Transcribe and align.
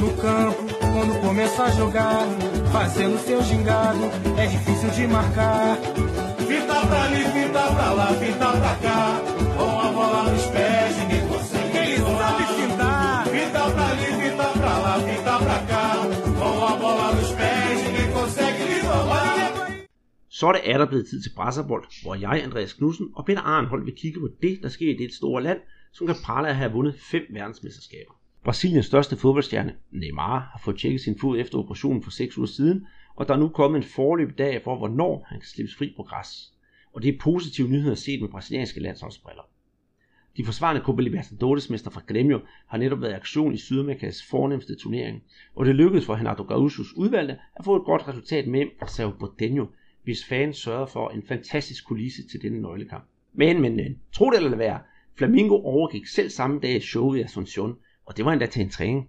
No 0.00 0.10
campo, 0.16 0.62
quando 0.80 1.20
começa 1.20 1.64
a 1.64 1.70
jogar, 1.72 2.26
fazendo 2.72 3.18
seu 3.18 3.42
gingado, 3.42 4.04
é 4.38 4.46
difícil 4.46 4.90
de 4.90 5.06
marcar. 5.06 5.76
Fita 6.48 6.86
pra 6.88 7.02
ali, 7.04 7.24
fita 7.34 7.62
pra 7.74 7.92
lá, 7.92 8.06
fita 8.14 8.48
pra 8.60 8.74
cá, 8.84 9.20
com 9.56 9.80
a 9.86 9.92
bola 9.92 10.32
nos 10.32 10.46
pés, 10.46 10.96
ninguém 11.00 11.28
consegue. 11.28 11.76
Ele 11.76 11.98
sabe 11.98 12.44
fintar. 12.58 13.26
Fita 13.26 13.70
pra 13.74 13.86
ali, 13.92 14.08
fita 14.22 14.48
pra 14.58 14.78
lá, 14.78 14.94
fita 15.08 15.38
pra 15.38 15.58
cá, 15.70 15.86
com 16.38 16.64
a 16.64 16.76
bola 16.76 17.14
nos 17.16 17.32
pés, 17.32 17.84
ninguém 17.84 18.12
consegue 18.12 18.64
lhe 18.64 18.80
roubar. 18.80 19.50
Så 20.28 20.48
er 20.48 20.52
det 20.52 20.62
er 20.64 20.78
der 20.78 20.86
blevet 20.86 21.06
tid 21.08 21.22
til 21.22 21.32
Brasserbold, 21.36 21.84
hvor 22.02 22.14
jeg, 22.14 22.42
Andreas 22.44 22.72
Knudsen 22.72 23.06
og 23.14 23.24
Peter 23.26 23.42
Arnhold 23.42 23.84
vil 23.84 23.94
kigge 23.94 24.20
på 24.20 24.28
det, 24.42 24.58
der 24.62 24.68
sker 24.68 24.90
i 24.90 24.96
det 24.96 25.14
store 25.14 25.42
land, 25.42 25.58
som 25.92 26.06
kan 26.06 26.16
prale 26.24 26.48
at 26.48 26.56
have 26.56 26.72
vundet 26.72 26.94
fem 27.10 27.22
verdensmesterskaber. 27.30 28.19
Brasiliens 28.44 28.86
største 28.86 29.16
fodboldstjerne, 29.16 29.74
Neymar, 29.90 30.38
har 30.38 30.60
fået 30.64 30.78
tjekket 30.78 31.00
sin 31.00 31.18
fod 31.18 31.38
efter 31.38 31.58
operationen 31.58 32.02
for 32.02 32.10
6 32.10 32.38
uger 32.38 32.46
siden, 32.46 32.86
og 33.16 33.28
der 33.28 33.34
er 33.34 33.38
nu 33.38 33.48
kommet 33.48 33.78
en 33.78 33.88
forløb 33.88 34.38
dag 34.38 34.62
for, 34.64 34.76
hvornår 34.76 35.26
han 35.28 35.40
kan 35.40 35.46
slippes 35.46 35.76
fri 35.76 35.92
på 35.96 36.02
græs. 36.02 36.52
Og 36.92 37.02
det 37.02 37.14
er 37.14 37.18
positive 37.20 37.68
nyheder 37.68 37.94
set 37.94 38.20
med 38.20 38.28
brasilianske 38.28 38.80
landsholdsbriller. 38.80 39.42
De 40.36 40.44
forsvarende 40.44 40.82
Copa 40.82 41.02
Libertadores 41.02 41.70
mester 41.70 41.90
fra 41.90 42.02
Gremio 42.06 42.40
har 42.66 42.78
netop 42.78 43.00
været 43.00 43.10
i 43.10 43.14
aktion 43.14 43.54
i 43.54 43.56
Sydamerikas 43.56 44.22
fornemmeste 44.30 44.74
turnering, 44.74 45.22
og 45.54 45.66
det 45.66 45.74
lykkedes 45.74 46.06
for 46.06 46.16
Renato 46.16 46.42
Gaúchos 46.42 46.94
udvalgte 46.96 47.38
at 47.56 47.64
få 47.64 47.76
et 47.76 47.84
godt 47.84 48.08
resultat 48.08 48.46
med 48.46 48.66
fra 48.78 48.86
Sao 48.86 49.10
Porteño, 49.10 49.66
hvis 50.04 50.24
fans 50.24 50.56
sørgede 50.56 50.86
for 50.86 51.08
en 51.08 51.22
fantastisk 51.22 51.86
kulisse 51.86 52.28
til 52.28 52.42
denne 52.42 52.60
nøglekamp. 52.60 53.04
Men, 53.32 53.60
men, 53.60 53.76
men, 53.76 53.98
tro 54.12 54.30
det 54.30 54.36
eller 54.36 54.50
lad 54.50 54.58
være, 54.58 54.80
Flamingo 55.18 55.54
overgik 55.54 56.06
selv 56.06 56.30
samme 56.30 56.60
dag 56.60 56.82
showet 56.82 57.18
i 57.18 57.22
Asunción, 57.22 57.74
og 58.10 58.16
det 58.16 58.24
var 58.24 58.32
endda 58.32 58.46
til 58.46 58.62
en 58.62 58.70
træning. 58.70 59.08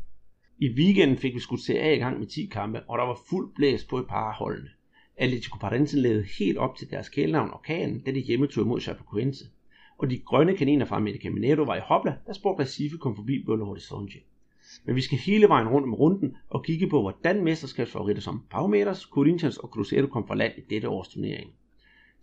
I 0.60 0.70
weekenden 0.70 1.18
fik 1.18 1.36
vi 1.36 1.40
skudt 1.40 1.62
CA 1.62 1.94
i 1.94 1.98
gang 1.98 2.20
med 2.20 2.28
10 2.28 2.46
kampe, 2.46 2.82
og 2.82 2.98
der 2.98 3.06
var 3.06 3.20
fuld 3.30 3.56
blæs 3.56 3.86
på 3.86 3.98
et 3.98 4.08
par 4.08 4.30
af 4.30 4.36
holdene. 4.36 4.70
Atletico 5.18 5.58
Paranaense 5.58 6.00
levede 6.00 6.26
helt 6.40 6.58
op 6.58 6.76
til 6.76 6.90
deres 6.90 7.10
kælenavn 7.10 7.52
Orkanen, 7.52 8.00
da 8.00 8.12
de 8.12 8.20
hjemmetog 8.20 8.68
mod 8.68 8.82
Chapecoense. 8.82 9.46
Og 9.98 10.10
de 10.10 10.20
grønne 10.20 10.58
kaniner 10.58 10.86
fra 10.86 10.96
America 10.96 11.30
Mineiro 11.30 11.64
var 11.64 11.76
i 11.76 11.80
hopla, 11.84 12.16
da 12.28 12.34
Sport 12.34 12.60
Recife 12.60 12.98
kom 12.98 13.16
forbi 13.16 13.44
Belo 13.44 13.66
Horizonte. 13.66 14.18
Men 14.86 14.96
vi 14.96 15.02
skal 15.02 15.18
hele 15.18 15.48
vejen 15.48 15.68
rundt 15.68 15.88
om 15.88 15.94
runden 15.94 16.36
og 16.50 16.64
kigge 16.64 16.90
på, 16.90 17.02
hvordan 17.02 17.44
mesterskabsfavoritter 17.44 18.22
som 18.22 18.44
Palmeiras, 18.50 19.00
Corinthians 19.02 19.58
og 19.58 19.70
Cruzeiro 19.70 20.08
kom 20.08 20.28
fra 20.28 20.36
land 20.36 20.54
i 20.58 20.62
dette 20.70 20.90
års 20.90 21.08
turnering. 21.08 21.52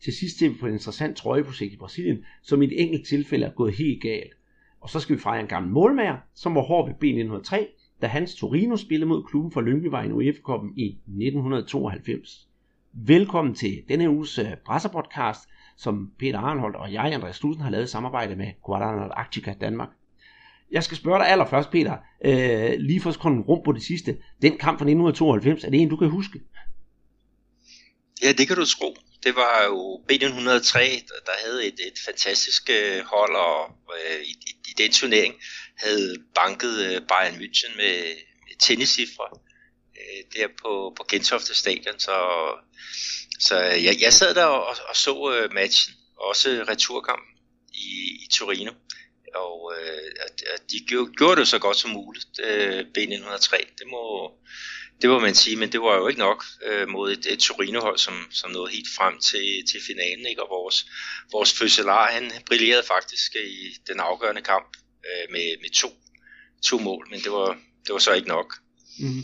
Til 0.05 0.13
sidst 0.13 0.39
ser 0.39 0.49
vi 0.49 0.55
på 0.61 0.67
et 0.67 0.73
interessant 0.73 1.17
trøjeprojekt 1.17 1.73
i 1.73 1.77
Brasilien, 1.77 2.25
som 2.43 2.63
i 2.63 2.65
et 2.65 2.83
enkelt 2.83 3.07
tilfælde 3.07 3.47
er 3.47 3.51
gået 3.51 3.75
helt 3.75 4.03
galt. 4.03 4.33
Og 4.81 4.91
så 4.91 5.01
skal 5.01 5.17
vi 5.17 5.21
fejre 5.21 5.41
en 5.41 5.47
gammel 5.47 5.73
målmager, 5.73 6.17
som 6.35 6.55
var 6.55 6.63
hård 6.63 6.89
ved 6.89 6.95
B1903, 7.05 7.57
da 8.03 8.07
hans 8.07 8.35
Torino 8.35 8.77
spillede 8.77 9.09
mod 9.09 9.25
klubben 9.25 9.53
for 9.53 9.61
Lyngbyvejen 9.61 10.13
UEFA-koppen 10.13 10.73
i 10.77 10.87
1992. 10.87 12.49
Velkommen 12.93 13.55
til 13.55 13.83
denne 13.89 14.11
uges 14.11 14.39
øh, 14.39 14.47
Brasser 14.67 15.49
som 15.77 16.13
Peter 16.19 16.39
Arnholdt 16.39 16.77
og 16.77 16.93
jeg, 16.93 17.13
Andreas 17.13 17.37
Stusen, 17.37 17.63
har 17.63 17.71
lavet 17.71 17.85
i 17.85 17.91
samarbejde 17.91 18.37
med 18.37 18.47
Guadalajara 18.63 19.13
Arctica 19.13 19.55
Danmark. 19.61 19.89
Jeg 20.71 20.85
skal 20.85 20.97
spørge 20.97 21.19
dig 21.19 21.29
allerførst, 21.29 21.71
Peter, 21.71 21.97
øh, 22.25 22.71
lige 22.79 23.01
for 23.01 23.11
at 23.11 23.19
komme 23.19 23.43
rum 23.43 23.63
på 23.65 23.73
det 23.73 23.83
sidste. 23.83 24.17
Den 24.43 24.53
kamp 24.53 24.79
fra 24.79 24.85
1992, 24.85 25.65
er 25.65 25.71
det 25.71 25.81
en, 25.81 25.89
du 25.89 25.97
kan 25.97 26.11
huske? 26.11 26.41
Ja, 28.23 28.33
det 28.39 28.47
kan 28.47 28.57
du 28.57 28.65
tro. 28.65 28.95
Det 29.23 29.37
var 29.37 29.65
jo 29.65 30.05
B1903, 30.13 30.79
der 31.27 31.33
havde 31.45 31.67
et, 31.67 31.81
et 31.87 31.99
fantastisk 32.05 32.71
øh, 32.71 33.05
hold, 33.05 33.37
og 33.37 33.71
øh, 33.99 34.21
i, 34.23 34.35
i 34.69 34.73
den 34.79 34.93
turnering 34.93 35.35
havde 35.77 36.17
banket 36.35 36.79
øh, 36.87 37.03
Bayern 37.09 37.35
München 37.35 37.77
med, 37.77 38.05
med 38.47 38.57
tenniscifre 38.61 39.29
øh, 39.99 40.25
der 40.35 40.49
på, 40.63 40.93
på 40.97 41.05
Gentofte 41.09 41.55
Stadion. 41.55 41.99
Så, 41.99 42.17
så 43.41 43.65
øh, 43.65 43.85
jeg, 43.85 43.97
jeg 44.01 44.13
sad 44.13 44.35
der 44.35 44.45
og, 44.45 44.77
og 44.89 44.97
så 44.97 45.35
øh, 45.35 45.53
matchen, 45.53 45.95
også 46.17 46.65
returkampen 46.69 47.35
i, 47.75 48.25
i 48.25 48.29
Torino. 48.33 48.73
Og 49.35 49.73
øh, 49.79 50.11
at 50.27 50.63
de 50.71 50.85
gjorde, 50.89 51.13
gjorde 51.13 51.41
det 51.41 51.49
så 51.49 51.59
godt 51.59 51.77
som 51.77 51.91
muligt, 51.91 52.41
øh, 52.43 52.81
B1903. 52.99 53.57
Det 53.79 53.87
må, 53.91 54.33
det 55.03 55.11
må 55.11 55.19
man 55.19 55.35
sige, 55.35 55.57
men 55.57 55.73
det 55.73 55.81
var 55.81 55.97
jo 55.97 56.09
ikke 56.09 56.21
nok 56.21 56.45
øh, 56.67 56.89
mod 56.89 57.13
et, 57.13 57.27
et 57.33 57.39
Torino-hold, 57.39 57.99
som, 57.99 58.15
som 58.31 58.51
nåede 58.51 58.71
helt 58.73 58.89
frem 58.97 59.15
til, 59.19 59.49
til 59.71 59.81
finalen. 59.87 60.27
Ikke? 60.31 60.43
Og 60.43 60.49
vores, 60.51 60.87
vores 61.33 61.59
fødselar, 61.59 62.07
han 62.11 62.31
brillerede 62.47 62.87
faktisk 62.87 63.33
i 63.35 63.77
den 63.89 64.01
afgørende 64.01 64.43
kamp 64.43 64.69
øh, 65.09 65.33
med, 65.33 65.47
med 65.63 65.71
to, 65.71 65.89
to 66.69 66.79
mål, 66.79 67.07
men 67.11 67.21
det 67.21 67.33
var, 67.33 67.49
det 67.87 67.93
var 67.93 67.99
så 67.99 68.13
ikke 68.13 68.29
nok. 68.29 68.55
Mm. 69.01 69.23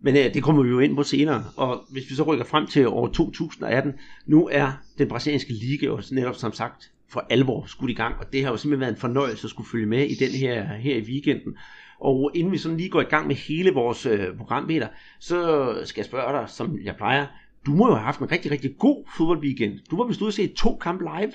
Men 0.00 0.16
øh, 0.16 0.34
det 0.34 0.42
kommer 0.42 0.62
vi 0.62 0.68
jo 0.68 0.80
ind 0.80 0.96
på 0.96 1.02
senere, 1.02 1.52
og 1.56 1.86
hvis 1.90 2.10
vi 2.10 2.14
så 2.14 2.22
rykker 2.22 2.44
frem 2.44 2.66
til 2.66 2.86
år 2.86 3.08
2018, 3.08 3.92
nu 4.26 4.48
er 4.52 4.72
den 4.98 5.08
brasilianske 5.08 5.52
liga 5.52 5.86
jo 5.86 6.02
netop 6.10 6.36
som 6.36 6.52
sagt 6.52 6.90
for 7.12 7.26
alvor 7.30 7.66
skudt 7.66 7.90
i 7.90 7.94
gang, 7.94 8.14
og 8.18 8.32
det 8.32 8.44
har 8.44 8.50
jo 8.50 8.56
simpelthen 8.56 8.80
været 8.80 8.92
en 8.92 9.00
fornøjelse 9.00 9.44
at 9.44 9.50
skulle 9.50 9.70
følge 9.70 9.86
med 9.86 10.06
i 10.06 10.14
den 10.14 10.30
her, 10.30 10.76
her 10.76 10.96
i 10.96 11.00
weekenden. 11.00 11.56
Og 12.00 12.30
inden 12.34 12.52
vi 12.52 12.58
sådan 12.58 12.76
lige 12.76 12.90
går 12.90 13.00
i 13.00 13.04
gang 13.04 13.26
med 13.26 13.36
hele 13.36 13.70
vores 13.70 14.06
øh, 14.06 14.36
program, 14.36 14.66
Peter, 14.66 14.88
så 15.20 15.38
skal 15.84 16.00
jeg 16.00 16.06
spørge 16.06 16.40
dig, 16.40 16.50
som 16.50 16.78
jeg 16.82 16.96
plejer. 16.96 17.26
Du 17.66 17.70
må 17.70 17.86
jo 17.86 17.94
have 17.94 18.04
haft 18.04 18.20
en 18.20 18.30
rigtig, 18.30 18.50
rigtig 18.50 18.78
god 18.78 19.08
fodboldweekend. 19.16 19.80
Du 19.90 19.96
var 19.96 20.04
vist 20.04 20.20
ude 20.20 20.28
at 20.28 20.34
se 20.34 20.54
to 20.54 20.76
kampe 20.76 21.04
live. 21.04 21.32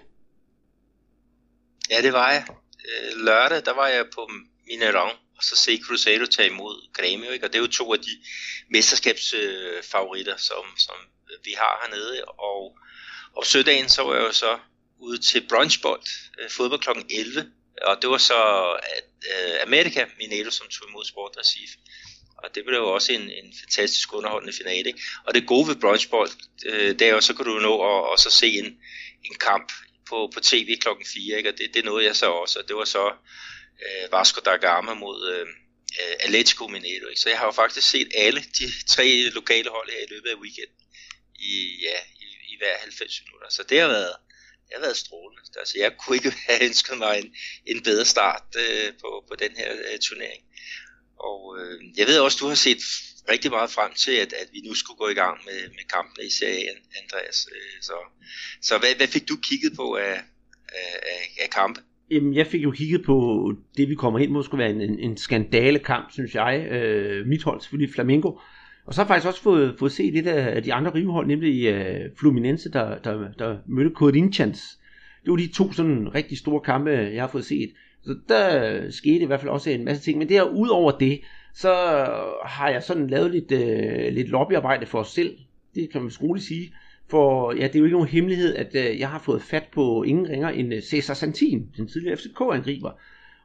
Ja, 1.90 2.02
det 2.02 2.14
var 2.14 2.32
jeg. 2.32 2.46
Øh, 2.90 3.26
lørdag, 3.26 3.66
der 3.66 3.74
var 3.74 3.88
jeg 3.88 4.06
på 4.16 4.22
Mineirão, 4.68 5.12
og 5.38 5.44
så 5.44 5.56
se 5.56 5.82
Cruzeiro 5.86 6.26
tage 6.26 6.50
imod 6.50 6.76
Grêmio, 7.00 7.32
ikke? 7.32 7.46
og 7.46 7.54
det 7.54 7.56
er 7.56 7.62
jo 7.62 7.68
to 7.68 7.94
af 7.94 8.00
de 8.00 8.14
mesterskabsfavoritter, 8.70 10.38
som, 10.38 10.64
som 10.78 10.96
vi 11.44 11.54
har 11.58 11.80
hernede. 11.82 12.26
Og, 12.26 12.78
og 13.38 13.46
søndagen, 13.46 13.90
så 13.90 14.04
var 14.04 14.14
jeg 14.14 14.24
jo 14.24 14.32
så 14.32 14.60
ude 15.00 15.18
til 15.18 15.46
brunchbold, 15.50 16.08
øh, 16.40 16.50
fodbold 16.50 16.82
kl. 16.82 16.90
11, 17.10 17.52
og 17.84 18.02
det 18.02 18.10
var 18.10 18.18
så 18.18 18.42
øh, 19.32 19.62
America 19.62 20.06
Mineiro, 20.20 20.52
som 20.52 20.68
tog 20.68 20.90
imod 20.90 21.06
Sport 21.06 21.38
Recife. 21.38 21.78
Og 22.44 22.56
det 22.56 22.66
blev 22.66 22.78
jo 22.78 22.94
også 22.94 23.14
en, 23.14 23.22
en 23.22 23.54
fantastisk 23.60 24.14
underholdende 24.14 24.54
finale. 24.54 24.88
Ikke? 24.88 25.02
Og 25.26 25.34
det 25.34 25.48
gode 25.48 25.68
ved 25.68 25.76
brunchbold, 25.76 26.32
øh, 26.66 27.00
det 27.00 27.02
er 27.02 27.14
jo, 27.14 27.22
så 27.22 27.34
kan 27.34 27.46
du 27.46 27.60
nå 27.60 27.74
at, 27.92 28.14
at 28.14 28.20
så 28.20 28.30
se 28.30 28.48
en, 28.48 28.66
en 29.24 29.36
kamp 29.40 29.72
på, 30.10 30.32
på 30.34 30.40
tv 30.40 30.78
klokken 30.82 31.06
4, 31.06 31.38
ikke? 31.38 31.50
og 31.50 31.58
det, 31.58 31.74
det 31.74 31.86
nåede 31.86 32.06
jeg 32.06 32.16
så 32.16 32.26
også, 32.26 32.60
og 32.60 32.68
det 32.68 32.76
var 32.76 32.86
så 32.86 33.08
øh, 33.86 34.12
Vasco 34.12 34.42
da 34.46 34.56
Gama 34.56 34.94
mod 34.94 35.20
øh, 35.34 35.48
øh, 36.02 36.16
Atletico 36.20 36.68
Mineiro. 36.68 37.08
Ikke? 37.08 37.22
Så 37.22 37.30
jeg 37.30 37.40
har 37.40 37.46
jo 37.46 37.52
faktisk 37.52 37.90
set 37.90 38.10
alle 38.16 38.42
de 38.60 38.66
tre 38.88 39.30
lokale 39.30 39.70
hold 39.70 39.90
her 39.90 40.02
i 40.08 40.14
løbet 40.14 40.30
af 40.30 40.36
weekenden 40.36 40.82
i, 41.40 41.54
ja, 41.88 41.98
i, 42.26 42.28
i 42.52 42.58
hver 42.60 42.76
90 42.80 43.22
minutter. 43.26 43.50
Så 43.50 43.64
det 43.70 43.80
har 43.80 43.88
været, 43.88 44.16
det 44.72 44.80
har 44.80 44.88
været 44.88 45.04
strålende. 45.06 45.42
Altså, 45.60 45.76
jeg 45.84 45.92
kunne 46.00 46.16
ikke 46.16 46.34
have 46.48 46.64
ønsket 46.68 46.98
mig 46.98 47.14
en, 47.22 47.30
en 47.72 47.84
bedre 47.84 48.06
start 48.06 48.48
øh, 48.64 48.90
på, 49.02 49.10
på 49.30 49.36
den 49.44 49.52
her 49.60 49.70
øh, 49.72 50.00
turnering. 50.08 50.42
Og 51.30 51.40
øh, 51.60 51.76
jeg 51.98 52.06
ved 52.08 52.20
også, 52.20 52.38
du 52.42 52.48
har 52.48 52.56
set 52.68 52.82
rigtig 53.34 53.52
meget 53.52 53.70
frem 53.78 53.92
til, 53.94 54.16
at, 54.24 54.34
at 54.42 54.48
vi 54.54 54.60
nu 54.68 54.74
skulle 54.74 54.98
gå 54.98 55.08
i 55.10 55.20
gang 55.24 55.38
med, 55.48 55.60
med 55.78 55.86
kampen 55.96 56.26
i 56.30 56.32
serien, 56.40 56.78
Andreas. 57.02 57.40
Øh, 57.56 57.78
så 57.82 57.98
så 58.62 58.78
hvad, 58.78 58.96
hvad 58.98 59.08
fik 59.08 59.30
du 59.30 59.36
kigget 59.50 59.72
på 59.76 59.96
af, 59.96 60.18
af, 61.14 61.22
af 61.44 61.50
kampe? 61.50 61.80
Jamen, 62.12 62.36
jeg 62.36 62.48
fik 62.48 62.64
jo 62.64 62.72
kigget 62.72 63.06
på 63.06 63.16
det, 63.78 63.90
vi 63.90 63.96
kommer 63.96 64.20
ind 64.20 64.32
mod, 64.32 64.44
skulle 64.44 64.64
være 64.64 64.74
en, 64.74 65.00
en, 65.00 65.18
skandalekamp, 65.18 66.12
synes 66.12 66.36
jeg. 66.36 66.68
Øh, 66.72 67.28
mit 67.28 67.44
hold 67.44 67.62
selvfølgelig 67.62 67.94
Flamingo. 67.94 68.32
Og 68.86 68.94
så 68.94 69.02
har 69.02 69.06
jeg 69.06 69.08
faktisk 69.08 69.28
også 69.28 69.42
fået, 69.42 69.76
fået 69.80 69.92
set 69.92 70.14
lidt 70.14 70.28
af 70.28 70.64
de 70.64 70.74
andre 70.74 70.94
rivehold, 70.94 71.28
nemlig 71.28 71.76
uh, 71.76 72.18
Fluminense, 72.20 72.72
der, 72.72 72.98
der, 72.98 73.32
der 73.40 73.58
mødte 73.68 73.92
Corinthians. 73.96 74.80
Det 75.24 75.32
var 75.32 75.38
de 75.38 75.48
to 75.48 75.72
sådan 75.72 76.16
rigtig 76.16 76.38
store 76.38 76.62
kampe, 76.62 76.90
jeg 76.90 77.24
har 77.24 77.28
fået 77.28 77.46
set. 77.46 77.72
Så 78.04 78.16
der 78.30 78.92
skete 78.92 79.24
i 79.24 79.26
hvert 79.26 79.40
fald 79.40 79.52
også 79.52 79.70
en 79.70 79.86
masse 79.86 80.04
ting. 80.04 80.18
Men 80.18 80.30
der 80.30 80.44
ud 80.44 80.68
over 80.70 80.92
det, 80.92 81.22
så 81.54 81.74
har 82.46 82.70
jeg 82.70 82.84
sådan 82.84 83.08
lavet 83.08 83.32
lidt, 83.32 83.52
uh, 83.52 84.14
lidt 84.16 84.30
lobbyarbejde 84.30 84.86
for 84.86 85.00
os 85.00 85.12
selv. 85.12 85.38
Det 85.76 85.90
kan 85.92 86.02
man 86.02 86.12
roligt 86.22 86.46
sige. 86.46 86.74
For 87.08 87.54
ja, 87.54 87.68
det 87.68 87.76
er 87.76 87.80
jo 87.80 87.86
ikke 87.86 87.96
nogen 87.96 88.10
hemmelighed, 88.10 88.56
at 88.56 88.76
uh, 88.76 89.00
jeg 89.00 89.10
har 89.10 89.20
fået 89.20 89.42
fat 89.42 89.68
på 89.74 90.04
ingen 90.04 90.30
ringer 90.30 90.50
end 90.50 90.82
Cesar 90.82 91.14
Santin, 91.14 91.68
den 91.78 91.88
tidligere 91.88 92.18
FCK-angriber. 92.18 92.92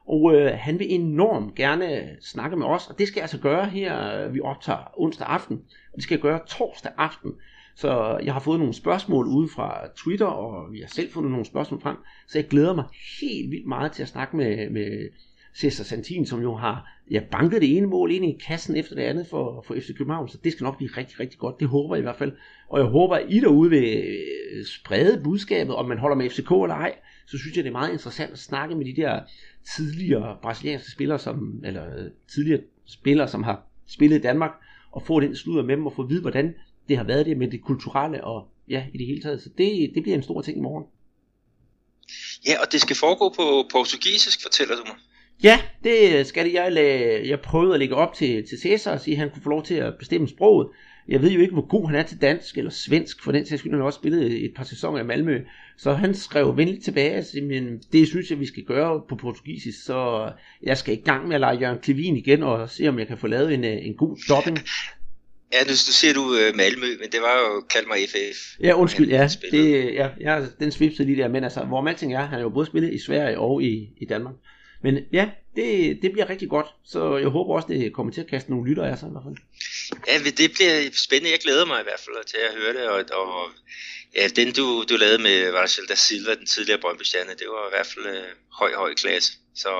Og 0.07 0.35
øh, 0.35 0.51
han 0.53 0.79
vil 0.79 0.93
enormt 0.93 1.55
gerne 1.55 2.09
snakke 2.21 2.57
med 2.57 2.65
os, 2.65 2.87
og 2.87 2.99
det 2.99 3.07
skal 3.07 3.19
jeg 3.19 3.23
altså 3.23 3.39
gøre 3.39 3.65
her, 3.65 4.23
øh, 4.25 4.33
vi 4.33 4.39
optager 4.41 4.99
onsdag 4.99 5.27
aften, 5.27 5.61
og 5.91 5.95
det 5.95 6.03
skal 6.03 6.15
jeg 6.15 6.21
gøre 6.21 6.39
torsdag 6.47 6.91
aften. 6.97 7.33
Så 7.75 8.19
jeg 8.23 8.33
har 8.33 8.39
fået 8.39 8.59
nogle 8.59 8.73
spørgsmål 8.73 9.27
ude 9.27 9.49
fra 9.55 9.81
Twitter, 9.95 10.25
og 10.25 10.71
vi 10.71 10.79
har 10.79 10.87
selv 10.87 11.11
fundet 11.11 11.31
nogle 11.31 11.45
spørgsmål 11.45 11.81
frem, 11.81 11.97
så 12.27 12.37
jeg 12.37 12.47
glæder 12.47 12.75
mig 12.75 12.85
helt 13.21 13.51
vildt 13.51 13.67
meget 13.67 13.91
til 13.91 14.01
at 14.01 14.09
snakke 14.09 14.37
med, 14.37 14.69
med 14.69 15.09
Cesar 15.55 15.83
Santin, 15.83 16.25
som 16.25 16.41
jo 16.41 16.55
har 16.55 16.97
ja, 17.11 17.21
banket 17.31 17.61
det 17.61 17.77
ene 17.77 17.87
mål 17.87 18.11
ind 18.11 18.25
i 18.25 18.39
kassen 18.47 18.75
efter 18.75 18.95
det 18.95 19.01
andet 19.01 19.27
for, 19.27 19.63
for 19.67 19.75
FC 19.75 19.97
København, 19.97 20.29
så 20.29 20.37
det 20.43 20.51
skal 20.51 20.63
nok 20.63 20.77
blive 20.77 20.89
rigtig, 20.97 21.19
rigtig 21.19 21.39
godt. 21.39 21.59
Det 21.59 21.67
håber 21.67 21.95
jeg 21.95 22.01
i 22.01 22.03
hvert 22.03 22.15
fald. 22.15 22.31
Og 22.69 22.79
jeg 22.79 22.87
håber, 22.87 23.15
at 23.15 23.25
I 23.29 23.39
derude 23.39 23.69
vil 23.69 23.97
øh, 23.97 24.65
sprede 24.65 25.21
budskabet, 25.23 25.75
om 25.75 25.87
man 25.87 25.97
holder 25.97 26.15
med 26.15 26.29
FCK 26.29 26.51
eller 26.51 26.75
ej, 26.75 26.95
så 27.27 27.37
synes 27.37 27.55
jeg, 27.55 27.63
det 27.63 27.69
er 27.69 27.79
meget 27.79 27.93
interessant 27.93 28.31
at 28.31 28.39
snakke 28.39 28.75
med 28.75 28.85
de 28.85 29.01
der 29.01 29.21
tidligere 29.75 30.37
brasilianske 30.41 30.91
spillere, 30.91 31.19
som, 31.19 31.61
eller 31.63 32.09
tidligere 32.33 32.61
spillere, 32.85 33.27
som 33.27 33.43
har 33.43 33.63
spillet 33.87 34.17
i 34.17 34.21
Danmark, 34.21 34.51
og 34.91 35.03
få 35.03 35.19
den 35.19 35.35
sludder 35.35 35.63
med 35.63 35.77
dem, 35.77 35.85
og 35.85 35.93
få 35.93 36.01
at 36.03 36.09
vide, 36.09 36.21
hvordan 36.21 36.53
det 36.89 36.97
har 36.97 37.03
været 37.03 37.25
det 37.25 37.37
med 37.37 37.51
det 37.51 37.61
kulturelle, 37.61 38.23
og 38.23 38.47
ja, 38.69 38.85
i 38.93 38.97
det 38.97 39.07
hele 39.07 39.21
taget. 39.21 39.41
Så 39.41 39.49
det, 39.57 39.91
det 39.95 40.03
bliver 40.03 40.15
en 40.15 40.23
stor 40.23 40.41
ting 40.41 40.57
i 40.57 40.61
morgen. 40.61 40.85
Ja, 42.47 42.61
og 42.61 42.71
det 42.71 42.81
skal 42.81 42.95
foregå 42.95 43.29
på 43.29 43.69
portugisisk, 43.71 44.41
fortæller 44.41 44.75
du 44.75 44.83
mig. 44.85 44.95
Ja, 45.43 45.59
det 45.83 46.27
skal 46.27 46.45
det. 46.45 46.53
Jeg, 46.53 46.71
lagde, 46.71 47.29
jeg 47.29 47.39
prøvede 47.39 47.73
at 47.73 47.79
lægge 47.79 47.95
op 47.95 48.13
til, 48.13 48.47
til 48.47 48.59
Cæsar 48.61 48.91
og 48.91 49.01
sige, 49.01 49.13
at 49.13 49.19
han 49.19 49.29
kunne 49.29 49.43
få 49.43 49.49
lov 49.49 49.63
til 49.63 49.73
at 49.75 49.93
bestemme 49.99 50.27
sproget. 50.27 50.67
Jeg 51.07 51.21
ved 51.21 51.31
jo 51.31 51.41
ikke, 51.41 51.53
hvor 51.53 51.67
god 51.67 51.87
han 51.87 51.95
er 51.95 52.03
til 52.03 52.21
dansk 52.21 52.57
eller 52.57 52.71
svensk, 52.71 53.23
for 53.23 53.31
den 53.31 53.45
sags 53.45 53.59
skyld 53.59 53.71
han 53.71 53.79
har 53.79 53.85
også 53.85 53.99
spillet 53.99 54.45
et 54.45 54.53
par 54.55 54.63
sæsoner 54.63 54.99
i 54.99 55.03
Malmø. 55.03 55.39
Så 55.77 55.93
han 55.93 56.15
skrev 56.15 56.57
venligt 56.57 56.83
tilbage 56.83 57.41
men 57.41 57.81
det 57.91 58.07
synes 58.07 58.29
jeg, 58.29 58.39
vi 58.39 58.45
skal 58.45 58.63
gøre 58.63 59.01
på 59.09 59.15
portugisisk, 59.15 59.83
så 59.85 60.31
jeg 60.63 60.77
skal 60.77 60.93
i 60.93 61.01
gang 61.01 61.27
med 61.27 61.35
at 61.35 61.39
lege 61.39 61.59
Jørgen 61.59 61.79
Klevin 61.79 62.17
igen 62.17 62.43
og 62.43 62.69
se, 62.69 62.87
om 62.87 62.99
jeg 62.99 63.07
kan 63.07 63.17
få 63.17 63.27
lavet 63.27 63.53
en, 63.53 63.63
en 63.63 63.93
god 63.93 64.17
dubbing. 64.29 64.59
Ja, 65.53 65.63
nu, 65.63 65.69
nu 65.69 65.75
siger 65.75 66.13
du 66.13 66.21
uh, 66.21 66.55
Malmø, 66.55 66.87
men 66.99 67.09
det 67.11 67.21
var 67.21 67.35
jo 67.39 67.61
kaldt 67.69 67.87
mig 67.87 67.97
FF. 68.09 68.59
Ja, 68.63 68.73
undskyld, 68.73 69.09
ja. 69.09 69.29
Det, 69.51 69.93
ja, 69.93 70.09
ja 70.21 70.45
den 70.59 70.71
svipsede 70.71 71.07
lige 71.07 71.21
der, 71.21 71.27
men 71.27 71.43
altså, 71.43 71.63
hvor 71.63 71.87
alting 71.87 72.13
er, 72.13 72.19
han 72.19 72.29
har 72.29 72.39
jo 72.39 72.49
både 72.49 72.65
spillet 72.65 72.93
i 72.93 72.99
Sverige 72.99 73.39
og 73.39 73.63
i, 73.63 73.89
i 73.97 74.05
Danmark. 74.05 74.33
Men 74.83 74.97
ja, 75.13 75.29
det, 75.57 75.69
det 76.01 76.09
bliver 76.11 76.29
rigtig 76.29 76.49
godt, 76.49 76.69
så 76.93 77.17
jeg 77.17 77.29
håber 77.37 77.51
også, 77.55 77.67
det 77.67 77.93
kommer 77.93 78.13
til 78.13 78.21
at 78.21 78.31
kaste 78.33 78.49
nogle 78.51 78.69
lytter 78.69 78.85
af 78.91 78.97
sig 78.97 79.07
i 79.09 79.13
hvert 79.13 79.25
fald. 79.27 79.39
Ja, 80.09 80.15
det 80.41 80.49
bliver 80.55 80.75
spændende. 81.05 81.31
Jeg 81.35 81.39
glæder 81.45 81.65
mig 81.65 81.79
i 81.79 81.87
hvert 81.87 82.03
fald 82.05 82.25
til 82.33 82.41
at 82.47 82.55
høre 82.59 82.73
det, 82.77 82.85
og, 82.93 82.99
og 83.21 83.49
ja, 84.17 84.25
den 84.39 84.47
du, 84.59 84.65
du 84.89 84.95
lavede 85.03 85.21
med 85.27 85.37
Rachel 85.57 85.85
da 85.89 85.95
Silva, 85.95 86.33
den 86.41 86.47
tidligere 86.53 86.81
brøndby 86.83 87.05
det 87.41 87.47
var 87.55 87.63
i 87.69 87.73
hvert 87.75 87.89
fald 87.91 88.05
øh, 88.15 88.29
høj, 88.59 88.71
høj 88.83 88.93
klasse. 89.01 89.29
Så, 89.63 89.73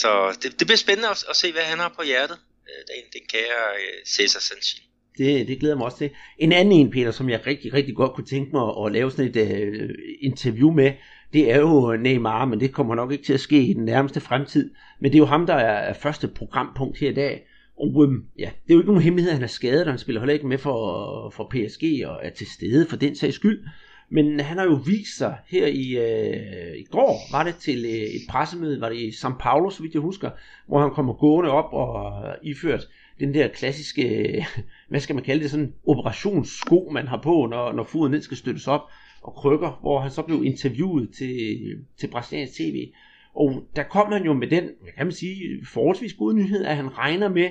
så 0.00 0.10
det, 0.42 0.58
det 0.58 0.66
bliver 0.66 0.82
spændende 0.84 1.08
at, 1.14 1.24
at 1.30 1.36
se, 1.36 1.52
hvad 1.52 1.62
han 1.72 1.78
har 1.78 1.92
på 1.98 2.02
hjertet, 2.10 2.38
øh, 2.70 2.80
den, 2.90 3.02
den 3.14 3.24
kære 3.32 3.62
øh, 3.82 3.98
Cesar 4.14 4.40
Sanchin. 4.48 4.82
Det, 5.18 5.48
det 5.48 5.60
glæder 5.60 5.76
mig 5.76 5.84
også 5.84 5.98
til. 5.98 6.10
En 6.38 6.52
anden 6.52 6.72
en, 6.72 6.90
Peter, 6.90 7.10
som 7.10 7.30
jeg 7.30 7.46
rigtig, 7.46 7.72
rigtig 7.72 7.94
godt 7.94 8.14
kunne 8.14 8.26
tænke 8.26 8.50
mig 8.52 8.62
at, 8.68 8.86
at 8.86 8.92
lave 8.92 9.10
sådan 9.10 9.30
et 9.30 9.36
uh, 9.36 9.90
interview 10.20 10.70
med, 10.72 10.92
det 11.32 11.52
er 11.52 11.58
jo 11.58 11.96
Neymar, 11.96 12.44
men 12.44 12.60
det 12.60 12.72
kommer 12.72 12.94
nok 12.94 13.12
ikke 13.12 13.24
til 13.24 13.32
at 13.32 13.40
ske 13.40 13.62
i 13.62 13.72
den 13.72 13.84
nærmeste 13.84 14.20
fremtid. 14.20 14.70
Men 15.00 15.12
det 15.12 15.18
er 15.18 15.22
jo 15.22 15.26
ham, 15.26 15.46
der 15.46 15.54
er 15.54 15.92
første 15.92 16.28
programpunkt 16.28 16.98
her 16.98 17.10
i 17.10 17.14
dag. 17.14 17.46
Og 17.80 18.04
øhm, 18.04 18.24
ja, 18.38 18.50
det 18.64 18.70
er 18.70 18.74
jo 18.74 18.78
ikke 18.78 18.90
nogen 18.90 19.02
hemmelighed, 19.02 19.30
at 19.30 19.36
han 19.36 19.44
er 19.44 19.48
skadet, 19.48 19.86
og 19.86 19.92
han 19.92 19.98
spiller 19.98 20.20
heller 20.20 20.34
ikke 20.34 20.46
med 20.46 20.58
for, 20.58 21.30
for 21.30 21.50
PSG 21.50 22.06
og 22.06 22.20
er 22.22 22.30
til 22.30 22.46
stede 22.46 22.86
for 22.86 22.96
den 22.96 23.14
sags 23.14 23.34
skyld. 23.34 23.66
Men 24.08 24.40
han 24.40 24.58
har 24.58 24.64
jo 24.64 24.80
vist 24.86 25.16
sig 25.18 25.36
her 25.48 25.66
i, 25.66 25.96
øh, 25.96 26.76
i 26.76 26.84
går, 26.90 27.32
var 27.32 27.44
det 27.44 27.54
til 27.54 27.84
øh, 27.84 27.90
et 27.90 28.20
pressemøde, 28.28 28.80
var 28.80 28.88
det 28.88 28.96
i 28.96 29.08
São 29.08 29.38
Paulo, 29.40 29.70
så 29.70 29.82
vidt 29.82 29.94
jeg 29.94 30.02
husker, 30.02 30.30
hvor 30.66 30.80
han 30.80 30.90
kommer 30.90 31.12
gående 31.12 31.50
op 31.50 31.72
og 31.72 32.24
iført 32.42 32.88
den 33.20 33.34
der 33.34 33.48
klassiske, 33.48 34.46
hvad 34.88 35.00
skal 35.00 35.14
man 35.14 35.24
kalde 35.24 35.42
det, 35.42 35.50
sådan 35.50 35.74
operationssko, 35.86 36.90
man 36.92 37.08
har 37.08 37.20
på, 37.22 37.46
når, 37.50 37.72
når 37.72 37.84
foden 37.84 38.12
ned 38.12 38.22
skal 38.22 38.36
støttes 38.36 38.68
op 38.68 38.82
og 39.22 39.34
krykker, 39.34 39.78
hvor 39.80 40.00
han 40.00 40.10
så 40.10 40.22
blev 40.22 40.44
interviewet 40.44 41.10
til, 41.18 41.58
til 41.98 42.06
Brasiliens 42.06 42.50
TV. 42.50 42.86
Og 43.36 43.68
der 43.76 43.82
kom 43.82 44.12
han 44.12 44.24
jo 44.24 44.32
med 44.32 44.50
den, 44.50 44.64
hvad 44.82 44.92
kan 44.92 45.06
man 45.06 45.12
sige, 45.12 45.66
forholdsvis 45.66 46.14
gode 46.14 46.36
nyhed, 46.36 46.64
at 46.64 46.76
han 46.76 46.98
regner 46.98 47.28
med 47.28 47.50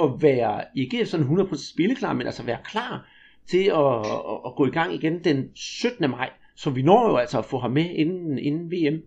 at 0.00 0.10
være, 0.20 0.64
ikke 0.76 1.06
sådan 1.06 1.26
100% 1.26 1.72
spilleklar, 1.72 2.12
men 2.12 2.26
altså 2.26 2.42
være 2.42 2.58
klar 2.64 3.10
til 3.50 3.64
at, 3.64 3.96
at, 4.14 4.40
at 4.46 4.52
gå 4.56 4.66
i 4.66 4.70
gang 4.70 4.94
igen 4.94 5.24
den 5.24 5.56
17. 5.56 6.10
maj. 6.10 6.30
Så 6.56 6.70
vi 6.70 6.82
når 6.82 7.10
jo 7.10 7.16
altså 7.16 7.38
at 7.38 7.44
få 7.44 7.58
ham 7.58 7.70
med 7.70 7.90
inden, 7.90 8.38
inden 8.38 8.70
VM. 8.70 9.02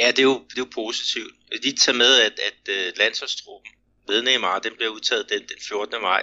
Ja, 0.00 0.10
det 0.10 0.18
er 0.18 0.22
jo, 0.22 0.38
det 0.48 0.58
er 0.58 0.64
jo 0.66 0.68
positivt. 0.74 1.34
Lige 1.62 1.76
tage 1.76 1.98
med, 1.98 2.20
at, 2.26 2.32
at 2.48 2.74
øh, 2.76 2.92
landsholdstruppen 2.98 3.70
med 4.08 4.22
Neymar, 4.22 4.58
den 4.58 4.72
bliver 4.76 4.90
udtaget 4.90 5.26
den, 5.28 5.40
den 5.40 5.58
14. 5.68 6.02
maj. 6.02 6.22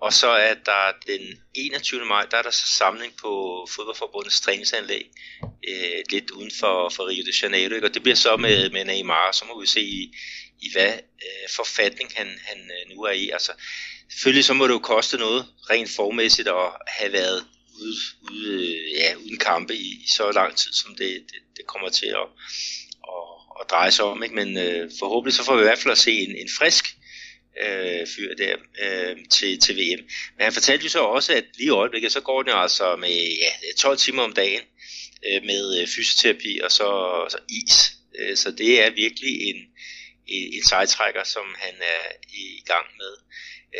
Og 0.00 0.12
så 0.12 0.30
er 0.30 0.54
der 0.54 0.92
den 1.06 1.42
21. 1.54 2.04
maj, 2.04 2.26
der 2.30 2.36
er 2.36 2.42
der 2.42 2.50
så 2.50 2.66
samling 2.66 3.12
på 3.20 3.66
fodboldforbundets 3.70 4.40
træningsanlæg, 4.40 5.06
øh, 5.68 6.02
lidt 6.10 6.30
uden 6.30 6.50
for, 6.60 6.88
for 6.88 7.08
Rio 7.08 7.24
de 7.24 7.32
Janeiro. 7.42 7.74
Ikke? 7.74 7.86
Og 7.86 7.94
det 7.94 8.02
bliver 8.02 8.16
så 8.16 8.36
med, 8.36 8.70
med 8.70 8.84
Neymar, 8.84 9.32
så 9.32 9.44
må 9.44 9.60
vi 9.60 9.66
se 9.66 9.80
i, 9.80 10.14
i 10.62 10.72
hvad 10.72 10.92
øh, 10.92 11.48
forfatning 11.50 12.10
han, 12.14 12.26
han 12.44 12.58
øh, 12.58 12.96
nu 12.96 13.02
er 13.02 13.10
i. 13.10 13.30
Altså, 13.30 13.52
selvfølgelig 14.10 14.44
så 14.44 14.54
må 14.54 14.66
det 14.66 14.72
jo 14.72 14.78
koste 14.78 15.18
noget 15.18 15.46
rent 15.70 15.90
formæssigt 15.96 16.48
at 16.48 16.70
have 16.88 17.12
været 17.12 17.46
ude, 17.80 17.96
ude, 18.30 18.64
øh, 18.64 18.92
ja, 18.92 19.14
uden 19.14 19.38
kampe 19.38 19.74
i, 19.74 19.88
i 20.04 20.08
så 20.16 20.32
lang 20.32 20.56
tid, 20.56 20.72
som 20.72 20.94
det, 20.94 21.24
det, 21.30 21.40
det 21.56 21.66
kommer 21.66 21.88
til 21.88 22.06
at, 22.06 22.28
at, 23.14 23.24
at 23.60 23.70
dreje 23.70 23.92
sig 23.92 24.04
om. 24.04 24.22
Ikke? 24.22 24.34
Men 24.34 24.58
øh, 24.58 24.90
forhåbentlig 24.98 25.34
så 25.34 25.44
får 25.44 25.54
vi 25.54 25.60
i 25.60 25.64
hvert 25.64 25.78
fald 25.78 25.92
at 25.92 25.98
se 25.98 26.12
en, 26.12 26.36
en 26.36 26.48
frisk 26.58 26.95
øh, 27.64 28.06
fyr 28.06 28.34
der 28.34 28.56
øh, 28.82 29.16
til, 29.30 29.60
til 29.60 29.76
VM. 29.76 30.04
Men 30.36 30.44
han 30.44 30.52
fortalte 30.52 30.84
jo 30.84 30.90
så 30.90 31.00
også, 31.00 31.32
at 31.32 31.44
lige 31.56 31.66
i 31.66 31.70
øjeblikket, 31.70 32.12
så 32.12 32.20
går 32.20 32.42
den 32.42 32.52
jo 32.52 32.60
altså 32.60 32.96
med 32.96 33.36
ja, 33.38 33.50
12 33.78 33.98
timer 33.98 34.22
om 34.22 34.32
dagen 34.32 34.60
øh, 35.26 35.42
med 35.44 35.80
øh, 35.80 35.88
fysioterapi 35.88 36.60
og 36.64 36.70
så, 36.72 36.88
så 37.30 37.38
is. 37.48 37.92
Øh, 38.18 38.36
så 38.36 38.50
det 38.50 38.82
er 38.84 38.90
virkelig 38.90 39.34
en, 39.48 39.56
en, 40.26 40.52
en 40.54 40.64
sejtrækker, 40.68 41.24
som 41.24 41.44
han 41.58 41.74
er 41.80 42.12
i 42.28 42.62
gang 42.66 42.86
med. 42.96 43.12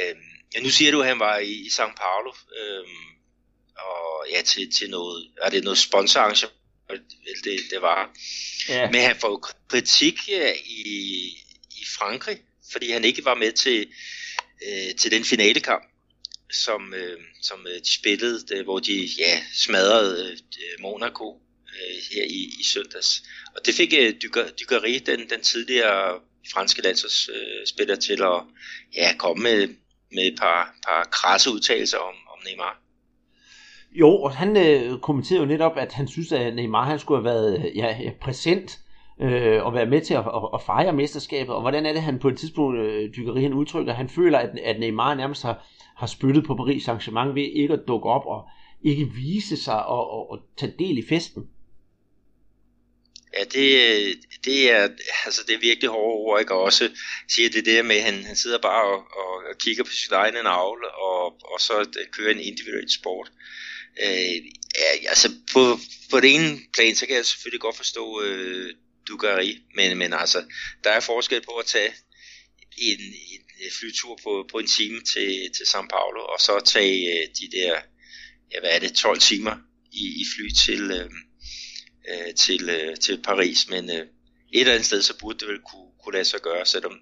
Øh, 0.01 0.17
ja, 0.55 0.61
nu 0.61 0.71
siger 0.71 0.93
du, 0.93 1.01
at 1.01 1.09
han 1.09 1.19
var 1.19 1.39
i, 1.39 1.53
i 1.53 1.69
São 1.69 1.95
Paulo, 1.97 2.33
øh, 2.61 2.85
og 3.79 4.27
ja, 4.31 4.43
til, 4.43 4.73
til 4.73 4.91
noget, 4.91 5.31
er 5.43 5.51
det 5.51 5.65
noget 5.65 5.79
sponsorarrangement, 5.79 6.57
det, 7.45 7.61
det 7.71 7.83
var. 7.83 8.11
Ja. 8.69 8.91
Men 8.91 9.01
han 9.01 9.17
får 9.17 9.55
kritik 9.69 10.29
ja, 10.29 10.53
i, 10.65 10.83
i 11.71 11.85
Frankrig, 11.99 12.39
fordi 12.73 12.91
han 12.91 13.05
ikke 13.05 13.25
var 13.25 13.35
med 13.35 13.53
til, 13.53 13.87
øh, 14.67 14.95
til 14.95 15.11
den 15.11 15.25
finalekamp, 15.25 15.85
som, 16.53 16.95
øh, 16.95 17.19
som 17.43 17.67
øh, 17.67 17.81
de 17.81 17.95
spillede, 17.95 18.47
det, 18.47 18.65
hvor 18.65 18.79
de 18.79 19.09
ja, 19.19 19.43
smadrede 19.55 20.33
øh, 20.33 20.83
Monaco 20.83 21.41
øh, 21.69 21.97
her 22.13 22.25
i, 22.25 22.43
i 22.61 22.65
søndags. 22.65 23.23
Og 23.57 23.67
det 23.67 23.75
fik 23.75 23.95
øh, 23.99 24.15
Dugarry, 24.61 25.01
den, 25.07 25.31
den 25.31 25.41
tidligere 25.41 26.21
franske 26.53 26.83
landsholdsspiller, 26.83 27.97
øh, 27.97 28.01
til 28.01 28.23
at 28.23 28.43
ja, 28.97 29.17
komme 29.19 29.43
med, 29.43 29.69
med 30.13 30.27
et 30.27 30.39
par, 30.39 30.75
par 30.87 31.05
krasse 31.13 31.51
udtalelser 31.51 31.99
om, 31.99 32.15
om 32.29 32.39
Neymar. 32.47 32.83
Jo, 33.93 34.09
og 34.09 34.37
han 34.37 34.57
øh, 34.57 34.99
kommenterede 35.01 35.41
jo 35.41 35.47
netop, 35.47 35.79
at 35.79 35.93
han 35.93 36.09
synes, 36.09 36.33
at 36.33 36.55
Neymar 36.55 36.85
han 36.85 36.99
skulle 36.99 37.19
have 37.19 37.35
været 37.35 37.59
øh, 37.59 37.77
ja, 37.77 38.11
præsent 38.21 38.79
øh, 39.23 39.65
og 39.67 39.75
være 39.75 39.87
med 39.87 40.01
til 40.01 40.15
at, 40.15 40.21
at, 40.21 40.49
at 40.55 40.63
fejre 40.63 40.93
mesterskabet, 40.93 41.55
og 41.55 41.61
hvordan 41.61 41.87
er 41.87 41.93
det, 41.93 42.03
han 42.03 42.19
på 42.19 42.29
et 42.29 42.39
tidspunkt, 42.39 42.79
øh, 42.79 43.11
dykkeri, 43.17 43.43
han 43.43 43.53
udtrykker, 43.53 43.93
han 43.93 44.09
føler, 44.09 44.39
at, 44.39 44.59
at 44.59 44.81
Neymar 44.81 45.15
nærmest 45.15 45.43
har, 45.43 45.67
har 45.97 46.07
spyttet 46.07 46.45
på 46.45 46.55
Paris 46.55 46.89
arrangement 46.89 47.35
ved 47.35 47.43
ikke 47.43 47.75
at 47.75 47.89
dukke 47.89 48.09
op 48.09 48.27
og 48.27 48.49
ikke 48.85 49.11
vise 49.15 49.57
sig 49.57 49.87
og, 49.87 50.11
og, 50.11 50.31
og 50.31 50.39
tage 50.57 50.75
del 50.79 50.99
i 50.99 51.09
festen. 51.09 51.49
Ja, 53.39 53.45
det, 53.45 53.71
det, 54.45 54.71
er, 54.71 54.89
altså 55.25 55.43
det 55.47 55.55
er 55.55 55.61
virkelig 55.61 55.91
hårde 55.91 56.15
ord, 56.15 56.41
ikke? 56.41 56.55
Og 56.55 56.63
også 56.63 56.91
siger 57.29 57.51
det 57.51 57.67
der 57.67 57.83
med, 57.83 57.97
at 57.97 58.03
han, 58.03 58.25
han 58.25 58.37
sidder 58.37 58.59
bare 58.59 58.85
og, 58.85 58.99
og, 58.99 59.33
og 59.51 59.59
kigger 59.59 59.85
på 59.85 59.91
sit 59.91 60.13
egen 60.13 60.35
navle, 60.35 60.89
og, 60.95 61.25
og 61.53 61.61
så 61.61 61.89
kører 62.13 62.31
en 62.31 62.41
individuel 62.41 62.91
sport. 62.91 63.33
Øh, 64.05 64.37
ja, 64.81 65.09
altså 65.09 65.29
på, 65.53 65.61
på 66.11 66.21
det 66.21 66.35
ene 66.35 66.59
plan, 66.75 66.95
så 66.95 67.07
kan 67.07 67.17
jeg 67.17 67.25
selvfølgelig 67.25 67.61
godt 67.61 67.77
forstå 67.77 68.23
øh, 68.23 68.71
Dugari, 69.09 69.59
men, 69.75 69.99
men 69.99 70.13
altså, 70.13 70.45
der 70.85 70.91
er 70.91 71.01
forskel 71.01 71.41
på 71.41 71.51
at 71.51 71.67
tage 71.67 71.93
en, 72.79 73.01
en 73.65 73.71
flytur 73.81 74.19
på, 74.23 74.49
på 74.51 74.59
en 74.59 74.67
time 74.67 75.01
til, 75.01 75.51
til 75.57 75.65
São 75.65 75.87
Paulo, 75.89 76.21
og 76.25 76.41
så 76.41 76.61
tage 76.67 76.97
øh, 77.13 77.29
de 77.41 77.57
der, 77.57 77.81
ja 78.53 78.61
hvad 78.61 78.71
er 78.71 78.79
det, 78.79 78.95
12 78.95 79.19
timer 79.19 79.57
i, 79.93 80.05
i 80.21 80.25
fly 80.37 80.49
til, 80.65 80.91
øh, 80.91 81.11
øh, 82.11 82.35
til, 82.35 82.69
øh, 82.71 82.97
til 82.97 83.23
Paris, 83.23 83.69
men 83.69 83.91
øh, 83.91 84.07
et 84.53 84.61
eller 84.61 84.73
andet 84.73 84.87
sted, 84.87 85.03
så 85.03 85.19
burde 85.19 85.39
det 85.39 85.49
vel 85.49 85.61
kunne, 85.71 85.91
kunne 86.05 86.13
lade 86.13 86.25
sig 86.25 86.41
gøre, 86.41 86.67
selvom 86.67 86.93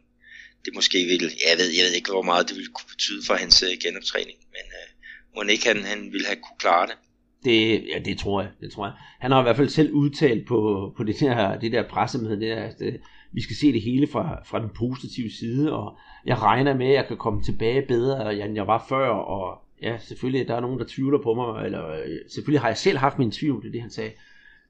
det 0.65 0.75
måske 0.75 1.05
ville, 1.05 1.31
jeg 1.47 1.59
ved, 1.59 1.71
jeg 1.71 1.85
ved 1.85 1.93
ikke, 1.93 2.11
hvor 2.11 2.23
meget 2.23 2.49
det 2.49 2.57
ville 2.57 2.73
kunne 2.73 2.89
betyde 2.89 3.27
for 3.27 3.35
hans 3.35 3.63
øh, 3.63 3.79
genoptræning, 3.83 4.39
men 4.39 4.67
øh, 4.81 4.89
må 5.35 5.43
ikke 5.43 5.67
han, 5.67 5.85
han 5.85 6.13
ville 6.13 6.27
have 6.27 6.41
kunne 6.43 6.59
klare 6.59 6.87
det. 6.87 6.97
Det, 7.45 7.85
ja, 7.95 7.99
det 8.05 8.19
tror 8.19 8.41
jeg, 8.41 8.51
det 8.61 8.73
tror 8.73 8.87
jeg. 8.87 8.95
Han 9.19 9.31
har 9.31 9.41
i 9.41 9.43
hvert 9.43 9.57
fald 9.57 9.69
selv 9.69 9.93
udtalt 9.93 10.47
på, 10.47 10.93
på 10.97 11.03
det 11.03 11.21
der, 11.21 11.59
det 11.59 11.73
der 11.73 11.89
pressemøde, 11.89 12.41
det 12.41 12.57
der, 12.57 12.63
at 12.63 12.77
øh, 12.81 12.95
vi 13.33 13.43
skal 13.43 13.57
se 13.57 13.73
det 13.73 13.83
hele 13.83 14.07
fra, 14.07 14.43
fra 14.45 14.61
den 14.61 14.69
positive 14.75 15.31
side, 15.31 15.73
og 15.73 15.97
jeg 16.27 16.43
regner 16.43 16.75
med, 16.75 16.87
at 16.87 16.95
jeg 16.95 17.07
kan 17.07 17.17
komme 17.17 17.43
tilbage 17.43 17.83
bedre, 17.83 18.45
end 18.45 18.55
jeg 18.55 18.67
var 18.67 18.87
før, 18.89 19.09
og 19.09 19.59
ja, 19.83 19.99
selvfølgelig, 19.99 20.49
der 20.49 20.55
er 20.55 20.61
nogen, 20.61 20.79
der 20.79 20.85
tvivler 20.89 21.19
på 21.19 21.35
mig, 21.35 21.65
eller 21.65 21.91
øh, 21.91 22.19
selvfølgelig 22.29 22.61
har 22.61 22.69
jeg 22.69 22.77
selv 22.77 22.99
haft 22.99 23.19
min 23.19 23.31
tvivl, 23.31 23.63
det 23.63 23.69
er 23.69 23.73
det, 23.73 23.81
han 23.81 23.91
sagde. 23.91 24.11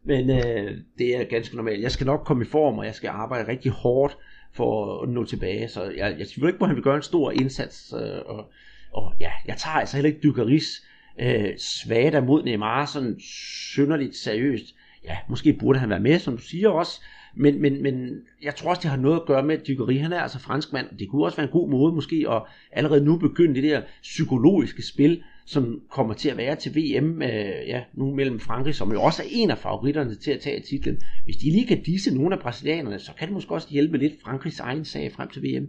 Men 0.05 0.31
øh, 0.31 0.79
det 0.99 1.17
er 1.17 1.25
ganske 1.25 1.57
normalt. 1.57 1.83
Jeg 1.83 1.93
skal 1.93 2.07
nok 2.07 2.25
komme 2.25 2.45
i 2.45 2.49
form, 2.49 2.79
og 2.79 2.87
jeg 2.87 2.95
skal 2.95 3.09
arbejde 3.09 3.49
rigtig 3.49 3.73
hårdt 3.73 4.17
for 4.53 5.03
at 5.03 5.09
nå 5.09 5.25
tilbage. 5.25 5.69
Så 5.69 5.83
jeg, 5.97 6.17
jeg 6.19 6.29
tvivler 6.29 6.49
ikke 6.49 6.59
på, 6.59 6.65
at 6.65 6.69
han 6.69 6.77
vil 6.77 6.85
gøre 6.85 6.97
en 6.97 7.03
stor 7.03 7.31
indsats. 7.31 7.95
Øh, 7.97 8.19
og, 8.27 8.51
og 8.93 9.13
ja, 9.21 9.31
jeg 9.47 9.57
tager 9.57 9.75
altså 9.75 9.97
heller 9.97 10.09
ikke 10.09 10.23
dykkeris 10.23 10.87
øh, 11.21 11.59
svagt 11.59 12.25
mod 12.25 12.43
Neymar 12.43 12.87
sådan 12.87 13.17
synderligt 13.21 14.17
seriøst. 14.17 14.75
Ja, 15.05 15.17
måske 15.29 15.53
burde 15.53 15.79
han 15.79 15.91
være 15.91 16.01
med, 16.01 16.19
som 16.19 16.37
du 16.37 16.43
siger 16.43 16.69
også. 16.69 17.01
Men, 17.37 17.63
men, 17.63 17.83
men 17.83 18.11
jeg 18.43 18.55
tror 18.55 18.71
også, 18.71 18.81
det 18.83 18.91
har 18.91 18.97
noget 18.97 19.21
at 19.21 19.27
gøre 19.27 19.43
med, 19.43 19.59
at 19.59 19.67
Dykkeri, 19.67 19.97
han 19.97 20.13
er 20.13 20.21
altså 20.21 20.39
franskmand, 20.39 20.87
og 20.91 20.99
det 20.99 21.09
kunne 21.09 21.25
også 21.25 21.37
være 21.37 21.47
en 21.47 21.53
god 21.53 21.71
måde 21.71 21.93
måske 21.93 22.27
at 22.31 22.43
allerede 22.73 23.05
nu 23.05 23.17
begynde 23.17 23.55
det 23.55 23.63
der 23.63 23.83
psykologiske 24.03 24.83
spil, 24.83 25.23
som 25.47 25.81
kommer 25.91 26.15
til 26.15 26.29
at 26.29 26.37
være 26.37 26.57
til 26.57 26.73
VM, 26.75 27.23
øh, 27.23 27.69
ja, 27.69 27.83
nu 27.95 28.15
mellem 28.15 28.41
Frankrig, 28.41 28.75
som 28.75 28.93
jo 28.93 29.03
også 29.03 29.23
er 29.23 29.27
en 29.31 29.51
af 29.51 29.59
favoritterne 29.59 30.15
til 30.15 30.31
at 30.31 30.41
tage 30.41 30.61
titlen. 30.61 30.99
Hvis 31.25 31.37
de 31.37 31.51
lige 31.51 31.67
kan 31.67 31.83
disse 31.83 32.15
nogle 32.15 32.35
af 32.35 32.43
brasilianerne, 32.43 32.99
så 32.99 33.13
kan 33.19 33.29
det 33.29 33.35
måske 33.35 33.55
også 33.55 33.69
hjælpe 33.71 33.99
lidt 33.99 34.23
Frankrigs 34.23 34.61
egen 34.61 34.85
sag 34.85 35.13
frem 35.13 35.29
til 35.29 35.43
VM. 35.43 35.69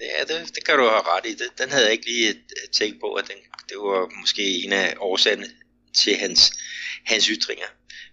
Ja, 0.00 0.24
det, 0.24 0.54
det 0.54 0.64
kan 0.64 0.78
du 0.78 0.82
have 0.82 1.02
ret 1.02 1.26
i. 1.26 1.34
Det, 1.34 1.58
den 1.58 1.70
havde 1.70 1.84
jeg 1.84 1.92
ikke 1.92 2.06
lige 2.06 2.30
øh, 2.30 2.68
tænkt 2.72 3.00
på, 3.00 3.14
at 3.14 3.24
den, 3.28 3.36
det 3.68 3.78
var 3.78 4.20
måske 4.20 4.42
en 4.42 4.72
af 4.72 4.94
årsagerne 4.98 5.46
til 6.02 6.16
hans, 6.16 6.52
hans 7.04 7.26
ytringer. 7.26 7.66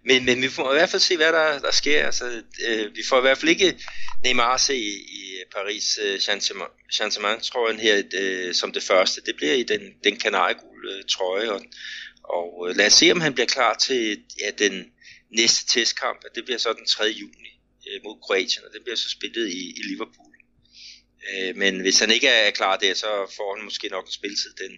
Men, 0.06 0.26
men 0.26 0.42
vi 0.42 0.50
får 0.50 0.72
i 0.72 0.76
hvert 0.76 0.90
fald 0.90 1.02
se, 1.02 1.18
hvad 1.18 1.34
der, 1.34 1.60
der 1.60 1.72
sker. 1.72 2.06
Altså, 2.06 2.44
øh, 2.68 2.96
vi 2.96 3.04
får 3.10 3.18
i 3.18 3.22
hvert 3.22 3.38
fald 3.38 3.50
ikke 3.50 3.80
Neymar 4.24 4.58
se 4.58 4.76
i, 4.76 4.92
i 4.92 5.44
Paris 5.56 6.00
øh, 6.04 6.20
Chantement, 6.92 7.44
tror 7.44 7.70
jeg, 7.70 7.80
her 7.80 8.04
øh, 8.14 8.54
som 8.54 8.72
det 8.72 8.84
første. 8.84 9.22
Det 9.26 9.36
bliver 9.36 9.54
i 9.54 9.64
den, 9.64 9.82
den 10.04 10.20
kanariegule 10.20 10.96
øh, 10.96 11.04
trøje, 11.10 11.52
og, 11.52 11.62
og 12.24 12.70
øh, 12.70 12.76
lad 12.76 12.86
os 12.86 12.94
se, 12.94 13.12
om 13.12 13.22
han 13.22 13.34
bliver 13.34 13.48
klar 13.48 13.74
til 13.74 14.24
ja, 14.40 14.52
den 14.66 14.92
næste 15.30 15.68
testkamp. 15.68 16.22
Det 16.36 16.46
bliver 16.46 16.58
så 16.58 16.74
den 16.74 16.86
3. 16.86 17.06
juni 17.06 17.50
øh, 17.88 18.00
mod 18.04 18.22
Kroatien, 18.22 18.66
og 18.66 18.74
det 18.74 18.84
bliver 18.84 18.98
så 18.98 19.10
spillet 19.10 19.48
i, 19.50 19.70
i 19.70 19.82
Liverpool. 19.84 20.31
Øh, 21.30 21.56
men 21.56 21.82
hvis 21.82 22.00
han 22.00 22.12
ikke 22.12 22.28
er 22.28 22.52
klar 22.52 22.78
der, 22.78 22.94
så 22.94 23.34
får 23.38 23.56
han 23.56 23.64
måske 23.64 23.88
nok 23.88 24.06
en 24.06 24.12
spilletid 24.12 24.54
den, 24.64 24.72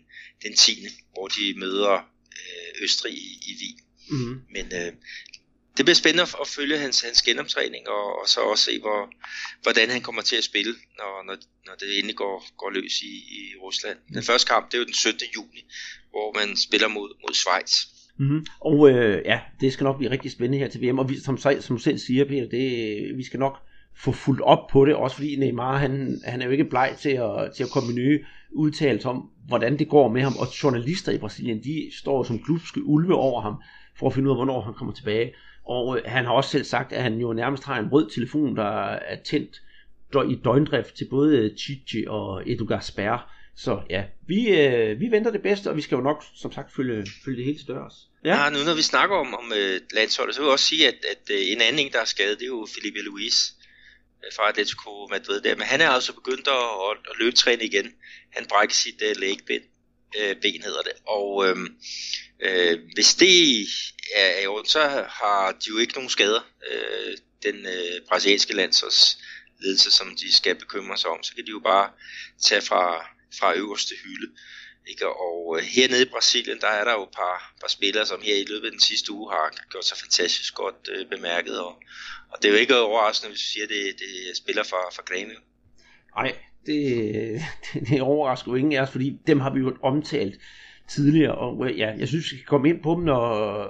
den 0.43 0.55
10. 0.55 0.87
hvor 1.13 1.27
de 1.27 1.59
møder 1.59 1.93
øh, 2.39 2.83
Østrig 2.83 3.13
i, 3.13 3.29
i 3.49 3.51
Wien. 3.59 3.79
Mm-hmm. 4.09 4.41
Men 4.55 4.65
øh, 4.81 4.93
det 5.77 5.85
bliver 5.85 5.95
spændende 5.95 6.23
at, 6.41 6.47
følge 6.47 6.77
hans, 6.77 7.01
hans 7.01 7.21
genoptræning, 7.21 7.89
og, 7.89 8.21
og 8.21 8.27
så 8.27 8.39
også 8.41 8.63
se, 8.63 8.79
hvor, 8.79 9.09
hvordan 9.63 9.89
han 9.89 10.01
kommer 10.01 10.21
til 10.21 10.35
at 10.35 10.43
spille, 10.43 10.73
når, 10.97 11.23
når, 11.27 11.35
når 11.65 11.75
det 11.79 11.97
endelig 11.97 12.15
går, 12.15 12.45
går 12.57 12.69
løs 12.69 13.01
i, 13.01 13.13
i 13.39 13.41
Rusland. 13.61 13.97
Den 14.07 14.15
mm. 14.15 14.23
første 14.23 14.47
kamp, 14.47 14.65
det 14.71 14.73
er 14.73 14.79
jo 14.79 14.85
den 14.85 14.93
17. 14.93 15.27
juni, 15.35 15.61
hvor 16.09 16.33
man 16.39 16.57
spiller 16.57 16.87
mod, 16.87 17.09
mod 17.21 17.33
Schweiz. 17.33 17.73
Mm-hmm. 18.19 18.45
Og 18.61 18.89
øh, 18.89 19.21
ja, 19.25 19.39
det 19.61 19.73
skal 19.73 19.83
nok 19.83 19.97
blive 19.97 20.11
rigtig 20.11 20.31
spændende 20.31 20.57
her 20.57 20.69
til 20.69 20.81
VM, 20.81 20.99
og 20.99 21.09
vi, 21.09 21.19
som, 21.19 21.37
som 21.61 21.79
selv 21.79 21.97
siger, 21.97 22.25
Peter, 22.25 22.49
det, 22.49 23.17
vi 23.17 23.23
skal 23.23 23.39
nok 23.39 23.55
få 23.95 24.11
fuldt 24.11 24.41
op 24.41 24.67
på 24.71 24.85
det, 24.85 24.95
også 24.95 25.15
fordi 25.15 25.35
Neymar, 25.35 25.77
han, 25.77 26.21
han 26.25 26.41
er 26.41 26.45
jo 26.45 26.51
ikke 26.51 26.65
bleg 26.65 26.95
til 26.99 27.09
at, 27.09 27.51
til 27.55 27.63
at 27.63 27.69
komme 27.69 27.87
med 27.87 27.95
nye 27.95 28.19
udtalelser 28.51 29.09
om, 29.09 29.29
hvordan 29.47 29.79
det 29.79 29.89
går 29.89 30.07
med 30.07 30.21
ham, 30.21 30.33
og 30.39 30.47
journalister 30.63 31.11
i 31.11 31.17
Brasilien, 31.17 31.63
de 31.63 31.91
står 31.99 32.23
som 32.23 32.39
glupske 32.39 32.83
ulve 32.83 33.15
over 33.15 33.41
ham, 33.41 33.55
for 33.99 34.07
at 34.07 34.13
finde 34.13 34.27
ud 34.29 34.31
af, 34.31 34.37
hvornår 34.37 34.61
han 34.61 34.73
kommer 34.73 34.93
tilbage. 34.93 35.33
Og 35.65 35.97
øh, 35.97 36.03
han 36.05 36.25
har 36.25 36.31
også 36.31 36.49
selv 36.49 36.63
sagt, 36.63 36.93
at 36.93 37.03
han 37.03 37.17
jo 37.17 37.33
nærmest 37.33 37.63
har 37.63 37.79
en 37.79 37.89
rød 37.91 38.09
telefon, 38.09 38.55
der 38.55 38.85
er 38.85 39.15
tændt 39.23 39.61
i 40.29 40.35
døgndrift 40.43 40.95
til 40.95 41.07
både 41.09 41.53
Chichi 41.57 42.05
og 42.07 42.49
Edu 42.49 42.65
Gasper. 42.65 43.29
Så 43.55 43.81
ja, 43.89 44.03
vi, 44.27 44.47
øh, 44.49 44.99
vi 44.99 45.11
venter 45.11 45.31
det 45.31 45.41
bedste, 45.41 45.69
og 45.69 45.75
vi 45.75 45.81
skal 45.81 45.95
jo 45.95 46.01
nok, 46.01 46.23
som 46.35 46.51
sagt, 46.51 46.73
følge, 46.73 47.05
følge 47.25 47.37
det 47.37 47.45
hele 47.45 47.57
til 47.57 47.67
dørs. 47.67 47.93
Ja. 48.25 48.43
ja, 48.43 48.49
nu 48.49 48.57
når 48.65 48.75
vi 48.75 48.81
snakker 48.81 49.15
om, 49.15 49.33
om 49.33 49.45
uh, 49.51 49.95
landsholdet, 49.95 50.35
så 50.35 50.41
vil 50.41 50.45
jeg 50.45 50.53
også 50.53 50.65
sige, 50.65 50.87
at, 50.87 50.97
at 51.11 51.35
øh, 51.35 51.51
en 51.51 51.61
anden, 51.61 51.91
der 51.91 51.99
er 51.99 52.05
skadet, 52.05 52.39
det 52.39 52.45
er 52.45 52.55
jo 52.57 52.67
Felipe 52.75 52.99
Luis 52.99 53.55
fra 54.35 54.49
Atletico 54.49 55.07
Madrid 55.07 55.41
der, 55.41 55.55
men 55.55 55.67
han 55.67 55.81
er 55.81 55.89
altså 55.89 56.13
begyndt 56.13 56.47
at, 56.47 56.53
at, 56.53 56.97
at 57.11 57.17
løbetræne 57.19 57.63
igen. 57.63 57.93
Han 58.31 58.45
brækker 58.45 58.75
sit 58.75 59.01
øh, 59.01 59.11
uh, 59.11 59.17
lægben, 59.21 59.61
uh, 60.17 60.29
øh, 60.29 60.35
ben 60.41 60.63
hedder 60.63 60.81
det, 60.81 60.93
og 61.07 61.35
uh, 61.35 61.59
uh, 62.45 62.79
hvis 62.93 63.15
det 63.15 63.67
er 64.15 64.41
i 64.41 64.45
orden, 64.45 64.69
så 64.69 65.05
har 65.09 65.51
de 65.51 65.69
jo 65.69 65.77
ikke 65.77 65.93
nogen 65.93 66.09
skader. 66.09 66.41
Øh, 66.71 67.17
den 67.43 67.65
øh, 67.65 68.01
brasilianske 68.09 68.53
landsholds 68.53 69.17
ledelse, 69.61 69.91
som 69.91 70.15
de 70.15 70.35
skal 70.35 70.55
bekymre 70.55 70.97
sig 70.97 71.09
om, 71.09 71.23
så 71.23 71.35
kan 71.35 71.45
de 71.45 71.51
jo 71.51 71.59
bare 71.59 71.89
tage 72.41 72.61
fra, 72.61 73.05
fra 73.39 73.55
øverste 73.55 73.95
hylde. 74.03 74.31
Ikke? 74.87 75.07
Og 75.07 75.57
øh, 75.57 75.63
hernede 75.75 76.01
i 76.01 76.13
Brasilien, 76.13 76.59
der 76.61 76.67
er 76.67 76.83
der 76.83 76.93
jo 76.93 77.03
et 77.03 77.15
par, 77.21 77.37
par 77.61 77.67
spillere, 77.67 78.05
som 78.05 78.21
her 78.21 78.35
i 78.35 78.45
løbet 78.51 78.65
af 78.65 78.71
den 78.71 78.79
sidste 78.89 79.11
uge 79.11 79.31
har 79.31 79.45
gjort 79.71 79.85
sig 79.85 79.97
fantastisk 79.97 80.55
godt 80.55 80.89
øh, 80.93 81.05
bemærket. 81.13 81.59
Og, 81.59 81.73
og 82.31 82.35
det 82.41 82.45
er 82.47 82.53
jo 82.53 82.59
ikke 82.59 82.77
overraskende, 82.79 83.29
hvis 83.31 83.41
du 83.41 83.47
siger, 83.53 83.63
at 83.63 83.69
det, 83.69 83.99
det 83.99 84.09
er 84.29 84.35
spiller 84.35 84.63
fra, 84.63 84.81
fra 84.95 85.03
Grêmio. 85.09 85.39
Nej, 86.15 86.35
det, 86.65 86.79
det, 87.73 87.85
det 87.89 88.01
overrasker 88.01 88.51
jo 88.51 88.55
ingen 88.55 88.73
af 88.73 88.81
os, 88.81 88.91
fordi 88.91 89.19
dem 89.27 89.39
har 89.39 89.53
vi 89.53 89.59
jo 89.59 89.77
omtalt 89.83 90.35
tidligere, 90.87 91.35
og 91.35 91.69
øh, 91.69 91.79
ja, 91.79 91.93
jeg 91.97 92.07
synes, 92.07 92.31
vi 92.31 92.37
skal 92.37 92.45
komme 92.45 92.69
ind 92.69 92.83
på 92.83 92.95
dem, 92.95 93.03
når, 93.03 93.23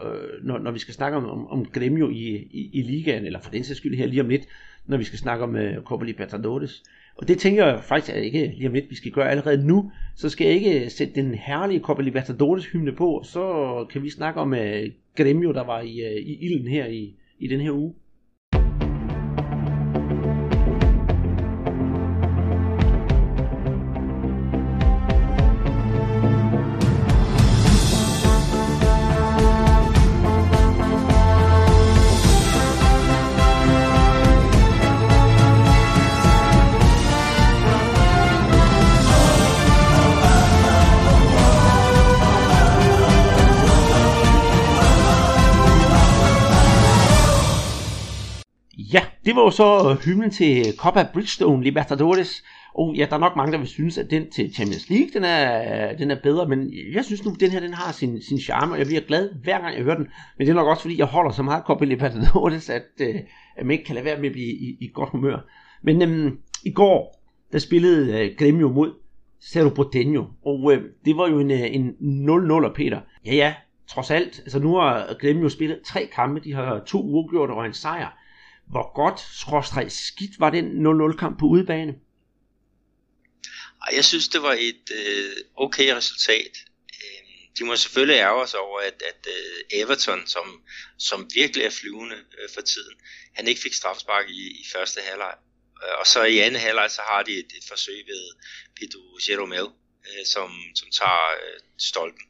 øh, 0.07 0.43
når, 0.43 0.57
når 0.57 0.71
vi 0.71 0.79
skal 0.79 0.93
snakke 0.93 1.17
om, 1.17 1.29
om, 1.29 1.47
om 1.47 1.65
Gremio 1.65 2.09
i, 2.09 2.47
i, 2.51 2.69
i 2.73 2.81
ligaen, 2.81 3.25
eller 3.25 3.41
for 3.41 3.51
den 3.51 3.63
sags 3.63 3.77
skyld 3.77 3.97
her 3.97 4.05
lige 4.05 4.21
om 4.21 4.29
lidt, 4.29 4.47
når 4.85 4.97
vi 4.97 5.03
skal 5.03 5.19
snakke 5.19 5.43
om 5.43 5.55
uh, 5.55 5.83
Copa 5.83 6.05
Libertadores. 6.05 6.83
Og 7.15 7.27
det 7.27 7.39
tænker 7.39 7.65
jeg 7.65 7.83
faktisk 7.83 8.15
at 8.15 8.23
ikke 8.23 8.53
lige 8.57 8.67
om 8.67 8.73
lidt, 8.73 8.89
vi 8.89 8.95
skal 8.95 9.11
gøre 9.11 9.29
allerede 9.29 9.67
nu. 9.67 9.91
Så 10.15 10.29
skal 10.29 10.47
jeg 10.47 10.55
ikke 10.55 10.89
sætte 10.89 11.15
den 11.15 11.33
herlige 11.33 11.79
Copa 11.79 12.01
Libertadores 12.01 12.65
hymne 12.65 12.91
på, 12.91 13.21
så 13.25 13.85
kan 13.91 14.03
vi 14.03 14.09
snakke 14.09 14.39
om 14.39 14.53
øh, 14.53 14.83
uh, 14.83 14.89
Gremio, 15.17 15.51
der 15.51 15.63
var 15.63 15.81
i, 15.81 16.05
uh, 16.05 16.27
i 16.27 16.37
ilden 16.41 16.67
her 16.67 16.85
i, 16.85 17.13
i 17.39 17.47
den 17.47 17.59
her 17.61 17.71
uge. 17.71 17.93
Det 49.25 49.35
var 49.35 49.41
jo 49.41 49.49
så 49.49 49.89
øh, 49.89 50.05
hymnen 50.05 50.31
til 50.31 50.77
Copa 50.77 51.07
Bridgestone 51.13 51.63
Libertadores. 51.63 52.43
Og 52.75 52.95
ja, 52.95 53.05
der 53.09 53.15
er 53.15 53.19
nok 53.19 53.35
mange, 53.35 53.51
der 53.51 53.57
vil 53.57 53.67
synes, 53.67 53.97
at 53.97 54.11
den 54.11 54.31
til 54.31 54.53
Champions 54.53 54.89
League, 54.89 55.09
den 55.13 55.23
er, 55.23 55.91
øh, 55.91 55.99
den 55.99 56.11
er 56.11 56.17
bedre, 56.23 56.47
men 56.47 56.73
jeg 56.93 57.05
synes 57.05 57.25
nu, 57.25 57.31
at 57.31 57.39
den 57.39 57.51
her, 57.51 57.59
den 57.59 57.73
har 57.73 57.91
sin, 57.91 58.21
sin 58.21 58.39
charme, 58.39 58.73
og 58.73 58.79
jeg 58.79 58.87
bliver 58.87 59.01
glad 59.01 59.29
hver 59.43 59.61
gang, 59.61 59.75
jeg 59.75 59.83
hører 59.83 59.95
den. 59.95 60.07
Men 60.37 60.47
det 60.47 60.51
er 60.51 60.55
nok 60.55 60.67
også, 60.67 60.81
fordi 60.81 60.99
jeg 60.99 61.05
holder 61.05 61.31
så 61.31 61.43
meget 61.43 61.63
Copa 61.63 61.85
Libertadores, 61.85 62.69
at, 62.69 62.83
øh, 63.01 63.15
at 63.55 63.65
man 63.65 63.71
ikke 63.71 63.83
kan 63.83 63.95
lade 63.95 64.05
være 64.05 64.19
med 64.19 64.25
at 64.25 64.31
blive 64.31 64.47
i, 64.47 64.77
i 64.81 64.91
godt 64.93 65.09
humør. 65.09 65.37
Men 65.81 66.01
øhm, 66.01 66.37
i 66.65 66.71
går, 66.71 67.21
der 67.51 67.59
spillede 67.59 68.19
øh, 68.19 68.31
Gremio 68.37 68.69
mod 68.69 68.93
Cerro 69.41 69.69
Porteño, 69.69 70.23
og 70.45 70.73
øh, 70.73 70.83
det 71.05 71.17
var 71.17 71.29
jo 71.29 71.39
en, 71.39 71.51
en 71.51 71.89
0-0'er, 72.29 72.73
Peter. 72.73 72.99
Ja, 73.25 73.35
ja, 73.35 73.53
trods 73.87 74.11
alt. 74.11 74.39
Altså 74.39 74.59
nu 74.59 74.75
har 74.75 75.15
Gremio 75.21 75.49
spillet 75.49 75.79
tre 75.85 76.09
kampe, 76.15 76.39
de 76.39 76.53
har 76.53 76.83
to 76.85 77.01
uafgjorte 77.01 77.51
og 77.51 77.65
en 77.65 77.73
sejr 77.73 78.22
hvor 78.73 78.93
godt, 79.01 79.19
skråstreg 79.41 79.91
skidt, 79.91 80.39
var 80.39 80.49
den 80.49 80.65
0-0-kamp 80.87 81.39
på 81.39 81.45
udebane? 81.45 81.93
Jeg 83.91 84.05
synes, 84.05 84.27
det 84.27 84.41
var 84.41 84.53
et 84.59 84.85
øh, 84.99 85.35
okay 85.55 85.87
resultat. 85.95 86.53
Øhm, 87.03 87.53
de 87.57 87.65
må 87.65 87.75
selvfølgelig 87.75 88.19
ærge 88.27 88.47
sig 88.47 88.59
over, 88.59 88.79
at, 88.79 88.97
at 89.11 89.27
øh, 89.35 89.79
Everton, 89.81 90.27
som, 90.27 90.63
som 90.97 91.29
virkelig 91.33 91.65
er 91.65 91.69
flyvende 91.69 92.15
øh, 92.15 92.49
for 92.53 92.61
tiden, 92.61 92.95
han 93.33 93.47
ikke 93.47 93.61
fik 93.61 93.73
straffespark 93.73 94.29
i, 94.29 94.43
i 94.61 94.65
første 94.73 95.01
halvleg. 95.01 95.35
Øh, 95.83 95.93
og 95.99 96.07
så 96.07 96.23
i 96.23 96.37
anden 96.37 96.61
halvleg, 96.61 96.91
så 96.91 97.01
har 97.09 97.23
de 97.23 97.31
et, 97.31 97.51
et 97.57 97.65
forsøg 97.67 97.99
ved 98.07 98.23
Pedro 98.79 99.03
Jeromel, 99.29 99.67
uh, 100.07 100.25
som, 100.25 100.49
som 100.75 100.87
tager 100.91 101.27
stolpen 101.77 102.27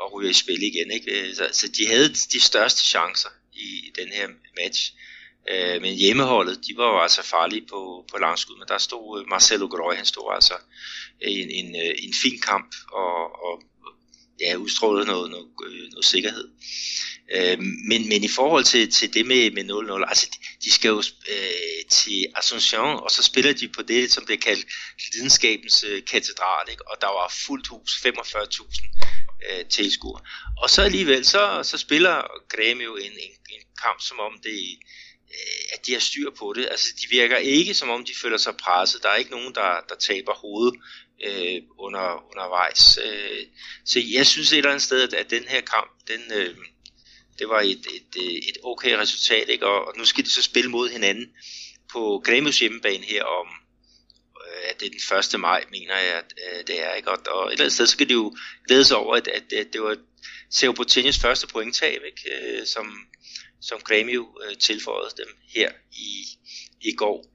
og 0.00 0.12
ryger 0.12 0.30
i 0.30 0.40
spil 0.42 0.62
igen. 0.62 0.90
Ikke? 0.90 1.34
Så, 1.34 1.48
så 1.52 1.68
de 1.68 1.86
havde 1.86 2.08
de 2.08 2.40
største 2.40 2.80
chancer 2.80 3.32
i, 3.52 3.66
i 3.86 3.90
den 4.00 4.08
her 4.08 4.28
match. 4.60 4.92
Øh, 4.94 5.11
Øh, 5.50 5.82
men 5.82 5.94
hjemmeholdet, 5.94 6.58
de 6.66 6.76
var 6.76 6.86
jo 6.86 7.02
altså 7.02 7.22
farlige 7.22 7.66
på, 7.70 8.04
på 8.10 8.18
langskud, 8.18 8.58
men 8.58 8.68
der 8.68 8.78
stod 8.78 9.20
øh, 9.20 9.28
Marcelo 9.28 9.66
Groy, 9.66 9.94
han 9.94 10.06
stod 10.06 10.34
altså 10.34 10.54
en, 11.20 11.50
en, 11.50 11.76
øh, 11.76 11.94
en 11.98 12.14
fin 12.22 12.40
kamp 12.40 12.74
og, 12.92 13.44
og 13.44 13.62
ja, 14.40 14.56
udstrålede 14.56 15.06
noget, 15.06 15.30
noget, 15.30 15.48
noget 15.90 16.04
sikkerhed. 16.04 16.48
Øh, 17.34 17.58
men, 17.88 18.08
men 18.08 18.24
i 18.24 18.28
forhold 18.28 18.64
til, 18.64 18.92
til 18.92 19.14
det 19.14 19.26
med, 19.26 19.50
med 19.50 19.64
0-0, 20.04 20.08
altså 20.08 20.26
de, 20.32 20.38
de 20.64 20.72
skal 20.72 20.88
jo 20.88 21.02
øh, 21.28 21.84
til 21.90 22.26
Asunción, 22.36 23.02
og 23.04 23.10
så 23.10 23.22
spiller 23.22 23.52
de 23.52 23.68
på 23.68 23.82
det, 23.82 24.12
som 24.12 24.26
det 24.26 24.34
er 24.34 24.40
kaldt 24.40 24.66
lidenskabens 25.14 25.84
øh, 25.88 26.02
katedral, 26.04 26.66
ikke? 26.70 26.88
og 26.90 26.96
der 27.00 27.06
var 27.06 27.34
fuldt 27.46 27.66
hus, 27.68 28.06
45.000 28.06 28.88
øh, 29.50 29.66
tilskuere. 29.66 30.20
Og 30.58 30.70
så 30.70 30.82
alligevel, 30.82 31.24
så, 31.24 31.60
så 31.62 31.78
spiller 31.78 32.22
Grêmio 32.54 32.96
en, 33.06 33.12
en, 33.12 33.34
en 33.50 33.62
kamp, 33.82 34.00
som 34.00 34.18
om 34.20 34.32
det 34.42 34.58
Øh, 34.58 35.11
at 35.72 35.86
de 35.86 35.92
har 35.92 36.00
styr 36.00 36.30
på 36.30 36.52
det. 36.56 36.68
Altså, 36.70 36.88
de 37.00 37.06
virker 37.10 37.36
ikke, 37.36 37.74
som 37.74 37.90
om 37.90 38.04
de 38.04 38.12
føler 38.22 38.36
sig 38.36 38.56
presset. 38.56 39.02
Der 39.02 39.08
er 39.08 39.16
ikke 39.16 39.30
nogen, 39.30 39.54
der, 39.54 39.80
der 39.88 39.94
taber 39.94 40.34
hovedet 40.34 40.80
øh, 41.24 41.62
under, 41.78 42.30
undervejs. 42.30 42.98
Øh, 43.04 43.46
så 43.84 44.00
jeg 44.12 44.26
synes 44.26 44.52
et 44.52 44.58
eller 44.58 44.70
andet 44.70 44.82
sted, 44.82 45.12
at 45.12 45.30
den 45.30 45.44
her 45.48 45.60
kamp, 45.60 45.90
den, 46.08 46.20
øh, 46.34 46.56
det 47.38 47.48
var 47.48 47.60
et, 47.60 47.86
et, 47.94 48.22
øh, 48.22 48.34
et 48.34 48.58
okay 48.62 48.92
resultat, 48.92 49.48
ikke? 49.48 49.66
Og, 49.66 49.86
og 49.88 49.94
nu 49.96 50.04
skal 50.04 50.24
de 50.24 50.30
så 50.30 50.42
spille 50.42 50.70
mod 50.70 50.90
hinanden 50.90 51.26
på 51.92 52.22
Gremius 52.24 52.58
hjemmebane 52.58 53.04
her 53.04 53.24
om, 53.24 53.46
øh, 54.46 54.70
at 54.70 54.80
det 54.80 54.86
er 54.86 54.90
den 54.90 55.34
1. 55.34 55.40
maj, 55.40 55.64
mener 55.70 55.98
jeg, 55.98 56.14
at 56.14 56.32
øh, 56.52 56.66
det 56.66 56.82
er, 56.82 56.94
ikke? 56.94 57.10
Og, 57.10 57.18
og 57.26 57.46
et 57.46 57.52
eller 57.52 57.64
andet 57.64 57.72
sted, 57.74 57.86
så 57.86 57.96
kan 57.96 58.08
de 58.08 58.12
jo 58.12 58.36
glæde 58.66 58.84
sig 58.84 58.96
over, 58.96 59.16
at, 59.16 59.28
at, 59.28 59.52
at 59.52 59.72
det 59.72 59.82
var 59.82 59.96
Seo 60.50 60.72
Bottini's 60.72 61.20
første 61.22 61.46
pointtab, 61.46 62.02
ikke? 62.06 62.66
Som, 62.66 62.86
som, 63.62 63.80
Grammy 63.80 64.02
Gremio 64.02 64.38
øh, 64.44 64.56
tilføjede 64.56 65.10
dem 65.16 65.36
her 65.54 65.70
i, 65.92 66.26
i 66.80 66.92
går. 66.92 67.26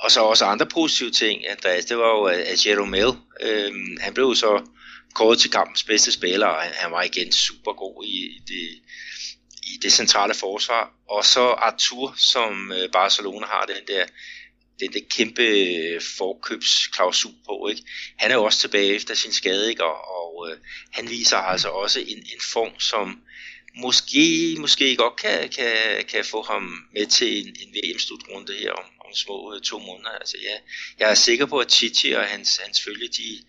Og 0.00 0.10
så 0.10 0.20
også 0.20 0.44
andre 0.44 0.66
positive 0.66 1.10
ting, 1.10 1.48
Andreas, 1.48 1.84
det 1.84 1.98
var 1.98 2.08
jo, 2.08 2.24
at 2.24 2.66
Jeromel, 2.66 3.12
øh, 3.40 3.72
han 4.00 4.14
blev 4.14 4.34
så 4.34 4.66
kåret 5.14 5.38
til 5.38 5.50
kampens 5.50 5.84
bedste 5.84 6.12
spiller, 6.12 6.46
og 6.46 6.62
han, 6.62 6.72
han 6.72 6.90
var 6.90 7.02
igen 7.02 7.32
super 7.32 7.72
god 7.72 8.04
i 8.04 8.42
det, 8.48 8.82
i 9.62 9.78
det 9.82 9.92
centrale 9.92 10.34
forsvar. 10.34 10.92
Og 11.08 11.24
så 11.24 11.40
Artur, 11.40 12.14
som 12.16 12.72
øh, 12.72 12.90
Barcelona 12.92 13.46
har 13.46 13.64
den 13.66 13.86
der, 13.88 14.06
den 14.80 14.92
der 14.92 15.00
kæmpe 15.10 15.42
øh, 15.42 16.00
forkøbsklausul 16.18 17.34
på. 17.46 17.68
Ikke? 17.70 17.82
Han 18.18 18.30
er 18.30 18.34
jo 18.34 18.44
også 18.44 18.60
tilbage 18.60 18.94
efter 18.94 19.14
sin 19.14 19.32
skade, 19.32 19.70
ikke? 19.70 19.84
og, 19.84 19.96
og 20.18 20.50
øh, 20.50 20.58
han 20.92 21.10
viser 21.10 21.36
altså 21.36 21.68
også 21.68 22.00
en, 22.00 22.18
en 22.18 22.40
form, 22.52 22.80
som 22.80 23.22
måske, 23.76 24.56
måske 24.58 24.96
godt 24.96 25.16
kan, 25.16 25.48
kan, 25.48 26.04
kan 26.08 26.24
få 26.24 26.42
ham 26.42 26.62
med 26.92 27.06
til 27.06 27.38
en, 27.38 27.56
en 27.60 27.74
VM-slutrunde 27.74 28.52
her 28.52 28.72
om, 28.72 28.84
om 29.00 29.14
små 29.14 29.54
øh, 29.54 29.60
to 29.60 29.78
måneder. 29.78 30.10
Altså, 30.10 30.36
ja, 30.42 30.56
jeg 30.98 31.10
er 31.10 31.14
sikker 31.14 31.46
på, 31.46 31.58
at 31.58 31.68
Titi 31.68 32.12
og 32.12 32.24
hans, 32.24 32.60
hans 32.64 32.82
følge, 32.84 33.08
de, 33.08 33.44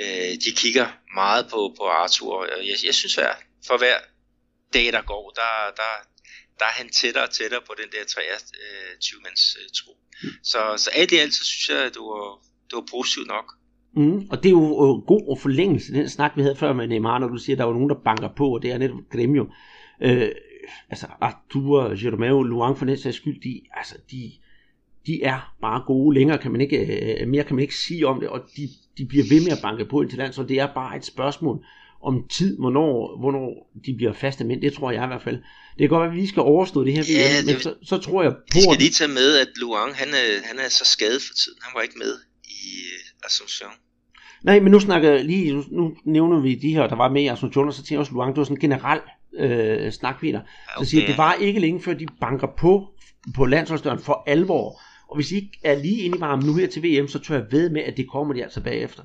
øh, 0.00 0.34
de 0.44 0.52
kigger 0.56 0.88
meget 1.14 1.48
på, 1.50 1.74
på 1.78 1.84
Arthur. 1.86 2.34
Og 2.34 2.66
jeg, 2.66 2.76
jeg 2.84 2.94
synes, 2.94 3.18
at 3.18 3.36
for 3.66 3.76
hver 3.78 3.98
dag, 4.72 4.92
der 4.92 5.02
går, 5.02 5.30
der, 5.30 5.72
der, 5.76 5.92
der 6.58 6.64
er 6.64 6.76
han 6.80 6.90
tættere 6.90 7.24
og 7.24 7.30
tættere 7.30 7.62
på 7.66 7.74
den 7.78 7.90
der 7.92 8.04
23-mands 8.04 9.56
øh, 9.60 9.68
tro. 9.78 9.96
Så, 10.44 10.74
så 10.76 10.90
alt 10.90 11.12
i 11.12 11.16
alt, 11.16 11.34
så 11.34 11.44
synes 11.44 11.68
jeg, 11.68 11.78
at 11.78 11.94
det 11.94 12.00
var, 12.00 12.38
det 12.70 12.76
var 12.76 12.86
positivt 12.90 13.26
nok. 13.26 13.52
Mm, 13.96 14.26
og 14.30 14.42
det 14.42 14.48
er 14.48 14.52
jo 14.52 14.62
øh, 14.62 15.06
god 15.06 15.38
forlængelse, 15.38 15.92
den 15.92 16.08
snak 16.08 16.32
vi 16.36 16.42
havde 16.42 16.56
før 16.56 16.72
med 16.72 16.88
Neymar, 16.88 17.18
når 17.18 17.28
du 17.28 17.36
siger, 17.36 17.54
at 17.54 17.58
der 17.58 17.64
var 17.64 17.72
nogen, 17.72 17.88
der 17.88 17.96
banker 18.04 18.28
på, 18.36 18.54
og 18.54 18.62
det 18.62 18.72
er 18.72 18.78
netop 18.78 18.98
Gremio. 19.12 19.46
Øh, 20.02 20.28
altså 20.90 21.06
Artur, 21.20 22.04
Jeromeo, 22.04 22.42
Luang 22.42 22.78
for 22.78 22.84
den 22.84 22.98
sags 22.98 23.16
skyld, 23.16 23.40
de, 23.42 23.60
altså, 23.76 23.94
de, 24.10 24.32
de 25.06 25.22
er 25.22 25.54
bare 25.60 25.82
gode. 25.86 26.18
Længere 26.18 26.38
kan 26.38 26.52
man 26.52 26.60
ikke, 26.60 26.78
øh, 27.20 27.28
mere 27.28 27.44
kan 27.44 27.56
man 27.56 27.62
ikke 27.62 27.76
sige 27.76 28.06
om 28.06 28.20
det, 28.20 28.28
og 28.28 28.40
de, 28.56 28.68
de 28.98 29.06
bliver 29.06 29.24
ved 29.30 29.44
med 29.44 29.52
at 29.52 29.62
banke 29.62 29.84
på 29.84 30.02
ind 30.02 30.10
til 30.10 30.18
land, 30.18 30.32
så 30.32 30.42
det 30.42 30.60
er 30.60 30.74
bare 30.74 30.96
et 30.96 31.04
spørgsmål 31.04 31.64
om 32.02 32.28
tid, 32.28 32.58
hvornår, 32.58 33.18
hvornår 33.20 33.70
de 33.86 33.94
bliver 33.96 34.12
faste 34.12 34.44
mænd. 34.44 34.62
Det 34.62 34.72
tror 34.72 34.90
jeg 34.90 35.04
i 35.04 35.06
hvert 35.06 35.22
fald. 35.22 35.36
Det 35.72 35.80
kan 35.82 35.88
godt 35.88 36.00
være, 36.00 36.08
at 36.10 36.14
vi 36.14 36.20
lige 36.20 36.28
skal 36.28 36.42
overstå 36.42 36.84
det 36.84 36.92
her 36.92 37.04
ja, 37.08 37.40
VM, 37.40 37.46
men 37.46 37.60
så, 37.60 37.74
så 37.82 37.98
tror 37.98 38.22
jeg 38.22 38.32
på... 38.32 38.54
Vi 38.54 38.60
skal 38.60 38.78
lige 38.78 38.90
tage 38.90 39.12
med, 39.20 39.38
at 39.38 39.48
Luang, 39.56 39.94
han 39.94 40.08
er, 40.08 40.28
han 40.44 40.58
er 40.58 40.68
så 40.68 40.84
skadet 40.84 41.22
for 41.26 41.34
tiden. 41.34 41.58
Han 41.62 41.72
var 41.74 41.82
ikke 41.82 41.98
med 41.98 42.12
i 42.44 42.62
uh, 42.94 43.26
Asunción. 43.26 43.85
Nej, 44.42 44.60
men 44.60 44.72
nu 44.72 44.80
snakker 44.80 45.22
lige, 45.22 45.52
nu, 45.52 45.64
nu 45.70 45.96
nævner 46.04 46.40
vi 46.40 46.54
de 46.54 46.74
her, 46.74 46.86
der 46.86 46.96
var 46.96 47.08
med 47.08 47.22
i 47.22 47.28
Asunción, 47.28 47.66
og 47.66 47.72
så 47.72 47.82
tænker 47.82 47.94
jeg 47.94 48.00
også 48.00 48.12
Luang, 48.12 48.34
det 48.34 48.38
var 48.38 48.44
sådan 48.44 48.56
en 48.56 48.60
generel 48.60 49.00
øh, 49.38 49.92
snak, 49.92 50.20
Peter. 50.20 50.40
Okay. 50.40 50.84
Så 50.84 50.90
siger, 50.90 51.06
det 51.06 51.18
var 51.18 51.34
ikke 51.34 51.60
længe 51.60 51.82
før 51.82 51.94
de 51.94 52.06
banker 52.20 52.46
på 52.58 52.88
på 53.34 53.46
landsholdsdøren 53.46 54.02
for 54.02 54.24
alvor. 54.26 54.82
Og 55.08 55.16
hvis 55.16 55.30
I 55.30 55.36
ikke 55.36 55.58
er 55.64 55.74
lige 55.74 56.02
inde 56.02 56.18
i 56.18 56.20
varmen 56.20 56.46
nu 56.46 56.54
her 56.54 56.66
til 56.66 56.82
VM, 56.82 57.08
så 57.08 57.18
tør 57.18 57.34
jeg 57.34 57.46
ved 57.50 57.70
med, 57.70 57.82
at 57.82 57.96
det 57.96 58.10
kommer 58.10 58.34
de 58.34 58.42
altså 58.42 58.60
bagefter. 58.60 59.02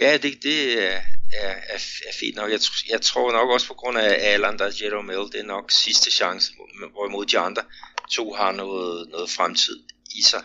Ja, 0.00 0.12
det, 0.12 0.42
det 0.42 0.84
er, 0.88 1.00
er, 1.42 1.54
er, 1.74 1.80
er 2.08 2.14
fint 2.20 2.36
nok. 2.36 2.50
Jeg, 2.50 2.60
jeg 2.90 3.00
tror 3.00 3.32
nok 3.32 3.50
også 3.50 3.66
på 3.66 3.74
grund 3.74 3.98
af 3.98 4.16
Alan, 4.20 4.58
der 4.58 4.70
Jerome 4.82 5.12
det 5.12 5.40
er 5.40 5.46
nok 5.46 5.70
sidste 5.70 6.10
chance, 6.10 6.52
hvorimod 6.92 7.26
de 7.26 7.38
andre 7.38 7.62
to 8.10 8.32
har 8.32 8.52
noget, 8.52 9.08
noget 9.10 9.30
fremtid 9.30 9.82
i 10.18 10.22
sig. 10.22 10.42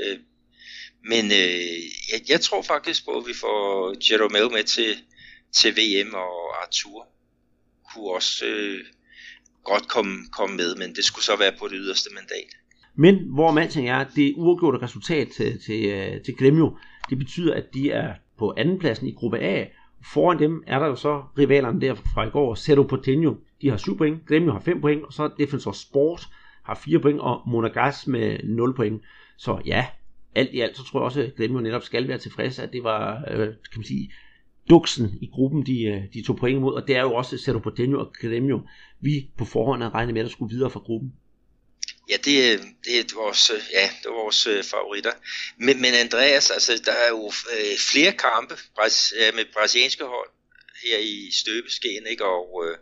Øh, 0.00 0.18
men 1.08 1.24
øh, 1.24 1.80
jeg, 2.12 2.20
jeg 2.28 2.40
tror 2.40 2.62
faktisk 2.62 3.04
på, 3.04 3.10
at 3.10 3.26
vi 3.26 3.34
får 3.40 3.94
Jerome 4.06 4.54
med 4.56 4.64
til, 4.64 4.92
til 5.58 5.70
VM, 5.78 6.14
og 6.14 6.62
Arthur 6.62 7.06
kunne 7.88 8.10
også 8.10 8.46
øh, 8.46 8.78
godt 9.64 9.88
komme, 9.88 10.14
komme 10.32 10.56
med, 10.56 10.76
men 10.76 10.94
det 10.94 11.04
skulle 11.04 11.24
så 11.24 11.36
være 11.36 11.52
på 11.58 11.68
det 11.68 11.76
yderste 11.76 12.10
mandat. 12.14 12.50
Men 12.94 13.14
hvor 13.34 13.50
man 13.50 13.70
tænker 13.70 13.94
er, 13.94 14.04
det 14.16 14.34
uafgjorte 14.36 14.82
resultat 14.82 15.28
til, 15.36 15.60
til, 15.66 15.84
øh, 15.84 16.24
til 16.24 16.36
Gremio, 16.36 16.78
det 17.10 17.18
betyder, 17.18 17.54
at 17.54 17.64
de 17.74 17.90
er 17.90 18.14
på 18.38 18.54
andenpladsen 18.56 19.06
i 19.06 19.12
gruppe 19.12 19.38
A. 19.38 19.66
Foran 20.12 20.38
dem 20.38 20.62
er 20.66 20.78
der 20.78 20.86
jo 20.86 20.96
så 20.96 21.22
rivalerne 21.38 21.80
der 21.80 21.94
fra 21.94 22.26
i 22.26 22.30
går, 22.30 22.54
Cerro 22.54 22.82
Porteño, 22.82 23.34
de 23.62 23.70
har 23.70 23.76
7 23.76 23.98
point, 23.98 24.26
Gremio 24.28 24.52
har 24.52 24.60
5 24.60 24.80
point, 24.80 25.04
og 25.04 25.12
så 25.12 25.30
Defensor 25.38 25.72
Sport 25.72 26.28
har 26.64 26.74
4 26.84 26.98
point, 26.98 27.20
og 27.20 27.42
Monagas 27.46 28.06
med 28.06 28.38
0 28.44 28.74
point. 28.74 29.02
Så 29.38 29.60
ja, 29.66 29.86
alt 30.36 30.54
i 30.54 30.60
alt, 30.60 30.76
så 30.76 30.84
tror 30.84 31.00
jeg 31.00 31.04
også, 31.04 31.20
at 31.20 31.36
Gremio 31.36 31.60
netop 31.60 31.82
skal 31.84 32.08
være 32.08 32.18
tilfredse, 32.18 32.62
at 32.62 32.72
det 32.72 32.84
var, 32.84 33.24
øh, 33.30 33.46
kan 33.46 33.76
man 33.76 33.84
sige, 33.84 34.12
duksen 34.70 35.18
i 35.22 35.28
gruppen, 35.32 35.66
de, 35.66 35.82
øh, 35.84 36.02
de 36.14 36.26
tog 36.26 36.36
point 36.36 36.56
imod, 36.56 36.74
og 36.74 36.88
det 36.88 36.96
er 36.96 37.00
jo 37.00 37.14
også 37.14 37.38
Cerro 37.38 37.58
Porteño 37.58 37.96
og 37.96 38.12
Gremio, 38.20 38.60
vi 39.00 39.30
på 39.38 39.44
forhånd 39.44 39.82
havde 39.82 39.94
regnet 39.94 40.14
med, 40.14 40.24
at 40.24 40.30
skulle 40.30 40.54
videre 40.54 40.70
fra 40.70 40.80
gruppen. 40.80 41.12
Ja, 42.10 42.16
det, 42.24 42.36
øh, 42.52 42.58
det 42.84 42.94
er 43.00 43.14
vores, 43.22 43.50
øh, 43.50 43.60
ja, 43.72 43.86
det 44.00 44.06
er 44.06 44.22
vores 44.24 44.46
øh, 44.46 44.64
favoritter. 44.64 45.12
Men, 45.58 45.80
men 45.82 45.94
Andreas, 45.94 46.50
altså, 46.50 46.72
der 46.84 46.92
er 46.92 47.08
jo 47.08 47.26
øh, 47.26 47.76
flere 47.90 48.12
kampe 48.12 48.54
med 49.36 49.44
brasilianske 49.54 50.04
hold 50.04 50.30
her 50.84 50.98
i 50.98 51.30
støbeskeen, 51.32 52.06
ikke? 52.10 52.24
Og, 52.24 52.64
øh, 52.66 52.76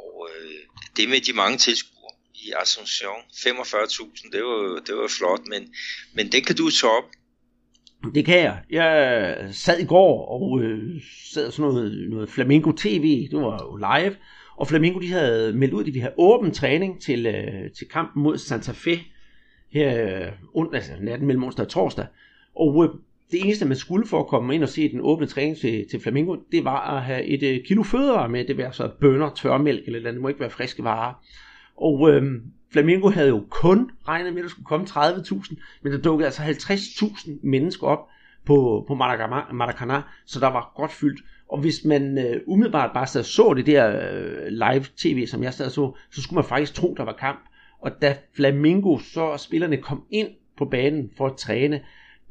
og 0.00 0.28
øh, 0.30 0.60
det 0.96 1.08
med 1.08 1.20
de 1.20 1.32
mange 1.32 1.58
tilskuere 1.58 1.99
i 2.46 2.52
Asunción, 2.62 3.20
45.000, 3.32 4.30
det 4.32 4.42
var, 4.44 4.82
det 4.86 4.94
var 4.94 5.08
flot, 5.18 5.40
men, 5.48 5.74
men 6.14 6.32
den 6.32 6.44
kan 6.44 6.56
du 6.56 6.70
toppe. 6.70 7.08
op. 8.04 8.14
Det 8.14 8.24
kan 8.24 8.38
jeg. 8.38 8.62
Jeg 8.70 9.48
sad 9.52 9.78
i 9.78 9.84
går 9.84 10.26
og 10.28 10.62
øh, 10.62 11.02
sad 11.32 11.50
sådan 11.50 11.70
noget, 11.70 12.10
noget 12.10 12.30
Flamingo 12.30 12.72
TV, 12.72 13.28
det 13.30 13.38
var 13.38 13.62
jo 13.62 13.76
live, 13.76 14.16
og 14.56 14.68
Flamingo 14.68 15.00
de 15.00 15.08
havde 15.08 15.52
meldt 15.52 15.74
ud, 15.74 15.80
at 15.80 15.86
de 15.86 15.92
ville 15.92 16.02
have 16.02 16.18
åben 16.18 16.54
træning 16.54 17.02
til, 17.02 17.26
øh, 17.26 17.70
til 17.78 17.88
kampen 17.88 18.22
mod 18.22 18.38
Santa 18.38 18.72
Fe 18.72 19.00
her 19.72 20.04
øh, 20.56 20.66
altså 20.72 20.92
natten 21.00 21.26
mellem 21.26 21.44
onsdag 21.44 21.64
og 21.64 21.70
torsdag. 21.70 22.06
Og 22.56 22.84
øh, 22.84 22.90
det 23.30 23.40
eneste, 23.40 23.64
man 23.64 23.76
skulle 23.76 24.06
for 24.06 24.20
at 24.20 24.26
komme 24.26 24.54
ind 24.54 24.62
og 24.62 24.68
se 24.68 24.92
den 24.92 25.00
åbne 25.00 25.26
træning 25.26 25.56
til, 25.56 25.86
til 25.90 26.00
Flamingo, 26.00 26.36
det 26.52 26.64
var 26.64 26.96
at 26.96 27.02
have 27.02 27.24
et 27.24 27.42
øh, 27.42 27.64
kilo 27.64 27.82
fødevarer 27.82 28.28
med. 28.28 28.44
Det 28.44 28.58
var 28.58 28.70
så 28.70 28.90
bønner, 29.00 29.30
tørmælk 29.34 29.86
eller 29.86 29.98
andet. 29.98 30.14
Det 30.14 30.22
må 30.22 30.28
ikke 30.28 30.40
være 30.40 30.50
friske 30.50 30.84
varer. 30.84 31.14
Og 31.80 32.10
øh, 32.10 32.22
Flamingo 32.72 33.10
havde 33.10 33.28
jo 33.28 33.44
kun 33.50 33.90
regnet 34.08 34.32
med, 34.32 34.42
at 34.42 34.44
der 34.44 34.50
skulle 34.50 34.66
komme 34.66 34.86
30.000, 34.86 35.54
men 35.82 35.92
der 35.92 35.98
dukkede 35.98 36.26
altså 36.26 36.42
50.000 36.42 37.30
mennesker 37.42 37.86
op 37.86 38.08
på, 38.46 38.84
på 38.88 38.94
Maracanã, 38.94 40.00
så 40.26 40.40
der 40.40 40.46
var 40.46 40.72
godt 40.76 40.92
fyldt. 40.92 41.20
Og 41.48 41.60
hvis 41.60 41.84
man 41.84 42.18
øh, 42.18 42.40
umiddelbart 42.46 42.90
bare 42.94 43.06
sad 43.06 43.22
så 43.22 43.54
det 43.56 43.66
der 43.66 44.12
øh, 44.12 44.46
live 44.46 44.84
tv, 44.96 45.26
som 45.26 45.42
jeg 45.42 45.54
sad 45.54 45.70
så, 45.70 45.96
så 46.10 46.22
skulle 46.22 46.36
man 46.36 46.44
faktisk 46.44 46.74
tro, 46.74 46.94
der 46.96 47.04
var 47.04 47.12
kamp. 47.12 47.40
Og 47.80 47.90
da 48.02 48.16
Flamingo, 48.36 48.98
så 48.98 49.36
spillerne 49.36 49.76
kom 49.76 50.04
ind 50.10 50.28
på 50.58 50.64
banen 50.64 51.10
for 51.16 51.26
at 51.26 51.36
træne, 51.36 51.80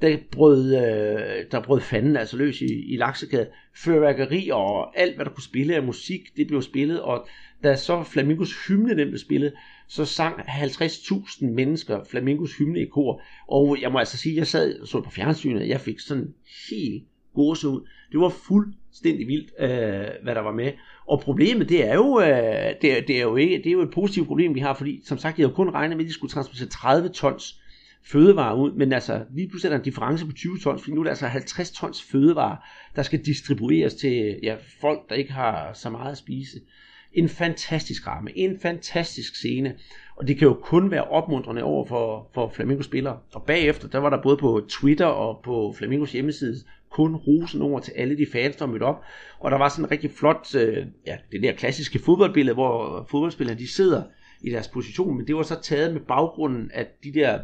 der 0.01 0.17
brød, 0.31 0.75
øh, 0.75 1.45
der 1.51 1.61
brød 1.61 1.81
fanden 1.81 2.17
altså 2.17 2.37
løs 2.37 2.61
i, 2.61 2.93
i 2.93 2.97
laksekæde. 2.97 3.47
Fyrværkeri 3.75 4.49
og 4.53 4.99
alt, 4.99 5.15
hvad 5.15 5.25
der 5.25 5.31
kunne 5.31 5.43
spille 5.43 5.75
af 5.75 5.83
musik, 5.83 6.37
det 6.37 6.47
blev 6.47 6.61
spillet, 6.61 7.01
og 7.01 7.27
da 7.63 7.75
så 7.75 8.03
Flamingos 8.03 8.67
hymne 8.67 8.97
den 8.97 9.07
blev 9.07 9.17
spillet, 9.17 9.53
så 9.87 10.05
sang 10.05 10.39
50.000 10.39 11.45
mennesker 11.45 12.03
Flamingos 12.03 12.57
hymne 12.57 12.79
i 12.79 12.85
kor. 12.85 13.21
Og 13.47 13.77
jeg 13.81 13.91
må 13.91 13.97
altså 13.97 14.17
sige, 14.17 14.35
jeg 14.35 14.47
sad 14.47 14.85
så 14.85 15.01
på 15.01 15.09
fjernsynet, 15.09 15.67
jeg 15.67 15.81
fik 15.81 15.99
sådan 15.99 16.33
helt 16.69 17.03
ud. 17.37 17.87
Det 18.11 18.19
var 18.19 18.29
fuldstændig 18.29 19.27
vildt, 19.27 19.51
øh, 19.59 20.23
hvad 20.23 20.35
der 20.35 20.41
var 20.41 20.53
med. 20.53 20.71
Og 21.07 21.19
problemet, 21.19 21.69
det 21.69 21.87
er 21.87 21.95
jo, 21.95 22.19
øh, 22.21 22.27
det, 22.81 22.97
er, 22.97 23.01
det, 23.07 23.17
er 23.17 23.21
jo 23.21 23.35
ikke, 23.35 23.57
det 23.57 23.67
er 23.67 23.71
jo 23.71 23.81
et 23.81 23.91
positivt 23.91 24.27
problem, 24.27 24.55
vi 24.55 24.59
har, 24.59 24.73
fordi 24.73 25.01
som 25.05 25.17
sagt, 25.17 25.39
jeg 25.39 25.45
havde 25.45 25.55
kun 25.55 25.69
regnet 25.69 25.97
med, 25.97 26.05
at 26.05 26.09
de 26.09 26.13
skulle 26.13 26.31
transportere 26.31 26.69
30 26.69 27.09
tons 27.09 27.61
fødevarer 28.03 28.55
ud, 28.55 28.71
men 28.71 28.93
altså 28.93 29.25
lige 29.33 29.47
pludselig 29.47 29.69
er 29.69 29.73
der 29.73 29.79
en 29.79 29.83
difference 29.83 30.25
på 30.25 30.31
20 30.31 30.57
tons, 30.57 30.81
fordi 30.81 30.93
nu 30.95 30.99
er 30.99 31.03
der 31.03 31.11
altså 31.11 31.27
50 31.27 31.71
tons 31.71 32.03
fødevarer, 32.03 32.55
der 32.95 33.03
skal 33.03 33.25
distribueres 33.25 33.93
til 33.93 34.39
ja, 34.43 34.55
folk, 34.81 35.09
der 35.09 35.15
ikke 35.15 35.31
har 35.31 35.73
så 35.73 35.89
meget 35.89 36.11
at 36.11 36.17
spise. 36.17 36.59
En 37.13 37.29
fantastisk 37.29 38.07
ramme, 38.07 38.37
en 38.37 38.59
fantastisk 38.59 39.35
scene, 39.35 39.75
og 40.15 40.27
det 40.27 40.37
kan 40.37 40.47
jo 40.47 40.53
kun 40.53 40.91
være 40.91 41.03
opmuntrende 41.03 41.63
over 41.63 41.85
for, 41.85 42.29
for 42.33 42.51
Flamingo-spillere. 42.55 43.19
Og 43.33 43.43
bagefter, 43.43 43.87
der 43.87 43.97
var 43.97 44.09
der 44.09 44.21
både 44.21 44.37
på 44.37 44.65
Twitter 44.69 45.05
og 45.05 45.41
på 45.43 45.73
Flamingos 45.77 46.11
hjemmeside 46.11 46.55
kun 46.89 47.15
rosen 47.15 47.61
over 47.61 47.79
til 47.79 47.91
alle 47.91 48.17
de 48.17 48.25
fans, 48.31 48.55
der 48.55 48.65
mødte 48.65 48.83
op. 48.83 49.03
Og 49.39 49.51
der 49.51 49.57
var 49.57 49.69
sådan 49.69 49.85
en 49.85 49.91
rigtig 49.91 50.11
flot, 50.11 50.55
øh, 50.55 50.85
ja, 51.07 51.17
det 51.31 51.43
der 51.43 51.53
klassiske 51.53 51.99
fodboldbillede, 51.99 52.53
hvor 52.53 53.07
fodboldspillerne 53.11 53.59
de 53.59 53.67
sidder 53.67 54.03
i 54.41 54.49
deres 54.49 54.67
position, 54.67 55.17
men 55.17 55.27
det 55.27 55.35
var 55.35 55.43
så 55.43 55.61
taget 55.61 55.93
med 55.93 56.01
baggrunden 56.01 56.71
af 56.73 56.87
de 57.03 57.13
der 57.13 57.39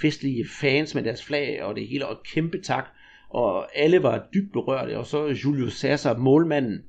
festlige 0.00 0.48
fans 0.60 0.94
med 0.94 1.02
deres 1.02 1.24
flag 1.24 1.62
og 1.62 1.76
det 1.76 1.88
hele, 1.88 2.06
og 2.06 2.22
kæmpe 2.34 2.60
tak, 2.62 2.84
og 3.28 3.78
alle 3.78 4.02
var 4.02 4.26
dybt 4.34 4.52
berørte, 4.52 4.98
og 4.98 5.06
så 5.06 5.26
Julius 5.44 5.78
Sasser, 5.78 6.16
målmanden, 6.16 6.82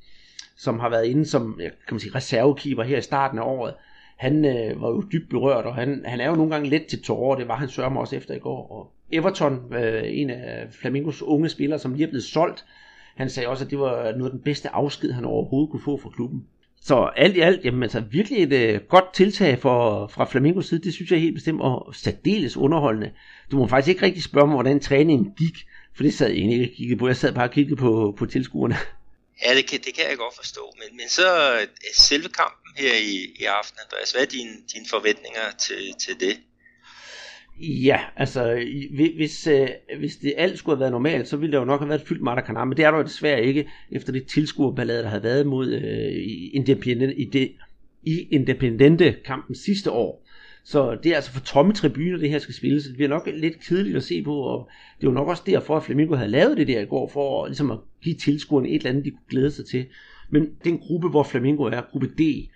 som 0.58 0.80
har 0.80 0.90
været 0.90 1.06
inde 1.06 1.26
som 1.26 1.56
kan 1.60 1.72
man 1.92 2.00
sige, 2.00 2.16
reservekeeper 2.16 2.84
her 2.84 2.98
i 2.98 3.02
starten 3.02 3.40
af 3.40 3.44
året, 3.44 3.74
han 4.18 4.46
øh, 4.46 4.82
var 4.82 4.90
jo 4.90 5.04
dybt 5.12 5.30
berørt, 5.30 5.66
og 5.66 5.76
han, 5.76 6.04
han 6.06 6.22
er 6.22 6.30
jo 6.30 6.36
nogle 6.36 6.52
gange 6.52 6.70
let 6.70 6.86
til 6.86 7.02
tårer, 7.04 7.38
det 7.38 7.48
var 7.48 7.56
han 7.56 7.70
sørger 7.70 7.96
også 7.96 8.16
efter 8.16 8.36
i 8.36 8.40
går. 8.40 8.72
Og 8.72 8.92
Everton, 9.12 9.74
øh, 9.74 10.04
en 10.06 10.30
af 10.30 10.68
Flamingos 10.72 11.22
unge 11.22 11.50
spillere, 11.50 11.80
som 11.80 11.94
lige 11.94 12.04
er 12.04 12.10
blevet 12.10 12.24
solgt, 12.24 12.66
han 13.16 13.30
sagde 13.30 13.50
også, 13.50 13.66
at 13.66 13.72
det 13.72 13.80
var 13.80 14.12
noget 14.12 14.26
af 14.26 14.32
den 14.32 14.40
bedste 14.40 14.70
afsked, 14.70 15.12
han 15.12 15.26
overhovedet 15.26 15.72
kunne 15.72 15.82
få 15.82 15.98
fra 15.98 16.10
klubben. 16.10 16.46
Så 16.82 17.10
alt 17.16 17.38
i 17.38 17.40
alt, 17.40 17.66
jamen 17.66 17.84
altså 17.84 18.00
virkelig 18.00 18.44
et 18.44 18.54
øh, 18.54 18.82
godt 18.82 19.14
tiltag 19.14 19.60
for, 19.60 20.08
fra 20.08 20.26
Flamingos 20.26 20.68
side, 20.68 20.84
det 20.84 20.94
synes 20.94 21.12
jeg 21.12 21.22
helt 21.22 21.36
bestemt, 21.36 21.62
og 21.62 21.96
særdeles 21.96 22.58
underholdende. 22.58 23.12
Du 23.52 23.58
må 23.58 23.68
faktisk 23.68 23.90
ikke 23.90 24.06
rigtig 24.06 24.24
spørge 24.24 24.48
mig, 24.48 24.56
hvordan 24.56 24.80
træningen 24.80 25.34
gik, 25.38 25.58
for 25.96 26.04
det 26.04 26.14
sad 26.14 26.28
jeg 26.28 26.38
egentlig 26.38 26.60
ikke 26.60 26.72
og 26.74 26.78
kiggede 26.78 27.00
på. 27.00 27.08
Jeg 27.08 27.18
sad 27.18 27.34
bare 27.34 27.48
og 27.48 27.52
kiggede 27.52 27.76
på, 27.76 28.16
på 28.18 28.26
tilskuerne. 28.26 28.78
Ja, 29.46 29.56
det 29.56 29.66
kan, 29.70 29.80
det 29.80 29.94
kan 29.94 30.06
jeg 30.10 30.18
godt 30.18 30.36
forstå. 30.36 30.74
Men, 30.80 30.98
men 30.98 31.10
så 31.10 31.54
øh, 31.54 31.68
selve 31.94 32.30
kampen 32.30 32.72
her 32.78 32.94
i, 32.94 33.16
i 33.40 33.44
aften, 33.44 33.80
Andreas, 33.86 34.12
hvad 34.12 34.22
er 34.22 34.26
dine, 34.26 34.54
dine 34.74 34.86
forventninger 34.90 35.46
til, 35.60 35.94
til 36.00 36.20
det? 36.20 36.40
Ja, 37.62 38.00
altså 38.16 38.66
hvis, 39.16 39.48
øh, 39.48 39.68
hvis 40.00 40.18
det 40.18 40.34
alt 40.38 40.60
skulle 40.60 40.76
have 40.76 40.80
været 40.80 40.92
normalt, 40.92 41.28
så 41.28 41.38
ville 41.38 41.54
der 41.54 41.60
jo 41.60 41.66
nok 41.66 41.80
have 41.80 41.90
været 41.90 42.02
fyldt 42.02 42.22
Maracanã, 42.22 42.66
men 42.66 42.78
det 42.78 42.86
er 42.86 42.92
der 42.92 42.98
jo 42.98 43.04
desværre 43.04 43.44
ikke, 43.44 43.70
efter 43.92 44.14
det 44.14 44.26
tilskuerballade, 44.26 45.04
der 45.04 45.10
havde 45.10 45.24
været 45.24 45.48
mod 45.48 45.68
øh, 45.74 46.12
Independente, 46.54 47.16
i, 47.16 47.26
det, 47.26 47.52
i 48.04 48.28
Independente 48.32 49.16
kampen 49.26 49.56
sidste 49.56 49.92
år. 49.92 50.26
Så 50.64 50.98
det 51.04 51.12
er 51.12 51.16
altså 51.16 51.32
for 51.32 51.40
tomme 51.40 51.74
tribuner, 51.74 52.18
det 52.18 52.30
her 52.30 52.40
skal 52.40 52.56
spilles. 52.56 52.84
Det 52.84 52.96
bliver 52.96 53.10
nok 53.10 53.30
lidt 53.36 53.60
kedeligt 53.68 53.98
at 53.98 54.04
se 54.04 54.24
på, 54.24 54.36
og 54.36 54.70
det 54.98 55.08
er 55.08 55.12
jo 55.12 55.16
nok 55.16 55.28
også 55.28 55.44
derfor, 55.46 55.78
at 55.78 55.84
Flamengo 55.84 56.16
havde 56.16 56.32
lavet 56.32 56.58
det 56.58 56.68
der 56.68 56.82
i 56.82 56.86
går, 56.86 57.10
for 57.10 57.46
ligesom 57.46 57.72
at 57.72 57.78
give 58.02 58.16
tilskuerne 58.16 58.70
et 58.70 58.76
eller 58.76 58.90
andet, 58.90 59.06
de 59.06 59.12
kunne 59.12 59.30
glæde 59.30 59.52
sig 59.52 59.66
til. 59.66 59.86
Men 60.30 60.50
den 60.64 60.78
gruppe, 60.78 61.10
hvor 61.10 61.24
Flamengo 61.24 61.64
er, 61.64 61.82
gruppe 61.92 62.08
D, 62.08 62.50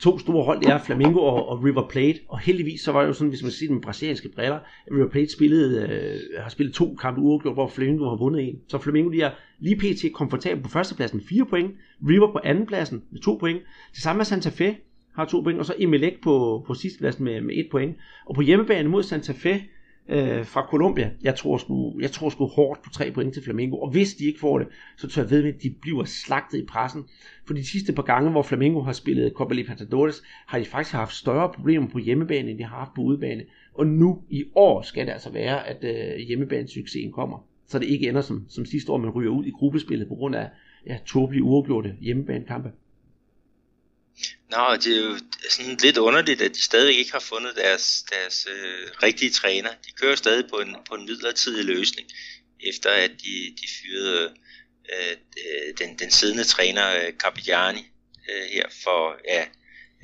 to 0.00 0.18
store 0.18 0.44
hold, 0.44 0.60
det 0.60 0.68
er 0.68 0.78
Flamengo 0.78 1.20
og, 1.20 1.48
og 1.48 1.64
River 1.64 1.88
Plate, 1.88 2.20
og 2.28 2.38
heldigvis 2.38 2.80
så 2.80 2.92
var 2.92 3.00
det 3.00 3.08
jo 3.08 3.12
sådan, 3.12 3.28
hvis 3.28 3.42
man 3.42 3.52
siger 3.52 3.72
med 3.72 3.82
brasilianske 3.82 4.28
briller, 4.28 4.56
at 4.56 4.92
River 4.92 5.08
Plate 5.08 5.32
spillede, 5.32 5.88
øh, 5.88 6.42
har 6.42 6.50
spillet 6.50 6.74
to 6.74 6.96
kampe 7.00 7.20
uafgjort, 7.20 7.54
hvor 7.54 7.68
Flamengo 7.68 8.08
har 8.08 8.16
vundet 8.16 8.48
en. 8.48 8.60
Så 8.68 8.78
Flamengo 8.78 9.10
de 9.10 9.22
er 9.22 9.30
lige 9.58 9.76
pt. 9.76 10.12
komfortabel 10.14 10.62
på 10.62 10.68
førstepladsen 10.68 11.16
med 11.16 11.24
4 11.24 11.46
point, 11.46 11.74
River 12.08 12.32
på 12.32 12.40
andenpladsen 12.44 13.02
med 13.10 13.20
2 13.20 13.36
point, 13.40 13.60
det 13.94 14.02
samme 14.02 14.20
er 14.20 14.24
Santa 14.24 14.50
Fe 14.50 14.76
har 15.14 15.24
2 15.24 15.40
point, 15.40 15.58
og 15.58 15.66
så 15.66 15.74
Emelec 15.78 16.14
på, 16.22 16.64
på 16.66 16.74
sidstepladsen 16.74 17.24
med, 17.24 17.40
med 17.40 17.54
1 17.56 17.68
point. 17.70 17.96
Og 18.26 18.34
på 18.34 18.40
hjemmebane 18.40 18.88
mod 18.88 19.02
Santa 19.02 19.32
Fe, 19.32 19.62
øh, 20.10 20.44
fra 20.46 20.66
Colombia. 20.70 21.10
Jeg 21.22 21.34
tror, 21.34 21.58
sgu, 21.58 22.00
jeg 22.00 22.10
tror 22.10 22.28
sgu 22.28 22.46
hårdt 22.46 22.82
på 22.82 22.90
tre 22.90 23.10
point 23.10 23.34
til 23.34 23.42
Flamengo, 23.42 23.76
og 23.76 23.90
hvis 23.90 24.14
de 24.14 24.24
ikke 24.24 24.40
får 24.40 24.58
det, 24.58 24.68
så 24.96 25.08
tør 25.08 25.22
jeg 25.22 25.30
ved 25.30 25.44
at 25.44 25.62
de 25.62 25.74
bliver 25.80 26.04
slagtet 26.04 26.58
i 26.58 26.64
pressen. 26.64 27.04
For 27.46 27.54
de 27.54 27.66
sidste 27.66 27.92
par 27.92 28.02
gange, 28.02 28.30
hvor 28.30 28.42
Flamengo 28.42 28.80
har 28.80 28.92
spillet 28.92 29.32
Copa 29.36 29.54
Libertadores, 29.54 30.22
har 30.46 30.58
de 30.58 30.64
faktisk 30.64 30.94
haft 30.94 31.14
større 31.14 31.52
problemer 31.54 31.88
på 31.88 31.98
hjemmebane, 31.98 32.50
end 32.50 32.58
de 32.58 32.64
har 32.64 32.76
haft 32.76 32.94
på 32.94 33.02
udebane. 33.02 33.44
Og 33.74 33.86
nu 33.86 34.22
i 34.30 34.44
år 34.54 34.82
skal 34.82 35.06
det 35.06 35.12
altså 35.12 35.30
være, 35.32 35.68
at 35.68 35.84
øh, 35.84 36.26
hjemmebanesuccesen 36.26 37.12
kommer. 37.12 37.46
Så 37.66 37.78
det 37.78 37.86
ikke 37.86 38.08
ender 38.08 38.20
som, 38.20 38.44
som 38.48 38.64
sidste 38.64 38.92
år, 38.92 38.96
man 38.96 39.10
ryger 39.10 39.30
ud 39.30 39.44
i 39.44 39.50
gruppespillet 39.50 40.08
på 40.08 40.14
grund 40.14 40.34
af 40.34 40.48
ja, 40.86 40.98
tåbelige 41.06 41.42
uafgjorte 41.42 41.94
hjemmebanekampe. 42.00 42.70
Nå, 44.50 44.76
det 44.76 44.96
er 44.96 45.04
jo 45.06 45.16
sådan 45.50 45.76
lidt 45.82 45.98
underligt, 45.98 46.42
at 46.42 46.50
de 46.50 46.62
stadig 46.62 46.98
ikke 46.98 47.12
har 47.12 47.24
fundet 47.32 47.52
deres, 47.56 48.04
deres 48.10 48.48
øh, 48.54 48.88
rigtige 49.02 49.30
træner. 49.30 49.68
De 49.86 49.92
kører 50.00 50.14
stadig 50.14 50.44
på 50.50 50.56
en, 50.56 50.76
på 50.88 50.94
en 50.94 51.06
midlertidig 51.06 51.64
løsning, 51.64 52.08
efter 52.68 52.90
at 52.90 53.10
de, 53.10 53.34
de 53.60 53.66
fyrede 53.78 54.24
øh, 54.92 55.16
øh 55.44 55.78
den, 55.78 55.98
den 55.98 56.10
siddende 56.10 56.44
træner 56.44 56.86
øh, 56.96 57.12
Capigliani 57.12 57.84
øh, 58.30 58.44
her 58.52 58.66
for, 58.84 59.16
ja, 59.28 59.44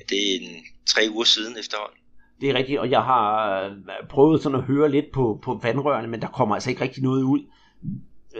det 0.09 0.17
er 0.17 0.39
en, 0.39 0.65
tre 0.85 1.01
uger 1.11 1.23
siden 1.23 1.57
efterhånden. 1.59 1.99
Det 2.41 2.49
er 2.49 2.53
rigtigt, 2.53 2.79
og 2.79 2.89
jeg 2.91 3.01
har 3.01 3.61
øh, 3.63 4.07
prøvet 4.09 4.43
sådan 4.43 4.59
at 4.59 4.65
høre 4.65 4.91
lidt 4.91 5.11
på, 5.13 5.39
på 5.43 5.59
vandrørene, 5.63 6.07
men 6.07 6.21
der 6.21 6.27
kommer 6.27 6.55
altså 6.55 6.69
ikke 6.69 6.81
rigtig 6.81 7.03
noget 7.03 7.23
ud. 7.23 7.39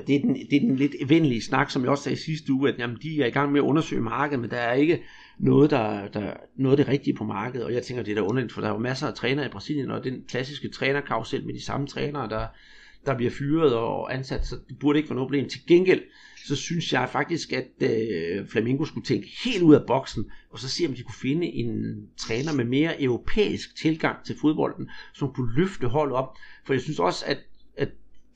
Det 0.07 0.15
er, 0.15 0.19
den, 0.19 0.35
det 0.35 0.55
er 0.55 0.59
den 0.59 0.75
lidt 0.75 0.95
evindelige 0.99 1.43
snak, 1.43 1.71
som 1.71 1.81
jeg 1.81 1.91
også 1.91 2.03
sagde 2.03 2.23
sidste 2.23 2.53
uge, 2.53 2.69
at 2.69 2.79
jamen, 2.79 2.97
de 3.01 3.21
er 3.21 3.25
i 3.25 3.29
gang 3.29 3.51
med 3.51 3.59
at 3.59 3.63
undersøge 3.63 4.01
markedet, 4.01 4.39
men 4.39 4.49
der 4.49 4.57
er 4.57 4.73
ikke 4.73 5.03
noget, 5.39 5.71
der, 5.71 6.07
der, 6.07 6.33
noget 6.55 6.79
af 6.79 6.85
det 6.85 6.93
rigtige 6.93 7.15
på 7.15 7.23
markedet, 7.23 7.65
og 7.65 7.73
jeg 7.73 7.83
tænker, 7.83 8.03
det 8.03 8.11
er 8.11 8.15
da 8.15 8.21
underligt, 8.21 8.53
for 8.53 8.61
der 8.61 8.67
er 8.67 8.73
jo 8.73 8.79
masser 8.79 9.07
af 9.07 9.13
trænere 9.13 9.45
i 9.45 9.49
Brasilien, 9.49 9.91
og 9.91 10.03
den 10.03 10.23
klassiske 10.27 10.69
trænerkarusel 10.69 11.45
med 11.45 11.53
de 11.53 11.65
samme 11.65 11.87
trænere, 11.87 12.29
der, 12.29 12.47
der 13.05 13.17
bliver 13.17 13.31
fyret 13.31 13.73
og 13.73 14.13
ansat, 14.13 14.45
så 14.45 14.55
det 14.69 14.79
burde 14.79 14.99
ikke 14.99 15.09
være 15.09 15.15
noget 15.15 15.27
problem. 15.27 15.49
Til 15.49 15.59
gengæld, 15.67 16.01
så 16.45 16.55
synes 16.55 16.93
jeg 16.93 17.09
faktisk, 17.11 17.53
at 17.53 17.67
øh, 17.81 18.47
Flamingo 18.47 18.85
skulle 18.85 19.05
tænke 19.05 19.27
helt 19.45 19.63
ud 19.63 19.75
af 19.75 19.85
boksen, 19.87 20.25
og 20.49 20.59
så 20.59 20.69
se, 20.69 20.85
om 20.87 20.93
de 20.93 21.03
kunne 21.03 21.15
finde 21.21 21.47
en 21.47 21.95
træner 22.17 22.53
med 22.53 22.65
mere 22.65 23.01
europæisk 23.01 23.75
tilgang 23.75 24.25
til 24.25 24.35
fodbolden, 24.41 24.89
som 25.13 25.33
kunne 25.33 25.55
løfte 25.55 25.87
holdet 25.87 26.15
op. 26.15 26.37
For 26.65 26.73
jeg 26.73 26.81
synes 26.81 26.99
også, 26.99 27.25
at, 27.27 27.37
at 27.37 27.43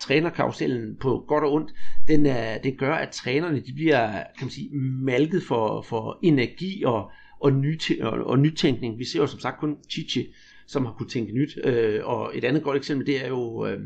trænerkarusellen 0.02 0.96
på 1.00 1.26
godt 1.28 1.44
og 1.44 1.54
ondt, 1.54 1.74
den, 2.08 2.26
er, 2.26 2.58
den 2.58 2.76
gør, 2.76 2.94
at 2.94 3.10
trænerne 3.10 3.60
de 3.60 3.74
bliver 3.74 4.12
kan 4.12 4.46
man 4.46 4.50
sige, 4.50 4.70
malket 4.80 5.44
for, 5.44 5.82
for 5.82 6.20
energi 6.22 6.84
og, 6.86 7.12
og, 7.40 7.54
nyt, 7.54 7.92
og, 8.02 8.12
og 8.12 8.40
nytænkning. 8.40 9.00
Vi 9.00 9.06
ser 9.06 9.20
jo 9.20 9.28
som 9.28 9.40
sagt 9.40 9.60
kun 9.60 9.78
Chichi, 9.90 10.34
som 10.68 10.86
har 10.86 10.94
kunne 10.94 11.10
tænke 11.10 11.34
nyt. 11.34 11.58
Øh, 11.64 12.00
og 12.04 12.32
et 12.34 12.44
andet 12.44 12.64
godt 12.64 12.78
eksempel, 12.78 13.08
det 13.08 13.26
er 13.26 13.28
jo 13.28 13.66
øh, 13.66 13.80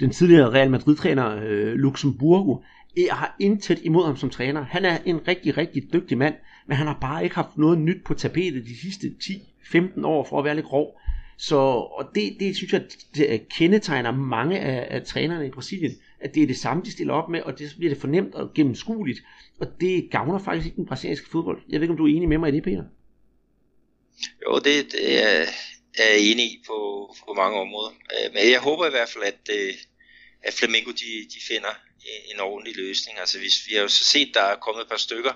den 0.00 0.10
tidligere 0.10 0.50
Real 0.50 0.70
Madrid-træner 0.70 1.36
øh, 1.44 1.72
Luxemburgo. 1.74 2.56
Jeg 2.96 3.14
har 3.14 3.36
intet 3.40 3.80
imod 3.82 4.06
ham 4.06 4.16
som 4.16 4.30
træner. 4.30 4.64
Han 4.64 4.84
er 4.84 4.98
en 5.04 5.28
rigtig, 5.28 5.56
rigtig 5.56 5.82
dygtig 5.92 6.18
mand, 6.18 6.34
men 6.66 6.76
han 6.76 6.86
har 6.86 6.98
bare 7.00 7.24
ikke 7.24 7.36
haft 7.36 7.58
noget 7.58 7.78
nyt 7.78 8.04
på 8.04 8.14
tapetet 8.14 8.64
de 8.64 8.80
sidste 8.80 9.06
10-15 9.22 10.06
år 10.06 10.24
for 10.24 10.38
at 10.38 10.44
være 10.44 10.54
lidt 10.54 10.66
grov. 10.66 11.00
Så 11.36 11.56
og 11.98 12.10
det, 12.14 12.36
det 12.40 12.56
synes 12.56 12.72
jeg 12.72 12.84
det 13.14 13.26
øh, 13.28 13.40
kendetegner 13.50 14.12
mange 14.12 14.60
af, 14.60 14.96
af 14.96 15.02
trænerne 15.06 15.46
i 15.46 15.50
Brasilien, 15.50 15.92
at 16.20 16.34
det 16.34 16.42
er 16.42 16.46
det 16.46 16.56
samme, 16.56 16.82
de 16.84 16.92
stiller 16.92 17.14
op 17.14 17.28
med, 17.28 17.42
og 17.42 17.58
det 17.58 17.74
bliver 17.78 17.94
det 17.94 18.00
fornemt 18.00 18.34
og 18.34 18.54
gennemskueligt. 18.54 19.20
Og 19.60 19.66
det 19.80 20.08
gavner 20.10 20.38
faktisk 20.38 20.66
ikke 20.66 20.76
den 20.76 20.86
brasilianske 20.86 21.30
fodbold. 21.30 21.62
Jeg 21.68 21.80
ved 21.80 21.82
ikke, 21.82 21.92
om 21.92 21.96
du 21.96 22.06
er 22.06 22.16
enig 22.16 22.28
med 22.28 22.38
mig 22.38 22.48
i 22.48 22.52
det, 22.52 22.62
Peter? 22.62 22.84
Jo, 24.46 24.58
det, 24.58 24.92
det 24.92 25.22
er, 25.22 25.46
er 25.98 26.08
jeg 26.12 26.20
enig 26.20 26.44
i 26.44 26.62
på, 26.66 26.78
på 27.26 27.34
mange 27.36 27.60
områder. 27.60 27.90
Øh, 27.90 28.34
men 28.34 28.50
jeg 28.50 28.60
håber 28.60 28.86
i 28.86 28.90
hvert 28.90 29.08
fald, 29.08 29.24
at, 29.24 29.56
øh, 29.58 29.74
at 30.42 30.54
Flamengo 30.54 30.90
de, 30.90 31.10
de 31.34 31.40
finder 31.48 31.74
en 32.34 32.40
ordentlig 32.40 32.76
løsning. 32.76 33.18
Altså 33.18 33.38
vi, 33.38 33.48
vi 33.68 33.74
har 33.74 33.82
jo 33.82 33.88
så 33.88 34.04
set, 34.04 34.30
der 34.34 34.42
er 34.42 34.56
kommet 34.56 34.82
et 34.82 34.88
par 34.88 34.96
stykker 34.96 35.32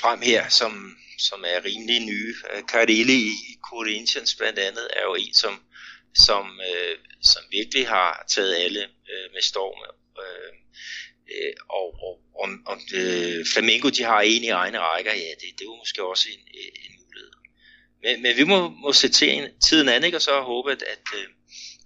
frem 0.00 0.20
her, 0.20 0.48
som, 0.48 0.96
som 1.18 1.44
er 1.46 1.64
rimelig 1.64 2.00
nye. 2.00 2.34
Øh, 2.52 2.62
Cardelli 2.62 3.20
i 3.26 3.58
Corinthians 3.70 4.34
blandt 4.34 4.58
andet 4.58 4.88
er 4.96 5.02
jo 5.02 5.14
en, 5.14 5.34
som, 5.34 5.62
som, 6.26 6.60
øh, 6.70 6.98
som 7.22 7.42
virkelig 7.50 7.88
har 7.88 8.24
taget 8.28 8.56
alle 8.56 8.82
øh, 8.82 9.32
med 9.34 9.42
storm. 9.42 9.78
Øh, 10.18 10.52
øh, 11.32 11.54
og 11.68 11.86
og 12.06 12.26
om, 12.44 12.62
om 12.66 12.80
øh, 12.94 13.46
Flamengo 13.52 13.88
de 13.88 14.02
har 14.02 14.20
en 14.20 14.44
i 14.44 14.48
egne 14.48 14.78
rækker, 14.78 15.12
ja, 15.12 15.30
det, 15.40 15.48
det 15.56 15.60
er 15.60 15.64
jo 15.64 15.76
måske 15.76 16.04
også 16.04 16.28
en, 16.34 16.48
øh, 16.60 16.72
en 16.84 16.92
mulighed. 17.04 17.30
Men, 18.02 18.22
men 18.22 18.36
vi 18.36 18.44
må, 18.44 18.68
må 18.68 18.92
se 18.92 19.08
til 19.08 19.50
tiden 19.68 19.88
an, 19.88 20.04
ikke? 20.04 20.16
og 20.18 20.22
så 20.22 20.40
håbe, 20.40 20.72
at, 20.72 20.82
at, 20.82 21.04
øh, 21.14 21.28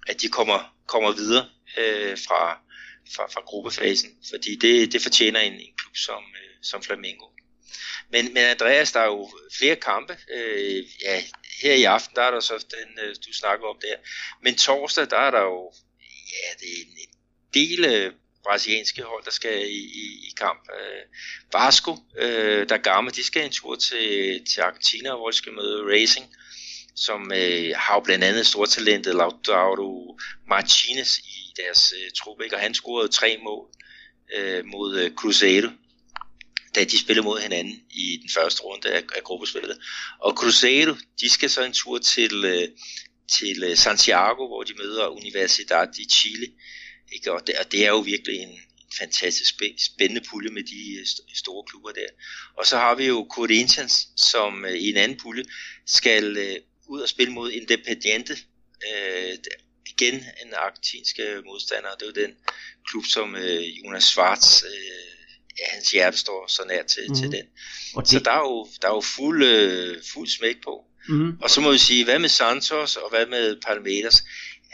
at 0.07 0.21
de 0.23 0.29
kommer, 0.29 0.75
kommer 0.87 1.13
videre 1.13 1.49
øh, 1.79 2.19
fra, 2.27 2.59
fra, 3.15 3.27
fra 3.27 3.43
gruppefasen, 3.47 4.11
fordi 4.31 4.57
det, 4.57 4.93
det 4.93 5.03
fortjener 5.03 5.41
en, 5.41 5.53
en 5.53 5.75
klub 5.79 5.97
som, 5.97 6.23
øh, 6.43 6.55
som 6.63 6.83
Flamengo. 6.83 7.27
Men, 8.13 8.35
men 8.35 8.45
Andreas, 8.45 8.93
der 8.93 9.01
er 9.01 9.07
jo 9.07 9.31
flere 9.59 9.77
kampe. 9.77 10.17
Øh, 10.35 10.85
ja, 11.05 11.23
her 11.63 11.75
i 11.75 11.85
aften, 11.85 12.17
der 12.17 12.23
er 12.23 12.31
der 12.31 12.41
så 12.41 12.67
den, 12.71 13.05
øh, 13.05 13.15
du 13.27 13.33
snakker 13.33 13.67
om 13.67 13.77
der. 13.83 13.97
Men 14.43 14.57
torsdag, 14.57 15.11
der 15.11 15.17
er 15.17 15.31
der 15.31 15.41
jo 15.41 15.73
ja, 16.33 16.49
det 16.61 16.69
er 16.69 16.83
en 16.83 17.09
del 17.55 17.85
øh, 17.85 18.13
brasilianske 18.43 19.03
hold, 19.03 19.25
der 19.25 19.31
skal 19.31 19.71
i, 19.71 19.81
i, 20.03 20.05
i 20.29 20.33
kamp. 20.37 20.69
Øh, 20.81 21.03
Vasco, 21.53 21.97
øh, 22.19 22.69
der 22.69 22.77
gamle, 22.77 23.11
de 23.11 23.25
skal 23.25 23.45
en 23.45 23.53
tur 23.53 23.75
til, 23.75 24.45
til 24.55 24.61
Argentina, 24.61 25.17
hvor 25.17 25.31
de 25.31 25.37
skal 25.37 25.53
møde 25.53 25.83
Racing, 25.93 26.27
som 26.97 27.33
øh, 27.35 27.73
har 27.77 27.95
jo 27.95 28.01
blandt 28.01 28.25
andet 28.25 28.47
stortalentet 28.47 29.15
Lautaro 29.15 30.19
Martinez 30.49 31.19
i 31.19 31.53
deres 31.57 31.93
øh, 31.97 32.11
truppe, 32.17 32.45
ikke? 32.45 32.57
og 32.57 32.63
han 32.63 32.75
scorede 32.75 33.09
tre 33.09 33.39
mål 33.43 33.69
øh, 34.37 34.65
mod 34.65 34.99
øh, 34.99 35.11
Cruzeiro 35.15 35.69
da 36.75 36.85
de 36.85 36.99
spillede 36.99 37.25
mod 37.25 37.41
hinanden 37.41 37.83
i 37.91 38.17
den 38.23 38.31
første 38.31 38.63
runde 38.63 38.89
af, 38.89 39.03
af 39.17 39.23
gruppespillet. 39.23 39.79
Og 40.21 40.33
Cruzeiro, 40.33 40.95
de 41.21 41.31
skal 41.31 41.51
så 41.51 41.65
en 41.65 41.73
tur 41.73 41.99
til, 41.99 42.45
øh, 42.45 42.69
til 43.39 43.63
øh, 43.63 43.77
Santiago, 43.77 44.47
hvor 44.47 44.63
de 44.63 44.75
møder 44.79 45.07
Universidad 45.07 45.99
i 45.99 46.05
Chile. 46.11 46.47
Ikke? 47.13 47.33
Og, 47.33 47.47
det, 47.47 47.55
og 47.59 47.73
det 47.73 47.85
er 47.85 47.89
jo 47.89 47.99
virkelig 47.99 48.37
en, 48.37 48.49
en 48.49 48.93
fantastisk 48.99 49.55
spændende 49.79 50.23
pulje 50.31 50.51
med 50.51 50.63
de 50.63 51.01
øh, 51.01 51.07
store 51.35 51.65
klubber 51.67 51.91
der. 51.91 52.09
Og 52.57 52.67
så 52.67 52.77
har 52.77 52.95
vi 52.95 53.07
jo 53.07 53.27
Corinthians, 53.31 54.09
som 54.17 54.65
øh, 54.65 54.75
i 54.75 54.91
en 54.91 54.97
anden 54.97 55.19
pulje 55.19 55.45
skal 55.87 56.59
ud 56.89 57.01
og 57.01 57.09
spille 57.09 57.33
mod 57.33 57.51
Independiente. 57.51 58.39
Øh, 58.93 59.39
igen 59.87 60.15
en 60.15 60.55
argentinsk 60.55 61.19
modstander. 61.45 61.95
Det 61.95 62.03
er 62.03 62.07
jo 62.07 62.27
den 62.27 62.37
klub, 62.91 63.05
som 63.07 63.37
Jonas 63.85 64.05
Schwartz 64.05 64.63
øh, 64.63 65.10
ja, 65.61 65.65
hans 65.75 65.91
hjerte 65.91 66.19
står 66.19 66.45
så 66.49 66.63
nær 66.69 66.83
til, 66.83 67.05
mm. 67.09 67.15
til 67.15 67.33
den. 67.33 67.47
Og 67.97 68.03
det... 68.03 68.11
Så 68.11 68.19
der 68.19 68.31
er 68.31 68.45
jo, 68.51 68.69
der 68.83 68.89
er 68.89 68.95
jo 68.95 69.01
fuld, 69.01 69.45
øh, 69.45 70.03
fuld 70.13 70.29
smæk 70.29 70.57
på. 70.65 70.85
Mm. 71.09 71.39
Og 71.43 71.51
så 71.51 71.61
må 71.61 71.73
vi 71.73 71.79
sige, 71.79 72.05
hvad 72.05 72.19
med 72.19 72.29
Santos 72.29 72.97
og 72.97 73.11
hvad 73.11 73.27
med 73.27 73.57
Palmeiras? 73.67 74.19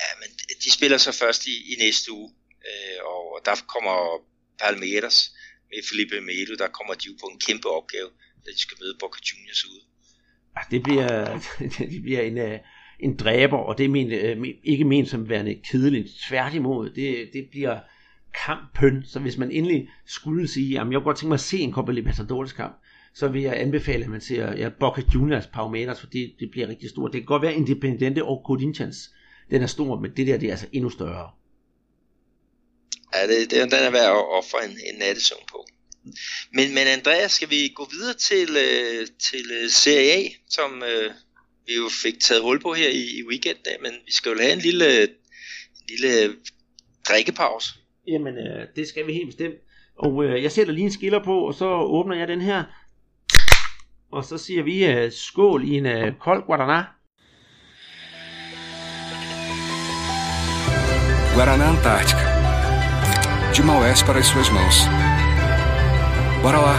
Ja, 0.01 0.09
men 0.21 0.29
de 0.65 0.71
spiller 0.73 0.99
så 0.99 1.13
først 1.13 1.47
i, 1.47 1.55
i 1.73 1.75
næste 1.79 2.13
uge, 2.13 2.31
øh, 2.69 2.99
og 3.05 3.41
der 3.45 3.55
kommer 3.75 3.97
Palmeiras 4.63 5.31
med 5.71 5.79
Felipe 5.89 6.21
Melo, 6.21 6.55
der 6.59 6.69
kommer 6.69 6.95
de 6.95 7.07
jo 7.07 7.15
på 7.21 7.27
en 7.27 7.41
kæmpe 7.47 7.69
opgave, 7.69 8.09
da 8.45 8.51
de 8.51 8.61
skal 8.61 8.77
møde 8.81 8.97
Boca 9.01 9.19
Juniors 9.29 9.65
ude. 9.71 9.83
Ja, 10.57 10.61
det 10.71 10.83
bliver, 10.83 11.41
det 11.93 12.03
bliver 12.03 12.23
en, 12.23 12.39
øh, 12.39 12.59
en 13.01 13.17
dræber, 13.17 13.59
og 13.59 13.79
det 13.79 13.85
er 13.85 13.89
min, 13.89 14.13
øh, 14.13 14.37
ikke 14.65 14.85
ment 14.85 15.09
som 15.11 15.29
værende 15.29 15.61
kedeligt. 15.71 16.09
Tværtimod, 16.29 16.91
det, 16.91 17.31
det 17.33 17.49
bliver 17.51 17.81
kamppøn, 18.45 19.05
Så 19.07 19.19
hvis 19.19 19.37
man 19.37 19.51
endelig 19.51 19.89
skulle 20.07 20.49
sige, 20.49 20.71
at 20.71 20.75
jeg 20.77 20.85
kunne 20.85 21.01
godt 21.01 21.17
tænke 21.17 21.29
mig 21.29 21.35
at 21.35 21.41
se 21.41 21.59
en 21.59 21.73
Copa 21.73 21.93
Libertadores 21.93 22.53
kamp, 22.53 22.77
så 23.15 23.29
vil 23.29 23.43
jeg 23.43 23.61
anbefale, 23.61 24.05
at 24.05 24.11
man 24.11 24.21
ser 24.21 24.57
ja, 24.57 24.69
Boca 24.69 25.03
Juniors 25.15 25.47
Palmeiras, 25.47 26.01
for 26.01 26.07
det, 26.07 26.35
det 26.41 26.51
bliver 26.51 26.69
rigtig 26.69 26.91
stort. 26.91 27.13
Det 27.13 27.21
kan 27.21 27.27
godt 27.27 27.43
være 27.43 27.55
Independente 27.55 28.25
og 28.25 28.43
Corinthians. 28.47 29.11
Den 29.51 29.63
er 29.63 29.67
stor, 29.67 30.01
men 30.01 30.11
det 30.17 30.27
der 30.27 30.39
det 30.39 30.47
er 30.47 30.51
altså 30.51 30.67
endnu 30.73 30.91
større. 30.91 31.31
Ja, 33.15 33.27
det, 33.27 33.51
det, 33.51 33.73
den 33.73 33.83
er 33.83 33.91
værd 33.91 34.11
at 34.11 34.39
ofre 34.39 34.65
en, 34.65 34.71
en 34.71 34.99
nattesøvn 34.99 35.43
på. 35.51 35.67
Men, 36.53 36.75
men 36.75 36.87
Andreas, 36.87 37.33
skal 37.33 37.51
vi 37.51 37.73
gå 37.75 37.89
videre 37.91 38.15
til, 38.15 38.49
øh, 38.57 39.07
til 39.31 39.45
øh, 39.63 39.71
Serie 39.71 40.13
A, 40.13 40.29
som 40.51 40.83
øh, 40.83 41.11
vi 41.67 41.75
jo 41.75 41.89
fik 42.03 42.21
taget 42.21 42.43
hul 42.43 42.61
på 42.61 42.75
her 42.75 42.89
i, 42.89 43.19
i 43.19 43.23
weekenden, 43.29 43.83
men 43.83 43.93
vi 44.07 44.13
skal 44.13 44.33
jo 44.33 44.39
have 44.39 44.53
en 44.53 44.59
lille, 44.59 45.03
en 45.03 45.09
lille 45.89 46.23
øh, 46.23 46.35
drikkepause. 47.09 47.71
Jamen, 48.09 48.35
øh, 48.39 48.67
det 48.77 48.89
skal 48.89 49.07
vi 49.07 49.13
helt 49.13 49.27
bestemt. 49.27 49.55
Og 49.99 50.25
øh, 50.25 50.43
jeg 50.43 50.53
sætter 50.53 50.73
lige 50.73 50.85
en 50.85 50.93
skiller 50.93 51.25
på, 51.25 51.39
og 51.39 51.55
så 51.55 51.67
åbner 51.75 52.17
jeg 52.17 52.29
den 52.29 52.41
her. 52.41 52.65
Og 54.13 54.25
så 54.25 54.39
siger 54.39 54.63
vi 54.63 54.87
øh, 54.87 55.13
skål 55.13 55.65
i 55.65 55.77
en 55.77 55.87
øh, 55.87 56.13
kold 56.21 56.43
Guaraná. 56.43 56.81
Guaraná 61.37 61.67
Antártica. 61.75 62.25
De 63.55 63.63
Maués 63.63 64.01
para 64.07 64.19
as 64.19 64.27
suas 64.27 64.51
mãos. 64.57 64.79
Bora 66.43 66.61
lá. 66.67 66.77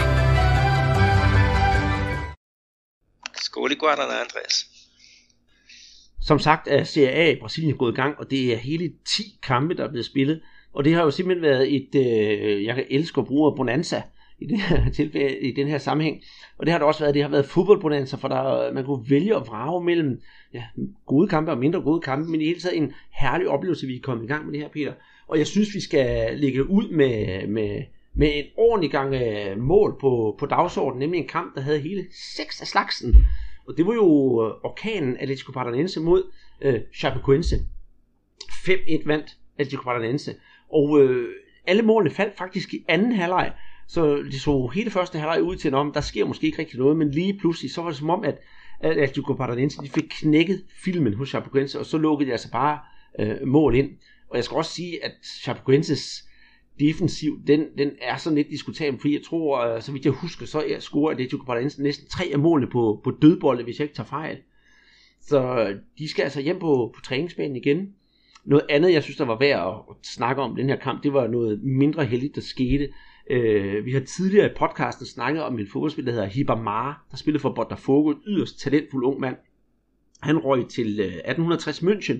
Skål 3.46 3.72
i 3.72 3.74
Guaraná, 3.74 4.16
Andreas. 4.24 4.56
Som 6.20 6.38
sagt 6.38 6.68
er 6.68 6.84
Serie 6.84 7.12
A 7.12 7.30
i 7.30 7.40
Brasilien 7.40 7.76
gået 7.76 7.92
i 7.92 7.96
gang, 7.96 8.18
og 8.18 8.30
det 8.30 8.52
er 8.52 8.56
hele 8.56 8.92
10 9.16 9.38
kampe, 9.42 9.74
der 9.76 9.84
er 9.84 9.88
blevet 9.88 10.06
spillet. 10.06 10.42
Og 10.72 10.84
det 10.84 10.94
har 10.94 11.02
jo 11.02 11.10
simpelthen 11.10 11.42
været 11.42 11.76
et, 11.76 11.94
øh, 11.94 12.64
jeg 12.64 12.74
kan 12.74 12.84
elske 12.90 13.20
at 13.20 13.26
bruge 13.26 13.56
bonanza 13.56 14.02
i 14.38 14.46
det 14.46 14.60
her 14.60 14.90
tilfælde, 14.98 15.38
i 15.38 15.54
den 15.54 15.68
her 15.68 15.78
sammenhæng. 15.78 16.22
Og 16.58 16.66
det 16.66 16.72
har 16.72 16.78
det 16.78 16.86
også 16.86 17.00
været, 17.00 17.14
det 17.14 17.22
har 17.22 17.30
været 17.30 17.44
fodboldbonanza, 17.44 18.16
for 18.16 18.28
der, 18.28 18.72
man 18.72 18.84
kunne 18.84 19.10
vælge 19.10 19.36
at 19.36 19.46
vrage 19.46 19.84
mellem 19.84 20.20
ja, 20.54 20.64
gode 21.06 21.28
kampe 21.28 21.50
og 21.50 21.58
mindre 21.58 21.80
gode 21.80 22.00
kampe, 22.00 22.30
men 22.30 22.40
i 22.40 22.44
hele 22.44 22.60
taget 22.60 22.76
en 22.76 22.92
herlig 23.10 23.48
oplevelse, 23.48 23.86
vi 23.86 23.96
er 23.96 24.00
kommet 24.02 24.24
i 24.24 24.28
gang 24.28 24.44
med 24.44 24.52
det 24.52 24.60
her, 24.60 24.68
Peter. 24.68 24.92
Og 25.28 25.38
jeg 25.38 25.46
synes, 25.46 25.74
vi 25.74 25.80
skal 25.80 26.38
ligge 26.38 26.70
ud 26.70 26.88
med, 26.88 27.46
med, 27.46 27.82
med 28.14 28.30
en 28.34 28.44
ordentlig 28.56 28.90
gang 28.90 29.14
øh, 29.14 29.58
mål 29.58 29.96
på, 30.00 30.36
på 30.38 30.46
dagsordenen, 30.46 30.98
nemlig 30.98 31.18
en 31.18 31.28
kamp, 31.28 31.54
der 31.54 31.60
havde 31.60 31.78
hele 31.78 32.06
seks 32.36 32.60
af 32.60 32.66
slagsen. 32.66 33.16
Og 33.68 33.76
det 33.76 33.86
var 33.86 33.94
jo 33.94 34.04
øh, 34.46 34.54
orkanen 34.64 35.16
Atletico 35.20 35.52
Paranaense 35.52 36.00
mod 36.00 36.22
øh, 36.60 36.80
Chapecoense. 36.94 37.56
5-1 38.42 39.06
vandt 39.06 39.36
Atletico 39.58 39.82
Paranaense. 39.82 40.34
Og 40.72 41.00
øh, 41.00 41.28
alle 41.66 41.82
målene 41.82 42.10
faldt 42.10 42.36
faktisk 42.36 42.74
i 42.74 42.84
anden 42.88 43.12
halvleg. 43.12 43.52
Så 43.86 44.16
det 44.16 44.40
så 44.40 44.70
hele 44.74 44.90
første 44.90 45.18
halvleg 45.18 45.42
ud 45.42 45.56
til, 45.56 45.74
om 45.74 45.92
der 45.92 46.00
sker 46.00 46.24
måske 46.24 46.46
ikke 46.46 46.58
rigtig 46.58 46.78
noget, 46.78 46.96
men 46.96 47.10
lige 47.10 47.38
pludselig, 47.38 47.70
så 47.70 47.82
var 47.82 47.88
det 47.88 47.98
som 47.98 48.10
om, 48.10 48.24
at, 48.24 48.38
at 48.80 48.90
Atletico 48.90 49.34
Paranaense 49.34 49.82
de 49.82 49.88
fik 49.88 50.04
knækket 50.10 50.64
filmen 50.84 51.14
hos 51.14 51.28
Chapecoense, 51.28 51.78
og 51.78 51.86
så 51.86 51.98
lukkede 51.98 52.26
de 52.28 52.32
altså 52.32 52.50
bare 52.50 52.78
øh, 53.20 53.46
mål 53.46 53.76
ind. 53.76 53.90
Og 54.30 54.36
jeg 54.36 54.44
skal 54.44 54.56
også 54.56 54.72
sige, 54.72 55.04
at 55.04 55.12
Chapecoenses 55.42 56.24
defensiv, 56.78 57.38
den, 57.46 57.64
den 57.78 57.90
er 58.00 58.16
sådan 58.16 58.36
lidt 58.36 58.50
diskutabel, 58.50 59.00
fordi 59.00 59.14
jeg 59.14 59.22
tror, 59.22 59.66
øh, 59.66 59.82
så 59.82 59.92
vidt 59.92 60.04
jeg 60.04 60.12
husker, 60.12 60.46
så 60.46 60.58
er 60.58 60.80
scorer 60.80 61.10
Atletico 61.12 61.44
Paranaense 61.44 61.82
næsten 61.82 62.08
tre 62.08 62.24
af 62.32 62.38
målene 62.38 62.70
på, 62.70 63.00
på 63.04 63.10
dødbolde, 63.22 63.64
hvis 63.64 63.78
jeg 63.78 63.84
ikke 63.84 63.96
tager 63.96 64.06
fejl. 64.06 64.38
Så 65.20 65.60
øh, 65.60 65.76
de 65.98 66.08
skal 66.08 66.22
altså 66.22 66.40
hjem 66.40 66.58
på, 66.58 66.92
på 66.94 67.00
træningsbanen 67.00 67.56
igen. 67.56 67.94
Noget 68.48 68.66
andet, 68.68 68.92
jeg 68.92 69.02
synes, 69.02 69.16
der 69.16 69.24
var 69.24 69.38
værd 69.38 69.86
at, 69.90 69.96
snakke 70.02 70.42
om 70.42 70.56
den 70.56 70.68
her 70.68 70.76
kamp, 70.76 71.02
det 71.02 71.12
var 71.12 71.26
noget 71.26 71.62
mindre 71.62 72.04
heldigt, 72.04 72.34
der 72.34 72.40
skete. 72.40 72.88
Øh, 73.30 73.84
vi 73.84 73.92
har 73.92 74.00
tidligere 74.00 74.46
i 74.46 74.54
podcasten 74.56 75.06
snakket 75.06 75.42
om 75.42 75.58
en 75.58 75.68
fodboldspiller, 75.72 76.12
der 76.12 76.20
hedder 76.20 76.34
Hibamara, 76.34 77.00
der 77.10 77.16
spillede 77.16 77.42
for 77.42 77.52
Botafogo, 77.52 78.10
en 78.10 78.18
yderst 78.26 78.60
talentfuld 78.60 79.04
ung 79.04 79.20
mand. 79.20 79.36
Han 80.22 80.38
røg 80.38 80.68
til 80.68 81.00
øh, 81.00 81.06
1860 81.06 81.82
München 81.82 82.16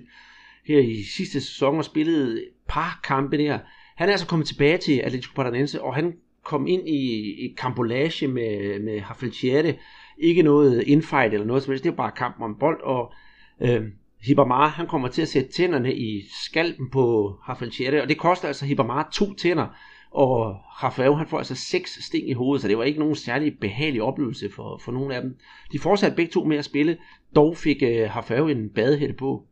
her 0.64 0.79
i 0.79 1.03
sidste 1.03 1.41
sæson 1.41 1.79
og 1.79 1.85
spillede 1.85 2.33
et 2.33 2.49
par 2.69 3.01
kampe 3.05 3.38
der. 3.38 3.59
Han 3.97 4.09
er 4.09 4.12
altså 4.12 4.27
kommet 4.27 4.49
tilbage 4.49 4.79
til 4.79 4.99
Atletico 4.99 5.33
Paranaense, 5.35 5.83
og 5.83 5.95
han 5.95 6.14
kom 6.45 6.67
ind 6.67 6.88
i, 6.88 7.35
et 7.45 7.57
kampolage 7.57 8.29
med, 8.29 8.79
med 8.81 9.01
Haffelchiere. 9.01 9.75
Ikke 10.19 10.43
noget 10.43 10.83
infight 10.83 11.33
eller 11.33 11.47
noget 11.47 11.62
som 11.62 11.71
helst, 11.71 11.85
det 11.85 11.91
er 11.91 11.97
bare 11.97 12.12
kamp 12.17 12.37
om 12.41 12.57
bold, 12.61 12.81
og 12.83 13.12
øh, 13.61 13.83
Hibamar, 14.20 14.68
han 14.68 14.87
kommer 14.87 15.09
til 15.09 15.22
at 15.22 15.28
sætte 15.28 15.52
tænderne 15.52 15.94
i 15.94 16.28
skalpen 16.44 16.90
på 16.90 17.31
Rafael 17.48 18.00
og 18.00 18.09
det 18.09 18.18
koster 18.18 18.48
altså 18.48 18.66
Hibamar 18.66 19.11
to 19.12 19.35
tænder, 19.35 19.66
og 20.11 20.54
Rafael 20.83 21.14
han 21.14 21.28
får 21.28 21.38
altså 21.38 21.54
seks 21.54 22.04
sting 22.04 22.28
i 22.31 22.33
hovedet, 22.33 22.62
så 22.62 22.68
det 22.68 22.78
var 22.78 22.85
ikke 22.85 22.98
nogen 22.98 23.16
særlig 23.16 23.59
behagelig 23.61 24.02
oplevelse 24.02 24.50
for, 24.54 24.81
for 24.85 24.92
nogen 24.92 25.12
af 25.12 25.22
dem. 25.22 25.38
De 25.72 25.78
fortsatte 25.78 26.16
begge 26.16 26.33
to 26.33 26.44
med 26.44 26.59
at 26.59 26.64
spille, 26.64 26.98
dog 27.35 27.57
fik 27.57 27.83
øh, 27.83 28.16
Rafael 28.16 28.57
en 28.57 28.70
badehætte 28.70 29.14
på. 29.14 29.46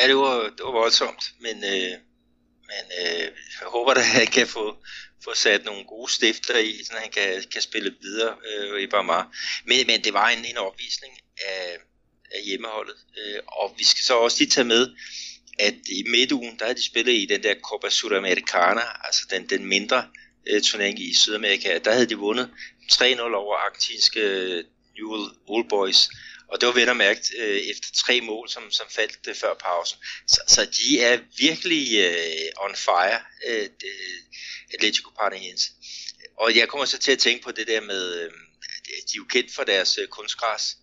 Ja, 0.00 0.08
det 0.08 0.16
var, 0.16 0.34
det 0.56 0.64
var 0.64 0.72
voldsomt, 0.72 1.24
men, 1.40 1.56
øh, 1.56 1.92
men 2.70 2.84
øh, 3.02 3.26
jeg 3.60 3.68
håber, 3.68 3.90
at 3.90 4.04
han 4.04 4.26
kan 4.26 4.46
få, 4.46 4.76
få 5.24 5.30
sat 5.34 5.64
nogle 5.64 5.84
gode 5.84 6.12
stifter 6.12 6.58
i, 6.58 6.84
så 6.84 6.92
han 7.02 7.10
kan, 7.10 7.42
kan 7.52 7.62
spille 7.62 7.94
videre 8.00 8.34
øh, 8.48 8.82
i 8.82 8.86
Barmar. 8.86 9.30
Men, 9.66 9.86
men 9.86 10.04
det 10.04 10.12
var 10.12 10.28
en, 10.28 10.44
en 10.44 10.56
opvisning 10.56 11.14
af 11.48 11.78
af 12.34 12.42
hjemmeholdet. 12.44 12.96
Øh, 13.18 13.38
og 13.46 13.74
vi 13.78 13.84
skal 13.84 14.04
så 14.04 14.14
også 14.14 14.36
lige 14.38 14.50
tage 14.50 14.64
med, 14.64 14.90
at 15.58 15.74
i 15.74 16.04
midtugen, 16.08 16.58
der 16.58 16.66
har 16.66 16.72
de 16.72 16.84
spillet 16.84 17.12
i 17.12 17.26
den 17.26 17.42
der 17.42 17.54
Copa 17.62 17.90
Sudamericana, 17.90 18.82
altså 19.04 19.26
den, 19.30 19.48
den 19.50 19.66
mindre 19.66 20.08
øh, 20.46 20.62
turnering 20.62 20.98
i 21.00 21.14
Sydamerika, 21.14 21.78
der 21.78 21.92
havde 21.92 22.06
de 22.06 22.14
vundet 22.14 22.50
3-0 22.92 23.20
over 23.20 23.56
argentinske 23.56 24.20
øh, 24.20 24.64
Newell 24.96 25.30
Old 25.46 25.68
Boys. 25.68 26.08
Og 26.48 26.60
det 26.60 26.66
var 26.66 26.72
vel 26.72 26.88
at 26.88 26.96
mærke 26.96 27.20
øh, 27.38 27.56
efter 27.56 27.88
tre 27.94 28.20
mål, 28.20 28.48
som, 28.48 28.70
som 28.70 28.86
faldt 28.90 29.18
øh, 29.28 29.34
før 29.34 29.54
pausen. 29.54 29.98
Så, 30.28 30.40
så 30.48 30.64
de 30.64 31.00
er 31.00 31.18
virkelig 31.38 31.98
øh, 31.98 32.64
on 32.64 32.74
fire, 32.76 33.20
øh, 33.48 33.68
Atletico 34.74 35.10
Paranaense. 35.18 35.70
Og 36.36 36.56
jeg 36.56 36.68
kommer 36.68 36.84
så 36.86 36.98
til 36.98 37.12
at 37.12 37.18
tænke 37.18 37.44
på 37.44 37.52
det 37.52 37.66
der 37.66 37.80
med, 37.80 38.20
øh, 38.20 38.30
de 38.88 39.14
er 39.14 39.16
jo 39.16 39.24
kendt 39.24 39.54
for 39.54 39.64
deres 39.64 39.98
øh, 39.98 40.08
kunstgræs. 40.08 40.76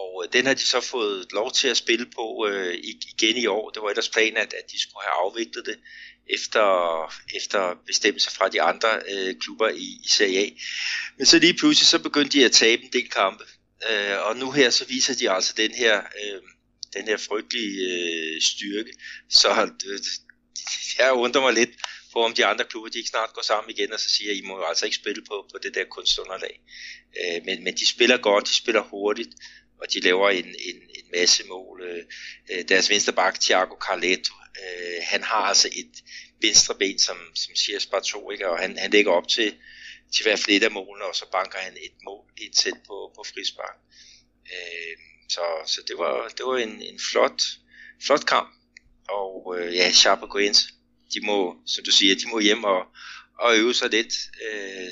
Og 0.00 0.24
øh, 0.24 0.32
den 0.32 0.46
har 0.46 0.54
de 0.54 0.66
så 0.66 0.80
fået 0.80 1.32
lov 1.32 1.52
til 1.52 1.68
at 1.68 1.76
spille 1.76 2.06
på 2.06 2.46
øh, 2.50 2.74
igen 3.14 3.36
i 3.36 3.46
år. 3.46 3.70
Det 3.70 3.82
var 3.82 3.88
ellers 3.88 4.08
planen, 4.08 4.36
at, 4.36 4.54
at 4.60 4.70
de 4.72 4.80
skulle 4.82 5.02
have 5.06 5.16
afviklet 5.24 5.66
det 5.66 5.78
efter, 6.26 6.66
efter 7.36 7.74
bestemmelser 7.86 8.30
fra 8.30 8.48
de 8.48 8.62
andre 8.62 9.00
øh, 9.12 9.34
klubber 9.40 9.68
i, 9.68 9.88
i 10.04 10.08
Serie 10.08 10.40
A. 10.40 10.48
Men 11.16 11.26
så 11.26 11.38
lige 11.38 11.54
pludselig 11.54 11.86
så 11.88 11.98
begyndte 11.98 12.38
de 12.38 12.44
at 12.44 12.52
tabe 12.52 12.82
en 12.82 12.92
del 12.92 13.10
kampe. 13.10 13.44
Øh, 13.90 14.26
og 14.26 14.36
nu 14.36 14.50
her 14.50 14.70
så 14.70 14.84
viser 14.84 15.14
de 15.14 15.30
altså 15.30 15.54
den 15.56 15.74
her, 15.74 15.96
øh, 15.98 16.42
den 16.94 17.04
her 17.08 17.16
frygtelige 17.16 17.74
øh, 17.92 18.42
styrke. 18.42 18.92
Så 19.30 19.48
øh, 19.86 19.98
jeg 20.98 21.12
undrer 21.12 21.40
mig 21.40 21.54
lidt 21.54 21.70
på, 22.12 22.24
om 22.24 22.34
de 22.34 22.46
andre 22.46 22.64
klubber 22.64 22.90
de 22.90 22.98
ikke 22.98 23.10
snart 23.10 23.32
går 23.34 23.42
sammen 23.42 23.70
igen 23.70 23.92
og 23.92 24.00
så 24.00 24.08
siger, 24.10 24.30
at 24.30 24.36
I 24.36 24.42
må 24.42 24.56
jo 24.56 24.64
altså 24.64 24.84
ikke 24.84 24.96
spille 24.96 25.22
på, 25.28 25.48
på 25.52 25.58
det 25.62 25.74
der 25.74 25.84
kunstunderlag. 25.84 26.60
Øh, 27.20 27.44
men, 27.44 27.64
men 27.64 27.74
de 27.74 27.88
spiller 27.88 28.16
godt, 28.16 28.48
de 28.48 28.54
spiller 28.54 28.82
hurtigt, 28.82 29.30
og 29.80 29.92
de 29.92 30.00
laver 30.00 30.30
en, 30.30 30.44
en, 30.44 30.76
en 30.98 31.10
masse 31.14 31.44
mål. 31.44 31.82
Øh, 31.82 32.04
øh 32.50 32.68
deres 32.68 32.90
venstre 32.90 33.12
bak, 33.12 33.40
Thiago 33.40 33.74
Carletto, 33.74 34.34
øh, 34.62 35.02
han 35.02 35.22
har 35.22 35.42
altså 35.42 35.68
et 35.72 35.92
venstre 36.42 36.74
ben, 36.74 36.98
som, 36.98 37.16
som 37.34 37.54
siger 37.54 37.78
spar 37.78 38.00
to, 38.00 38.30
ikke? 38.30 38.48
og 38.48 38.58
han, 38.58 38.78
han 38.78 38.90
lægger 38.90 39.12
op 39.12 39.28
til, 39.28 39.54
til 40.14 40.22
hvert 40.22 40.38
fald 40.38 40.56
et 40.56 40.62
af 40.62 40.70
målene, 40.70 41.04
og 41.04 41.14
så 41.16 41.30
banker 41.32 41.58
han 41.58 41.72
et 41.72 41.96
mål 42.04 42.24
ind 42.36 42.52
tæt 42.52 42.78
på, 42.86 43.12
på 43.16 43.24
frispark. 43.34 43.76
Øh, 44.52 44.96
så, 45.28 45.40
så 45.66 45.80
det 45.88 45.98
var, 45.98 46.28
det 46.28 46.46
var 46.46 46.56
en, 46.56 46.82
en 46.82 47.00
flot, 47.10 47.42
flot 48.06 48.26
kamp, 48.26 48.48
og 49.08 49.56
øh, 49.58 49.74
ja, 49.74 49.92
Chapecoense, 49.92 50.68
de 51.14 51.26
må, 51.26 51.56
som 51.66 51.84
du 51.84 51.90
siger, 51.90 52.14
de 52.14 52.28
må 52.28 52.40
hjem 52.40 52.64
og, 52.64 52.86
og 53.38 53.56
øve 53.58 53.74
sig 53.74 53.90
lidt. 53.90 54.14
Øh, 54.46 54.90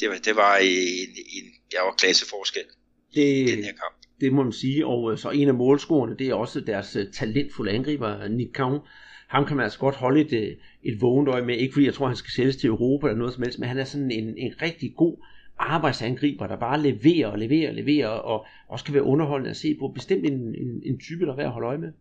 det, 0.00 0.10
var, 0.10 0.18
det 0.18 0.36
var 0.36 0.56
en, 0.56 1.16
en, 1.36 1.54
jeg 1.72 1.82
var 1.82 1.94
klasseforskel 1.94 2.64
det, 3.14 3.48
den 3.48 3.64
her 3.64 3.72
kamp. 3.72 3.94
det 4.20 4.32
må 4.32 4.42
man 4.42 4.52
sige. 4.52 4.86
Og 4.86 5.12
øh, 5.12 5.18
så 5.18 5.30
en 5.30 5.48
af 5.48 5.54
målscorerne, 5.54 6.16
det 6.18 6.28
er 6.28 6.34
også 6.34 6.60
deres 6.60 6.96
øh, 6.96 7.12
talentfulde 7.12 7.72
angriber, 7.72 8.28
Nick 8.28 8.52
Kaun. 8.52 8.80
Ham 9.28 9.46
kan 9.46 9.56
man 9.56 9.64
altså 9.64 9.78
godt 9.78 9.94
holde 9.94 10.20
et, 10.20 10.32
øh, 10.32 10.56
et 10.82 11.00
vågent 11.00 11.28
øje 11.28 11.42
med, 11.42 11.56
ikke 11.56 11.72
fordi 11.72 11.86
jeg 11.86 11.94
tror, 11.94 12.06
han 12.06 12.16
skal 12.16 12.30
sælges 12.30 12.56
til 12.56 12.68
Europa 12.68 13.06
eller 13.06 13.18
noget 13.18 13.34
som 13.34 13.42
helst, 13.42 13.58
men 13.58 13.68
han 13.68 13.78
er 13.78 13.84
sådan 13.84 14.10
en, 14.10 14.38
en 14.38 14.62
rigtig 14.62 14.94
god 14.96 15.16
arbejdsangriber, 15.58 16.46
der 16.46 16.56
bare 16.56 16.82
leverer 16.82 17.28
og 17.28 17.38
leverer 17.38 17.68
og 17.68 17.74
leverer, 17.74 18.08
og 18.08 18.46
også 18.68 18.84
kan 18.84 18.94
være 18.94 19.02
underholdende 19.02 19.50
at 19.50 19.56
se 19.56 19.76
på. 19.80 19.88
Bestemt 19.88 20.26
en, 20.26 20.54
en, 20.54 20.82
en 20.84 20.98
type, 21.00 21.26
der 21.26 21.32
er 21.32 21.36
værd 21.36 21.46
at 21.46 21.52
holde 21.52 21.68
øje 21.68 21.78
med. 21.78 21.92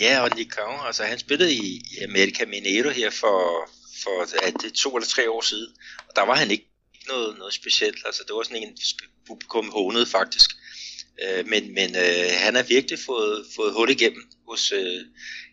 Ja, 0.00 0.20
og 0.24 0.30
Nick 0.36 0.50
Kong, 0.56 0.78
altså 0.86 1.02
han 1.02 1.18
spillede 1.18 1.52
i, 1.52 1.66
i 1.92 1.94
America 2.08 2.42
Mineiro 2.46 2.90
her 3.00 3.10
for, 3.10 3.38
for 4.02 4.16
at 4.46 4.54
det 4.62 4.72
to 4.72 4.96
eller 4.96 5.08
tre 5.08 5.30
år 5.30 5.40
siden, 5.40 5.70
og 6.08 6.12
der 6.16 6.26
var 6.26 6.34
han 6.34 6.50
ikke 6.50 6.68
noget, 7.08 7.38
noget 7.38 7.54
specielt, 7.54 8.00
altså 8.06 8.22
det 8.26 8.34
var 8.36 8.42
sådan 8.42 8.62
en 8.62 8.76
publikum 9.28 9.70
hånede 9.76 10.06
faktisk, 10.06 10.50
øh, 11.22 11.42
men, 11.52 11.62
men 11.78 11.90
øh, 12.04 12.30
han 12.44 12.54
har 12.54 12.62
virkelig 12.62 12.98
fået, 13.06 13.36
fået 13.56 13.72
hul 13.76 13.90
igennem 13.90 14.22
hos 14.48 14.72
øh, 14.72 15.00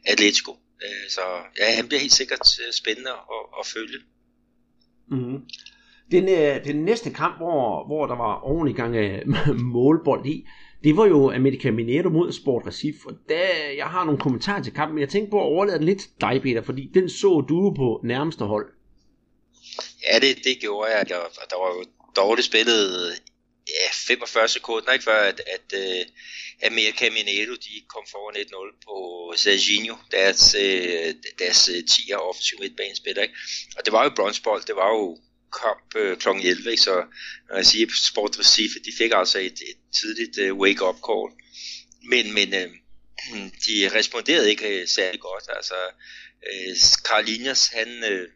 Atletico, 0.05 0.51
øh, 0.83 1.05
så 1.09 1.21
ja, 1.59 1.75
han 1.75 1.87
bliver 1.87 2.01
helt 2.01 2.19
sikkert 2.21 2.47
øh, 2.67 2.73
spændende 2.73 3.13
at, 3.35 3.43
at 3.59 3.65
følge. 3.73 3.99
Mm. 5.11 5.39
Den, 6.11 6.29
øh, 6.29 6.65
den 6.65 6.85
næste 6.85 7.09
kamp, 7.09 7.37
hvor, 7.37 7.85
hvor 7.87 8.05
der 8.05 8.15
var 8.15 8.43
ordentlig 8.43 8.75
gang 8.75 8.97
af 8.97 9.23
målbold 9.75 10.25
i, 10.25 10.45
det 10.83 10.97
var 10.97 11.05
jo 11.05 11.31
America 11.31 11.71
Mineiro 11.71 12.09
mod 12.09 12.31
Sport 12.31 12.67
Recife, 12.67 12.99
og 13.07 13.13
der, 13.29 13.47
jeg 13.77 13.85
har 13.85 14.03
nogle 14.03 14.19
kommentarer 14.19 14.63
til 14.63 14.73
kampen, 14.73 14.95
men 14.95 15.01
jeg 15.01 15.09
tænkte 15.09 15.31
på 15.31 15.39
at 15.39 15.45
overlade 15.53 15.77
den 15.77 15.85
lidt 15.85 15.99
til 15.99 16.09
dig, 16.21 16.41
Peter, 16.43 16.61
fordi 16.61 16.91
den 16.93 17.09
så 17.09 17.45
du 17.49 17.73
på 17.77 18.01
nærmeste 18.03 18.45
hold. 18.45 18.67
Ja, 20.07 20.19
det, 20.19 20.37
det 20.43 20.57
gjorde 20.61 20.91
jeg, 20.91 20.99
og 21.41 21.49
der 21.49 21.57
var 21.63 21.69
jo 21.75 21.83
dårligt 22.15 22.45
spillet 22.45 23.11
ja, 23.67 23.89
45 23.93 24.47
sekunder, 24.47 24.91
ikke 24.91 25.03
før 25.03 25.21
at, 25.21 25.41
at 25.55 25.67
uh, 25.73 26.01
America 26.67 27.09
Mineiro, 27.09 27.55
de 27.55 27.83
kom 27.87 28.05
foran 28.11 28.35
1-0 28.35 28.79
på 28.85 28.95
Serginho, 29.35 29.95
deres, 30.11 30.55
uh, 30.55 31.09
deres 31.39 31.69
øh, 31.69 31.75
uh, 31.75 31.83
10'er 31.91 32.15
offensiv 32.29 32.59
midtbanespiller, 32.59 33.21
ikke? 33.21 33.35
Og 33.77 33.85
det 33.85 33.93
var 33.93 34.03
jo 34.03 34.09
bronzebold, 34.15 34.63
det 34.65 34.75
var 34.75 34.89
jo 34.89 35.17
kamp 35.63 35.95
øh, 35.95 36.17
kl. 36.17 36.29
11, 36.29 36.71
ikke? 36.71 36.81
så 36.81 36.95
når 37.49 37.55
jeg 37.55 37.65
siger 37.65 37.87
Sport 38.09 38.39
Recife, 38.39 38.79
de 38.85 38.91
fik 38.97 39.11
altså 39.13 39.39
et, 39.39 39.59
et 39.71 39.79
tidligt 39.99 40.37
øh, 40.37 40.53
wake-up 40.53 40.99
call. 41.07 41.29
Men, 42.03 42.33
men 42.33 42.53
øh, 42.53 42.69
de 43.65 43.97
responderede 43.97 44.49
ikke 44.49 44.81
øh, 44.81 44.87
særlig 44.87 45.19
godt. 45.19 45.43
Altså, 45.49 45.75
øh, 46.49 46.75
Carlinhos, 47.07 47.67
han, 47.67 48.03
øh, 48.03 48.29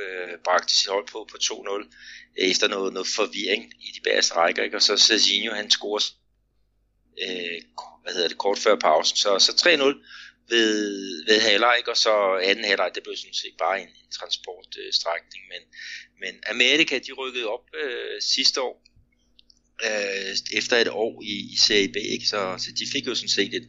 øh, 0.00 0.38
bragte 0.44 0.76
sit 0.76 0.90
hold 0.90 1.06
på, 1.06 1.28
på 1.30 1.36
2-0 1.42 1.88
efter 2.36 2.68
noget, 2.68 2.92
noget 2.92 3.08
forvirring 3.08 3.72
i 3.80 3.92
de 3.96 4.00
bagerste 4.04 4.34
rækker, 4.34 4.62
ikke? 4.62 4.76
og 4.76 4.82
så 4.82 4.96
Serginho, 4.96 5.54
han 5.54 5.70
scorer 5.70 6.02
øh, 7.22 7.62
hvad 8.02 8.12
hedder 8.12 8.28
det, 8.28 8.38
kort 8.38 8.58
før 8.58 8.76
pausen, 8.76 9.16
så, 9.16 9.38
så 9.38 9.52
3-0 9.52 9.68
ved, 10.48 11.24
ved 11.26 11.40
halvleg, 11.40 11.82
og 11.88 11.96
så 11.96 12.38
anden 12.42 12.64
halvleg, 12.64 12.90
det 12.94 13.02
blev 13.02 13.16
sådan 13.16 13.34
set 13.34 13.56
bare 13.58 13.80
en, 13.80 13.88
en 13.88 14.10
transportstrækning, 14.18 15.42
men, 15.52 15.62
men 16.20 16.40
Amerika, 16.46 16.98
de 16.98 17.12
rykkede 17.12 17.46
op 17.46 17.66
øh, 17.82 18.22
sidste 18.22 18.60
år, 18.60 18.84
øh, 19.84 20.36
efter 20.58 20.76
et 20.76 20.88
år 20.88 21.22
i, 21.22 21.34
i 21.52 21.56
Serie 21.66 21.88
B, 21.88 21.96
ikke? 21.96 22.26
Så, 22.26 22.54
så 22.58 22.70
de 22.78 22.86
fik 22.92 23.06
jo 23.06 23.14
sådan 23.14 23.28
set 23.28 23.54
et 23.54 23.68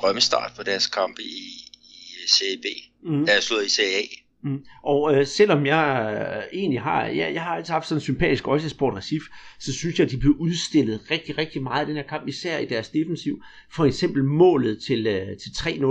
drømmestart 0.00 0.52
på 0.56 0.62
deres 0.62 0.86
kampe 0.86 1.22
i, 1.22 1.70
i 1.82 2.28
Serie 2.38 2.58
B, 2.58 2.66
mm. 3.02 3.26
der 3.26 3.32
er 3.32 3.40
slået 3.40 3.66
i 3.66 3.68
Serie 3.68 3.96
A. 3.96 4.06
Mm. 4.42 4.64
Og 4.82 5.14
øh, 5.14 5.26
selvom 5.26 5.66
jeg 5.66 6.16
øh, 6.36 6.58
egentlig 6.58 6.80
har, 6.80 7.04
jeg, 7.06 7.34
jeg 7.34 7.42
har 7.42 7.56
altid 7.56 7.72
haft 7.72 7.86
sådan 7.86 7.96
en 7.96 8.00
sympatisk 8.00 8.48
øje 8.48 8.68
Sport 8.68 8.94
Recif, 8.94 9.22
så 9.58 9.72
synes 9.72 9.98
jeg, 9.98 10.04
at 10.04 10.10
de 10.10 10.18
blev 10.18 10.34
udstillet 10.38 11.10
rigtig, 11.10 11.38
rigtig 11.38 11.62
meget 11.62 11.86
i 11.86 11.88
den 11.88 11.96
her 11.96 12.02
kamp, 12.02 12.28
især 12.28 12.58
i 12.58 12.66
deres 12.66 12.88
defensiv. 12.88 13.42
For 13.70 13.84
eksempel 13.84 14.24
målet 14.24 14.82
til, 14.82 15.06
øh, 15.06 15.36
til 15.36 15.50
3-0. 15.50 15.84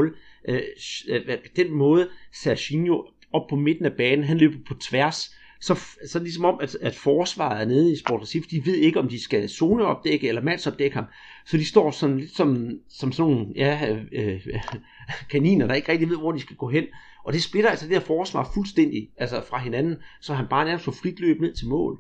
Øh, 0.50 0.62
øh 1.10 1.38
den 1.56 1.72
måde, 1.72 2.10
Serginho 2.34 3.04
op 3.34 3.48
på 3.50 3.56
midten 3.56 3.86
af 3.86 3.94
banen, 3.94 4.24
han 4.24 4.38
løber 4.38 4.58
på 4.68 4.74
tværs, 4.74 5.38
så, 5.62 5.80
så 6.08 6.20
ligesom 6.20 6.46
om, 6.46 6.60
at, 6.62 6.78
at 6.82 6.96
forsvaret 6.96 7.62
er 7.62 7.66
nede 7.66 7.92
i 7.92 7.96
Sport 7.96 8.22
Recife, 8.22 8.50
de 8.52 8.66
ved 8.66 8.76
ikke, 8.76 9.00
om 9.00 9.10
de 9.10 9.24
skal 9.24 9.50
zoneopdække 9.50 10.28
eller 10.28 10.42
mandsopdække 10.42 10.96
ham. 10.96 11.06
Så 11.46 11.58
de 11.58 11.66
står 11.66 11.92
sådan 11.92 12.18
lidt 12.18 12.36
som, 12.36 12.70
som 12.90 13.12
sådan 13.12 13.32
nogle 13.32 13.48
ja, 13.56 13.92
øh, 13.92 14.02
øh 14.12 14.64
kaniner, 15.32 15.68
der 15.68 15.74
ikke 15.74 15.92
rigtig 15.92 16.10
ved, 16.10 16.18
hvor 16.18 16.32
de 16.32 16.40
skal 16.40 16.56
gå 16.56 16.70
hen. 16.70 16.84
Og 17.28 17.34
det 17.34 17.44
splitter 17.44 17.70
altså 17.70 17.86
det 17.86 17.94
her 17.94 18.06
forsvar 18.06 18.52
fuldstændig 18.54 19.10
altså 19.18 19.44
fra 19.50 19.58
hinanden, 19.60 19.96
så 20.22 20.34
han 20.34 20.48
bare 20.50 20.66
nærmest 20.66 20.86
får 20.86 20.92
frit 21.02 21.20
løb 21.20 21.42
ned 21.42 21.56
til 21.56 21.68
mål. 21.68 21.94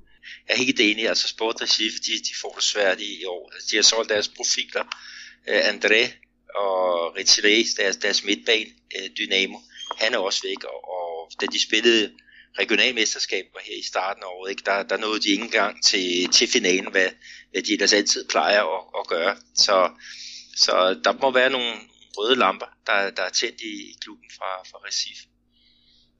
Jeg 0.47 0.53
er 0.53 0.57
helt 0.57 0.79
enig, 0.79 1.07
altså 1.07 1.27
Sport 1.27 1.61
Recife, 1.61 1.97
de, 2.05 2.11
de 2.11 2.33
får 2.41 2.53
det 2.55 2.63
svært 2.63 2.99
i 3.01 3.25
år. 3.25 3.51
Altså, 3.53 3.67
de 3.71 3.75
har 3.75 3.83
solgt 3.83 4.09
deres 4.09 4.27
profiler. 4.27 4.83
Uh, 5.47 5.61
André 5.71 6.01
og 6.55 7.17
Ritzilé, 7.17 7.81
deres, 7.81 7.97
deres 7.97 8.23
midtbane, 8.23 8.69
uh, 8.95 9.07
Dynamo, 9.17 9.57
han 9.97 10.13
er 10.13 10.17
også 10.17 10.41
væk, 10.47 10.63
og, 10.63 10.79
og 10.95 11.31
da 11.41 11.45
de 11.45 11.61
spillede 11.61 12.11
regionalmesterskabet 12.59 13.51
var 13.53 13.61
her 13.65 13.75
i 13.79 13.83
starten 13.83 14.23
af 14.23 14.27
året, 14.27 14.49
ikke? 14.49 14.63
Der, 14.65 14.83
der 14.83 14.97
nåede 14.97 15.19
de 15.19 15.29
ikke 15.29 15.43
engang 15.43 15.83
til, 15.83 16.27
til 16.31 16.47
finalen, 16.47 16.91
hvad, 16.91 17.09
hvad 17.51 17.61
de 17.61 17.73
ellers 17.73 17.93
altid 17.93 18.25
plejer 18.29 18.63
at, 18.77 18.83
at 18.99 19.07
gøre. 19.07 19.35
Så, 19.55 19.89
så 20.55 20.99
der 21.03 21.13
må 21.21 21.31
være 21.31 21.49
nogle 21.49 21.73
røde 22.17 22.35
lamper, 22.35 22.65
der, 22.87 23.09
der 23.09 23.23
er 23.23 23.29
tændt 23.29 23.61
i, 23.61 23.73
klubben 24.01 24.29
fra, 24.37 24.51
fra 24.69 24.77
Recife. 24.87 25.27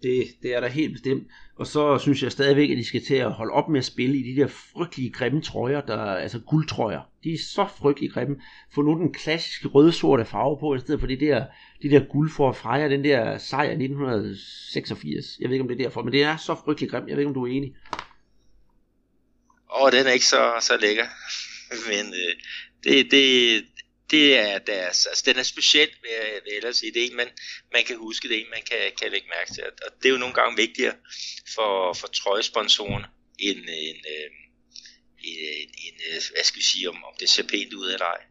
Det, 0.04 0.28
det 0.42 0.56
er 0.56 0.60
der 0.60 0.68
helt 0.68 0.94
bestemt. 0.94 1.28
Og 1.56 1.68
så 1.68 1.98
synes 1.98 2.24
jeg 2.24 2.32
stadigvæk, 2.32 2.70
at 2.70 2.78
de 2.78 2.86
skal 2.86 3.06
til 3.06 3.16
at 3.16 3.32
holde 3.32 3.54
op 3.54 3.70
med 3.70 3.80
at 3.80 3.86
spille 3.86 4.18
i 4.18 4.34
de 4.34 4.42
der 4.42 4.48
frygtelige 4.48 5.12
grimme 5.12 5.42
trøjer, 5.42 5.82
der, 5.82 5.98
altså 5.98 6.40
guldtrøjer. 6.40 7.02
De 7.24 7.34
er 7.34 7.38
så 7.38 7.68
frygteligt 7.78 8.14
grimme. 8.14 8.36
Få 8.74 8.82
nu 8.82 8.94
den 8.94 9.14
klassiske 9.14 9.68
røde-sorte 9.68 10.26
farve 10.26 10.60
på, 10.60 10.76
i 10.76 10.80
stedet 10.80 11.00
for 11.00 11.08
det 11.08 11.20
der, 11.20 11.46
det 11.82 11.92
der 11.92 12.12
guld 12.12 12.32
for 12.32 12.50
at 12.50 12.56
fejre 12.56 12.90
den 12.90 13.04
der 13.04 13.38
sejr 13.38 13.70
1986. 13.70 15.26
Jeg 15.40 15.50
ved 15.50 15.56
ikke, 15.56 15.62
om 15.62 15.68
det 15.68 15.80
er 15.80 15.84
derfor, 15.84 16.04
men 16.04 16.14
det 16.14 16.24
er 16.24 16.38
så 16.38 16.56
frygteligt 16.66 16.92
grimt. 16.92 17.08
Jeg 17.08 17.18
ved 17.18 17.22
ikke, 17.22 17.30
om 17.30 17.34
du 17.34 17.46
er 17.46 17.52
enig. 17.52 17.76
Åh, 19.80 19.92
den 19.92 20.08
er 20.08 20.12
ikke 20.12 20.26
så, 20.26 20.54
så 20.62 20.78
lækker. 20.82 21.06
men 21.90 22.06
øh, 22.14 22.34
det, 22.84 23.12
det, 23.12 23.64
det 24.12 24.39
er 24.39 24.60
deres, 24.60 25.06
altså 25.06 25.24
den 25.26 25.38
er 25.39 25.43
speciel, 25.43 25.89
vil 26.02 26.12
jeg, 26.17 26.28
vil 26.43 26.52
jeg 26.52 26.58
ellers 26.58 26.78
sige. 26.78 26.93
Det 26.93 27.02
er 27.02 27.08
en, 27.12 27.17
man, 27.17 27.30
man 27.74 27.84
kan 27.88 27.98
huske, 27.98 28.28
det 28.28 28.36
er 28.38 28.41
en, 28.41 28.56
man 28.58 28.65
kan, 28.72 28.82
kan 29.02 29.12
lægge 29.12 29.28
mærke 29.38 29.54
til. 29.54 29.63
Og 29.86 29.91
det 30.00 30.08
er 30.08 30.13
jo 30.13 30.24
nogle 30.24 30.38
gange 30.39 30.58
vigtigere 30.58 30.96
for, 31.56 31.93
for 32.00 32.08
trøjesponsoren, 32.08 33.04
end, 33.39 33.58
end, 33.88 34.02
øh, 34.13 34.30
end, 35.30 35.72
end, 35.86 35.98
øh, 36.10 36.20
hvad 36.34 36.43
skal 36.43 36.60
vi 36.60 36.67
sige, 36.72 36.89
om, 36.89 36.96
om 36.96 37.13
det 37.20 37.30
ser 37.30 37.43
pænt 37.52 37.74
ud 37.74 37.88
eller 37.93 38.10
ej. 38.15 38.22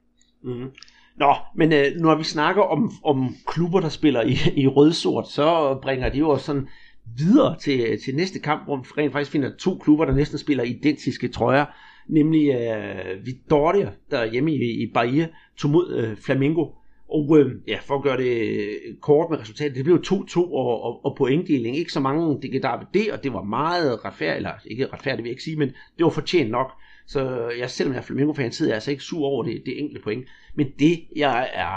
Mm. 0.42 0.70
Nå, 1.16 1.32
men 1.56 1.72
øh, 1.72 1.92
når 1.96 2.14
vi 2.14 2.24
snakker 2.24 2.62
om, 2.62 2.80
om 3.04 3.36
klubber, 3.46 3.80
der 3.80 3.88
spiller 3.88 4.22
i, 4.22 4.34
i 4.62 4.66
rødsort, 4.66 5.28
så 5.30 5.78
bringer 5.82 6.08
de 6.08 6.18
jo 6.18 6.28
også 6.28 6.46
sådan 6.46 6.68
videre 7.16 7.58
til, 7.58 8.02
til 8.04 8.14
næste 8.14 8.38
kamp, 8.38 8.64
hvor 8.64 8.76
vi 8.76 8.88
rent 8.98 9.12
faktisk 9.12 9.30
finder 9.30 9.56
to 9.56 9.78
klubber, 9.78 10.04
der 10.04 10.14
næsten 10.14 10.38
spiller 10.38 10.64
identiske 10.64 11.28
trøjer 11.28 11.66
nemlig 12.08 12.54
øh, 12.54 13.26
Vittoria, 13.26 13.90
der 14.10 14.18
er 14.18 14.30
hjemme 14.30 14.52
i, 14.52 14.82
i 14.82 14.90
Bahia, 14.94 15.28
tog 15.56 15.70
mod 15.70 15.94
øh, 15.94 16.16
Flamengo. 16.16 16.66
Og 17.08 17.38
øh, 17.38 17.52
ja, 17.68 17.78
for 17.82 17.94
at 17.94 18.02
gøre 18.02 18.16
det 18.16 18.58
øh, 18.58 18.96
kort 19.00 19.30
med 19.30 19.38
resultatet, 19.38 19.76
det 19.76 19.84
blev 19.84 20.02
2-2 20.06 20.38
og, 20.38 20.82
og, 20.82 21.04
og 21.04 21.16
pointdeling. 21.16 21.76
Ikke 21.76 21.92
så 21.92 22.00
mange 22.00 22.38
det 22.42 22.62
der 22.62 22.86
det, 22.94 23.12
og 23.12 23.24
det 23.24 23.32
var 23.32 23.42
meget 23.42 24.04
retfærdigt, 24.04 24.36
eller 24.36 24.52
ikke 24.66 24.86
retfærdigt 24.92 25.22
vil 25.22 25.28
jeg 25.28 25.32
ikke 25.32 25.42
sige, 25.42 25.56
men 25.56 25.68
det 25.68 26.04
var 26.04 26.10
fortjent 26.10 26.50
nok. 26.50 26.72
Så 27.06 27.50
jeg, 27.58 27.70
selvom 27.70 27.94
jeg 27.94 28.00
er 28.00 28.04
Flamengo-fan, 28.04 28.52
sidder 28.52 28.70
jeg 28.70 28.76
altså 28.76 28.90
ikke 28.90 29.02
sur 29.02 29.26
over 29.26 29.44
det, 29.44 29.62
det 29.66 29.80
enkelte 29.80 30.02
point. 30.02 30.26
Men 30.54 30.66
det, 30.78 31.04
jeg 31.16 31.50
er 31.54 31.68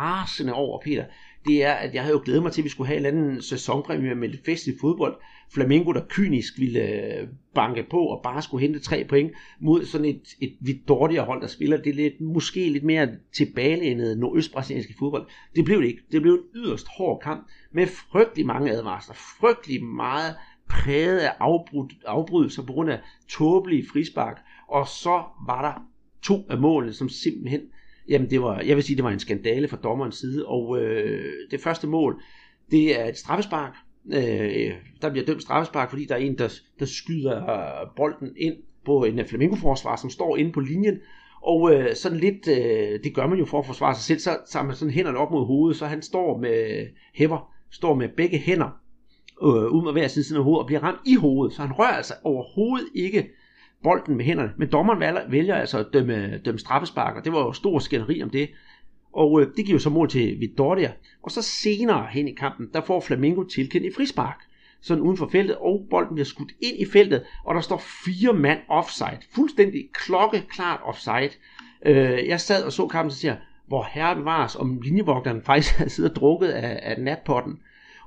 rasende 0.00 0.52
over, 0.52 0.80
Peter, 0.80 1.04
det 1.48 1.64
er, 1.64 1.72
at 1.72 1.94
jeg 1.94 2.02
havde 2.02 2.14
jo 2.14 2.22
glædet 2.24 2.42
mig 2.42 2.52
til, 2.52 2.60
at 2.60 2.64
vi 2.64 2.68
skulle 2.68 2.88
have 2.88 2.98
en 2.98 3.06
eller 3.06 3.20
anden 3.20 3.42
sæsonpremiere 3.42 4.14
med 4.14 4.28
lidt 4.28 4.44
fest 4.44 4.66
i 4.66 4.72
fodbold. 4.80 5.16
Flamingo, 5.54 5.92
der 5.92 6.00
kynisk 6.08 6.58
ville 6.58 6.80
øh, 6.80 7.28
banke 7.54 7.86
på 7.90 8.00
og 8.00 8.20
bare 8.22 8.42
skulle 8.42 8.60
hente 8.60 8.80
tre 8.80 9.06
point 9.08 9.32
mod 9.60 9.84
sådan 9.84 10.04
et, 10.04 10.22
et 10.40 10.56
Vittoria 10.60 11.22
hold, 11.24 11.40
der 11.40 11.46
spiller 11.46 11.76
det 11.76 11.96
lidt, 11.96 12.20
måske 12.20 12.68
lidt 12.68 12.84
mere 12.84 13.08
tilbagelænede 13.32 14.20
nordøstbrasilianske 14.20 14.94
fodbold. 14.98 15.26
Det 15.56 15.64
blev 15.64 15.82
det 15.82 15.88
ikke. 15.88 16.02
Det 16.12 16.22
blev 16.22 16.32
en 16.32 16.60
yderst 16.60 16.86
hård 16.98 17.20
kamp 17.22 17.48
med 17.72 17.86
frygtelig 17.86 18.46
mange 18.46 18.70
advarsler, 18.70 19.14
frygtelig 19.14 19.84
meget 19.84 20.34
præget 20.68 21.18
af 21.18 21.32
afbrud, 21.38 21.88
afbrydelser 22.06 22.62
på 22.62 22.72
grund 22.72 22.90
af 22.90 23.00
tåbelige 23.28 23.86
frispark, 23.92 24.40
og 24.68 24.88
så 24.88 25.22
var 25.46 25.62
der 25.62 25.82
to 26.22 26.46
af 26.50 26.58
målene, 26.58 26.92
som 26.92 27.08
simpelthen 27.08 27.60
Jamen 28.08 28.30
det 28.30 28.42
var, 28.42 28.60
jeg 28.60 28.76
vil 28.76 28.84
sige, 28.84 28.96
det 28.96 29.04
var 29.04 29.10
en 29.10 29.20
skandale 29.20 29.68
fra 29.68 29.76
dommerens 29.76 30.16
side, 30.16 30.46
og 30.46 30.82
øh, 30.82 31.32
det 31.50 31.60
første 31.60 31.86
mål, 31.86 32.22
det 32.70 33.00
er 33.00 33.04
et 33.04 33.16
straffespark. 33.16 33.74
Øh, 34.12 34.72
der 35.02 35.10
bliver 35.10 35.26
dømt 35.26 35.42
straffespark, 35.42 35.90
fordi 35.90 36.04
der 36.04 36.14
er 36.14 36.18
en, 36.18 36.38
der, 36.38 36.48
der 36.78 36.86
skyder 36.86 37.42
bolden 37.96 38.32
ind 38.36 38.54
på 38.84 39.04
en 39.04 39.18
øh, 39.18 39.26
flamingoforsvar, 39.26 39.96
som 39.96 40.10
står 40.10 40.36
inde 40.36 40.52
på 40.52 40.60
linjen, 40.60 40.98
og 41.42 41.74
øh, 41.74 41.94
sådan 41.94 42.18
lidt, 42.18 42.48
øh, 42.48 43.04
det 43.04 43.14
gør 43.14 43.26
man 43.26 43.38
jo 43.38 43.44
for 43.44 43.58
at 43.58 43.66
forsvare 43.66 43.94
sig 43.94 44.04
selv, 44.04 44.18
så 44.18 44.38
tager 44.52 44.64
man 44.64 44.76
sådan 44.76 44.94
hænderne 44.94 45.18
op 45.18 45.30
mod 45.30 45.46
hovedet, 45.46 45.78
så 45.78 45.86
han 45.86 46.02
står 46.02 46.38
med 46.38 46.86
hæver, 47.14 47.54
står 47.70 47.94
med 47.94 48.08
begge 48.16 48.38
hænder, 48.38 48.80
øh, 49.42 49.48
ud 49.48 49.84
med 49.84 49.92
hver 49.92 50.08
side 50.08 50.38
af 50.38 50.44
hovedet, 50.44 50.60
og 50.60 50.66
bliver 50.66 50.82
ramt 50.82 51.00
i 51.06 51.14
hovedet, 51.14 51.56
så 51.56 51.62
han 51.62 51.72
rører 51.72 52.02
sig 52.02 52.16
overhovedet 52.24 52.88
ikke 52.94 53.28
bolden 53.82 54.16
med 54.16 54.24
hænderne. 54.24 54.52
Men 54.56 54.72
dommeren 54.72 55.30
vælger, 55.30 55.54
altså 55.54 55.78
at 55.78 55.86
dømme, 55.92 56.38
dømme 56.38 56.58
straffespark, 56.58 57.16
og 57.16 57.24
det 57.24 57.32
var 57.32 57.38
jo 57.38 57.52
stor 57.52 57.78
skænderi 57.78 58.22
om 58.22 58.30
det. 58.30 58.50
Og 59.12 59.40
øh, 59.40 59.46
det 59.56 59.66
giver 59.66 59.78
så 59.78 59.90
mål 59.90 60.08
til 60.08 60.40
Vittoria. 60.40 60.92
Og 61.22 61.30
så 61.30 61.42
senere 61.42 62.06
hen 62.10 62.28
i 62.28 62.32
kampen, 62.32 62.68
der 62.72 62.80
får 62.80 63.00
Flamingo 63.00 63.44
tilkendt 63.44 63.86
i 63.86 63.92
frispark 63.96 64.48
sådan 64.80 65.02
uden 65.02 65.16
for 65.16 65.28
feltet, 65.32 65.56
og 65.56 65.86
bolden 65.90 66.14
bliver 66.14 66.24
skudt 66.24 66.52
ind 66.60 66.76
i 66.78 66.84
feltet, 66.92 67.24
og 67.44 67.54
der 67.54 67.60
står 67.60 67.82
fire 68.04 68.32
mand 68.32 68.58
offside. 68.68 69.18
Fuldstændig 69.34 69.88
klokkeklart 69.92 70.80
offside. 70.82 71.30
Øh, 71.86 72.28
jeg 72.28 72.40
sad 72.40 72.64
og 72.64 72.72
så 72.72 72.86
kampen, 72.86 73.06
og 73.06 73.12
siger, 73.12 73.36
hvor 73.66 73.88
herren 73.92 74.24
var 74.24 74.56
om 74.58 74.80
linjevogteren 74.80 75.42
faktisk 75.52 75.74
havde 75.74 75.90
siddet 75.90 76.10
og 76.10 76.16
drukket 76.16 76.48
af, 76.48 76.80
af 76.82 77.02
natpotten. 77.02 77.58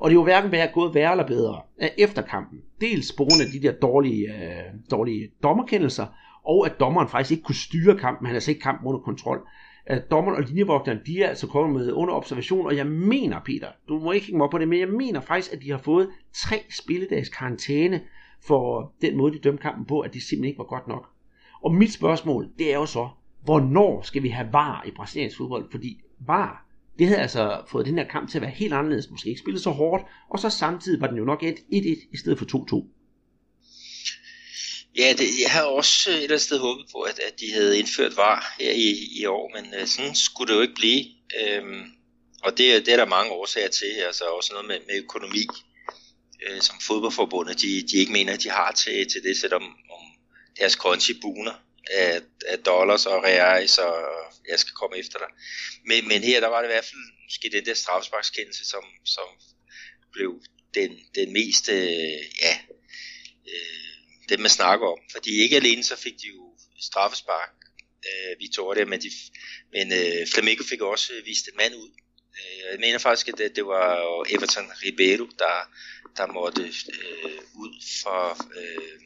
Og 0.02 0.10
det 0.10 0.16
er 0.16 0.20
jo 0.20 0.24
hverken 0.24 0.52
været 0.52 0.74
gået 0.74 0.94
værre 0.94 1.12
eller 1.12 1.28
bedre 1.28 1.62
øh, 1.82 1.90
efter 1.98 2.22
kampen. 2.22 2.60
Dels 2.82 3.12
på 3.12 3.24
grund 3.24 3.42
af 3.42 3.48
de 3.54 3.68
der 3.68 3.72
dårlige, 3.72 4.28
øh, 4.28 4.64
dårlige 4.92 5.32
dommerkendelser, 5.44 6.06
og 6.46 6.66
at 6.66 6.80
dommeren 6.80 7.08
faktisk 7.08 7.32
ikke 7.32 7.44
kunne 7.44 7.56
styre 7.56 7.98
kampen. 7.98 8.26
Han 8.26 8.34
havde 8.34 8.42
slet 8.42 8.54
ikke 8.54 8.64
kampen 8.64 8.88
under 8.88 9.00
kontrol. 9.00 9.48
At 9.86 10.12
dommeren 10.12 10.38
og 10.38 10.44
linjevogteren, 10.44 11.00
de 11.06 11.24
er 11.24 11.30
altså 11.30 11.48
kommet 11.48 11.80
med 11.80 11.92
under 11.92 12.14
observation, 12.14 12.66
og 12.66 12.78
jeg 12.78 12.88
mener, 12.88 13.40
Peter, 13.46 13.68
du 13.88 14.00
må 14.00 14.12
ikke 14.12 14.26
hænge 14.26 14.38
mig 14.38 14.46
op 14.46 14.52
på 14.52 14.58
det, 14.58 14.68
men 14.68 14.80
jeg 14.80 14.88
mener 14.90 15.20
faktisk, 15.20 15.54
at 15.54 15.62
de 15.62 15.72
har 15.72 15.78
fået 15.78 16.10
tre 16.34 16.56
spilledags 16.70 17.30
karantæne 17.30 18.02
for 18.48 18.94
den 19.02 19.18
måde, 19.18 19.34
de 19.34 19.40
dømte 19.40 19.62
kampen 19.62 19.86
på, 19.86 20.00
at 20.00 20.14
det 20.14 20.22
simpelthen 20.22 20.50
ikke 20.50 20.58
var 20.58 20.66
godt 20.66 20.88
nok. 20.88 21.10
Og 21.64 21.74
mit 21.74 21.94
spørgsmål, 21.94 22.50
det 22.58 22.74
er 22.74 22.78
jo 22.78 22.86
så, 22.86 23.10
hvornår 23.44 24.02
skal 24.02 24.24
vi 24.24 24.30
have 24.30 24.54
VAR 24.54 24.84
i 24.88 24.92
brasiliansk 24.92 25.38
fodbold? 25.38 25.72
Fordi 25.72 26.02
VAR, 26.20 26.66
det 27.00 27.08
havde 27.08 27.22
altså 27.22 27.62
fået 27.72 27.86
den 27.86 27.98
her 27.98 28.08
kamp 28.08 28.30
til 28.30 28.38
at 28.38 28.42
være 28.42 28.52
helt 28.52 28.74
anderledes, 28.74 29.10
måske 29.10 29.30
ikke 29.30 29.42
spillet 29.42 29.64
så 29.64 29.70
hårdt, 29.70 30.04
og 30.30 30.40
så 30.40 30.50
samtidig 30.50 31.02
var 31.02 31.08
den 31.08 31.18
jo 31.18 31.26
nok 31.26 31.44
1-1 31.44 31.48
i 32.14 32.18
stedet 32.18 32.38
for 32.38 32.46
2-2. 32.46 33.02
Ja, 34.98 35.14
det, 35.18 35.28
jeg 35.44 35.52
havde 35.52 35.68
også 35.68 36.10
et 36.10 36.16
eller 36.16 36.28
andet 36.28 36.42
sted 36.42 36.60
håbet 36.60 36.86
på, 36.92 37.02
at, 37.02 37.20
at 37.20 37.40
de 37.40 37.54
havde 37.54 37.80
indført 37.80 38.18
VAR 38.18 38.56
her 38.60 38.72
i, 38.72 39.20
i 39.22 39.26
år, 39.26 39.52
men 39.56 39.82
uh, 39.82 39.88
sådan 39.88 40.16
skulle 40.16 40.52
det 40.52 40.58
jo 40.58 40.62
ikke 40.62 40.74
blive. 40.74 41.06
Øhm, 41.42 41.84
og 42.44 42.58
det, 42.58 42.86
det 42.86 42.94
er 42.94 42.98
der 42.98 43.06
mange 43.06 43.32
årsager 43.32 43.68
til, 43.68 43.86
altså 44.08 44.24
også 44.24 44.54
noget 44.54 44.68
med, 44.68 44.80
med 44.88 45.04
økonomi, 45.04 45.46
øh, 46.46 46.62
som 46.62 46.76
fodboldforbundet, 46.88 47.62
de, 47.62 47.82
de 47.92 47.98
ikke 47.98 48.12
mener, 48.12 48.34
at 48.34 48.44
de 48.44 48.50
har 48.50 48.72
til, 48.72 49.08
til 49.12 49.24
det, 49.24 49.38
selvom 49.38 49.64
om 49.64 50.04
deres 50.60 50.76
konti 50.76 51.14
buner 51.22 51.54
af, 51.92 52.22
af 52.48 52.60
dollars 52.60 53.06
og 53.06 53.24
reais, 53.24 53.78
og 53.78 53.96
jeg 54.52 54.60
skal 54.60 54.74
komme 54.74 54.98
efter 54.98 55.18
dig. 55.20 55.32
Men, 55.86 56.08
men 56.08 56.24
her, 56.24 56.40
der 56.40 56.48
var 56.48 56.60
det 56.62 56.68
i 56.68 56.74
hvert 56.76 56.86
fald 56.86 57.02
måske 57.28 57.50
den 57.58 57.66
der 57.66 57.74
straffesparkskendelse, 57.74 58.66
som, 58.66 58.84
som 59.06 59.28
blev 60.14 60.42
den, 60.74 60.92
den 61.16 61.34
mest, 61.34 61.70
øh, 61.70 62.22
ja, 62.46 62.56
øh, 63.52 63.92
det 64.30 64.40
man 64.40 64.50
snakker 64.50 64.88
om. 64.88 65.00
Fordi 65.12 65.42
ikke 65.44 65.56
alene 65.56 65.84
så 65.84 65.96
fik 65.96 66.14
de 66.14 66.28
jo 66.28 66.58
straffespark, 66.82 67.50
øh, 68.08 68.76
det, 68.76 68.88
men, 68.88 69.02
de, 69.02 69.12
men 69.74 69.94
øh, 69.94 70.28
Flamengo 70.34 70.64
fik 70.64 70.82
også 70.82 71.14
øh, 71.14 71.26
vist 71.26 71.48
en 71.48 71.58
mand 71.58 71.76
ud. 71.76 71.90
Øh, 72.40 72.72
jeg 72.72 72.80
mener 72.80 72.98
faktisk, 72.98 73.28
at 73.28 73.38
det, 73.38 73.56
det 73.56 73.66
var 73.66 73.88
Everton 74.30 74.72
Ribeiro, 74.84 75.26
der, 75.40 75.56
der 76.18 76.28
måtte 76.28 76.62
øh, 76.62 77.40
ud 77.56 77.74
for 78.04 78.48
øh, 78.60 79.00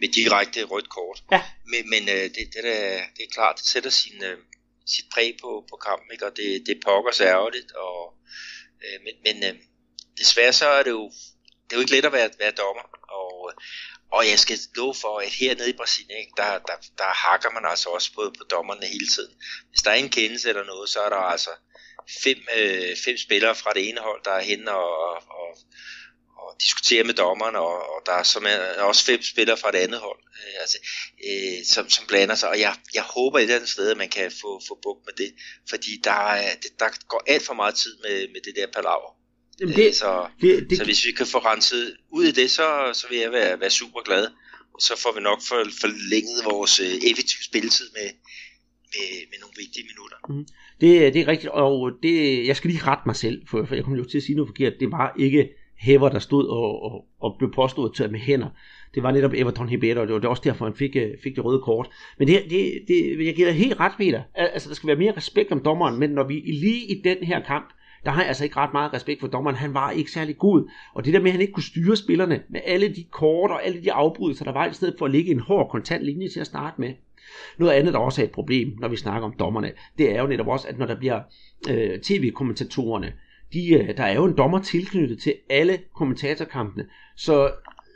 med 0.00 0.08
direkte 0.08 0.64
rødt 0.64 0.88
kort. 0.88 1.22
Ja. 1.32 1.42
Men, 1.64 1.90
men 1.90 2.08
øh, 2.08 2.24
det, 2.34 2.44
det, 2.54 2.62
der, 2.64 3.00
det 3.16 3.22
er 3.24 3.32
klart, 3.32 3.58
det 3.58 3.66
sætter 3.66 3.90
sin, 3.90 4.24
øh, 4.24 4.38
sit 4.86 5.04
præg 5.14 5.36
på, 5.42 5.66
på 5.70 5.76
kampen, 5.76 6.12
ikke? 6.12 6.26
og 6.26 6.36
det, 6.36 6.66
det 6.66 6.80
pokker 6.84 7.12
sig 7.12 7.26
ærgerligt. 7.26 7.72
Og, 7.72 8.14
øh, 8.84 8.98
men 9.04 9.14
men 9.24 9.44
øh, 9.44 9.60
desværre 10.18 10.52
så 10.52 10.66
er 10.66 10.82
det 10.82 10.90
jo 10.90 11.10
det 11.68 11.72
er 11.72 11.78
jo 11.78 11.80
ikke 11.80 11.92
let 11.92 12.04
at 12.04 12.12
være, 12.12 12.30
være 12.38 12.50
dommer, 12.50 12.86
og, 13.18 13.52
og 14.12 14.28
jeg 14.30 14.38
skal 14.38 14.58
love 14.76 14.94
for, 14.94 15.18
at 15.18 15.28
hernede 15.28 15.70
i 15.70 15.78
Brasilien, 15.80 16.18
ikke, 16.18 16.32
der, 16.36 16.58
der, 16.58 16.76
der 16.98 17.04
hakker 17.04 17.50
man 17.50 17.64
altså 17.66 17.88
også 17.88 18.12
på, 18.14 18.32
på 18.38 18.44
dommerne 18.44 18.86
hele 18.86 19.08
tiden. 19.14 19.34
Hvis 19.70 19.82
der 19.84 19.90
er 19.90 19.94
en 19.94 20.08
kendelse 20.08 20.48
eller 20.48 20.64
noget, 20.64 20.88
så 20.88 21.00
er 21.00 21.08
der 21.08 21.16
altså 21.16 21.50
fem, 22.24 22.38
øh, 22.56 22.96
fem 23.04 23.16
spillere 23.16 23.54
fra 23.54 23.72
det 23.72 23.88
ene 23.88 24.00
hold, 24.00 24.24
der 24.24 24.30
er 24.30 24.40
henne 24.40 24.70
og, 24.70 25.14
og, 25.14 25.50
og 26.48 26.56
diskuterer 26.64 27.04
med 27.04 27.14
dommeren, 27.14 27.56
og, 27.56 27.74
og 27.92 27.98
der 28.06 28.12
er, 28.12 28.22
som 28.22 28.46
er 28.48 28.82
også 28.82 29.04
fem 29.04 29.22
spillere 29.22 29.56
fra 29.56 29.70
det 29.70 29.78
andet 29.78 30.00
hold, 30.00 30.20
øh, 30.40 30.54
altså, 30.62 30.78
øh, 31.28 31.58
som, 31.64 31.84
som 31.88 32.04
blander 32.06 32.34
sig. 32.34 32.48
Og 32.48 32.58
jeg, 32.60 32.74
jeg 32.94 33.02
håber 33.02 33.38
et 33.38 33.42
eller 33.42 33.54
andet 33.54 33.68
sted, 33.68 33.90
at 33.90 33.96
man 33.96 34.08
kan 34.08 34.30
få, 34.42 34.50
få 34.68 34.78
bukt 34.82 35.02
med 35.06 35.14
det, 35.22 35.30
fordi 35.70 35.92
der, 36.04 36.22
er, 36.44 36.50
der 36.78 36.88
går 37.08 37.22
alt 37.26 37.46
for 37.46 37.54
meget 37.54 37.74
tid 37.74 37.94
med, 38.04 38.16
med 38.32 38.40
det 38.46 38.54
der 38.56 38.66
palaver. 38.76 39.10
Jamen 39.60 39.76
det, 39.76 39.96
så, 39.96 40.28
det, 40.40 40.70
det, 40.70 40.78
så 40.78 40.84
hvis 40.84 41.06
vi 41.06 41.12
kan 41.12 41.26
få 41.26 41.38
renset 41.38 41.96
ud 42.10 42.24
i 42.24 42.32
det, 42.32 42.50
så, 42.50 42.90
så 42.92 43.08
vil 43.08 43.18
jeg 43.18 43.32
være, 43.32 43.60
være 43.60 43.70
super 43.70 44.02
glad. 44.02 44.26
Og 44.74 44.80
så 44.80 45.00
får 45.02 45.12
vi 45.14 45.20
nok 45.20 45.40
for, 45.48 45.58
forlænget 45.80 46.44
vores 46.44 46.80
øh, 46.80 46.94
effektive 47.10 47.42
spilletid 47.44 47.88
med, 47.92 48.08
med, 48.94 49.08
med 49.30 49.38
nogle 49.40 49.54
vigtige 49.62 49.86
minutter. 49.90 50.18
Mm. 50.28 50.46
Det, 50.80 51.14
det 51.14 51.20
er 51.20 51.28
rigtigt, 51.28 51.50
og 51.52 51.92
det, 52.02 52.46
jeg 52.46 52.56
skal 52.56 52.70
lige 52.70 52.84
rette 52.84 53.02
mig 53.06 53.16
selv, 53.16 53.42
for, 53.50 53.64
for 53.68 53.74
jeg 53.74 53.84
kom 53.84 53.94
jo 53.94 54.04
til 54.04 54.18
at 54.18 54.24
sige 54.24 54.36
noget 54.36 54.48
forkert. 54.48 54.72
Det 54.80 54.90
var 54.90 55.14
ikke 55.18 55.48
Hæver, 55.78 56.08
der 56.08 56.18
stod 56.18 56.48
og, 56.48 56.82
og, 56.82 57.04
og 57.20 57.34
blev 57.38 57.52
påstået 57.52 57.94
til 57.94 58.10
med 58.10 58.20
hænder. 58.20 58.48
Det 58.94 59.02
var 59.02 59.10
netop 59.10 59.32
Everton 59.34 59.70
Ribeiro, 59.70 60.00
og 60.00 60.06
det 60.06 60.22
var 60.22 60.28
også 60.28 60.42
derfor, 60.44 60.64
han 60.64 60.74
fik, 60.74 60.96
øh, 60.96 61.10
fik 61.22 61.36
det 61.36 61.44
røde 61.44 61.60
kort. 61.60 61.88
Men 62.18 62.28
det, 62.28 62.42
det, 62.50 62.72
det, 62.88 63.26
jeg 63.26 63.34
giver 63.34 63.50
helt 63.50 63.80
ret, 63.80 63.92
Peter. 63.98 64.22
Altså, 64.34 64.68
der 64.68 64.74
skal 64.74 64.86
være 64.86 64.96
mere 64.96 65.16
respekt 65.16 65.52
om 65.52 65.60
dommeren, 65.60 65.98
men 65.98 66.10
når 66.10 66.24
vi 66.24 66.34
lige 66.34 66.96
i 66.96 67.02
den 67.04 67.16
her 67.22 67.40
kamp 67.40 67.68
der 68.04 68.10
har 68.10 68.20
jeg 68.20 68.28
altså 68.28 68.44
ikke 68.44 68.56
ret 68.56 68.72
meget 68.72 68.92
respekt 68.92 69.20
for 69.20 69.28
dommeren. 69.28 69.56
Han 69.56 69.74
var 69.74 69.90
ikke 69.90 70.10
særlig 70.10 70.38
god. 70.38 70.70
Og 70.94 71.04
det 71.04 71.14
der 71.14 71.20
med, 71.20 71.26
at 71.26 71.32
han 71.32 71.40
ikke 71.40 71.52
kunne 71.52 71.62
styre 71.62 71.96
spillerne 71.96 72.42
med 72.48 72.60
alle 72.64 72.88
de 72.94 73.04
kort 73.10 73.50
og 73.50 73.66
alle 73.66 73.82
de 73.82 73.92
afbrydelser, 73.92 74.44
der 74.44 74.52
var 74.52 74.66
i 74.66 74.72
stedet 74.72 74.94
for 74.98 75.06
at 75.06 75.10
ligge 75.12 75.30
en 75.30 75.40
hård 75.40 75.70
kontant 75.70 76.04
linje 76.04 76.28
til 76.28 76.40
at 76.40 76.46
starte 76.46 76.80
med. 76.80 76.94
Noget 77.58 77.72
andet, 77.72 77.92
der 77.92 77.98
også 77.98 78.22
er 78.22 78.24
et 78.24 78.30
problem, 78.30 78.76
når 78.80 78.88
vi 78.88 78.96
snakker 78.96 79.28
om 79.28 79.34
dommerne, 79.38 79.72
det 79.98 80.16
er 80.16 80.20
jo 80.20 80.26
netop 80.26 80.48
også, 80.48 80.68
at 80.68 80.78
når 80.78 80.86
der 80.86 80.96
bliver 80.96 81.20
øh, 81.70 82.00
tv-kommentatorerne, 82.00 83.12
de, 83.52 83.74
øh, 83.74 83.96
der 83.96 84.04
er 84.04 84.14
jo 84.14 84.24
en 84.24 84.36
dommer 84.36 84.62
tilknyttet 84.62 85.18
til 85.20 85.34
alle 85.50 85.78
kommentatorkampene. 85.94 86.86
Så 87.16 87.50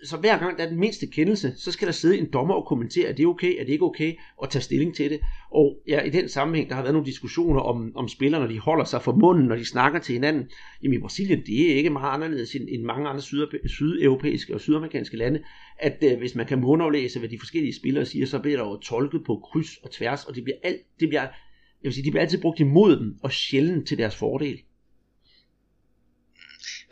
så 0.04 0.16
hver 0.16 0.38
gang 0.38 0.58
der 0.58 0.64
er 0.64 0.68
den 0.68 0.78
mindste 0.78 1.06
kendelse, 1.06 1.52
så 1.56 1.72
skal 1.72 1.86
der 1.86 1.92
sidde 1.92 2.18
en 2.18 2.28
dommer 2.32 2.54
og 2.54 2.66
kommentere, 2.66 3.08
er 3.08 3.12
det 3.12 3.26
okay, 3.26 3.60
er 3.60 3.64
det 3.64 3.72
ikke 3.72 3.84
okay, 3.84 4.14
og 4.36 4.50
tage 4.50 4.62
stilling 4.62 4.94
til 4.94 5.10
det. 5.10 5.20
Og 5.50 5.78
ja, 5.88 6.00
i 6.00 6.10
den 6.10 6.28
sammenhæng, 6.28 6.68
der 6.68 6.74
har 6.74 6.82
været 6.82 6.94
nogle 6.94 7.06
diskussioner 7.06 7.60
om, 7.60 7.92
om 7.96 8.08
spillere, 8.08 8.40
når 8.40 8.48
de 8.48 8.58
holder 8.58 8.84
sig 8.84 9.02
for 9.02 9.12
munden, 9.12 9.46
når 9.46 9.56
de 9.56 9.64
snakker 9.64 9.98
til 9.98 10.12
hinanden. 10.12 10.50
Jamen 10.82 10.98
i 10.98 11.00
Brasilien, 11.00 11.42
det 11.46 11.72
er 11.72 11.76
ikke 11.76 11.90
meget 11.90 12.14
anderledes 12.14 12.54
end, 12.54 12.68
end 12.68 12.82
mange 12.82 13.08
andre 13.08 13.22
syd, 13.22 13.46
sydeuropæiske 13.66 14.54
og 14.54 14.60
sydamerikanske 14.60 15.16
lande, 15.16 15.42
at 15.78 16.04
øh, 16.12 16.18
hvis 16.18 16.34
man 16.34 16.46
kan 16.46 16.60
mundaflæse, 16.60 17.18
hvad 17.18 17.28
de 17.28 17.38
forskellige 17.38 17.74
spillere 17.74 18.04
siger, 18.06 18.26
så 18.26 18.38
bliver 18.38 18.56
der 18.56 18.68
jo 18.68 18.76
tolket 18.76 19.24
på 19.26 19.36
kryds 19.36 19.76
og 19.76 19.90
tværs, 19.90 20.24
og 20.24 20.34
det 20.34 20.44
bliver, 20.44 20.56
alt, 20.62 20.80
det 21.00 21.08
bliver, 21.08 21.22
jeg 21.22 21.88
vil 21.88 21.92
sige, 21.92 22.04
de 22.04 22.10
bliver 22.10 22.22
altid 22.22 22.40
brugt 22.40 22.60
imod 22.60 22.96
dem, 22.96 23.16
og 23.22 23.32
sjældent 23.32 23.88
til 23.88 23.98
deres 23.98 24.16
fordel. 24.16 24.60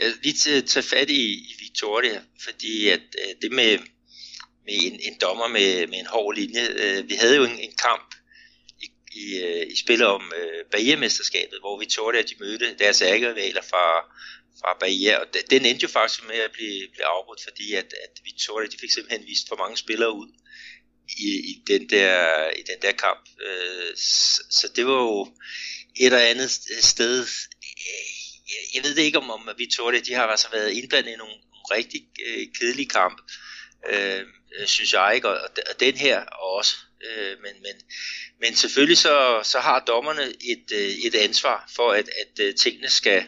Jeg 0.00 0.34
til 0.34 0.50
at 0.50 0.64
tage 0.64 0.82
fat 0.82 1.10
i, 1.10 1.22
i 1.32 1.54
Victoria, 1.58 2.22
fordi 2.44 2.88
at 2.88 3.00
øh, 3.00 3.34
det 3.42 3.52
med, 3.52 3.78
med 4.64 4.74
en, 4.74 5.00
en 5.00 5.18
dommer 5.20 5.48
med, 5.48 5.86
med 5.86 5.98
en 5.98 6.06
hård 6.06 6.34
linje, 6.34 6.68
øh, 6.68 7.08
vi 7.08 7.14
havde 7.14 7.36
jo 7.36 7.44
en, 7.44 7.58
en 7.58 7.72
kamp 7.72 8.14
i, 8.82 8.86
i, 9.12 9.38
øh, 9.38 9.66
i 9.72 9.76
spillet 9.76 10.06
om 10.06 10.32
øh, 10.36 10.64
Bahia-mesterskabet, 10.70 11.58
hvor 11.60 11.78
Victoria 11.78 12.22
de 12.22 12.34
mødte 12.40 12.76
deres 12.78 13.02
ærgerivaler 13.02 13.62
fra, 13.62 13.86
fra 14.60 14.76
Bahia, 14.80 15.16
og 15.16 15.26
den 15.50 15.64
endte 15.64 15.82
jo 15.82 15.88
faktisk 15.88 16.28
med 16.28 16.36
at 16.36 16.52
blive, 16.52 16.88
blive 16.92 17.06
afbrudt, 17.06 17.40
fordi 17.48 17.74
at, 17.74 17.94
at 18.04 18.20
Victoria 18.24 18.68
de 18.68 18.78
fik 18.80 18.90
simpelthen 18.92 19.26
vist 19.26 19.48
for 19.48 19.56
mange 19.56 19.76
spillere 19.76 20.12
ud 20.12 20.28
i, 21.18 21.28
i, 21.50 21.62
den, 21.66 21.90
der, 21.90 22.50
i 22.50 22.62
den 22.62 22.82
der 22.82 22.92
kamp. 22.92 23.28
Øh, 23.46 23.96
så, 23.96 24.42
så 24.50 24.68
det 24.76 24.86
var 24.86 25.00
jo 25.02 25.22
et 25.96 26.06
eller 26.06 26.18
andet 26.18 26.50
sted 26.82 27.26
jeg 28.74 28.84
ved 28.84 28.94
det 28.94 29.02
ikke 29.02 29.18
om, 29.18 29.30
om 29.30 29.48
Victoria, 29.58 30.00
de 30.00 30.14
har 30.14 30.26
altså 30.26 30.48
været 30.52 30.70
indblandet 30.70 31.12
i 31.12 31.16
nogle, 31.16 31.34
nogle 31.34 31.76
rigtig 31.76 32.00
øh, 32.26 32.46
kedelige 32.60 32.88
kampe, 32.88 33.22
øh, 33.90 34.24
synes 34.66 34.92
jeg 34.92 35.12
ikke, 35.14 35.28
og, 35.28 35.40
og 35.70 35.80
den 35.80 35.96
her 35.96 36.20
også. 36.24 36.76
Øh, 37.04 37.36
men, 37.42 37.62
men, 37.62 37.74
men 38.40 38.56
selvfølgelig 38.56 38.98
så, 38.98 39.40
så 39.42 39.58
har 39.58 39.80
dommerne 39.80 40.22
et, 40.24 40.72
øh, 40.72 40.90
et 41.06 41.14
ansvar 41.14 41.70
for, 41.76 41.92
at, 41.92 42.08
at 42.22 42.44
øh, 42.44 42.54
tingene 42.54 42.90
skal, 42.90 43.24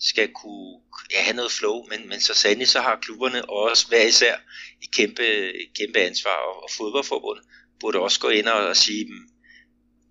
skal 0.00 0.32
kunne 0.32 0.80
ja, 1.10 1.22
have 1.22 1.36
noget 1.36 1.52
flow, 1.52 1.86
men, 1.90 2.08
men 2.08 2.20
så 2.20 2.34
sandelig 2.34 2.68
så 2.68 2.80
har 2.80 3.00
klubberne 3.02 3.50
også 3.50 3.88
hver 3.88 4.02
især 4.02 4.36
et 4.82 4.90
kæmpe, 4.92 5.52
kæmpe 5.78 5.98
ansvar, 5.98 6.36
og, 6.36 6.62
og 6.62 6.68
fodboldforbundet 6.76 7.44
burde 7.80 7.98
også 7.98 8.20
gå 8.20 8.28
ind 8.28 8.46
og, 8.46 8.66
og 8.66 8.76
sige, 8.76 9.04
mm, 9.04 9.28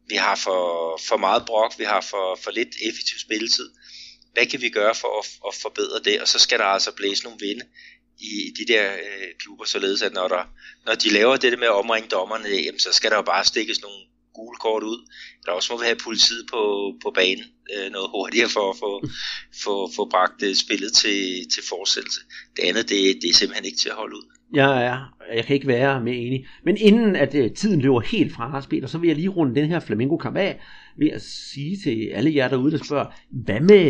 vi 0.09 0.15
har 0.15 0.35
for, 0.35 0.97
for 1.07 1.17
meget 1.17 1.45
brok, 1.45 1.79
vi 1.79 1.83
har 1.83 2.01
for, 2.01 2.39
for 2.43 2.51
lidt 2.51 2.75
effektiv 2.89 3.19
spilletid, 3.19 3.69
hvad 4.35 4.45
kan 4.45 4.61
vi 4.61 4.69
gøre 4.69 4.95
for 4.95 5.11
at, 5.19 5.25
at 5.47 5.53
forbedre 5.61 5.99
det, 6.07 6.21
og 6.21 6.27
så 6.27 6.39
skal 6.39 6.59
der 6.59 6.65
altså 6.65 6.91
blæse 6.95 7.23
nogle 7.23 7.39
vinde 7.45 7.65
i 8.19 8.33
de 8.57 8.73
der 8.73 8.93
øh, 8.93 9.29
klubber, 9.39 9.65
således 9.65 10.01
at 10.01 10.13
når, 10.13 10.27
der, 10.27 10.43
når 10.85 10.95
de 10.95 11.09
laver 11.13 11.35
det 11.37 11.59
med 11.59 11.67
at 11.67 11.79
omringe 11.81 12.09
dommerne, 12.09 12.49
jamen, 12.65 12.79
så 12.79 12.91
skal 12.93 13.11
der 13.11 13.15
jo 13.15 13.21
bare 13.21 13.43
stikkes 13.45 13.81
nogle 13.81 14.01
gule 14.33 14.57
kort 14.57 14.83
ud. 14.83 14.99
Der 15.45 15.51
også 15.51 15.73
må 15.73 15.79
vi 15.79 15.85
have 15.85 16.03
politiet 16.07 16.45
på, 16.53 16.61
på 17.03 17.11
banen 17.15 17.45
øh, 17.73 17.91
noget 17.91 18.09
hurtigere 18.09 18.49
for 18.49 18.69
at 18.69 18.77
få, 18.83 18.91
få, 19.63 19.91
få 19.95 20.09
bragt 20.09 20.43
øh, 20.43 20.55
spillet 20.55 20.93
til, 20.93 21.19
til 21.53 21.63
fortsættelse. 21.69 22.21
Det 22.55 22.63
andet, 22.69 22.89
det, 22.89 22.99
det 23.21 23.29
er 23.29 23.33
simpelthen 23.33 23.65
ikke 23.65 23.77
til 23.77 23.89
at 23.89 23.95
holde 23.95 24.15
ud. 24.15 24.25
Jeg 24.53 24.69
ja, 24.87 24.95
jeg 25.35 25.45
kan 25.45 25.55
ikke 25.55 25.67
være 25.67 26.03
mere 26.03 26.15
enig. 26.15 26.47
Men 26.65 26.77
inden 26.77 27.15
at 27.15 27.35
øh, 27.35 27.51
tiden 27.51 27.81
løber 27.81 28.01
helt 28.01 28.33
fra 28.33 28.57
os, 28.57 28.67
Peter, 28.67 28.87
så 28.87 28.97
vil 28.97 29.07
jeg 29.07 29.15
lige 29.15 29.29
runde 29.29 29.61
den 29.61 29.69
her 29.69 29.79
Flamingo-kamp 29.79 30.37
af 30.37 30.59
ved 30.97 31.09
at 31.09 31.21
sige 31.21 31.77
til 31.83 32.09
alle 32.13 32.35
jer 32.35 32.47
derude, 32.47 32.71
der 32.71 32.83
spørger, 32.83 33.05
hvad 33.29 33.59
med 33.59 33.85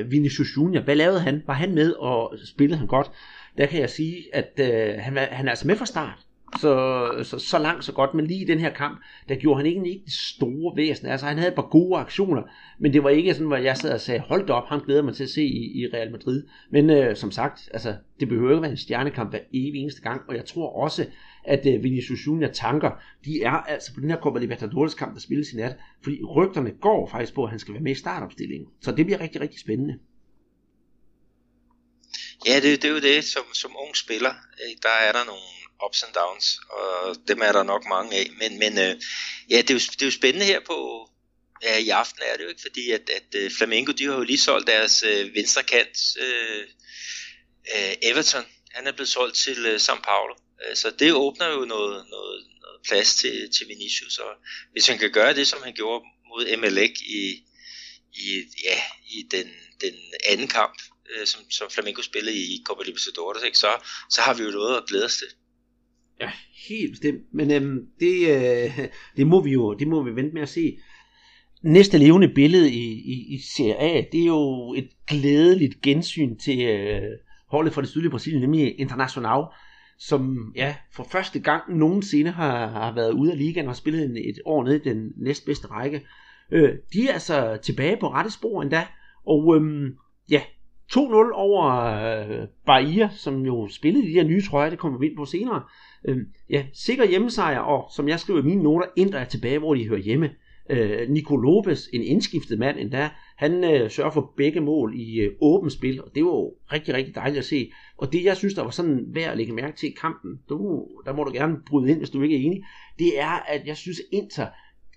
øh, 0.00 0.10
Vinicius 0.10 0.56
Junior? 0.56 0.82
Hvad 0.82 0.96
lavede 0.96 1.20
han? 1.20 1.42
Var 1.46 1.54
han 1.54 1.74
med, 1.74 1.92
og 1.92 2.34
spillede 2.46 2.78
han 2.78 2.86
godt? 2.86 3.10
Der 3.58 3.66
kan 3.66 3.80
jeg 3.80 3.90
sige, 3.90 4.24
at 4.32 4.50
øh, 4.58 4.94
han, 4.98 5.16
han 5.16 5.46
er 5.46 5.50
altså 5.50 5.66
med 5.66 5.76
fra 5.76 5.86
start. 5.86 6.23
Så, 6.60 7.10
så, 7.22 7.38
så 7.38 7.58
langt, 7.58 7.84
så 7.84 7.92
godt. 7.92 8.14
Men 8.14 8.26
lige 8.26 8.40
i 8.40 8.44
den 8.44 8.58
her 8.58 8.70
kamp, 8.70 9.02
der 9.28 9.34
gjorde 9.34 9.56
han 9.56 9.66
ikke, 9.66 9.88
ikke 9.88 10.04
det 10.04 10.12
store 10.12 10.76
væsen. 10.76 11.06
Altså, 11.06 11.26
han 11.26 11.38
havde 11.38 11.48
et 11.48 11.54
par 11.54 11.68
gode 11.70 11.98
aktioner, 11.98 12.42
men 12.78 12.92
det 12.92 13.04
var 13.04 13.10
ikke 13.10 13.34
sådan, 13.34 13.46
hvor 13.46 13.56
jeg 13.56 13.76
sad 13.76 13.92
og 13.92 14.00
sagde, 14.00 14.20
hold 14.20 14.50
op, 14.50 14.68
ham 14.68 14.80
glæder 14.80 15.02
mig 15.02 15.14
til 15.14 15.24
at 15.24 15.30
se 15.30 15.42
i, 15.42 15.80
i 15.80 15.86
Real 15.94 16.10
Madrid. 16.10 16.42
Men 16.70 16.90
øh, 16.90 17.16
som 17.16 17.30
sagt, 17.30 17.68
altså, 17.72 17.96
det 18.20 18.28
behøver 18.28 18.50
ikke 18.50 18.62
være 18.62 18.70
en 18.70 18.76
stjernekamp 18.76 19.30
hver 19.30 19.40
evig 19.54 19.80
eneste 19.80 20.02
gang, 20.02 20.22
og 20.28 20.36
jeg 20.36 20.44
tror 20.44 20.82
også, 20.82 21.06
at 21.44 21.66
øh, 21.66 21.82
Vinicius 21.82 22.26
Junior 22.26 22.48
tanker, 22.48 22.90
de 23.24 23.42
er 23.42 23.50
altså 23.50 23.94
på 23.94 24.00
den 24.00 24.10
her 24.10 24.16
Copa 24.16 24.38
Libertadores 24.38 24.94
kamp, 24.94 25.14
der 25.14 25.20
spilles 25.20 25.52
i 25.52 25.56
nat, 25.56 25.76
fordi 26.02 26.22
rygterne 26.36 26.70
går 26.80 27.08
faktisk 27.10 27.34
på, 27.34 27.44
at 27.44 27.50
han 27.50 27.58
skal 27.58 27.74
være 27.74 27.82
med 27.82 27.92
i 27.92 27.94
startopstillingen. 27.98 28.68
Så 28.80 28.92
det 28.92 29.06
bliver 29.06 29.20
rigtig, 29.20 29.40
rigtig 29.40 29.60
spændende. 29.60 29.98
Ja, 32.46 32.56
det, 32.56 32.82
det 32.82 32.88
er 32.88 32.92
jo 32.92 33.00
det, 33.00 33.24
som, 33.24 33.42
som 33.52 33.70
ung 33.86 33.96
spiller, 33.96 34.32
der 34.82 34.96
er 35.08 35.12
der 35.12 35.24
nogle 35.24 35.63
ups 35.86 36.02
and 36.02 36.14
downs, 36.14 36.58
og 36.70 37.16
dem 37.28 37.40
er 37.42 37.52
der 37.52 37.62
nok 37.62 37.84
mange 37.88 38.16
af. 38.16 38.30
Men, 38.38 38.58
men 38.58 38.78
øh, 38.78 38.94
ja, 39.50 39.56
det 39.56 39.70
er, 39.70 39.74
jo, 39.74 39.78
det 39.78 40.02
er 40.02 40.06
jo 40.06 40.10
spændende 40.10 40.46
her 40.46 40.60
på, 40.60 41.08
ja, 41.62 41.78
i 41.78 41.88
aften 41.88 42.22
er 42.22 42.36
det 42.36 42.44
jo 42.44 42.48
ikke, 42.48 42.62
fordi 42.62 42.90
at, 42.90 43.10
at 43.10 43.44
uh, 43.44 43.50
Flamengo, 43.56 43.92
de 43.92 44.04
har 44.04 44.14
jo 44.14 44.22
lige 44.22 44.38
solgt 44.38 44.66
deres 44.66 45.02
øh, 45.02 45.34
venstre 45.34 45.62
kant, 45.62 45.98
øh, 46.20 46.64
øh, 47.76 47.94
Everton, 48.02 48.44
han 48.70 48.86
er 48.86 48.92
blevet 48.92 49.08
solgt 49.08 49.36
til 49.36 49.66
øh, 49.66 49.76
São 49.76 50.00
Paulo. 50.00 50.34
Øh, 50.64 50.76
så 50.76 50.90
det 50.90 51.12
åbner 51.12 51.48
jo 51.48 51.64
noget, 51.64 52.06
noget, 52.10 52.46
noget 52.60 52.80
plads 52.88 53.14
til, 53.14 53.50
til 53.50 53.68
Vinicius, 53.68 54.18
og 54.18 54.32
hvis 54.72 54.86
han 54.86 54.98
kan 54.98 55.12
gøre 55.12 55.34
det, 55.34 55.48
som 55.48 55.62
han 55.62 55.74
gjorde 55.74 56.04
mod 56.28 56.56
MLK 56.56 57.00
i, 57.00 57.44
i, 58.12 58.44
ja, 58.64 58.80
i 59.06 59.22
den, 59.30 59.54
den 59.80 59.94
anden 60.28 60.48
kamp, 60.48 60.82
øh, 61.10 61.26
som, 61.26 61.50
som 61.50 61.70
Flamengo 61.70 62.02
spillede 62.02 62.36
i 62.36 62.62
Copa 62.66 62.82
Libertadores, 62.82 63.42
ikke? 63.42 63.58
Så, 63.58 63.70
så 64.10 64.20
har 64.20 64.34
vi 64.34 64.42
jo 64.42 64.50
noget 64.50 64.76
at 64.76 64.86
glæde 64.88 65.04
os 65.04 65.16
til. 65.16 65.28
Ja, 66.20 66.30
helt 66.68 66.90
bestemt. 66.90 67.20
Men 67.32 67.50
øhm, 67.50 67.86
det, 68.00 68.14
øh, 68.30 68.78
det, 69.16 69.26
må 69.26 69.40
vi 69.40 69.52
jo 69.52 69.74
det 69.74 69.88
må 69.88 70.02
vi 70.02 70.16
vente 70.16 70.34
med 70.34 70.42
at 70.42 70.48
se. 70.48 70.78
Næste 71.62 71.98
levende 71.98 72.28
billede 72.28 72.70
i, 72.70 72.92
i, 72.92 73.34
i 73.34 73.38
Serie 73.56 73.80
A, 73.80 74.04
det 74.12 74.20
er 74.20 74.26
jo 74.26 74.74
et 74.74 74.88
glædeligt 75.06 75.80
gensyn 75.82 76.36
til 76.36 76.60
øh, 76.60 77.02
holdet 77.48 77.72
fra 77.72 77.80
det 77.80 77.88
sydlige 77.88 78.10
Brasilien, 78.10 78.40
nemlig 78.40 78.80
Internacional, 78.80 79.44
som 79.98 80.52
ja, 80.56 80.74
for 80.92 81.06
første 81.10 81.40
gang 81.40 81.76
nogensinde 81.76 82.30
har, 82.30 82.66
har 82.66 82.94
været 82.94 83.12
ude 83.12 83.32
af 83.32 83.38
ligaen 83.38 83.68
og 83.68 83.76
spillet 83.76 84.04
en, 84.04 84.16
et 84.16 84.38
år 84.44 84.64
nede 84.64 84.76
i 84.76 84.88
den 84.88 85.12
næstbedste 85.16 85.66
række. 85.66 86.02
Øh, 86.50 86.74
de 86.92 87.08
er 87.08 87.12
altså 87.12 87.58
tilbage 87.62 87.96
på 88.00 88.08
rette 88.08 88.30
spor 88.30 88.62
endda, 88.62 88.86
og 89.26 89.56
øhm, 89.56 89.96
ja, 90.30 90.40
2-0 90.92 90.98
over 91.32 91.64
øh, 91.64 92.48
Bahia, 92.66 93.08
som 93.12 93.46
jo 93.46 93.68
spillede 93.68 94.06
de 94.06 94.12
her 94.12 94.24
nye 94.24 94.42
trøjer, 94.42 94.70
det 94.70 94.78
kommer 94.78 94.98
vi 94.98 95.06
ind 95.06 95.16
på 95.16 95.24
senere. 95.24 95.62
Øh, 96.04 96.18
ja, 96.50 96.64
sikker 96.72 97.06
hjemmesejr, 97.06 97.58
og 97.58 97.90
som 97.96 98.08
jeg 98.08 98.20
skriver 98.20 98.40
i 98.40 98.44
mine 98.44 98.62
noter, 98.62 98.86
Indre 98.96 99.20
er 99.20 99.24
tilbage, 99.24 99.58
hvor 99.58 99.74
de 99.74 99.88
hører 99.88 100.00
hjemme. 100.00 100.30
Øh, 100.70 101.08
Nico 101.08 101.36
Lopez, 101.36 101.86
en 101.92 102.02
indskiftet 102.02 102.58
mand 102.58 102.78
endda, 102.78 103.10
han 103.36 103.64
øh, 103.64 103.90
sørger 103.90 104.10
for 104.10 104.32
begge 104.36 104.60
mål 104.60 104.94
i 104.96 105.20
øh, 105.20 105.32
åbent 105.40 105.72
spil, 105.72 106.02
og 106.02 106.10
det 106.14 106.24
var 106.24 106.30
jo 106.30 106.54
rigtig, 106.72 106.94
rigtig 106.94 107.14
dejligt 107.14 107.38
at 107.38 107.44
se. 107.44 107.70
Og 107.96 108.12
det, 108.12 108.24
jeg 108.24 108.36
synes, 108.36 108.54
der 108.54 108.62
var 108.62 108.70
sådan 108.70 109.04
værd 109.08 109.30
at 109.30 109.36
lægge 109.36 109.52
mærke 109.52 109.76
til 109.76 109.88
i 109.88 109.94
kampen, 110.00 110.40
du, 110.48 110.86
der 111.06 111.12
må 111.12 111.24
du 111.24 111.32
gerne 111.32 111.56
bryde 111.66 111.90
ind, 111.90 111.98
hvis 111.98 112.10
du 112.10 112.22
ikke 112.22 112.36
er 112.36 112.40
enig, 112.40 112.64
det 112.98 113.20
er, 113.20 113.42
at 113.48 113.66
jeg 113.66 113.76
synes, 113.76 114.00
Inter, 114.12 114.46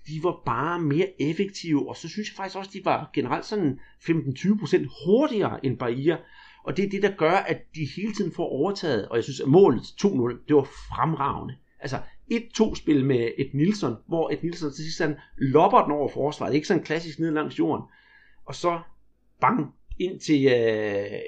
de 0.06 0.20
var 0.22 0.42
bare 0.46 0.80
mere 0.80 1.22
effektive, 1.22 1.88
og 1.88 1.96
så 1.96 2.08
synes 2.08 2.28
jeg 2.30 2.36
faktisk 2.36 2.56
også, 2.56 2.70
de 2.72 2.84
var 2.84 3.10
generelt 3.14 3.44
sådan 3.44 3.80
15-20% 4.00 5.06
hurtigere 5.06 5.66
end 5.66 5.78
Bahia. 5.78 6.16
Og 6.64 6.76
det 6.76 6.84
er 6.84 6.90
det, 6.90 7.02
der 7.02 7.16
gør, 7.16 7.30
at 7.30 7.58
de 7.74 7.88
hele 7.96 8.14
tiden 8.14 8.32
får 8.32 8.44
overtaget, 8.44 9.08
og 9.08 9.16
jeg 9.16 9.24
synes, 9.24 9.40
at 9.40 9.48
målet 9.48 9.80
2-0, 9.80 10.44
det 10.48 10.56
var 10.56 10.62
fremragende. 10.62 11.54
Altså 11.80 11.96
1-2 12.32 12.74
spil 12.74 13.04
med 13.04 13.30
et 13.38 13.50
Nilsson, 13.54 13.96
hvor 14.08 14.30
et 14.30 14.42
Nilsson 14.42 14.70
til 14.72 14.84
sidst 14.84 15.00
han 15.00 15.16
lopper 15.36 15.82
den 15.82 15.92
over 15.92 16.08
forsvaret. 16.08 16.54
Ikke 16.54 16.66
sådan 16.66 16.82
klassisk 16.82 17.18
ned 17.18 17.30
langs 17.30 17.58
jorden. 17.58 17.84
Og 18.46 18.54
så 18.54 18.80
bang, 19.40 19.74
ind 19.98 20.20
til, 20.20 20.46
øh, 20.46 21.20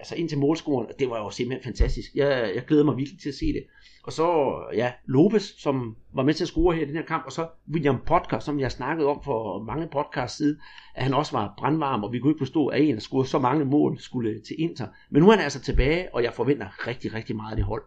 altså 0.00 0.14
ind 0.14 0.28
til 0.28 0.38
målscoren. 0.38 0.86
Det 0.98 1.10
var 1.10 1.18
jo 1.18 1.30
simpelthen 1.30 1.64
fantastisk. 1.64 2.10
Jeg, 2.14 2.52
jeg 2.54 2.64
glæder 2.66 2.84
mig 2.84 2.96
virkelig 2.96 3.20
til 3.20 3.28
at 3.28 3.34
se 3.34 3.46
det. 3.46 3.64
Og 4.02 4.12
så, 4.12 4.56
ja, 4.74 4.92
Lopez, 5.06 5.42
som 5.58 5.96
var 6.14 6.22
med 6.22 6.34
til 6.34 6.44
at 6.44 6.48
score 6.48 6.74
her 6.76 6.82
i 6.82 6.86
den 6.86 6.96
her 6.96 7.06
kamp, 7.06 7.26
og 7.26 7.32
så 7.32 7.48
William 7.72 7.98
Potker, 8.06 8.38
som 8.38 8.60
jeg 8.60 8.72
snakkede 8.72 9.08
om 9.08 9.20
for 9.24 9.62
mange 9.64 9.88
podcasts 9.92 10.36
siden, 10.36 10.56
at 10.94 11.02
han 11.02 11.14
også 11.14 11.32
var 11.32 11.54
brandvarm, 11.58 12.04
og 12.04 12.12
vi 12.12 12.18
kunne 12.18 12.30
ikke 12.30 12.46
forstå, 12.46 12.66
at 12.66 12.82
en, 12.82 12.94
der 12.94 13.00
scorede 13.00 13.28
så 13.28 13.38
mange 13.38 13.64
mål, 13.64 14.00
skulle 14.00 14.40
til 14.40 14.56
Inter. 14.58 14.86
Men 15.10 15.22
nu 15.22 15.28
er 15.28 15.34
han 15.34 15.44
altså 15.44 15.60
tilbage, 15.60 16.14
og 16.14 16.22
jeg 16.22 16.34
forventer 16.34 16.86
rigtig, 16.86 17.14
rigtig 17.14 17.36
meget 17.36 17.50
af 17.50 17.56
det 17.56 17.64
hold. 17.64 17.82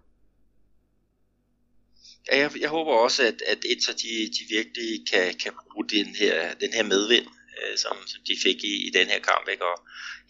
Ja, 2.32 2.39
jeg, 2.39 2.51
jeg 2.61 2.70
håber 2.70 2.91
også, 2.91 3.24
at, 3.24 3.38
at 3.51 3.59
Inter 3.72 3.93
de, 3.93 4.11
de 4.36 4.43
virkelig 4.57 4.89
kan, 5.11 5.34
kan 5.43 5.51
bruge 5.72 5.88
den 5.89 6.07
her, 6.22 6.53
den 6.61 6.70
her 6.74 6.84
medvind, 6.84 7.28
øh, 7.62 7.78
som, 7.78 7.97
som 8.08 8.22
de 8.28 8.36
fik 8.43 8.64
i, 8.64 8.88
i 8.88 8.89
den 8.89 9.08
her 9.08 9.20
kamp. 9.20 9.49
Ikke? 9.51 9.66
Og, 9.66 9.78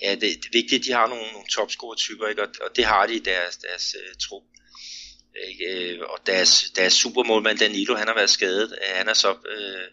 ja, 0.02 0.12
det, 0.12 0.22
det 0.22 0.46
er 0.46 0.60
vigtigt, 0.62 0.80
at 0.80 0.86
de 0.86 0.92
har 0.92 1.08
nogle, 1.08 1.32
nogle 1.32 1.48
topscore-typer, 1.48 2.28
ikke? 2.28 2.42
Og, 2.42 2.50
og 2.62 2.76
det 2.76 2.86
har 2.86 3.06
de 3.08 3.16
i 3.16 3.20
deres, 3.20 3.58
deres 3.58 3.96
øh, 4.00 4.16
trup. 4.24 4.44
Ikke? 5.50 5.66
Øh, 5.66 6.00
og 6.00 6.20
deres, 6.26 6.72
deres 6.76 6.94
supermålmand 6.94 7.60
Danilo, 7.60 7.96
han 7.96 8.08
har 8.08 8.16
været 8.16 8.30
skadet. 8.30 8.80
Han 8.82 9.10
er 9.10 9.14
så 9.14 9.30
øh, 9.30 9.88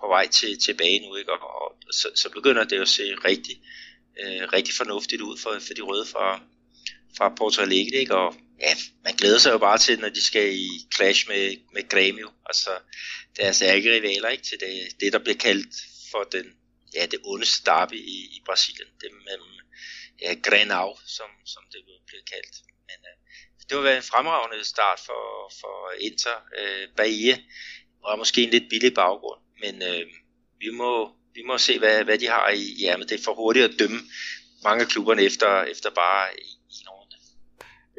på 0.00 0.06
vej 0.08 0.26
til, 0.28 0.58
tilbage 0.60 1.00
nu, 1.00 1.16
ikke? 1.16 1.32
Og, 1.32 1.60
og 1.60 1.76
så, 1.92 2.08
så 2.14 2.30
begynder 2.30 2.64
det 2.64 2.76
jo 2.76 2.82
at 2.82 2.88
se 2.88 3.14
rigtig, 3.24 3.56
øh, 4.20 4.48
rigtig 4.52 4.74
fornuftigt 4.74 5.22
ud 5.22 5.38
for, 5.38 5.58
for 5.66 5.74
de 5.74 5.82
røde 5.82 6.06
fra, 6.06 6.40
fra 7.16 7.34
Porto 7.38 7.62
Alegre, 7.62 7.96
ikke? 7.96 8.14
Og 8.14 8.34
ja, 8.60 8.74
man 9.04 9.14
glæder 9.14 9.38
sig 9.38 9.52
jo 9.52 9.58
bare 9.58 9.78
til, 9.78 10.00
når 10.00 10.08
de 10.08 10.24
skal 10.24 10.54
i 10.54 10.68
clash 10.94 11.28
med, 11.28 11.56
med 11.74 11.82
Grêmio, 11.94 12.30
altså 12.46 12.70
deres 13.36 13.62
ærgerivaler, 13.62 14.28
ikke? 14.28 14.44
Til 14.44 14.60
det, 14.60 15.00
det, 15.00 15.12
der 15.12 15.18
bliver 15.18 15.38
kaldt 15.38 15.74
for 16.10 16.22
den, 16.32 16.46
ja, 16.98 17.04
det 17.12 17.20
onde 17.30 17.46
stappe 17.46 17.96
i, 17.96 18.18
i 18.36 18.38
Brasilien, 18.46 18.90
det 19.00 19.10
med 19.26 19.38
øhm, 19.38 19.58
ja, 20.22 20.30
Grenau, 20.46 20.88
som, 21.16 21.30
som 21.52 21.62
det 21.72 21.80
bliver 22.08 22.24
kaldt. 22.32 22.56
Men 22.88 22.98
øh, 23.10 23.16
det 23.68 23.76
var 23.76 23.90
en 23.90 24.10
fremragende 24.12 24.64
start 24.74 25.00
for, 25.08 25.24
for 25.60 25.76
Inter. 26.08 26.36
Øh, 26.60 26.84
Bahia 26.96 27.36
var 28.04 28.16
måske 28.16 28.42
en 28.42 28.50
lidt 28.50 28.68
billig 28.70 28.94
baggrund, 28.94 29.40
men 29.62 29.74
øh, 29.90 30.04
vi, 30.62 30.70
må, 30.80 30.92
vi 31.34 31.42
må 31.46 31.58
se, 31.58 31.78
hvad, 31.78 32.04
hvad 32.04 32.18
de 32.18 32.28
har 32.28 32.48
i, 32.48 32.64
i 32.80 32.84
ærmet. 32.90 33.08
Det 33.10 33.20
er 33.20 33.24
for 33.24 33.34
hurtigt 33.34 33.64
at 33.64 33.78
dømme 33.78 34.00
mange 34.64 34.82
af 34.84 34.88
klubberne 34.88 35.22
efter, 35.22 35.62
efter 35.62 35.90
bare 35.90 36.24
en 36.76 36.88
runde. 36.88 37.16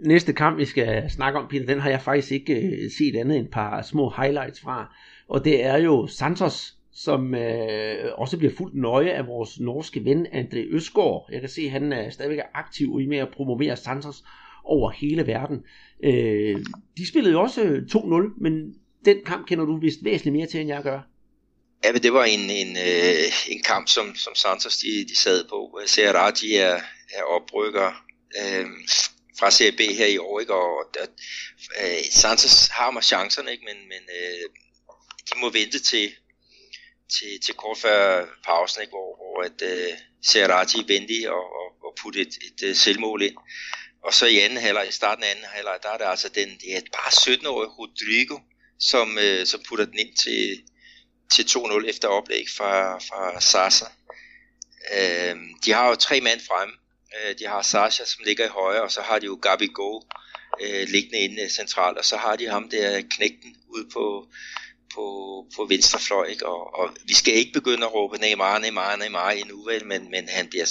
Næste 0.03 0.33
kamp, 0.33 0.57
vi 0.57 0.65
skal 0.65 1.11
snakke 1.11 1.39
om, 1.39 1.47
Peter, 1.47 1.65
den 1.65 1.79
har 1.79 1.89
jeg 1.89 2.01
faktisk 2.01 2.31
ikke 2.31 2.53
øh, 2.53 2.91
set 2.97 3.15
andet 3.15 3.37
end 3.37 3.45
et 3.45 3.51
par 3.51 3.81
små 3.81 4.09
highlights 4.09 4.59
fra. 4.61 4.95
Og 5.29 5.45
det 5.45 5.63
er 5.63 5.77
jo 5.77 6.07
Santos, 6.07 6.73
som 7.03 7.35
øh, 7.35 8.13
også 8.17 8.37
bliver 8.37 8.53
fuldt 8.57 8.75
nøje 8.75 9.11
af 9.11 9.27
vores 9.27 9.59
norske 9.59 10.05
ven, 10.05 10.27
André 10.27 10.75
Øsgaard. 10.75 11.29
Jeg 11.31 11.39
kan 11.39 11.49
se, 11.49 11.61
at 11.61 11.71
han 11.71 11.93
er 11.93 12.09
stadigvæk 12.09 12.39
aktiv 12.53 12.99
i 13.01 13.05
med 13.05 13.17
at 13.17 13.33
promovere 13.33 13.77
Santos 13.77 14.23
over 14.63 14.91
hele 14.91 15.27
verden. 15.27 15.63
Øh, 16.03 16.65
de 16.97 17.07
spillede 17.07 17.33
jo 17.33 17.41
også 17.41 17.61
2-0, 17.61 18.41
men 18.41 18.73
den 19.05 19.17
kamp 19.25 19.47
kender 19.47 19.65
du 19.65 19.79
vist 19.79 20.03
væsentligt 20.03 20.35
mere 20.35 20.47
til, 20.47 20.59
end 20.59 20.69
jeg 20.69 20.83
gør. 20.83 21.01
Ja, 21.83 21.91
men 21.91 22.03
det 22.03 22.13
var 22.13 22.23
en, 22.23 22.39
en, 22.39 22.77
øh, 22.77 23.53
en 23.53 23.61
kamp, 23.63 23.87
som, 23.87 24.15
som 24.15 24.35
Santos 24.35 24.77
de, 24.77 25.05
de 25.09 25.17
sad 25.17 25.47
på. 25.49 25.79
Serra, 25.85 26.31
de 26.31 26.57
er, 26.57 26.79
er 27.13 27.23
oprykker 27.23 27.89
øh, 28.41 28.65
fra 29.39 29.51
CB 29.51 29.79
her 29.97 30.05
i 30.05 30.17
år, 30.17 30.39
ikke? 30.39 30.53
og 30.53 30.85
øh, 31.81 32.03
Santos 32.11 32.67
har 32.67 32.91
mig 32.91 33.03
chancerne, 33.03 33.51
ikke? 33.51 33.63
men, 33.65 33.87
men 33.87 34.03
øh, 34.19 34.49
de 35.29 35.39
må 35.41 35.49
vente 35.49 35.79
til, 35.79 36.09
til, 37.15 37.41
til 37.45 37.53
kort 37.53 37.77
før 37.77 38.25
pausen, 38.45 38.81
ikke? 38.81 38.91
hvor, 38.91 39.15
hvor 39.17 39.43
at, 39.43 39.61
øh, 39.61 39.97
Serrati 40.21 40.77
vendte 40.87 41.31
og, 41.31 41.45
og, 41.59 41.67
og 41.85 41.95
putte 42.01 42.21
et, 42.21 42.37
et, 42.47 42.69
et 42.69 42.77
selvmål 42.77 43.21
ind. 43.21 43.35
Og 44.03 44.13
så 44.13 44.25
i 44.25 44.39
anden 44.39 44.57
halvleg, 44.57 44.87
i 44.89 44.91
starten 44.91 45.23
af 45.23 45.29
anden 45.29 45.45
halvleg, 45.45 45.79
der 45.83 45.89
er 45.89 45.97
det 45.97 46.05
altså 46.05 46.29
den, 46.29 46.49
det 46.49 46.77
er 46.77 46.81
bare 46.93 47.11
17-årige 47.11 47.69
Rodrigo, 47.69 48.37
som, 48.79 49.17
øh, 49.17 49.45
som 49.45 49.61
putter 49.67 49.85
den 49.85 49.99
ind 49.99 50.15
til, 50.15 50.61
til 51.33 51.43
2-0 51.43 51.89
efter 51.89 52.07
oplæg 52.07 52.45
fra, 52.57 52.97
fra 52.97 53.41
Sasa. 53.41 53.85
Øh, 54.97 55.35
de 55.65 55.71
har 55.71 55.89
jo 55.89 55.95
tre 55.95 56.21
mand 56.21 56.39
fremme. 56.47 56.73
Øh, 57.15 57.35
de 57.39 57.47
har 57.47 57.61
Sasha, 57.61 58.05
som 58.05 58.23
ligger 58.25 58.45
i 58.45 58.49
højre, 58.49 58.81
og 58.81 58.91
så 58.91 59.01
har 59.01 59.19
de 59.19 59.25
jo 59.25 59.39
Gabi 59.41 59.67
Go 59.67 60.01
øh, 60.61 60.87
liggende 60.89 61.19
inde 61.19 61.49
centralt, 61.49 61.97
og 61.97 62.05
så 62.05 62.17
har 62.17 62.35
de 62.35 62.47
ham 62.47 62.69
der 62.69 63.01
knægten 63.15 63.55
ude 63.69 63.89
på, 63.93 64.27
på, 64.95 65.05
på 65.55 65.65
venstrefløj, 65.65 66.25
ikke? 66.25 66.45
Og, 66.45 66.73
og 66.79 66.95
vi 67.07 67.13
skal 67.13 67.33
ikke 67.33 67.53
begynde 67.53 67.85
at 67.85 67.93
råbe 67.93 68.17
Neymar, 68.17 68.59
Neymar, 68.59 68.95
Neymar 68.95 69.31
endnu, 69.31 69.63
vel? 69.63 69.85
Men, 69.85 70.11
men 70.11 70.29
han 70.29 70.47
bliver 70.47 70.65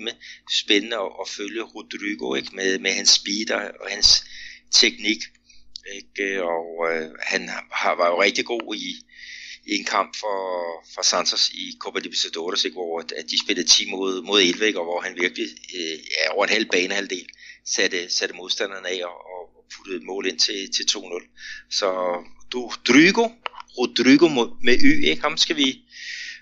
med 0.00 0.12
spændende 0.50 0.96
at, 0.96 1.12
at 1.20 1.28
følge 1.28 1.62
Rodrigo 1.62 2.34
ikke? 2.34 2.56
Med, 2.56 2.78
med 2.78 2.92
hans 2.92 3.10
speed 3.10 3.50
og, 3.50 3.62
og 3.80 3.90
hans 3.90 4.24
teknik. 4.70 5.18
Ikke? 5.94 6.44
Og 6.44 6.66
øh, 6.90 7.10
han 7.22 7.48
har, 7.72 7.94
var 7.94 8.08
jo 8.08 8.22
rigtig 8.22 8.44
god 8.44 8.76
i, 8.76 8.90
i 9.66 9.72
en 9.78 9.84
kamp 9.84 10.16
for, 10.20 10.38
for 10.94 11.02
Santos 11.02 11.50
i 11.50 11.76
Copa 11.80 11.98
Libertadores, 11.98 12.64
ikke? 12.64 12.74
hvor 12.74 13.00
at 13.00 13.30
de 13.30 13.44
spillede 13.44 13.68
10 13.68 13.90
mod, 13.90 14.22
mod 14.22 14.40
11, 14.40 14.66
ikke? 14.66 14.78
og 14.78 14.84
hvor 14.84 15.00
han 15.00 15.16
virkelig 15.16 15.48
øh, 15.76 15.98
ja, 16.14 16.32
over 16.34 16.44
en 16.46 16.52
halv 16.52 16.70
banehalvdel 16.70 17.26
satte, 17.64 18.10
satte 18.10 18.34
modstanderne 18.34 18.88
af 18.88 19.04
og, 19.04 19.16
og 19.34 19.64
puttede 19.76 19.96
et 19.96 20.06
mål 20.06 20.26
ind 20.26 20.38
til, 20.38 20.70
til 20.76 20.84
2-0. 20.90 21.68
Så 21.70 21.88
Rodrigo, 22.54 23.28
Rodrigo 23.78 24.28
med 24.62 24.74
Y, 24.82 25.04
ikke? 25.10 25.22
Ham, 25.22 25.36
skal 25.36 25.56
vi, 25.56 25.78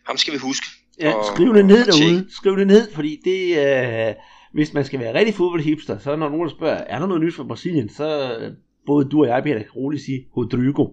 ham 0.07 0.17
skal 0.17 0.33
vi 0.33 0.39
huske. 0.39 0.67
Ja, 1.01 1.13
skriv 1.35 1.55
det 1.55 1.65
ned 1.65 1.85
derude. 1.87 2.27
Skriv 2.31 2.57
det 2.57 2.67
ned, 2.67 2.93
fordi 2.93 3.21
det, 3.25 3.59
øh, 3.59 4.15
hvis 4.53 4.73
man 4.73 4.85
skal 4.85 5.01
være 5.01 5.15
rigtig 5.15 5.35
fodboldhipster, 5.35 5.99
så 5.99 6.17
når 6.17 6.29
nogen 6.29 6.51
spørger, 6.51 6.77
er 6.77 6.99
der 6.99 7.07
noget 7.07 7.23
nyt 7.23 7.35
fra 7.35 7.45
Brasilien, 7.45 7.89
så 7.89 8.39
øh, 8.39 8.53
både 8.87 9.09
du 9.09 9.21
og 9.21 9.29
jeg, 9.29 9.43
Peter, 9.43 9.59
kan 9.59 9.71
roligt 9.71 10.05
sige 10.05 10.27
Rodrigo. 10.37 10.87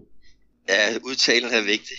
Ja, 0.68 0.98
udtalen 1.04 1.50
er 1.50 1.64
vigtig. 1.64 1.96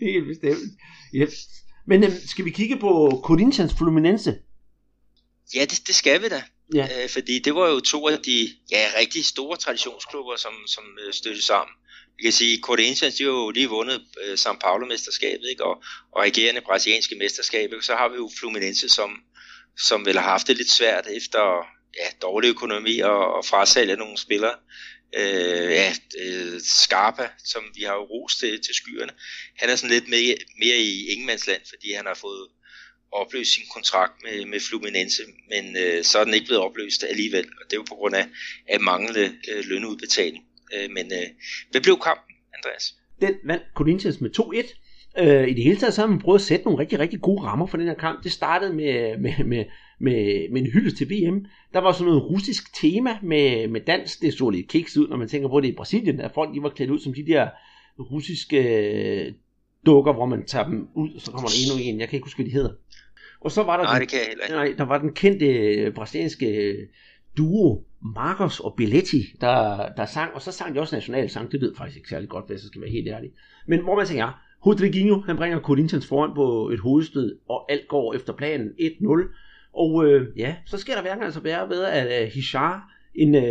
Helt 0.06 0.26
bestemt. 0.26 0.72
Yes. 1.14 1.48
Men 1.86 2.04
øhm, 2.04 2.12
skal 2.26 2.44
vi 2.44 2.50
kigge 2.50 2.76
på 2.76 3.20
Corinthians 3.24 3.74
Fluminense? 3.74 4.34
Ja, 5.54 5.60
det, 5.60 5.82
det 5.86 5.94
skal 5.94 6.22
vi 6.22 6.28
da. 6.28 6.42
Ja. 6.74 7.02
Øh, 7.02 7.08
fordi 7.08 7.38
det 7.38 7.54
var 7.54 7.68
jo 7.68 7.80
to 7.80 8.08
af 8.08 8.18
de 8.18 8.48
ja, 8.70 8.90
rigtig 8.98 9.24
store 9.24 9.56
traditionsklubber, 9.56 10.36
som, 10.36 10.52
som 10.66 10.84
øh, 11.06 11.12
støttede 11.12 11.44
sammen. 11.44 11.74
Vi 12.16 12.22
kan 12.22 12.32
sige, 12.32 12.60
Corinthians 12.60 13.14
de 13.14 13.24
har 13.24 13.30
jo 13.30 13.50
lige 13.50 13.68
vundet 13.68 14.04
øh, 14.24 14.34
São 14.34 14.58
Paulo-mesterskabet, 14.58 15.46
ikke? 15.50 15.64
Og, 15.64 15.82
og 16.12 16.22
regerende 16.22 16.60
brasilianske 16.60 17.14
mesterskab. 17.14 17.70
Så 17.80 17.94
har 17.94 18.08
vi 18.08 18.16
jo 18.16 18.30
Fluminense, 18.38 18.88
som, 18.88 19.10
som 19.78 20.06
vel 20.06 20.18
har 20.18 20.28
haft 20.30 20.46
det 20.46 20.56
lidt 20.56 20.70
svært 20.70 21.06
efter 21.06 21.66
ja, 21.96 22.08
dårlig 22.22 22.48
økonomi 22.48 22.98
og, 22.98 23.34
og 23.34 23.44
frasalg 23.44 23.90
af 23.90 23.98
nogle 23.98 24.18
spillere 24.18 24.54
øh, 25.16 25.72
ja, 25.72 25.94
øh, 26.22 26.60
Scarpa, 26.60 27.28
som 27.44 27.62
vi 27.74 27.82
har 27.82 27.94
jo 27.94 28.04
rost 28.04 28.38
til, 28.38 28.62
til 28.62 28.74
skyerne. 28.74 29.12
Han 29.58 29.70
er 29.70 29.76
sådan 29.76 29.90
lidt 29.90 30.08
mere, 30.08 30.36
mere 30.58 30.78
i 30.78 31.06
ingenmandsland, 31.12 31.62
fordi 31.68 31.92
han 31.92 32.06
har 32.06 32.14
fået 32.14 32.48
opløse 33.12 33.52
sin 33.52 33.66
kontrakt 33.74 34.12
med, 34.24 34.46
med 34.46 34.60
Fluminense, 34.68 35.22
men 35.52 35.76
øh, 35.82 36.02
så 36.04 36.18
er 36.18 36.24
den 36.24 36.34
ikke 36.34 36.46
blevet 36.46 36.62
opløst 36.62 37.04
alligevel, 37.12 37.46
og 37.58 37.64
det 37.66 37.72
er 37.72 37.80
jo 37.82 37.86
på 37.88 37.94
grund 37.94 38.14
af, 38.14 38.26
af 38.68 38.80
manglende 38.80 39.26
øh, 39.50 39.64
lønudbetaling. 39.70 40.44
Øh, 40.74 40.90
men 40.96 41.06
øh, 41.18 41.28
hvad 41.70 41.80
blev 41.80 41.96
kampen, 42.08 42.34
Andreas? 42.56 42.84
Den 43.20 43.34
vandt 43.44 43.64
Corinthians 43.74 44.20
med 44.20 44.30
2-1. 44.38 44.82
Øh, 45.18 45.48
I 45.48 45.54
det 45.54 45.64
hele 45.64 45.76
taget 45.76 45.94
så 45.94 46.00
har 46.00 46.08
man 46.08 46.18
prøvet 46.18 46.38
at 46.38 46.44
sætte 46.44 46.64
nogle 46.64 46.80
rigtig, 46.80 46.98
rigtig 46.98 47.20
gode 47.20 47.42
rammer 47.42 47.66
for 47.66 47.76
den 47.76 47.86
her 47.86 47.94
kamp. 47.94 48.24
Det 48.24 48.32
startede 48.32 48.72
med, 48.74 49.18
med, 49.18 49.44
med, 49.44 49.64
med, 50.00 50.48
med 50.52 50.60
en 50.60 50.70
hyldest 50.70 50.96
til 50.96 51.10
VM. 51.10 51.44
Der 51.72 51.80
var 51.80 51.92
sådan 51.92 52.06
noget 52.06 52.30
russisk 52.30 52.74
tema 52.80 53.18
med, 53.22 53.68
med 53.68 53.80
dans. 53.80 54.16
Det 54.16 54.34
så 54.34 54.50
lidt 54.50 54.68
kiks 54.68 54.96
ud, 54.96 55.08
når 55.08 55.16
man 55.16 55.28
tænker 55.28 55.48
på 55.48 55.60
det 55.60 55.68
i 55.68 55.76
Brasilien, 55.76 56.20
at 56.20 56.34
folk 56.34 56.54
de 56.54 56.62
var 56.62 56.68
klædt 56.68 56.90
ud 56.90 57.00
som 57.00 57.14
de 57.14 57.26
der 57.26 57.48
russiske 57.98 58.58
øh, 58.58 59.32
dukker, 59.86 60.12
hvor 60.12 60.26
man 60.26 60.46
tager 60.46 60.68
dem 60.68 60.88
ud, 60.94 61.14
og 61.14 61.20
så 61.20 61.30
kommer 61.30 61.48
der 61.48 61.56
endnu 61.62 61.84
en. 61.90 62.00
Jeg 62.00 62.08
kan 62.08 62.16
ikke 62.16 62.26
huske, 62.26 62.38
hvad 62.38 62.46
de 62.46 62.52
hedder. 62.52 62.72
Og 63.44 63.50
så 63.50 63.62
var 63.62 63.76
der, 63.76 63.84
nej, 63.84 63.92
den, 63.92 64.00
det 64.00 64.08
kan 64.08 64.18
jeg 64.18 64.26
heller 64.28 64.44
ikke. 64.44 64.54
Nej, 64.54 64.74
der 64.78 64.84
var 64.84 64.98
den 64.98 65.12
kendte 65.12 65.46
øh, 65.46 65.94
brasilianske 65.94 66.76
duo 67.36 67.84
Marcos 68.14 68.60
og 68.60 68.74
Belletti, 68.76 69.22
der, 69.40 69.88
der 69.96 70.06
sang, 70.06 70.34
og 70.34 70.42
så 70.42 70.52
sang 70.52 70.74
de 70.74 70.80
også 70.80 70.96
nationalsang. 70.96 71.52
Det 71.52 71.62
jeg 71.62 71.70
faktisk 71.76 71.96
ikke 71.96 72.08
særlig 72.08 72.28
godt, 72.28 72.46
hvis 72.46 72.62
jeg 72.62 72.66
skal 72.66 72.80
være 72.80 72.90
helt 72.90 73.08
ærlig. 73.08 73.30
Men 73.66 73.80
hvor 73.80 73.96
man 73.96 74.06
tænker, 74.06 74.42
Rodriguinho, 74.66 75.20
han 75.20 75.36
bringer 75.36 75.60
Corinthians 75.60 76.06
foran 76.06 76.34
på 76.34 76.68
et 76.68 76.78
hovedstød, 76.78 77.38
og 77.48 77.72
alt 77.72 77.88
går 77.88 78.14
efter 78.14 78.32
planen 78.32 78.68
1-0. 78.68 79.36
Og 79.72 80.06
øh, 80.06 80.26
ja, 80.36 80.56
så 80.66 80.78
sker 80.78 80.94
der 80.94 81.02
hverken 81.02 81.24
altså 81.24 81.40
være 81.40 81.68
ved, 81.68 81.84
at 81.84 82.22
uh, 82.26 82.32
Hishar, 82.32 82.92
en, 83.14 83.34
uh, 83.34 83.42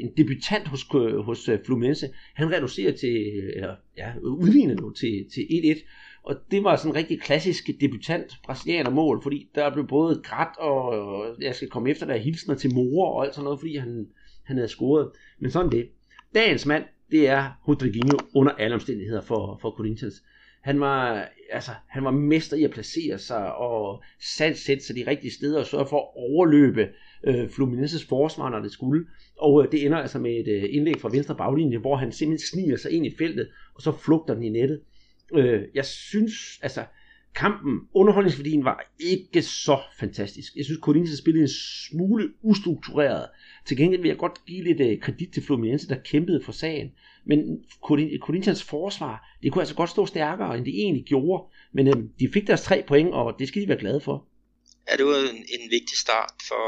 en 0.00 0.10
debutant 0.16 0.68
hos, 0.68 0.86
hos 1.24 1.50
Fluminense, 1.66 2.08
han 2.34 2.52
reducerer 2.52 2.92
til, 2.92 3.16
eller 3.54 3.74
ja, 3.96 4.12
udligner 4.22 4.74
nu 4.74 4.90
til, 4.90 5.26
til 5.34 5.40
1-1. 5.40 5.84
Og 6.28 6.36
det 6.50 6.64
var 6.64 6.76
sådan 6.76 6.90
en 6.90 6.96
rigtig 6.96 7.20
klassisk 7.20 7.70
debutant 7.80 8.38
brasilianer 8.44 8.90
mål, 8.90 9.22
fordi 9.22 9.50
der 9.54 9.72
blev 9.72 9.86
både 9.86 10.20
grædt 10.24 10.58
og, 10.58 10.82
og 10.82 11.36
jeg 11.40 11.54
skal 11.54 11.68
komme 11.68 11.90
efter 11.90 12.06
der 12.06 12.16
hilsner 12.16 12.54
til 12.54 12.74
mor 12.74 13.12
og 13.14 13.24
alt 13.24 13.34
sådan 13.34 13.44
noget, 13.44 13.60
fordi 13.60 13.76
han, 13.76 14.06
han 14.44 14.56
havde 14.56 14.68
scoret. 14.68 15.10
Men 15.38 15.50
sådan 15.50 15.72
det. 15.72 15.88
Dagens 16.34 16.66
mand, 16.66 16.84
det 17.10 17.28
er 17.28 17.60
Rodriguinho 17.68 18.18
under 18.34 18.52
alle 18.52 18.74
omstændigheder 18.74 19.20
for, 19.20 19.58
for 19.62 19.70
Corinthians. 19.70 20.14
Han 20.62 20.80
var, 20.80 21.28
altså, 21.52 21.70
han 21.88 22.04
var 22.04 22.10
mester 22.10 22.56
i 22.56 22.64
at 22.64 22.70
placere 22.70 23.18
sig 23.18 23.54
og 23.54 24.02
sætte 24.20 24.82
sig 24.84 24.96
de 24.96 25.04
rigtige 25.06 25.32
steder 25.32 25.60
og 25.60 25.66
sørge 25.66 25.86
for 25.86 25.98
at 25.98 26.08
overløbe 26.16 26.88
øh, 27.24 27.48
Fluminenses 27.48 28.04
forsvar, 28.04 28.50
når 28.50 28.60
det 28.60 28.72
skulle. 28.72 29.06
Og 29.38 29.62
øh, 29.62 29.72
det 29.72 29.86
ender 29.86 29.98
altså 29.98 30.18
med 30.18 30.30
et 30.30 30.48
øh, 30.48 30.64
indlæg 30.70 31.00
fra 31.00 31.08
venstre 31.12 31.34
baglinje, 31.34 31.78
hvor 31.78 31.96
han 31.96 32.12
simpelthen 32.12 32.46
sniger 32.46 32.76
sig 32.76 32.90
ind 32.90 33.06
i 33.06 33.14
feltet, 33.18 33.48
og 33.74 33.82
så 33.82 33.92
flugter 33.92 34.34
den 34.34 34.42
i 34.42 34.48
nettet. 34.48 34.80
Øh, 35.34 35.62
jeg 35.74 35.84
synes, 35.84 36.34
altså, 36.62 36.84
kampen, 37.34 37.80
underholdningsværdien 37.94 38.64
var 38.64 38.92
ikke 39.00 39.42
så 39.42 39.78
fantastisk. 39.98 40.52
Jeg 40.56 40.64
synes, 40.64 40.80
Corinthians 40.82 41.18
spillede 41.18 41.42
en 41.42 41.50
smule 41.90 42.32
ustruktureret. 42.42 43.28
Til 43.66 43.76
gengæld 43.76 44.00
vil 44.00 44.08
jeg 44.08 44.18
godt 44.18 44.44
give 44.46 44.64
lidt 44.64 44.80
uh, 44.80 45.02
kredit 45.02 45.32
til 45.32 45.42
Fluminense, 45.42 45.88
der 45.88 45.96
kæmpede 46.04 46.42
for 46.44 46.52
sagen. 46.52 46.90
Men 47.26 47.64
Corinthians 48.20 48.62
forsvar, 48.62 49.36
det 49.42 49.52
kunne 49.52 49.62
altså 49.62 49.74
godt 49.74 49.90
stå 49.90 50.06
stærkere, 50.06 50.56
end 50.56 50.64
det 50.64 50.74
egentlig 50.74 51.04
gjorde. 51.04 51.52
Men 51.72 51.86
øh, 51.88 51.94
de 52.20 52.28
fik 52.32 52.46
deres 52.46 52.62
tre 52.62 52.84
point, 52.86 53.14
og 53.14 53.34
det 53.38 53.48
skal 53.48 53.62
de 53.62 53.68
være 53.68 53.78
glade 53.78 54.00
for. 54.00 54.28
Ja, 54.90 54.96
det 54.96 55.06
var 55.06 55.16
en, 55.16 55.36
en 55.36 55.70
vigtig 55.70 55.98
start 55.98 56.32
for, 56.48 56.64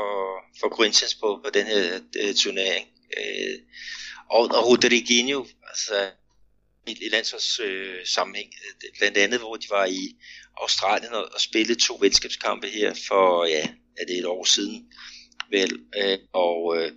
for 0.60 0.68
Corinthians 0.68 1.14
på, 1.14 1.40
på 1.44 1.50
den 1.54 1.66
her 1.66 1.82
uh, 2.22 2.34
turnering. 2.34 2.84
Uh, 3.18 3.54
og, 4.30 4.42
og 4.56 4.62
Rodriguinho, 4.68 5.44
altså 5.70 5.94
i, 6.90 7.06
i 7.06 7.08
landsholds 7.08 7.60
øh, 7.60 8.06
sammenhæng, 8.06 8.52
blandt 8.98 9.18
andet 9.18 9.40
hvor 9.40 9.56
de 9.56 9.66
var 9.70 9.86
i 9.86 10.16
Australien 10.56 11.12
og, 11.12 11.28
og 11.34 11.40
spillede 11.40 11.80
to 11.80 11.98
venskabskampe 12.00 12.68
her 12.68 12.94
for, 13.08 13.44
ja, 13.44 13.68
er 13.98 14.04
det 14.08 14.18
et 14.18 14.26
år 14.26 14.44
siden, 14.44 14.92
vel, 15.50 15.72
øh, 15.96 16.18
og 16.32 16.76
øh, 16.78 16.92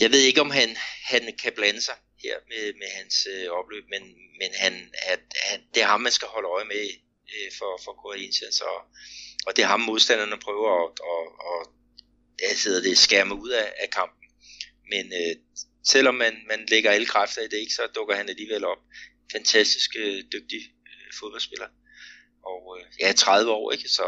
jeg 0.00 0.10
ved 0.12 0.20
ikke 0.20 0.40
om 0.40 0.50
han, 0.50 0.76
han 1.04 1.22
kan 1.42 1.52
blande 1.56 1.80
sig 1.80 1.94
her 2.22 2.36
med, 2.48 2.74
med 2.80 2.88
hans 2.98 3.14
øh, 3.34 3.50
opløb, 3.50 3.84
men, 3.90 4.02
men 4.40 4.50
han, 4.54 4.90
at, 5.06 5.20
han, 5.36 5.60
det 5.74 5.82
er 5.82 5.86
ham, 5.86 6.00
man 6.00 6.12
skal 6.12 6.28
holde 6.28 6.48
øje 6.48 6.64
med 6.64 6.84
øh, 7.34 7.50
for, 7.58 7.80
for 7.84 8.16
til 8.38 8.46
og, 8.62 8.78
og 9.46 9.56
det 9.56 9.62
er 9.62 9.66
ham 9.66 9.80
modstanderne 9.80 10.38
prøver 10.46 10.70
at, 10.84 10.90
at, 11.12 11.24
at, 11.52 11.62
at 12.50 12.56
at, 12.76 12.84
det, 12.84 12.98
skærme 12.98 13.34
ud 13.34 13.50
af, 13.50 13.72
af 13.82 13.90
kampen. 13.90 14.28
Men 14.92 15.04
øh, 15.20 15.36
selvom 15.84 16.14
man, 16.14 16.34
man 16.48 16.66
lægger 16.68 16.90
alle 16.90 17.06
kræfter 17.06 17.42
i 17.42 17.48
det, 17.48 17.56
ikke, 17.56 17.74
så 17.74 17.82
dukker 17.94 18.16
han 18.16 18.28
alligevel 18.28 18.64
op. 18.64 18.78
Fantastisk 19.32 19.90
øh, 19.98 20.24
dygtig 20.32 20.60
øh, 20.86 21.12
fodboldspiller. 21.20 21.66
Og 22.44 22.78
øh, 22.78 22.86
ja, 23.00 23.12
30 23.12 23.50
år, 23.50 23.72
ikke? 23.72 23.88
Så, 23.88 24.06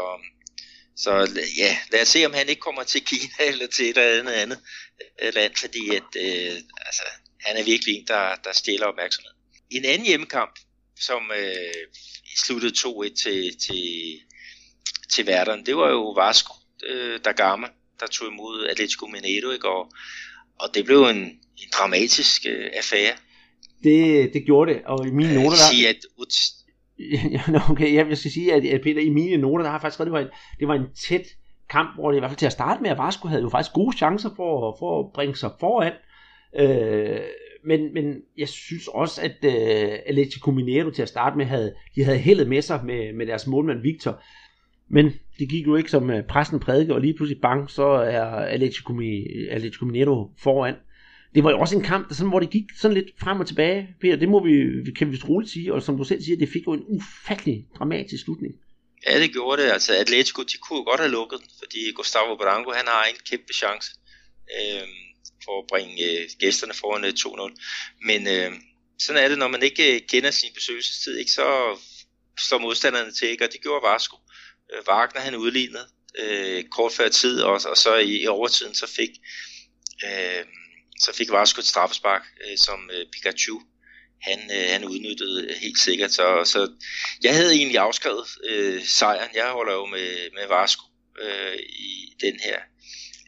så 0.97 1.11
ja, 1.57 1.77
lad 1.91 2.01
os 2.01 2.07
se, 2.07 2.25
om 2.25 2.33
han 2.33 2.49
ikke 2.49 2.59
kommer 2.59 2.83
til 2.83 3.05
Kina 3.05 3.43
eller 3.51 3.67
til 3.67 3.89
et 3.89 3.97
eller 3.97 4.19
andet 4.19 4.33
andet 4.33 4.59
øh, 5.21 5.33
land, 5.33 5.55
fordi 5.55 5.95
at, 5.95 6.09
øh, 6.15 6.57
altså, 6.85 7.03
han 7.41 7.57
er 7.57 7.63
virkelig 7.63 7.95
en, 7.95 8.07
der, 8.07 8.35
der 8.35 8.53
stjæler 8.53 8.85
opmærksomhed. 8.85 9.31
En 9.71 9.85
anden 9.85 10.07
hjemmekamp, 10.07 10.59
som 10.99 11.31
øh, 11.31 11.85
sluttede 12.37 12.73
2-1 12.77 13.23
til, 13.23 13.57
til, 13.59 14.19
til 15.13 15.25
værteren, 15.25 15.65
det 15.65 15.77
var 15.77 15.89
jo 15.89 16.11
Vasco 16.11 16.53
øh, 16.85 17.19
da 17.25 17.31
Gama, 17.31 17.67
der 17.99 18.07
tog 18.07 18.27
imod 18.27 18.67
Atletico 18.67 19.07
Mineiro, 19.07 19.51
ikke? 19.51 19.69
Og, 19.69 19.91
og 20.59 20.73
det 20.73 20.85
blev 20.85 21.03
en, 21.03 21.39
en 21.57 21.69
dramatisk 21.77 22.45
øh, 22.49 22.69
affære. 22.73 23.13
Det, 23.83 24.33
det 24.33 24.45
gjorde 24.45 24.73
det, 24.73 24.81
og 24.85 25.07
i 25.07 25.11
mine 25.11 25.33
noter 25.33 25.49
der... 25.49 25.71
Sige, 25.71 25.89
at 25.89 25.95
ja, 27.31 27.71
okay, 27.71 27.93
jeg 27.95 28.17
skal 28.17 28.31
sige, 28.31 28.53
at, 28.53 28.65
at 28.65 28.81
Peter, 28.81 29.01
i 29.01 29.09
mine 29.09 29.37
noter, 29.37 29.63
der 29.63 29.71
har 29.71 29.79
faktisk 29.79 29.93
skrevet, 29.93 30.07
det 30.07 30.13
var 30.13 30.19
en, 30.19 30.27
det 30.59 30.67
var 30.67 30.73
en 30.73 30.87
tæt 31.07 31.27
kamp, 31.69 31.95
hvor 31.95 32.11
det 32.11 32.17
i 32.17 32.19
hvert 32.19 32.31
fald 32.31 32.37
til 32.37 32.45
at 32.45 32.51
starte 32.51 32.81
med, 32.81 32.89
at 32.89 32.97
Vasco 32.97 33.27
havde 33.27 33.41
jo 33.41 33.49
faktisk 33.49 33.73
gode 33.73 33.97
chancer 33.97 34.29
for, 34.35 34.75
for 34.79 34.99
at 34.99 35.13
bringe 35.13 35.35
sig 35.35 35.51
foran. 35.59 35.93
Øh, 36.59 37.19
men, 37.65 37.93
men 37.93 38.15
jeg 38.37 38.49
synes 38.49 38.87
også, 38.87 39.21
at 39.21 39.35
uh, 39.43 39.99
Atletico 40.05 40.51
Mineiro 40.51 40.89
til 40.89 41.01
at 41.01 41.09
starte 41.09 41.37
med, 41.37 41.45
havde, 41.45 41.75
de 41.95 42.03
havde 42.03 42.17
heldet 42.17 42.47
med 42.47 42.61
sig 42.61 42.81
med, 42.85 43.13
med 43.13 43.25
deres 43.25 43.47
målmand 43.47 43.81
Victor. 43.81 44.21
Men 44.89 45.13
det 45.39 45.49
gik 45.49 45.67
jo 45.67 45.75
ikke 45.75 45.91
som 45.91 46.09
uh, 46.09 46.21
pressen 46.29 46.59
prædike, 46.59 46.93
og 46.93 47.01
lige 47.01 47.13
pludselig 47.13 47.41
bang, 47.41 47.69
så 47.69 47.87
er 47.87 48.25
Atletico, 48.25 48.93
Atletico 49.49 49.85
Mineiro 49.85 50.31
foran 50.37 50.75
det 51.35 51.43
var 51.43 51.51
jo 51.51 51.59
også 51.59 51.75
en 51.75 51.83
kamp, 51.83 52.09
der 52.09 52.15
sådan, 52.15 52.29
hvor 52.29 52.39
det 52.39 52.49
gik 52.49 52.63
sådan 52.81 52.95
lidt 52.97 53.09
frem 53.19 53.39
og 53.39 53.47
tilbage, 53.47 53.87
Peter, 54.01 54.15
det 54.15 54.29
må 54.29 54.43
vi, 54.43 54.53
kan 54.97 55.11
vi 55.11 55.17
roligt 55.29 55.51
sige, 55.51 55.73
og 55.73 55.83
som 55.83 55.97
du 55.97 56.03
selv 56.03 56.21
siger, 56.23 56.37
det 56.37 56.49
fik 56.53 56.67
jo 56.67 56.73
en 56.73 56.85
ufattelig 56.87 57.65
dramatisk 57.77 58.23
slutning. 58.23 58.53
Ja, 59.07 59.19
det 59.19 59.31
gjorde 59.31 59.61
det. 59.61 59.69
Altså 59.69 59.93
Atletico, 59.93 60.41
de 60.43 60.57
kunne 60.57 60.85
godt 60.85 60.99
have 60.99 61.11
lukket 61.11 61.39
den, 61.39 61.49
fordi 61.59 61.91
Gustavo 61.91 62.35
Branco, 62.35 62.71
han 62.71 62.87
har 62.87 63.03
en 63.03 63.15
kæmpe 63.29 63.53
chance 63.53 63.89
øh, 64.57 64.87
for 65.45 65.59
at 65.61 65.67
bringe 65.71 65.93
øh, 66.09 66.29
gæsterne 66.39 66.73
foran 66.73 67.05
øh, 67.05 67.13
2-0. 67.19 68.05
Men 68.09 68.27
øh, 68.27 68.51
sådan 68.99 69.23
er 69.23 69.27
det, 69.27 69.37
når 69.37 69.47
man 69.47 69.63
ikke 69.63 69.95
øh, 69.95 70.01
kender 70.09 70.31
sin 70.31 70.53
besøgelsestid, 70.53 71.17
ikke, 71.17 71.31
så 71.31 71.47
står 72.39 72.57
modstanderne 72.57 73.11
til, 73.11 73.27
ikke? 73.29 73.43
og 73.43 73.51
det 73.53 73.61
gjorde 73.61 73.87
Vasco. 73.87 74.17
Øh, 74.73 74.81
Wagner, 74.87 75.21
han 75.21 75.35
udlignede 75.35 75.87
øh, 76.21 76.63
kort 76.63 76.91
før 76.91 77.09
tid, 77.09 77.41
og, 77.41 77.53
og 77.53 77.77
så 77.77 77.95
i, 77.95 78.21
i 78.23 78.27
overtiden, 78.27 78.75
så 78.75 78.87
fik 78.95 79.11
Øh, 80.03 80.43
så 80.99 81.13
fik 81.13 81.31
Vasco 81.31 81.59
et 81.59 81.65
straffespark, 81.65 82.21
øh, 82.43 82.57
som 82.57 82.89
øh, 82.93 83.05
Pikachu 83.11 83.61
han, 84.21 84.39
øh, 84.57 84.69
han 84.69 84.85
udnyttede 84.85 85.47
øh, 85.49 85.55
helt 85.61 85.79
sikkert. 85.79 86.11
Så, 86.11 86.41
så 86.45 86.71
jeg 87.23 87.35
havde 87.35 87.55
egentlig 87.55 87.77
afskrevet 87.77 88.27
øh, 88.43 88.83
sejren. 88.85 89.29
Jeg 89.35 89.49
holder 89.49 89.73
jo 89.73 89.85
med, 89.85 90.31
med 90.33 90.47
Vasco 90.47 90.83
øh, 91.21 91.59
i 91.69 92.13
den 92.21 92.39
her 92.39 92.59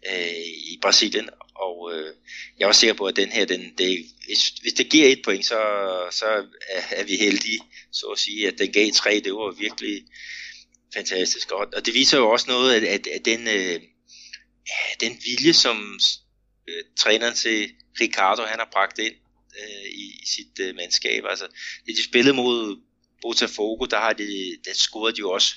øh, 0.10 0.46
i 0.74 0.80
Brasilien, 0.82 1.30
og 1.56 1.92
øh, 1.94 2.14
jeg 2.60 2.68
var 2.68 2.74
sikker 2.74 2.94
på, 2.94 3.06
at 3.06 3.16
den 3.16 3.30
her, 3.30 3.46
den, 3.46 3.74
det, 3.78 4.06
hvis, 4.26 4.50
hvis 4.62 4.74
det 4.74 4.90
giver 4.90 5.08
et 5.08 5.22
point, 5.24 5.46
så, 5.46 5.62
så 6.12 6.26
er, 6.70 6.82
er 6.92 7.04
vi 7.04 7.16
heldige, 7.16 7.60
så 7.92 8.06
at 8.06 8.20
sige, 8.20 8.48
at 8.48 8.58
den 8.58 8.72
gav 8.72 8.92
tre, 8.92 9.22
det 9.24 9.34
var 9.34 9.52
virkelig 9.60 10.04
fantastisk. 10.94 11.48
godt. 11.48 11.74
og 11.74 11.86
det 11.86 11.94
viser 11.94 12.18
jo 12.18 12.30
også 12.30 12.46
noget, 12.48 12.76
at, 12.76 12.84
at, 12.84 13.08
at 13.08 13.26
den, 13.26 13.48
øh, 13.48 13.82
den 15.00 15.18
vilje, 15.26 15.54
som 15.54 16.00
øh, 16.68 16.84
træneren 16.98 17.36
til 17.36 17.70
Ricardo, 18.02 18.44
han 18.44 18.60
har 18.60 18.70
bragt 18.72 19.00
ind 19.00 19.14
øh, 19.60 19.92
i, 19.92 20.06
i 20.24 20.26
sit 20.26 20.60
øh, 20.60 20.76
mandskab. 20.76 21.24
Altså, 21.30 21.48
det 21.86 21.98
de 21.98 22.04
spillede 22.04 22.36
mod 22.36 22.82
Botafogo, 23.22 23.86
der 23.86 24.00
har 24.00 24.14
de, 24.14 24.58
der 24.66 24.74
scorede 24.74 25.16
de 25.16 25.20
jo 25.20 25.32
også 25.32 25.56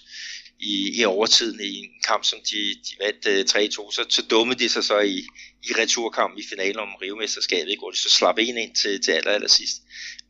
i, 0.61 1.01
i 1.01 1.05
overtiden 1.05 1.61
i 1.61 1.77
en 1.79 1.91
kamp, 2.05 2.25
som 2.25 2.39
de, 2.51 2.75
de 2.75 3.05
vandt 3.05 3.27
øh, 3.27 3.45
3-2. 3.51 3.93
Så, 3.93 4.07
så 4.09 4.23
dummede 4.23 4.59
de 4.59 4.69
sig 4.69 4.85
så 4.85 4.99
i, 4.99 5.19
i 5.63 5.73
returkamp 5.79 6.39
i 6.39 6.45
finalen 6.51 6.79
om 6.79 6.95
rivemesterskabet, 7.03 7.79
hvor 7.79 7.91
de 7.91 7.99
så 7.99 8.11
slap 8.11 8.39
en 8.39 8.59
ind 8.59 8.75
til, 8.75 9.01
til 9.01 9.13
aller, 9.13 9.31
aller 9.31 9.49
sidst. 9.49 9.83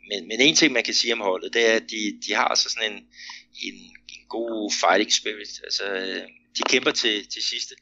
Men, 0.09 0.29
men 0.29 0.41
en 0.41 0.57
ting, 0.57 0.73
man 0.73 0.85
kan 0.85 0.95
sige 0.95 1.13
om 1.13 1.21
holdet, 1.21 1.55
det 1.55 1.71
er, 1.71 1.75
at 1.77 1.91
de, 1.91 2.21
de 2.27 2.33
har 2.35 2.45
altså 2.45 2.69
sådan 2.69 2.93
en, 2.93 2.99
en, 3.63 3.75
en 4.09 4.23
god 4.29 4.73
fighting 4.81 5.13
spirit. 5.13 5.61
Altså, 5.65 5.85
øh, 5.85 6.23
de 6.57 6.63
kæmper 6.69 6.91
til, 6.91 7.27
til 7.27 7.43
sidste 7.43 7.75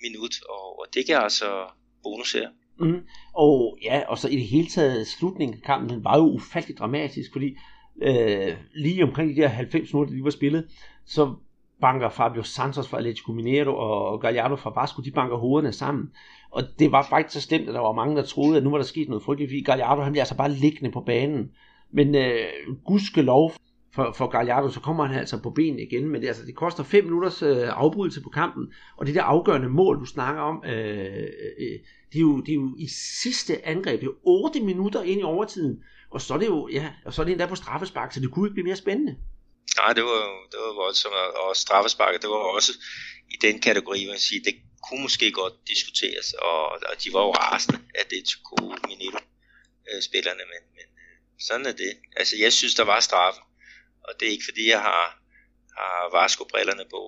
minut, 0.00 0.34
og, 0.48 0.78
og 0.78 0.86
det 0.94 1.06
kan 1.06 1.16
altså 1.16 1.66
bonus 2.04 2.32
her. 2.32 2.48
Mm. 2.78 3.00
Og 3.34 3.78
ja, 3.82 4.02
og 4.08 4.18
så 4.18 4.28
i 4.28 4.36
det 4.36 4.46
hele 4.46 4.66
taget, 4.66 5.06
slutningen 5.06 5.56
af 5.56 5.62
kampen, 5.62 5.90
den 5.90 6.04
var 6.04 6.16
jo 6.16 6.24
ufattelig 6.24 6.78
dramatisk, 6.78 7.32
fordi 7.32 7.56
øh, 8.02 8.56
lige 8.74 9.04
omkring 9.04 9.36
de 9.36 9.42
der 9.42 9.48
90 9.48 9.92
minutter, 9.92 10.14
de 10.14 10.24
var 10.24 10.30
spillet, 10.30 10.66
så 11.04 11.34
banker 11.80 12.08
Fabio 12.08 12.42
Santos 12.42 12.88
fra 12.88 12.98
Atletico 12.98 13.32
Mineiro 13.32 13.76
og 13.76 14.20
Gallardo 14.20 14.56
fra 14.56 14.80
Vasco, 14.80 15.02
de 15.02 15.10
banker 15.10 15.36
hovederne 15.36 15.72
sammen. 15.72 16.10
Og 16.50 16.62
det 16.78 16.92
var 16.92 17.06
faktisk 17.10 17.34
så 17.34 17.48
slemt, 17.48 17.68
at 17.68 17.74
der 17.74 17.80
var 17.80 17.92
mange, 17.92 18.16
der 18.16 18.22
troede, 18.22 18.56
at 18.56 18.62
nu 18.62 18.70
var 18.70 18.78
der 18.78 18.84
sket 18.84 19.08
noget 19.08 19.22
frygteligt, 19.22 19.50
fordi 19.50 19.62
Gallardo 19.62 20.02
han 20.02 20.12
bliver 20.12 20.22
altså 20.22 20.36
bare 20.36 20.50
liggende 20.50 20.90
på 20.90 21.00
banen. 21.00 21.50
Men 21.92 22.14
øh, 22.14 22.46
gudskelov 22.84 23.52
for, 23.94 24.14
for 24.18 24.26
Gallardo, 24.26 24.70
så 24.70 24.80
kommer 24.80 25.04
han 25.04 25.18
altså 25.18 25.38
på 25.42 25.50
benene 25.50 25.82
igen, 25.82 26.08
men 26.08 26.20
det, 26.20 26.28
altså, 26.28 26.44
det 26.46 26.54
koster 26.54 26.82
5 26.84 27.04
minutters 27.04 27.42
øh, 27.42 27.68
afbrydelse 27.68 28.20
på 28.20 28.28
kampen, 28.28 28.72
og 28.96 29.06
det 29.06 29.14
der 29.14 29.22
afgørende 29.22 29.68
mål, 29.68 30.00
du 30.00 30.04
snakker 30.04 30.42
om, 30.42 30.64
øh, 30.66 31.06
øh, 31.06 31.28
øh 31.58 31.78
det, 32.12 32.18
er 32.20 32.28
jo, 32.30 32.40
det 32.40 32.48
er 32.48 32.54
jo 32.54 32.76
i 32.78 32.88
sidste 33.22 33.66
angreb, 33.66 34.00
det 34.00 34.06
er 34.06 34.10
jo 34.10 34.16
8 34.24 34.60
minutter 34.60 35.02
ind 35.02 35.20
i 35.20 35.22
overtiden, 35.22 35.84
og 36.10 36.20
så 36.20 36.34
er 36.34 36.38
det 36.38 36.46
jo, 36.46 36.68
ja, 36.68 36.92
og 37.04 37.14
så 37.14 37.22
er 37.22 37.24
det 37.24 37.32
endda 37.32 37.46
på 37.46 37.54
straffespark, 37.54 38.12
så 38.12 38.20
det 38.20 38.30
kunne 38.30 38.46
ikke 38.48 38.54
blive 38.54 38.66
mere 38.66 38.76
spændende. 38.76 39.16
Nej, 39.80 39.92
det 39.92 40.04
var, 40.04 40.20
det 40.50 40.58
var 40.64 40.74
voldsomt, 40.82 41.14
og 41.14 41.56
straffesparket, 41.56 42.22
det 42.22 42.30
var 42.30 42.36
også 42.36 42.72
i 43.34 43.36
den 43.46 43.60
kategori, 43.60 44.06
man 44.06 44.18
siger, 44.18 44.42
det 44.44 44.54
kunne 44.88 45.02
måske 45.02 45.32
godt 45.32 45.54
diskuteres, 45.68 46.32
og, 46.32 46.62
og 46.90 46.94
de 47.04 47.08
var 47.12 47.22
jo 47.28 47.32
rasende, 47.32 47.78
at 47.94 48.06
det 48.10 48.22
kunne 48.48 48.76
Minito 48.88 49.18
øh, 49.88 50.02
spillerne, 50.02 50.44
men, 50.52 50.62
men 50.76 50.86
øh, 51.04 51.16
sådan 51.48 51.66
er 51.66 51.72
det. 51.72 51.92
Altså, 52.16 52.34
jeg 52.44 52.52
synes, 52.52 52.74
der 52.74 52.84
var 52.84 53.00
straffe, 53.00 53.40
og 54.06 54.12
det 54.18 54.26
er 54.26 54.32
ikke 54.32 54.48
fordi, 54.50 54.64
jeg 54.74 54.80
har, 54.80 55.04
har 55.78 55.96
varskobrillerne 56.18 56.86
på. 56.94 57.00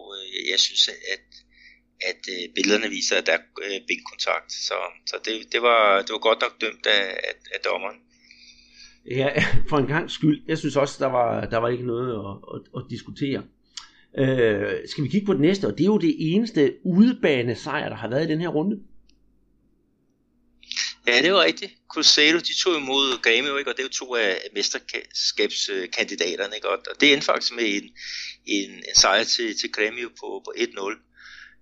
Jeg 0.53 0.61
synes, 0.67 0.89
at, 1.15 1.27
at 2.11 2.23
øh, 2.35 2.55
billederne 2.55 2.89
viser, 2.89 3.17
at 3.17 3.27
der 3.27 3.33
er 3.33 3.45
øh, 3.67 3.81
benkontakt. 3.89 4.53
Så, 4.69 4.79
så 5.11 5.17
det, 5.25 5.53
det, 5.53 5.63
var, 5.63 6.03
det 6.05 6.13
var 6.17 6.23
godt 6.29 6.41
nok 6.41 6.55
dømt 6.61 6.87
af, 6.87 7.05
af, 7.29 7.35
af 7.55 7.61
dommeren. 7.69 7.99
Ja, 9.11 9.29
for 9.71 9.77
en 9.79 9.87
gang 9.87 10.11
skyld. 10.11 10.39
Jeg 10.49 10.59
synes 10.59 10.77
også, 10.77 10.97
der 11.05 11.11
var, 11.19 11.45
der 11.53 11.59
var 11.59 11.69
ikke 11.69 11.87
noget 11.87 12.11
at, 12.25 12.33
at, 12.55 12.61
at 12.77 12.83
diskutere. 12.91 13.43
Øh, 14.19 14.89
skal 14.89 15.05
vi 15.05 15.09
kigge 15.09 15.27
på 15.27 15.33
det 15.33 15.41
næste? 15.41 15.67
Og 15.67 15.73
det 15.79 15.81
er 15.81 15.93
jo 15.95 15.99
det 15.99 16.15
eneste 16.19 16.75
udebane 16.85 17.55
sejr, 17.55 17.89
der 17.89 17.97
har 17.97 18.09
været 18.09 18.25
i 18.25 18.33
den 18.33 18.41
her 18.41 18.49
runde. 18.49 18.81
Ja, 21.07 21.23
det 21.23 21.33
var 21.33 21.43
rigtigt. 21.43 21.73
Cruzeiro, 21.93 22.39
de 22.39 22.55
tog 22.55 22.77
imod 22.77 23.19
Grêmio, 23.27 23.57
ikke? 23.59 23.71
og 23.71 23.77
det 23.77 23.83
er 23.83 23.83
jo 23.83 23.89
to 23.89 24.15
af 24.15 24.41
mesterskabskandidaterne. 24.55 26.57
Ikke? 26.57 26.69
Og 26.69 26.79
det 27.01 27.13
endte 27.13 27.25
faktisk 27.25 27.53
med 27.53 27.77
en, 27.77 27.91
en, 28.47 28.71
en 28.71 28.95
sejr 28.95 29.25
til, 29.25 29.59
til 29.59 29.71
Grêmio 29.77 30.09
på, 30.21 30.43
på 30.45 30.53
1-0. 30.57 31.07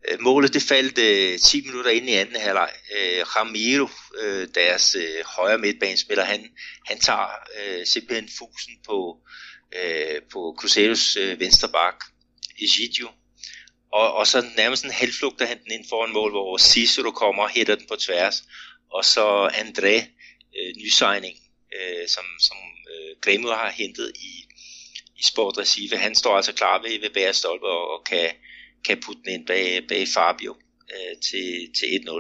Øh, 0.09 0.21
målet 0.21 0.55
det 0.55 0.63
faldt 0.63 0.99
øh, 0.99 1.39
10 1.39 1.67
minutter 1.67 1.91
ind 1.91 2.11
i 2.11 2.13
anden 2.13 2.37
halvleg. 2.37 2.71
Øh, 2.97 3.37
Ramiro, 3.37 3.89
øh, 4.21 4.49
deres 4.55 4.95
øh, 4.95 5.25
højre 5.37 5.59
midtbanespiller, 5.59 6.25
han, 6.25 6.51
han 6.87 7.01
tager 7.01 7.29
øh, 7.61 7.87
simpelthen 7.87 8.29
fusen 8.39 8.73
på, 8.87 9.19
øh, 9.77 10.23
på 10.33 10.57
Cruzeiros 10.59 11.17
øh, 11.17 11.41
venstre 11.41 11.69
bak, 11.69 12.05
Egidio. 12.63 13.09
Og, 13.93 14.15
og 14.15 14.27
så 14.27 14.47
nærmest 14.57 14.85
en 14.85 14.91
halvflugter 14.91 15.47
han 15.47 15.59
den 15.65 15.73
ind 15.73 15.85
foran 15.89 16.13
mål, 16.13 16.31
hvor 16.31 16.59
Cicero 16.59 17.11
kommer 17.11 17.43
og 17.43 17.51
hætter 17.51 17.75
den 17.75 17.87
på 17.89 17.97
tværs 17.97 18.43
og 18.91 19.05
så 19.05 19.49
André 19.49 19.97
øh, 20.59 20.73
Nysigning, 20.77 21.37
øh, 21.77 22.09
som, 22.09 22.25
som 22.41 22.57
øh, 22.93 23.17
Grêmio 23.27 23.55
har 23.55 23.71
hentet 23.71 24.13
i, 24.15 24.45
i 25.17 25.23
Sport 25.23 25.59
Recife. 25.59 25.97
Han 25.97 26.15
står 26.15 26.37
altså 26.37 26.53
klar 26.53 26.83
ved, 26.83 27.01
ved 27.01 27.11
bærestolpe 27.11 27.67
og, 27.67 27.91
og 27.91 28.05
kan, 28.05 28.31
kan 28.85 29.01
putte 29.01 29.23
den 29.25 29.33
ind 29.33 29.47
bag, 29.47 29.89
bag 29.89 30.09
Fabio 30.09 30.57
øh, 30.93 31.21
til, 31.21 31.73
til 31.79 31.87
1-0. 31.87 32.11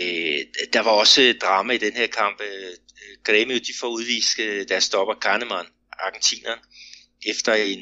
Øh, 0.00 0.40
der 0.72 0.80
var 0.80 0.90
også 0.90 1.34
drama 1.40 1.72
i 1.72 1.78
den 1.78 1.92
her 1.92 2.06
kamp. 2.06 2.40
Øh, 2.40 2.72
Grêmio 3.28 3.58
de 3.58 3.72
får 3.80 3.88
udvist 3.88 4.38
øh, 4.38 4.68
deres 4.68 4.84
stopper 4.84 5.14
Kahneman, 5.14 5.66
argentineren, 5.92 6.58
efter 7.26 7.54
en, 7.54 7.80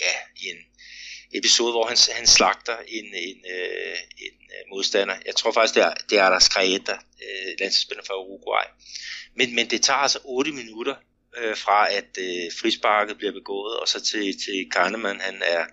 ja, 0.00 0.14
en 0.50 0.56
episode, 1.38 1.72
hvor 1.72 1.86
han, 1.86 1.96
han 2.16 2.26
slagter 2.26 2.76
en, 2.88 3.04
en, 3.04 3.38
øh, 3.54 3.96
en 4.18 4.36
øh, 4.54 4.62
modstander. 4.70 5.16
Jeg 5.26 5.36
tror 5.36 5.52
faktisk, 5.52 5.74
det 5.74 5.82
er, 5.82 5.94
det 6.10 6.18
er 6.18 6.30
der 6.30 6.38
Skreta, 6.38 6.92
øh, 6.92 7.52
landsspiller 7.60 8.04
fra 8.06 8.20
Uruguay. 8.20 8.64
Men, 9.36 9.54
men 9.54 9.70
det 9.70 9.82
tager 9.82 9.98
altså 9.98 10.18
8 10.24 10.52
minutter 10.52 10.94
øh, 11.38 11.56
fra, 11.56 11.92
at 11.92 12.10
øh, 12.18 12.52
frisparket 12.60 13.18
bliver 13.18 13.32
begået, 13.32 13.76
og 13.76 13.88
så 13.88 14.00
til, 14.00 14.38
til 14.44 14.68
Kahneman, 14.72 15.20
han 15.20 15.42
er, 15.44 15.64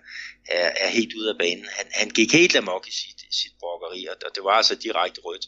er, 0.48 0.70
er 0.76 0.88
helt 0.88 1.14
ude 1.14 1.30
af 1.30 1.38
banen. 1.38 1.66
Han, 1.78 1.86
han 1.92 2.10
gik 2.10 2.32
helt 2.32 2.56
amok 2.56 2.88
i 2.88 2.92
sit, 2.92 3.20
sit 3.30 3.52
brokkeri, 3.60 4.06
og, 4.06 4.16
og 4.26 4.30
det 4.34 4.44
var 4.44 4.50
altså 4.50 4.74
direkte 4.74 5.20
rødt. 5.24 5.46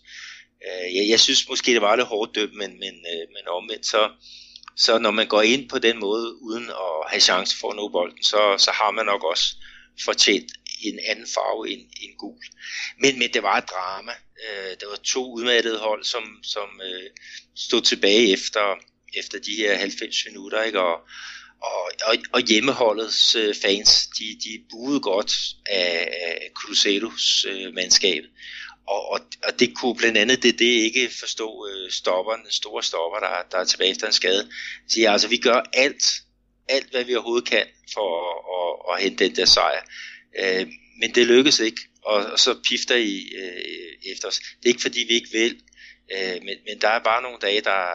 Øh, 0.66 0.96
jeg, 0.96 1.08
jeg 1.08 1.20
synes 1.20 1.48
måske, 1.48 1.72
det 1.72 1.82
var 1.82 1.96
lidt 1.96 2.06
hårdt 2.06 2.34
dømt, 2.34 2.54
men, 2.54 2.70
men, 2.70 2.94
øh, 3.12 3.24
men 3.34 3.48
omvendt, 3.48 3.86
så, 3.86 4.10
så 4.76 4.98
når 4.98 5.10
man 5.10 5.26
går 5.26 5.42
ind 5.42 5.68
på 5.68 5.78
den 5.78 6.00
måde, 6.00 6.42
uden 6.42 6.68
at 6.68 7.10
have 7.10 7.20
chance 7.20 7.56
for 7.60 7.70
at 7.70 7.76
nå 7.76 7.88
bolden, 7.88 8.22
så, 8.22 8.54
så 8.58 8.70
har 8.70 8.90
man 8.90 9.06
nok 9.06 9.24
også 9.24 9.46
fortjent 10.04 10.52
en 10.80 10.98
anden 11.08 11.26
farve 11.34 11.70
end, 11.70 11.80
end 11.80 12.16
gul. 12.18 12.42
Men, 12.98 13.18
men 13.18 13.32
det 13.34 13.42
var 13.42 13.56
et 13.58 13.70
drama. 13.70 14.12
Øh, 14.12 14.76
der 14.80 14.88
var 14.88 14.96
to 14.96 15.32
udmattede 15.32 15.78
hold, 15.78 16.04
som, 16.04 16.24
som 16.42 16.80
øh, 16.84 17.10
stod 17.56 17.82
tilbage 17.82 18.32
efter, 18.32 18.74
efter 19.14 19.38
de 19.38 19.56
her 19.56 19.76
90 19.76 20.26
minutter, 20.26 20.62
ikke? 20.62 20.80
Og, 20.80 21.00
og, 21.60 21.90
og, 22.02 22.16
og 22.32 22.40
hjemmeholdets 22.40 23.34
øh, 23.34 23.54
fans, 23.54 24.06
de, 24.06 24.24
de 24.24 24.64
buede 24.70 25.00
godt 25.00 25.32
af, 25.66 26.08
af 26.22 26.50
Cruzeiros 26.54 27.44
øh, 27.48 27.74
mandskab. 27.74 28.24
Og, 28.88 29.08
og, 29.08 29.20
og 29.44 29.60
det 29.60 29.74
kunne 29.76 29.96
blandt 29.96 30.18
andet 30.18 30.42
det, 30.42 30.58
det 30.58 30.64
ikke 30.64 31.10
forstå 31.20 31.68
øh, 31.68 31.90
stopperne, 31.90 32.50
store 32.50 32.82
stopper, 32.82 33.18
der, 33.18 33.42
der 33.50 33.58
er 33.58 33.64
tilbage 33.64 33.90
efter 33.90 34.06
en 34.06 34.12
skade. 34.12 34.50
Så 34.88 35.08
altså, 35.08 35.28
vi 35.28 35.36
gør 35.36 35.62
alt, 35.72 36.04
alt 36.68 36.90
hvad 36.90 37.04
vi 37.04 37.14
overhovedet 37.14 37.48
kan 37.48 37.66
for 37.92 38.08
at, 38.30 38.38
at, 38.56 38.94
at 38.94 39.02
hente 39.02 39.24
den 39.24 39.36
der 39.36 39.44
sejr. 39.44 39.82
Øh, 40.38 40.66
men 41.00 41.14
det 41.14 41.26
lykkedes 41.26 41.60
ikke, 41.60 41.80
og, 42.02 42.24
og 42.32 42.38
så 42.38 42.54
pifter 42.68 42.96
I 42.96 43.32
øh, 43.38 44.12
efter 44.12 44.28
os. 44.28 44.38
Det 44.38 44.64
er 44.64 44.68
ikke 44.68 44.82
fordi 44.82 45.00
vi 45.08 45.14
ikke 45.14 45.32
vil, 45.32 45.60
øh, 46.14 46.42
men, 46.42 46.56
men 46.66 46.80
der 46.80 46.88
er 46.88 46.98
bare 46.98 47.22
nogle 47.22 47.38
dage, 47.38 47.60
der, 47.60 47.90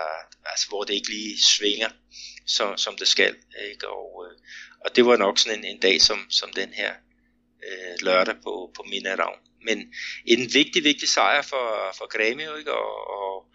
altså, 0.46 0.68
hvor 0.70 0.84
det 0.84 0.94
ikke 0.94 1.10
lige 1.10 1.42
svinger, 1.44 1.90
som, 2.48 2.78
som 2.78 2.96
det 2.98 3.08
skal. 3.08 3.36
Ikke? 3.72 3.88
Og, 3.88 4.26
øh, 4.26 4.38
og 4.86 4.96
det 4.96 5.06
var 5.06 5.18
nok 5.18 5.40
sådan 5.40 5.60
en, 5.60 5.66
en 5.66 5.80
dag 5.80 6.02
som, 6.02 6.26
som 6.30 6.54
den 6.54 6.74
her 6.74 6.94
øh, 7.68 8.06
lørdag 8.06 8.36
på, 8.44 8.72
på 8.76 8.84
Minaravn. 8.90 9.40
Men 9.64 9.94
en 10.26 10.54
vigtig, 10.54 10.84
vigtig 10.84 11.10
sejr 11.10 11.42
for, 11.42 11.96
for 11.98 12.08
Græmio, 12.08 12.56
ikke? 12.56 12.74
Og, 12.74 13.10
og 13.10 13.46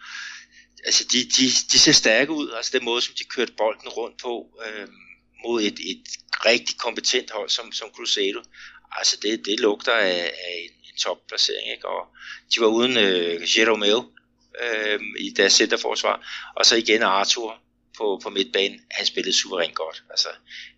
altså 0.87 1.05
de, 1.13 1.19
de, 1.19 1.45
de 1.73 1.79
ser 1.79 1.93
stærke 1.93 2.33
ud, 2.33 2.51
altså 2.57 2.79
den 2.79 2.85
måde, 2.85 3.03
som 3.03 3.15
de 3.19 3.25
kørte 3.25 3.53
bolden 3.53 3.89
rundt 3.89 4.17
på, 4.23 4.61
øh, 4.67 4.89
mod 5.45 5.63
et, 5.63 5.79
et 5.93 6.03
rigtig 6.47 6.79
kompetent 6.79 7.31
hold 7.31 7.49
som, 7.49 7.73
som 7.73 7.89
Cruzeiro. 7.97 8.43
Altså 8.93 9.17
det, 9.23 9.43
det 9.45 9.61
lugter 9.61 9.93
af, 9.93 10.33
af 10.47 10.55
en, 10.65 10.71
en 10.71 10.97
topplacering, 10.99 11.71
ikke? 11.71 11.89
Og 11.89 12.07
de 12.55 12.61
var 12.61 12.67
uden 12.67 12.97
øh, 12.97 13.59
Jeromeo 13.59 14.13
øh, 14.63 15.01
i 15.19 15.31
deres 15.31 15.53
centerforsvar, 15.53 16.17
og 16.57 16.67
så 16.67 16.77
igen 16.77 17.03
Arthur 17.03 17.61
på, 17.99 18.21
på 18.23 18.31
midtbanen. 18.31 18.81
Han 18.91 19.07
spillede 19.07 19.37
suverænt 19.37 19.75
godt. 19.75 20.03
Altså, 20.11 20.29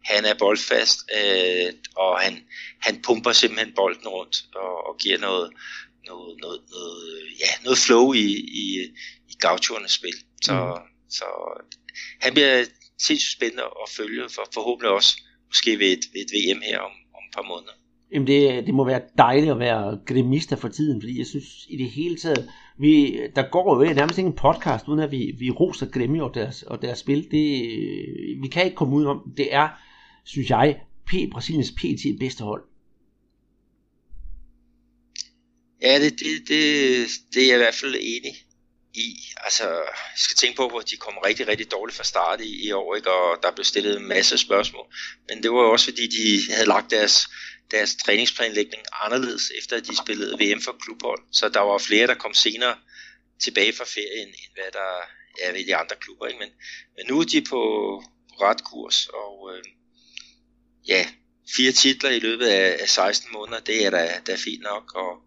han 0.05 0.25
er 0.25 0.35
boldfast, 0.35 0.99
øh, 1.17 1.73
og 1.97 2.21
han, 2.21 2.45
han 2.81 3.03
pumper 3.03 3.33
simpelthen 3.33 3.75
bolden 3.75 4.09
rundt 4.09 4.37
og, 4.55 4.87
og 4.87 4.99
giver 4.99 5.19
noget, 5.19 5.53
noget, 6.07 6.39
noget, 6.41 6.61
noget, 6.71 7.23
ja, 7.41 7.65
noget 7.65 7.79
flow 7.79 8.13
i, 8.13 8.27
i, 8.65 8.93
i 9.39 9.41
gauchoernes 9.47 9.93
spil. 9.93 10.14
Så, 10.43 10.55
mm. 10.55 11.11
så 11.11 11.24
han 12.20 12.34
bliver 12.34 12.64
sindssygt 12.99 13.36
spændende 13.36 13.62
at 13.62 13.89
følge, 13.97 14.28
for 14.34 14.43
forhåbentlig 14.55 14.91
også 14.91 15.22
måske 15.47 15.78
ved 15.78 15.91
et, 15.97 16.05
ved 16.12 16.20
et 16.20 16.32
VM 16.34 16.61
her 16.62 16.78
om, 16.78 16.91
om 17.16 17.22
et 17.28 17.34
par 17.34 17.47
måneder. 17.49 17.72
Jamen 18.12 18.26
det, 18.26 18.66
det 18.66 18.74
må 18.74 18.84
være 18.84 19.03
dejligt 19.18 19.51
at 19.51 19.59
være 19.59 20.01
gremista 20.07 20.55
for 20.55 20.68
tiden, 20.68 21.03
fordi 21.03 21.18
jeg 21.18 21.26
synes 21.26 21.66
i 21.68 21.76
det 21.76 21.91
hele 21.91 22.16
taget, 22.16 22.51
vi, 22.78 23.20
der 23.36 23.51
går 23.51 23.84
jo 23.84 23.95
nærmest 23.95 24.18
ikke 24.18 24.28
en 24.28 24.36
podcast, 24.36 24.89
uden 24.89 25.01
at 25.01 25.11
vi, 25.11 25.34
vi 25.39 25.51
roser 25.51 25.86
Grimmy 25.86 26.20
og 26.20 26.34
deres, 26.34 26.62
og 26.62 26.82
deres 26.82 26.99
spil. 26.99 27.30
Det, 27.30 27.43
vi 28.43 28.49
kan 28.53 28.64
ikke 28.64 28.76
komme 28.76 28.95
ud 28.95 29.05
om, 29.05 29.32
det 29.36 29.55
er, 29.55 29.68
synes 30.24 30.51
jeg, 30.51 30.80
P, 31.07 31.12
Brasiliens 31.32 31.70
PT 31.70 32.18
bedste 32.20 32.45
hold. 32.45 32.62
Ja, 35.82 36.05
det, 36.05 36.12
det, 36.12 36.49
det, 36.49 37.09
det 37.34 37.43
er 37.43 37.47
jeg 37.47 37.55
i 37.55 37.62
hvert 37.62 37.74
fald 37.74 37.95
enig 38.01 38.34
i. 38.95 39.24
Altså, 39.36 39.64
jeg 39.74 40.16
skal 40.16 40.36
tænke 40.36 40.57
på, 40.57 40.68
hvor 40.68 40.80
de 40.80 40.97
kom 40.97 41.18
rigtig, 41.18 41.49
rigtig 41.49 41.70
dårligt 41.70 41.97
fra 41.97 42.05
start 42.05 42.41
i, 42.41 42.66
i 42.66 42.72
år, 42.72 42.97
ikke? 42.97 43.11
og 43.11 43.43
der 43.43 43.51
blev 43.51 43.64
stillet 43.64 43.97
en 43.97 44.09
masse 44.09 44.39
spørgsmål. 44.39 44.86
Men 45.28 45.43
det 45.43 45.53
var 45.53 45.61
jo 45.62 45.72
også, 45.72 45.84
fordi 45.84 46.07
de 46.07 46.53
havde 46.53 46.68
lagt 46.68 46.91
deres, 46.91 47.28
deres 47.70 47.97
træningsplanlægning 48.05 48.82
anderledes, 48.93 49.53
efter 49.59 49.76
at 49.76 49.86
de 49.86 49.97
spillede 49.97 50.39
VM 50.41 50.61
for 50.61 50.76
klubhold. 50.80 51.22
Så 51.32 51.49
der 51.49 51.61
var 51.61 51.78
flere, 51.78 52.07
der 52.07 52.14
kom 52.14 52.34
senere 52.34 52.76
tilbage 53.43 53.72
fra 53.72 53.84
ferien, 53.84 54.28
end 54.28 54.53
hvad 54.55 54.70
der 54.72 54.91
er 55.43 55.53
ved 55.53 55.66
de 55.66 55.76
andre 55.76 55.97
klubber. 56.01 56.26
Ikke? 56.26 56.39
Men, 56.39 56.51
men 56.97 57.07
nu 57.09 57.20
er 57.20 57.24
de 57.24 57.43
på 57.43 57.62
ret 58.41 58.64
kurs, 58.64 59.07
og 59.07 59.51
øh, 59.55 59.64
ja, 60.89 61.09
fire 61.57 61.72
titler 61.72 62.11
i 62.11 62.18
løbet 62.18 62.47
af, 62.47 62.76
af 62.80 62.89
16 62.89 63.32
måneder, 63.32 63.61
det 63.61 63.86
er 63.86 63.91
da, 63.91 64.20
da 64.26 64.36
fint 64.36 64.62
nok, 64.62 64.95
og 64.95 65.22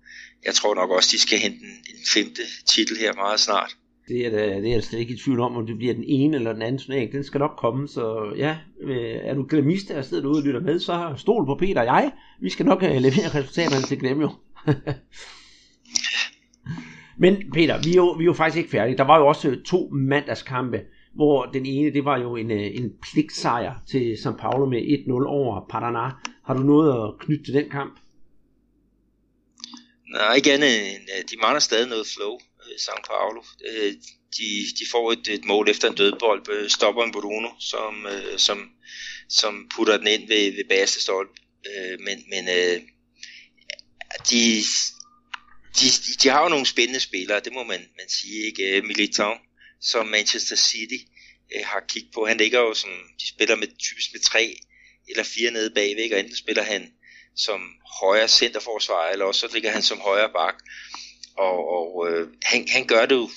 jeg 0.45 0.53
tror 0.53 0.75
nok 0.75 0.89
også, 0.89 1.09
de 1.11 1.19
skal 1.19 1.39
hente 1.39 1.57
en, 1.57 1.95
en 1.95 2.01
femte 2.13 2.41
titel 2.65 2.97
her 2.97 3.13
meget 3.13 3.39
snart. 3.39 3.75
Det 4.07 4.25
er, 4.25 4.29
da, 4.29 4.61
det 4.61 4.69
er 4.69 4.73
jeg 4.73 4.83
slet 4.83 4.99
ikke 4.99 5.13
i 5.13 5.17
tvivl 5.17 5.39
om, 5.39 5.55
om 5.55 5.65
det 5.65 5.77
bliver 5.77 5.93
den 5.93 6.03
ene 6.07 6.35
eller 6.37 6.53
den 6.53 6.61
anden 6.61 6.81
turnering. 6.81 7.11
Den 7.11 7.23
skal 7.23 7.39
nok 7.39 7.55
komme, 7.57 7.87
så 7.87 8.33
ja, 8.37 8.57
øh, 8.81 9.17
er 9.23 9.33
du 9.33 9.45
glemist, 9.49 9.87
der 9.87 10.01
sidder 10.01 10.23
derude 10.23 10.39
og 10.39 10.43
lytter 10.43 10.59
med, 10.59 10.79
så 10.79 11.13
stol 11.17 11.45
på 11.45 11.55
Peter 11.55 11.79
og 11.79 11.85
jeg. 11.85 12.11
Vi 12.41 12.49
skal 12.49 12.65
nok 12.65 12.83
øh, 12.83 12.89
levere 12.89 13.35
resultaterne 13.35 13.83
til 13.83 13.99
Glem 13.99 14.21
jo. 14.21 14.29
Men 17.23 17.51
Peter, 17.53 17.81
vi 17.83 17.91
er, 17.91 17.95
jo, 17.95 18.11
vi 18.11 18.23
er 18.23 18.25
jo 18.25 18.33
faktisk 18.33 18.57
ikke 18.57 18.69
færdige. 18.69 18.97
Der 18.97 19.03
var 19.03 19.19
jo 19.19 19.27
også 19.27 19.49
øh, 19.49 19.63
to 19.63 19.89
mandagskampe, 19.91 20.81
hvor 21.15 21.45
den 21.45 21.65
ene, 21.65 21.93
det 21.93 22.05
var 22.05 22.17
jo 22.19 22.35
en, 22.35 22.51
en 22.51 22.91
pligtsejr 23.01 23.73
til 23.87 24.13
São 24.13 24.35
Paulo 24.37 24.65
med 24.65 24.81
1-0 24.81 25.11
over 25.27 25.59
Paraná. 25.73 26.31
Har 26.45 26.53
du 26.53 26.63
noget 26.63 27.07
at 27.07 27.19
knytte 27.19 27.43
til 27.43 27.53
den 27.53 27.69
kamp? 27.69 27.99
Nej, 30.11 30.35
ikke 30.35 30.53
andet 30.53 30.95
end, 30.95 31.07
øh, 31.17 31.23
de 31.29 31.37
mangler 31.37 31.59
stadig 31.59 31.87
noget 31.87 32.07
flow, 32.07 32.39
øh, 32.63 32.79
San 32.79 33.03
Paolo. 33.07 33.43
Øh, 33.67 33.93
de, 34.37 34.47
de 34.79 34.85
får 34.91 35.11
et, 35.11 35.27
et 35.27 35.45
mål 35.45 35.69
efter 35.69 35.87
en 35.89 35.95
dødbold, 35.95 36.69
stopper 36.69 37.03
en 37.03 37.11
Bruno, 37.11 37.49
som, 37.59 38.07
som, 38.37 38.69
som 39.29 39.69
putter 39.75 39.97
den 39.97 40.07
ind 40.07 40.27
ved, 40.27 40.51
ved 40.51 40.69
bagerste 40.69 41.01
stolpe. 41.01 41.33
Men, 41.99 42.23
men 42.29 42.47
de, 44.29 44.63
de, 45.79 45.87
de 46.23 46.29
har 46.29 46.43
jo 46.43 46.49
nogle 46.49 46.65
spændende 46.65 46.99
spillere, 46.99 47.39
det 47.39 47.53
må 47.53 47.63
man, 47.63 47.79
man 47.79 48.09
sige. 48.09 48.45
Ikke? 48.45 48.81
Militão, 48.81 49.33
som 49.81 50.07
Manchester 50.07 50.55
City 50.55 51.03
har 51.63 51.83
kigget 51.89 52.13
på. 52.13 52.25
Han 52.25 52.37
ligger 52.37 52.59
jo 52.59 52.73
som, 52.73 52.89
de 53.19 53.27
spiller 53.27 53.55
med 53.55 53.67
typisk 53.67 54.13
med 54.13 54.21
tre 54.21 54.55
eller 55.09 55.23
fire 55.23 55.51
nede 55.51 55.71
bagved, 55.75 56.13
og 56.13 56.19
enten 56.19 56.35
spiller 56.35 56.63
han 56.63 56.91
som 57.35 57.61
højre 58.01 58.27
centerforsvar, 58.27 59.09
eller 59.09 59.25
også 59.25 59.39
så 59.39 59.53
ligger 59.53 59.71
han 59.71 59.81
som 59.81 59.99
højre 59.99 60.29
bak. 60.29 60.55
Og, 61.37 61.57
og 61.77 62.09
øh, 62.09 62.27
han, 62.43 62.67
han 62.67 62.87
gør 62.87 63.05
det 63.05 63.15
jo 63.15 63.29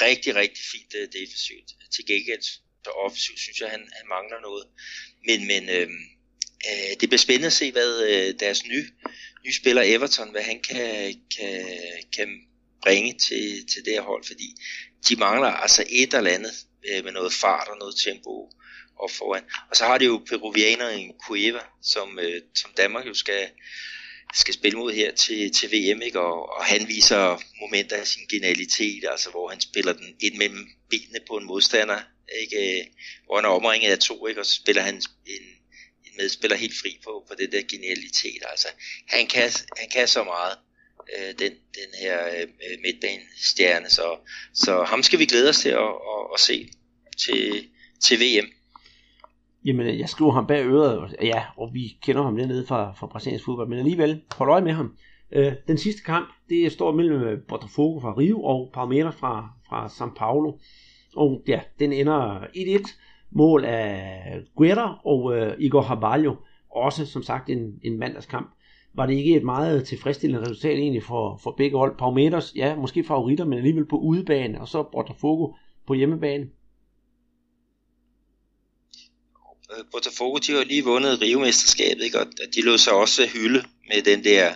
rigtig, 0.00 0.34
rigtig 0.34 0.64
fint 0.72 0.94
uh, 0.94 1.20
defensivt. 1.20 1.68
Til 1.94 2.06
gengæld 2.06 2.42
så 2.84 2.90
offensivt 2.90 3.38
synes 3.38 3.60
jeg, 3.60 3.70
han, 3.70 3.80
han 3.80 4.08
mangler 4.08 4.40
noget. 4.40 4.66
Men, 5.26 5.46
men 5.46 5.68
øh, 5.68 5.88
øh, 6.68 6.92
det 7.00 7.08
bliver 7.08 7.18
spændende 7.18 7.46
at 7.46 7.52
se, 7.52 7.72
hvad 7.72 8.02
øh, 8.10 8.34
deres 8.40 8.64
nye, 8.64 8.86
nye 9.44 9.54
spiller 9.54 9.82
Everton, 9.82 10.30
hvad 10.30 10.42
han 10.42 10.60
kan, 10.62 11.14
kan, 11.36 11.64
kan 12.16 12.28
bringe 12.82 13.12
til, 13.28 13.66
til 13.66 13.84
det 13.84 13.92
her 13.92 14.00
hold, 14.00 14.24
fordi 14.24 14.48
de 15.08 15.16
mangler 15.16 15.48
altså 15.48 15.84
et 15.88 16.14
eller 16.14 16.30
andet 16.30 16.54
øh, 16.88 17.04
med 17.04 17.12
noget 17.12 17.32
fart 17.32 17.68
og 17.68 17.78
noget 17.78 17.94
tempo 18.04 18.50
og 19.02 19.10
foran. 19.10 19.44
Og 19.70 19.76
så 19.76 19.84
har 19.84 19.98
de 19.98 20.04
jo 20.04 20.22
peruvianeren 20.28 21.12
Cueva, 21.26 21.60
som, 21.82 22.18
øh, 22.18 22.40
som 22.54 22.70
Danmark 22.76 23.06
jo 23.06 23.14
skal, 23.14 23.48
skal 24.34 24.54
spille 24.54 24.78
mod 24.78 24.92
her 24.92 25.14
til, 25.14 25.52
til 25.52 25.68
VM, 25.68 26.02
ikke? 26.02 26.20
Og, 26.20 26.56
og 26.56 26.64
han 26.64 26.88
viser 26.88 27.42
momenter 27.60 27.96
af 27.96 28.06
sin 28.06 28.26
genialitet, 28.30 29.04
altså 29.10 29.30
hvor 29.30 29.48
han 29.48 29.60
spiller 29.60 29.92
den 29.92 30.16
ind 30.20 30.36
mellem 30.36 30.66
benene 30.90 31.20
på 31.28 31.36
en 31.36 31.46
modstander, 31.46 32.00
ikke? 32.40 32.80
Øh, 32.80 32.86
hvor 33.26 33.36
han 33.36 33.44
er 33.44 33.48
omringet 33.48 33.90
af 33.90 33.98
to, 33.98 34.26
ikke? 34.26 34.40
og 34.40 34.46
så 34.46 34.54
spiller 34.54 34.82
han 34.82 34.94
en, 35.26 35.44
en 36.06 36.12
medspiller 36.18 36.56
helt 36.56 36.74
fri 36.82 36.98
på, 37.04 37.24
på 37.28 37.34
det 37.34 37.52
der 37.52 37.62
genialitet. 37.62 38.42
Altså, 38.50 38.68
han 39.08 39.26
kan, 39.26 39.50
han 39.76 39.88
kan 39.88 40.08
så 40.08 40.24
meget, 40.24 40.58
øh, 41.16 41.34
den, 41.38 41.52
den 41.52 41.90
her 42.00 42.28
øh, 42.28 42.48
midtbanestjerne, 42.82 43.90
så, 43.90 44.18
så 44.54 44.84
ham 44.84 45.02
skal 45.02 45.18
vi 45.18 45.26
glæde 45.26 45.48
os 45.48 45.58
til 45.58 45.68
at, 45.68 45.92
at, 46.14 46.22
at 46.34 46.40
se 46.40 46.70
til, 47.18 47.68
til 48.04 48.20
VM. 48.20 48.52
Jamen, 49.64 49.86
øh, 49.86 49.98
jeg 49.98 50.08
skriver 50.08 50.32
ham 50.32 50.46
bag 50.46 50.66
øret, 50.66 51.16
ja, 51.22 51.42
og 51.56 51.70
vi 51.74 51.98
kender 52.02 52.22
ham 52.22 52.36
dernede 52.36 52.66
fra, 52.66 52.92
fra 52.92 53.06
brasiliansk 53.06 53.44
fodbold, 53.44 53.68
men 53.68 53.78
alligevel, 53.78 54.22
hold 54.36 54.50
øje 54.50 54.62
med 54.62 54.72
ham. 54.72 54.96
Øh, 55.32 55.52
den 55.68 55.78
sidste 55.78 56.02
kamp, 56.02 56.28
det 56.48 56.72
står 56.72 56.92
mellem 56.92 57.22
øh, 57.22 57.38
Botafogo 57.48 58.00
fra 58.00 58.14
Rio 58.18 58.42
og 58.42 58.70
Palmeiras 58.74 59.14
fra, 59.14 59.50
fra 59.68 59.86
São 59.86 60.14
Paulo. 60.16 60.52
Og 61.16 61.42
ja, 61.48 61.60
den 61.78 61.92
ender 61.92 62.40
1-1. 62.40 62.98
Mål 63.30 63.64
af 63.64 64.40
Guerra 64.56 65.00
og 65.04 65.36
øh, 65.36 65.54
Igor 65.58 65.80
Haballo. 65.80 66.34
Også 66.70 67.06
som 67.06 67.22
sagt 67.22 67.50
en, 67.50 67.78
en 67.82 67.98
mandagskamp. 67.98 68.50
Var 68.94 69.06
det 69.06 69.14
ikke 69.14 69.36
et 69.36 69.44
meget 69.44 69.84
tilfredsstillende 69.84 70.42
resultat 70.42 70.78
egentlig 70.78 71.02
for, 71.02 71.36
for 71.42 71.54
begge 71.56 71.76
hold? 71.76 71.98
Palmeiras, 71.98 72.52
ja, 72.56 72.76
måske 72.76 73.04
favoritter, 73.04 73.44
men 73.44 73.58
alligevel 73.58 73.86
på 73.86 73.96
udebane, 73.96 74.60
og 74.60 74.68
så 74.68 74.82
Botafogo 74.92 75.54
på 75.86 75.94
hjemmebane. 75.94 76.44
Øh, 76.44 76.48
Øh, 79.72 79.84
Botafogo, 79.92 80.38
de 80.38 80.52
har 80.52 80.64
lige 80.64 80.84
vundet 80.84 81.20
Rio-mesterskabet, 81.20 82.04
ikke? 82.04 82.18
og 82.20 82.26
de 82.54 82.62
lå 82.62 82.76
sig 82.78 82.92
også 82.92 83.26
hylde 83.26 83.64
med 83.88 84.02
den 84.02 84.24
der, 84.24 84.54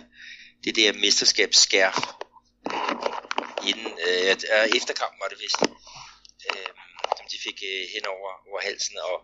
det 0.63 0.75
der 0.75 0.93
mesterskabsskær 0.93 2.17
inden, 3.69 3.91
øh, 4.07 4.75
efter 4.77 4.93
kampen 5.01 5.19
var 5.21 5.29
det 5.31 5.39
vist, 5.45 5.61
øh, 6.49 6.69
som 7.17 7.25
de 7.31 7.37
fik 7.45 7.59
øh, 7.71 7.83
hen 7.93 8.05
over, 8.15 8.31
over 8.49 8.59
halsen, 8.61 8.97
og, 9.11 9.17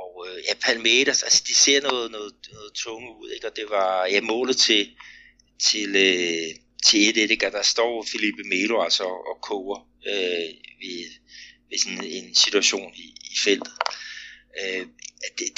og 0.00 0.12
øh, 0.28 0.38
ja, 0.48 0.54
Palmeiras, 0.66 1.22
altså 1.22 1.42
de 1.48 1.54
ser 1.54 1.80
noget, 1.80 2.10
noget, 2.10 2.32
noget 2.52 2.72
tunge 2.74 3.08
ud, 3.20 3.30
ikke? 3.30 3.46
og 3.46 3.56
det 3.56 3.66
var 3.70 4.06
ja, 4.06 4.20
målet 4.20 4.56
til, 4.56 4.82
til, 5.68 5.88
øh, 5.96 6.50
til 6.86 7.08
1 7.08 7.16
ikke? 7.16 7.50
der 7.50 7.62
står 7.62 8.06
Felipe 8.12 8.42
Melo 8.44 8.82
altså 8.82 9.04
og 9.04 9.36
koger 9.42 9.80
øh, 10.06 10.48
ved, 10.82 11.04
ved 11.70 11.78
sådan 11.78 12.04
en 12.04 12.34
situation 12.34 12.94
i, 12.94 13.06
i 13.32 13.36
feltet. 13.44 13.72
Øh, 14.60 14.86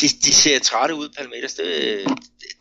de, 0.01 0.09
de, 0.25 0.35
ser 0.35 0.59
trætte 0.59 0.95
ud, 0.95 1.09
Palmeiras, 1.09 1.55
det, 1.55 2.05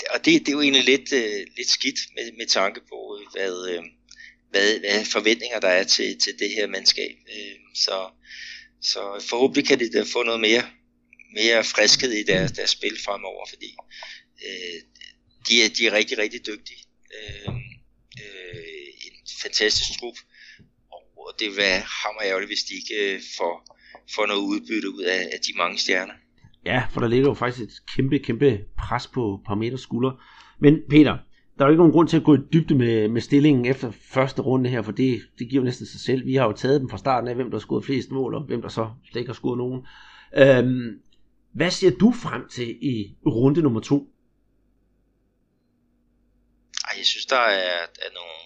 og 0.09 0.25
det, 0.25 0.25
det 0.25 0.47
er 0.47 0.51
jo 0.51 0.61
egentlig 0.61 0.83
lidt, 0.83 1.13
øh, 1.13 1.47
lidt 1.57 1.69
skidt 1.69 1.99
med, 2.15 2.31
med 2.37 2.47
tanke 2.47 2.79
på, 2.89 3.19
hvad, 3.33 3.69
øh, 3.69 3.83
hvad, 4.49 4.79
hvad 4.79 5.05
forventninger 5.05 5.59
der 5.59 5.67
er 5.67 5.83
til, 5.83 6.19
til 6.19 6.39
det 6.39 6.49
her 6.49 6.67
mandskab. 6.67 7.15
Øh, 7.35 7.55
så, 7.75 8.09
så 8.81 9.25
forhåbentlig 9.29 9.67
kan 9.67 9.79
de 9.79 9.91
da 9.91 10.03
få 10.13 10.23
noget 10.23 10.41
mere, 10.41 10.63
mere 11.33 11.63
friskhed 11.63 12.11
i 12.11 12.23
deres, 12.23 12.51
deres 12.51 12.69
spil 12.69 12.97
fremover, 13.05 13.45
fordi 13.49 13.75
øh, 14.45 14.81
de, 15.47 15.63
er, 15.63 15.69
de 15.69 15.87
er 15.87 15.91
rigtig, 15.91 16.17
rigtig 16.17 16.45
dygtige. 16.45 16.83
Øh, 17.15 17.53
øh, 18.23 18.87
en 19.05 19.15
fantastisk 19.41 19.99
trup, 19.99 20.17
og 21.17 21.35
det 21.39 21.47
vil 21.47 21.57
være 21.57 21.79
hammer 21.79 22.23
ærgerligt, 22.23 22.49
hvis 22.49 22.63
de 22.63 22.73
ikke 22.75 23.13
øh, 23.13 23.21
får, 23.37 23.77
får 24.15 24.25
noget 24.25 24.41
udbytte 24.41 24.89
ud 24.89 25.01
af, 25.01 25.21
af 25.33 25.39
de 25.47 25.57
mange 25.57 25.77
stjerner. 25.77 26.13
Ja, 26.65 26.83
for 26.91 26.99
der 27.01 27.07
ligger 27.07 27.27
jo 27.27 27.33
faktisk 27.33 27.63
et 27.63 27.73
kæmpe, 27.95 28.19
kæmpe 28.19 28.59
pres 28.77 29.07
på 29.07 29.41
Parameters 29.45 29.81
skulder. 29.81 30.23
Men 30.59 30.79
Peter, 30.89 31.17
der 31.57 31.63
er 31.63 31.67
jo 31.67 31.71
ikke 31.71 31.77
nogen 31.77 31.93
grund 31.93 32.07
til 32.07 32.17
at 32.17 32.23
gå 32.23 32.35
i 32.35 32.39
dybde 32.53 32.75
med, 32.75 33.07
med 33.07 33.21
stillingen 33.21 33.65
efter 33.65 33.91
første 33.91 34.41
runde 34.41 34.69
her, 34.69 34.81
for 34.81 34.91
det, 34.91 35.21
det 35.39 35.49
giver 35.49 35.61
jo 35.61 35.65
næsten 35.65 35.85
sig 35.85 35.99
selv. 35.99 36.25
Vi 36.25 36.35
har 36.35 36.45
jo 36.45 36.51
taget 36.51 36.81
dem 36.81 36.89
fra 36.89 36.97
starten 36.97 37.27
af, 37.27 37.35
hvem 37.35 37.49
der 37.49 37.57
har 37.57 37.59
scoret 37.59 37.85
flest 37.85 38.11
mål, 38.11 38.35
og 38.35 38.43
hvem 38.43 38.61
der 38.61 38.69
så 38.69 38.89
slet 39.11 39.19
ikke 39.19 39.29
har 39.29 39.33
scoret 39.33 39.57
nogen. 39.57 39.85
Øhm, 40.37 41.01
hvad 41.53 41.71
ser 41.71 41.91
du 41.91 42.11
frem 42.11 42.49
til 42.49 42.69
i 42.81 43.15
runde 43.25 43.61
nummer 43.61 43.79
to? 43.79 43.97
Ej, 46.87 46.93
jeg 46.97 47.05
synes, 47.05 47.25
der 47.25 47.43
er, 47.65 47.81
er 48.05 48.11
nogle, 48.19 48.37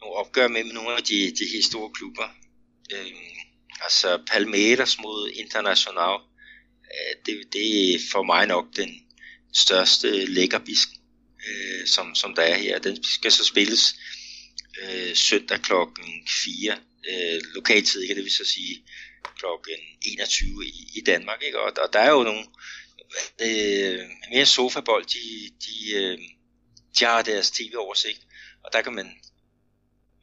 nogle 0.00 0.14
opgør 0.16 0.48
med, 0.48 0.64
med 0.64 0.72
nogle 0.72 0.90
af 0.96 1.02
de, 1.02 1.18
de 1.38 1.44
helt 1.52 1.64
store 1.64 1.90
klubber. 1.90 2.26
Øhm, 2.94 3.39
altså 3.82 4.22
Palmeiras 4.26 4.98
mod 4.98 5.30
International 5.30 6.18
øh, 6.84 7.16
det, 7.26 7.52
det 7.52 7.94
er 7.94 7.98
for 8.12 8.22
mig 8.22 8.46
nok 8.46 8.66
den 8.76 9.10
største 9.54 10.26
lækkerbisk, 10.26 10.88
øh, 11.48 11.86
som, 11.86 12.14
som 12.14 12.34
der 12.34 12.42
er 12.42 12.56
her. 12.56 12.78
Den 12.78 13.04
skal 13.04 13.32
så 13.32 13.44
spilles 13.44 13.94
øh, 14.82 15.16
søndag 15.16 15.60
klokken 15.60 16.28
4 16.44 16.78
øh, 17.10 17.40
lokaltid, 17.54 18.06
kan 18.06 18.16
det 18.16 18.24
vil 18.24 18.32
så 18.32 18.44
sige 18.44 18.84
klokken 19.38 19.76
21 20.02 20.66
i, 20.66 20.90
i 20.94 21.00
Danmark. 21.06 21.42
Ikke? 21.42 21.60
Og, 21.60 21.72
og 21.82 21.92
der 21.92 21.98
er 21.98 22.10
jo 22.10 22.22
nogle 22.22 22.44
øh, 23.40 24.06
mere 24.32 24.46
sofabold, 24.46 25.04
de, 25.04 25.50
de, 25.66 25.96
øh, 25.96 26.18
de 26.98 27.04
har 27.04 27.22
deres 27.22 27.50
tv-oversigt, 27.50 28.20
og 28.64 28.72
der 28.72 28.82
kan 28.82 28.94
man 28.94 29.20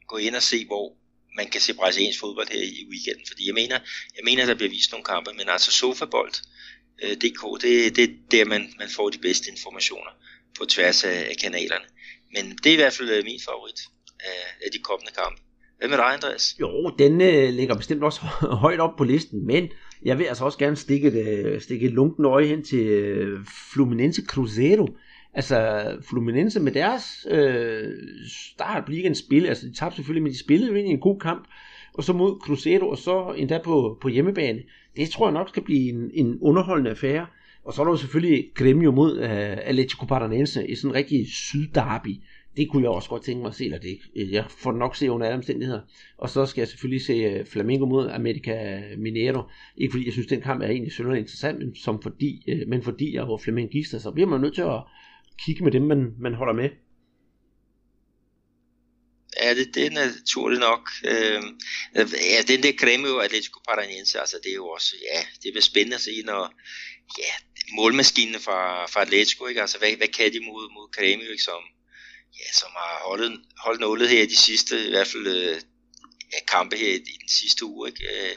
gå 0.06 0.16
ind 0.16 0.36
og 0.36 0.42
se, 0.42 0.66
hvor 0.66 0.97
man 1.40 1.48
kan 1.52 1.60
se 1.60 1.74
brasiliansk 1.74 2.20
fodbold 2.20 2.48
her 2.54 2.62
i 2.80 2.82
weekenden, 2.92 3.26
fordi 3.30 3.42
jeg 3.46 3.56
mener, 3.60 3.78
jeg 4.16 4.24
mener 4.28 4.46
der 4.46 4.54
bliver 4.60 4.74
vist 4.76 4.90
nogle 4.92 5.08
kampe, 5.12 5.30
men 5.38 5.46
altså 5.54 5.70
sofabold, 5.80 6.34
øh, 7.02 7.14
DK, 7.22 7.42
det, 7.62 7.96
det 7.96 8.04
er 8.04 8.12
der, 8.30 8.44
man, 8.44 8.62
man 8.78 8.90
får 8.96 9.08
de 9.10 9.18
bedste 9.18 9.50
informationer 9.50 10.12
på 10.58 10.62
tværs 10.74 11.04
af, 11.04 11.18
af 11.32 11.36
kanalerne. 11.44 11.86
Men 12.34 12.44
det 12.62 12.68
er 12.70 12.76
i 12.78 12.82
hvert 12.82 12.96
fald 12.98 13.10
øh, 13.10 13.24
min 13.24 13.40
favorit 13.48 13.80
af, 14.20 14.40
af 14.64 14.70
de 14.74 14.78
kommende 14.88 15.12
kampe. 15.20 15.38
Hvad 15.78 15.88
med 15.88 15.96
dig, 15.96 16.14
Andreas? 16.14 16.56
Jo, 16.60 16.94
den 16.98 17.20
øh, 17.20 17.48
ligger 17.58 17.74
bestemt 17.74 18.04
også 18.04 18.20
højt 18.64 18.80
op 18.80 18.96
på 18.96 19.04
listen, 19.04 19.46
men 19.46 19.68
jeg 20.04 20.18
vil 20.18 20.24
altså 20.24 20.44
også 20.44 20.58
gerne 20.58 20.76
stikke 20.76 21.08
et, 21.08 21.14
øh, 21.26 21.60
stikke 21.60 21.86
et 21.86 21.92
lunken 21.92 22.24
øje 22.24 22.46
hen 22.46 22.64
til 22.64 22.86
øh, 22.86 23.46
Fluminense 23.72 24.22
Cruzeiro. 24.26 24.88
Altså 25.38 25.86
Fluminense 26.08 26.60
med 26.60 26.72
deres 26.72 27.26
øh, 27.30 27.92
start 28.28 28.84
på 28.84 28.92
ligaens 28.92 29.18
spil, 29.18 29.46
altså 29.46 29.66
de 29.66 29.74
tabte 29.74 29.96
selvfølgelig, 29.96 30.22
men 30.22 30.32
de 30.32 30.38
spillede 30.38 30.70
jo 30.70 30.74
egentlig 30.74 30.94
en 30.94 31.00
god 31.00 31.20
kamp, 31.20 31.48
og 31.94 32.04
så 32.04 32.12
mod 32.12 32.40
Cruzeiro, 32.40 32.88
og 32.88 32.98
så 32.98 33.34
endda 33.36 33.60
på, 33.64 33.98
på 34.00 34.08
hjemmebane. 34.08 34.62
Det 34.96 35.10
tror 35.10 35.26
jeg 35.26 35.32
nok 35.32 35.48
skal 35.48 35.62
blive 35.62 35.88
en, 35.88 36.10
en 36.14 36.38
underholdende 36.40 36.90
affære. 36.90 37.26
Og 37.64 37.72
så 37.72 37.82
er 37.82 37.84
der 37.84 37.92
jo 37.92 37.96
selvfølgelig 37.96 38.50
Gremio 38.54 38.90
mod 38.90 39.18
øh, 39.18 39.58
Atletico 39.62 40.06
Paranaense 40.06 40.68
i 40.68 40.74
sådan 40.74 40.90
en 40.90 40.94
rigtig 40.94 41.26
syddarby 41.32 42.10
det 42.58 42.68
kunne 42.68 42.82
jeg 42.82 42.90
også 42.90 43.08
godt 43.08 43.22
tænke 43.22 43.42
mig 43.42 43.48
at 43.48 43.54
se, 43.54 43.64
eller 43.64 43.78
det 43.78 43.98
Jeg 44.32 44.44
får 44.48 44.72
nok 44.72 44.96
se 44.96 45.10
under 45.10 45.26
alle 45.26 45.36
omstændigheder. 45.36 45.80
Og 46.18 46.30
så 46.30 46.46
skal 46.46 46.60
jeg 46.60 46.68
selvfølgelig 46.68 47.02
se 47.02 47.12
øh, 47.12 47.46
Flamengo 47.46 47.86
mod 47.86 48.10
America 48.10 48.82
Mineiro. 48.96 49.42
Ikke 49.76 49.92
fordi 49.92 50.04
jeg 50.04 50.12
synes, 50.12 50.26
den 50.26 50.40
kamp 50.40 50.62
er 50.62 50.66
egentlig 50.66 50.92
synderligt 50.92 51.20
interessant, 51.20 51.58
men, 51.58 51.74
som 51.74 52.02
fordi, 52.02 52.44
øh, 52.48 52.68
men 52.68 52.82
fordi 52.82 53.14
jeg 53.14 53.20
er 53.20 53.40
flamengister, 53.44 53.98
så 53.98 54.10
bliver 54.10 54.28
man 54.28 54.40
nødt 54.40 54.54
til 54.54 54.62
at 54.62 54.82
kigge 55.44 55.64
med 55.64 55.72
dem, 55.72 55.82
man, 55.82 56.14
man 56.18 56.34
holder 56.34 56.52
med. 56.52 56.70
Ja, 59.40 59.54
det, 59.54 59.74
det 59.74 59.86
er 59.86 59.90
naturligt 59.90 60.60
nok. 60.60 60.90
Øh, 61.04 61.42
ja, 62.32 62.42
den 62.48 62.62
der 62.62 62.72
Grêmio 62.82 63.24
Atletico 63.24 63.60
Paranaense, 63.68 64.20
altså 64.20 64.36
det 64.42 64.50
er 64.50 64.54
jo 64.54 64.68
også, 64.68 64.96
ja, 65.12 65.20
det 65.42 65.52
bliver 65.52 65.62
spændende 65.62 65.94
at 65.94 66.00
se, 66.00 66.22
når, 66.24 66.54
ja, 67.18 67.32
målmaskinen 67.72 68.40
fra, 68.40 68.86
fra 68.86 69.02
Atletico, 69.02 69.46
ikke? 69.46 69.60
Altså, 69.60 69.78
hvad, 69.78 69.96
hvad 69.96 70.08
kan 70.08 70.32
de 70.32 70.40
mod, 70.40 70.72
mod 70.72 70.88
Grêmio, 70.96 71.30
ikke? 71.30 71.42
Som, 71.42 71.62
ja, 72.40 72.48
som 72.60 72.70
har 72.76 73.08
holdt, 73.08 73.40
holdt 73.64 73.80
nålet 73.80 74.08
her 74.08 74.22
i 74.22 74.26
de 74.26 74.36
sidste, 74.36 74.86
i 74.86 74.90
hvert 74.90 75.06
fald 75.06 75.26
øh, 75.26 75.56
ja, 76.32 76.38
kampe 76.48 76.76
her 76.76 76.88
i, 76.88 76.96
i 76.96 77.16
den 77.20 77.28
sidste 77.28 77.64
uge. 77.64 77.88
Ikke? 77.88 78.04
Øh, 78.04 78.36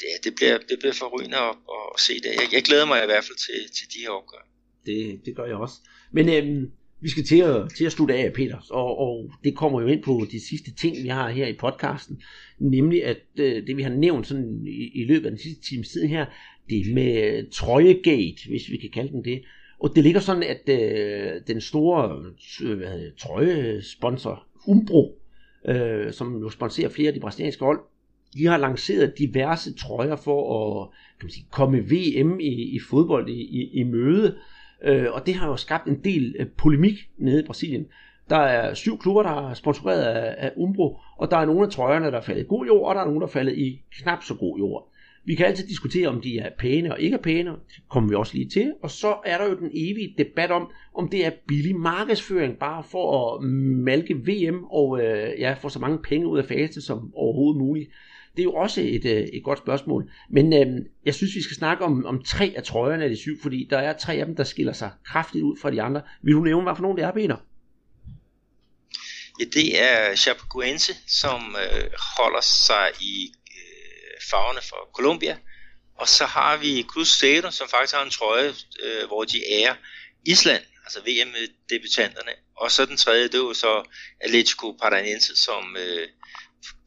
det, 0.00 0.24
det, 0.24 0.34
bliver, 0.34 0.58
det 0.58 0.78
bliver 0.78 0.92
forrygende 0.92 1.36
at, 1.36 1.56
at 1.94 2.00
se 2.00 2.14
det. 2.14 2.30
Jeg, 2.40 2.48
jeg 2.52 2.62
glæder 2.62 2.84
mig 2.84 3.02
i 3.02 3.06
hvert 3.06 3.24
fald 3.24 3.38
til, 3.46 3.60
til 3.76 3.86
de 3.94 3.98
her 3.98 4.10
opgør. 4.10 4.44
Det, 4.90 5.26
det 5.26 5.36
gør 5.36 5.44
jeg 5.44 5.56
også. 5.56 5.74
Men 6.12 6.28
øhm, 6.28 6.70
vi 7.00 7.08
skal 7.08 7.24
til 7.24 7.38
at, 7.40 7.72
til 7.76 7.84
at 7.84 7.92
slutte 7.92 8.14
af, 8.14 8.32
Peter, 8.32 8.56
og, 8.70 8.98
og 8.98 9.30
det 9.44 9.56
kommer 9.56 9.80
jo 9.80 9.86
ind 9.86 10.02
på 10.02 10.26
de 10.32 10.40
sidste 10.48 10.74
ting, 10.74 10.96
vi 11.02 11.08
har 11.08 11.30
her 11.30 11.46
i 11.46 11.56
podcasten, 11.58 12.22
nemlig 12.58 13.04
at 13.04 13.20
øh, 13.36 13.66
det, 13.66 13.76
vi 13.76 13.82
har 13.82 13.90
nævnt 13.90 14.26
sådan 14.26 14.66
i, 14.66 15.00
i 15.00 15.04
løbet 15.04 15.24
af 15.24 15.30
den 15.30 15.38
sidste 15.38 15.62
times 15.62 15.88
tid 15.88 16.06
her, 16.06 16.26
det 16.70 16.94
med 16.94 17.38
øh, 17.38 17.44
trøjegate, 17.52 18.48
hvis 18.48 18.70
vi 18.70 18.76
kan 18.76 18.90
kalde 18.90 19.12
den 19.12 19.24
det, 19.24 19.42
og 19.80 19.92
det 19.94 20.04
ligger 20.04 20.20
sådan, 20.20 20.42
at 20.42 20.68
øh, 20.68 21.40
den 21.46 21.60
store 21.60 22.24
øh, 22.62 23.12
trøjesponsor 23.18 24.46
Umbro, 24.66 25.18
øh, 25.68 26.12
som 26.12 26.40
jo 26.40 26.50
sponsorer 26.50 26.88
flere 26.88 27.08
af 27.08 27.14
de 27.14 27.20
brasilianske 27.20 27.64
hold, 27.64 27.80
de 28.34 28.46
har 28.46 28.56
lanceret 28.58 29.18
diverse 29.18 29.74
trøjer 29.74 30.16
for 30.16 30.40
at 30.82 30.88
kan 31.20 31.26
man 31.26 31.30
sige, 31.30 31.46
komme 31.50 31.78
VM 31.78 32.40
i, 32.40 32.74
i 32.74 32.78
fodbold 32.90 33.28
i, 33.28 33.40
i, 33.40 33.70
i 33.72 33.82
møde. 33.82 34.36
Øh, 34.84 35.06
og 35.12 35.26
det 35.26 35.34
har 35.34 35.48
jo 35.48 35.56
skabt 35.56 35.88
en 35.88 36.04
del 36.04 36.36
øh, 36.38 36.46
polemik 36.56 36.94
nede 37.18 37.40
i 37.40 37.46
Brasilien. 37.46 37.86
Der 38.30 38.36
er 38.36 38.74
syv 38.74 38.98
klubber, 38.98 39.22
der 39.22 39.50
er 39.50 39.54
sponsoreret 39.54 40.02
af, 40.02 40.34
af 40.38 40.52
Umbro, 40.56 40.98
og 41.18 41.30
der 41.30 41.36
er 41.36 41.44
nogle 41.44 41.62
af 41.62 41.70
trøjerne, 41.70 42.06
der 42.06 42.16
er 42.16 42.22
faldet 42.22 42.42
i 42.42 42.46
god 42.48 42.66
jord, 42.66 42.88
og 42.88 42.94
der 42.94 43.00
er 43.00 43.04
nogle, 43.04 43.20
der 43.20 43.26
er 43.26 43.30
faldet 43.30 43.58
i 43.58 43.82
knap 43.92 44.22
så 44.22 44.34
god 44.34 44.58
jord. 44.58 44.90
Vi 45.24 45.34
kan 45.34 45.46
altid 45.46 45.66
diskutere, 45.66 46.08
om 46.08 46.20
de 46.20 46.38
er 46.38 46.50
pæne 46.58 46.92
og 46.92 47.00
ikke 47.00 47.16
er 47.16 47.22
pæne, 47.22 47.50
det 47.50 47.82
kommer 47.88 48.08
vi 48.08 48.14
også 48.14 48.34
lige 48.34 48.48
til. 48.48 48.74
Og 48.82 48.90
så 48.90 49.14
er 49.24 49.38
der 49.38 49.48
jo 49.48 49.58
den 49.58 49.70
evige 49.74 50.14
debat 50.18 50.50
om, 50.50 50.70
om 50.94 51.08
det 51.08 51.26
er 51.26 51.30
billig 51.46 51.76
markedsføring, 51.76 52.58
bare 52.58 52.82
for 52.82 53.34
at 53.34 53.44
malke 53.44 54.14
VM 54.14 54.64
og 54.64 55.00
øh, 55.02 55.40
ja, 55.40 55.52
få 55.52 55.68
så 55.68 55.78
mange 55.78 55.98
penge 55.98 56.26
ud 56.26 56.38
af 56.38 56.44
fase 56.44 56.82
som 56.82 57.12
overhovedet 57.14 57.58
muligt. 57.58 57.90
Det 58.36 58.42
er 58.42 58.44
jo 58.44 58.54
også 58.54 58.80
et, 58.80 59.04
øh, 59.04 59.22
et 59.22 59.44
godt 59.44 59.58
spørgsmål. 59.58 60.10
Men 60.30 60.52
øh, 60.52 60.86
jeg 61.04 61.14
synes, 61.14 61.34
vi 61.34 61.42
skal 61.42 61.56
snakke 61.56 61.84
om, 61.84 62.06
om 62.06 62.22
tre 62.24 62.54
af 62.56 62.62
trøjerne 62.62 63.04
af 63.04 63.10
de 63.10 63.16
syv, 63.16 63.42
fordi 63.42 63.66
der 63.70 63.78
er 63.78 63.98
tre 63.98 64.14
af 64.14 64.26
dem, 64.26 64.36
der 64.36 64.44
skiller 64.44 64.72
sig 64.72 64.90
kraftigt 65.06 65.44
ud 65.44 65.56
fra 65.62 65.70
de 65.70 65.82
andre. 65.82 66.02
Vil 66.22 66.34
du 66.34 66.40
nævne, 66.40 66.62
hvad 66.62 66.76
for 66.76 66.82
nogle 66.82 66.96
det 66.96 67.04
er, 67.04 67.12
Peter? 67.12 67.36
Ja, 69.40 69.44
det 69.44 69.82
er 69.82 70.16
Chapecoense, 70.16 70.92
som 71.08 71.56
øh, 71.64 71.90
holder 72.16 72.40
sig 72.40 72.90
i 73.00 73.32
øh, 73.56 74.20
farverne 74.30 74.60
for 74.68 74.90
Colombia. 74.94 75.36
Og 76.00 76.08
så 76.08 76.24
har 76.24 76.56
vi 76.56 76.82
Cruzeiro, 76.82 77.50
som 77.50 77.68
faktisk 77.68 77.94
har 77.94 78.04
en 78.04 78.10
trøje, 78.10 78.54
øh, 78.82 79.06
hvor 79.06 79.24
de 79.24 79.38
ærer 79.52 79.74
Island, 80.26 80.62
altså 80.84 81.00
VM-debutanterne. 81.00 82.32
Og 82.56 82.70
så 82.70 82.86
den 82.86 82.96
tredje, 82.96 83.24
det 83.24 83.34
er 83.34 83.38
jo 83.38 83.54
så 83.54 83.82
Atletico 84.20 84.72
Paranaense, 84.82 85.36
som 85.36 85.76
øh, 85.76 86.08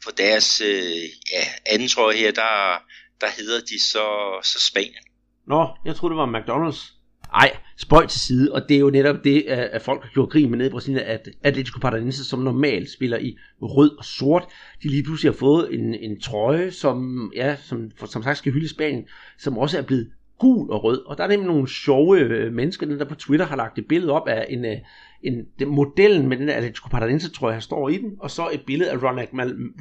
på 0.05 0.11
deres 0.17 0.61
øh, 0.61 1.03
ja, 1.33 1.43
anden 1.65 1.87
trøje 1.87 2.17
her, 2.17 2.31
der, 2.31 2.83
der 3.21 3.27
hedder 3.37 3.59
de 3.59 3.83
så, 3.83 4.05
så 4.43 4.67
Spanien. 4.69 5.03
Nå, 5.47 5.67
jeg 5.85 5.95
troede 5.95 6.13
det 6.13 6.17
var 6.17 6.39
McDonald's. 6.39 6.93
Nej, 7.33 7.57
spøj 7.77 8.05
til 8.05 8.21
side, 8.21 8.53
og 8.53 8.61
det 8.69 8.75
er 8.75 8.79
jo 8.79 8.89
netop 8.89 9.23
det, 9.23 9.41
at 9.47 9.81
folk 9.81 10.03
har 10.03 10.09
gjort 10.09 10.29
grin 10.29 10.49
med 10.49 10.57
nede 10.57 10.69
i 10.69 10.71
Brasilien, 10.71 10.99
at 10.99 11.29
Atletico 11.43 11.79
Paranaense, 11.79 12.25
som 12.25 12.39
normalt 12.39 12.91
spiller 12.91 13.17
i 13.17 13.37
rød 13.61 13.97
og 13.97 14.05
sort, 14.05 14.45
de 14.83 14.89
lige 14.89 15.03
pludselig 15.03 15.31
har 15.31 15.37
fået 15.37 15.73
en, 15.73 15.93
en 15.93 16.21
trøje, 16.21 16.71
som, 16.71 17.31
ja, 17.35 17.55
som, 17.55 17.91
som 18.05 18.23
sagt 18.23 18.37
skal 18.37 18.51
hylde 18.51 18.69
Spanien, 18.69 19.07
som 19.39 19.57
også 19.57 19.77
er 19.77 19.81
blevet 19.81 20.11
gul 20.43 20.71
og 20.71 20.83
rød. 20.83 21.05
Og 21.05 21.17
der 21.17 21.23
er 21.23 21.27
nemlig 21.27 21.47
nogle 21.47 21.69
sjove 21.69 22.19
øh, 22.19 22.53
mennesker, 22.53 22.85
der 22.85 23.05
på 23.05 23.15
Twitter 23.15 23.45
har 23.45 23.55
lagt 23.55 23.77
et 23.77 23.87
billede 23.87 24.11
op 24.11 24.27
af 24.27 24.45
en, 24.49 24.65
øh, 24.65 24.77
en, 25.23 25.45
den 25.59 25.67
modellen 25.67 26.27
med 26.29 26.37
den 26.37 26.47
der 26.47 26.53
Atletico 26.53 26.87
Paranaense, 26.89 27.31
tror 27.31 27.51
jeg, 27.51 27.63
står 27.63 27.89
i 27.89 27.97
den, 27.97 28.11
og 28.19 28.31
så 28.31 28.49
et 28.53 28.65
billede 28.67 28.91
af 28.91 29.03
Ronald, 29.03 29.27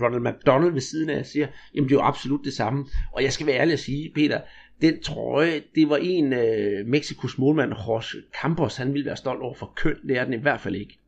Ronald 0.03 0.33
McDonald 0.33 0.73
ved 0.73 0.81
siden 0.81 1.11
af, 1.11 1.19
og 1.19 1.27
siger, 1.27 1.47
jamen 1.75 1.89
det 1.89 1.95
er 1.95 2.01
jo 2.01 2.07
absolut 2.07 2.45
det 2.45 2.55
samme. 2.55 2.87
Og 3.13 3.23
jeg 3.23 3.33
skal 3.33 3.47
være 3.47 3.57
ærlig 3.57 3.73
at 3.73 3.81
sige, 3.81 4.13
Peter, 4.15 4.41
den 4.81 5.03
trøje, 5.03 5.63
det 5.75 5.89
var 5.89 5.97
en 5.97 6.33
øh, 6.33 6.87
Mexikos 6.87 7.39
målmand, 7.39 7.71
Jorge 7.71 8.23
Campos, 8.41 8.77
han 8.77 8.93
ville 8.93 9.07
være 9.07 9.17
stolt 9.17 9.43
over 9.43 9.55
for 9.55 9.73
køn, 9.77 10.09
det 10.09 10.17
er 10.17 10.25
den 10.25 10.35
i 10.35 10.43
hvert 10.43 10.61
fald 10.61 10.75
ikke. 10.75 10.99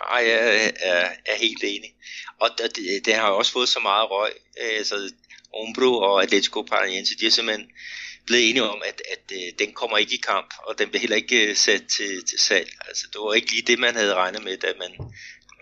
Nej, 0.00 0.22
jeg 0.30 0.72
er, 0.82 1.08
er 1.26 1.36
helt 1.40 1.64
enig. 1.64 1.94
Og 2.40 2.48
det, 2.58 3.06
det 3.06 3.14
har 3.14 3.28
også 3.28 3.52
fået 3.52 3.68
så 3.68 3.80
meget 3.82 4.10
røg. 4.10 4.30
Altså, 4.78 4.94
Ombro 5.62 5.98
og 5.98 6.22
Atletico 6.22 6.62
Paranaense, 6.62 7.16
de 7.20 7.26
er 7.26 7.30
simpelthen 7.30 7.66
blevet 8.26 8.48
enige 8.50 8.62
om, 8.62 8.82
at, 8.84 9.02
at, 9.12 9.24
øh, 9.32 9.52
den 9.58 9.72
kommer 9.72 9.98
ikke 9.98 10.14
i 10.14 10.24
kamp, 10.26 10.54
og 10.58 10.78
den 10.78 10.88
bliver 10.88 11.00
heller 11.00 11.16
ikke 11.16 11.48
øh, 11.48 11.56
sat 11.56 11.82
til, 11.96 12.24
til 12.24 12.38
salg. 12.38 12.70
Altså, 12.88 13.06
det 13.12 13.20
var 13.20 13.34
ikke 13.34 13.50
lige 13.50 13.66
det, 13.66 13.78
man 13.78 13.94
havde 13.94 14.14
regnet 14.14 14.44
med, 14.44 14.56
da 14.56 14.66
man, 14.78 14.92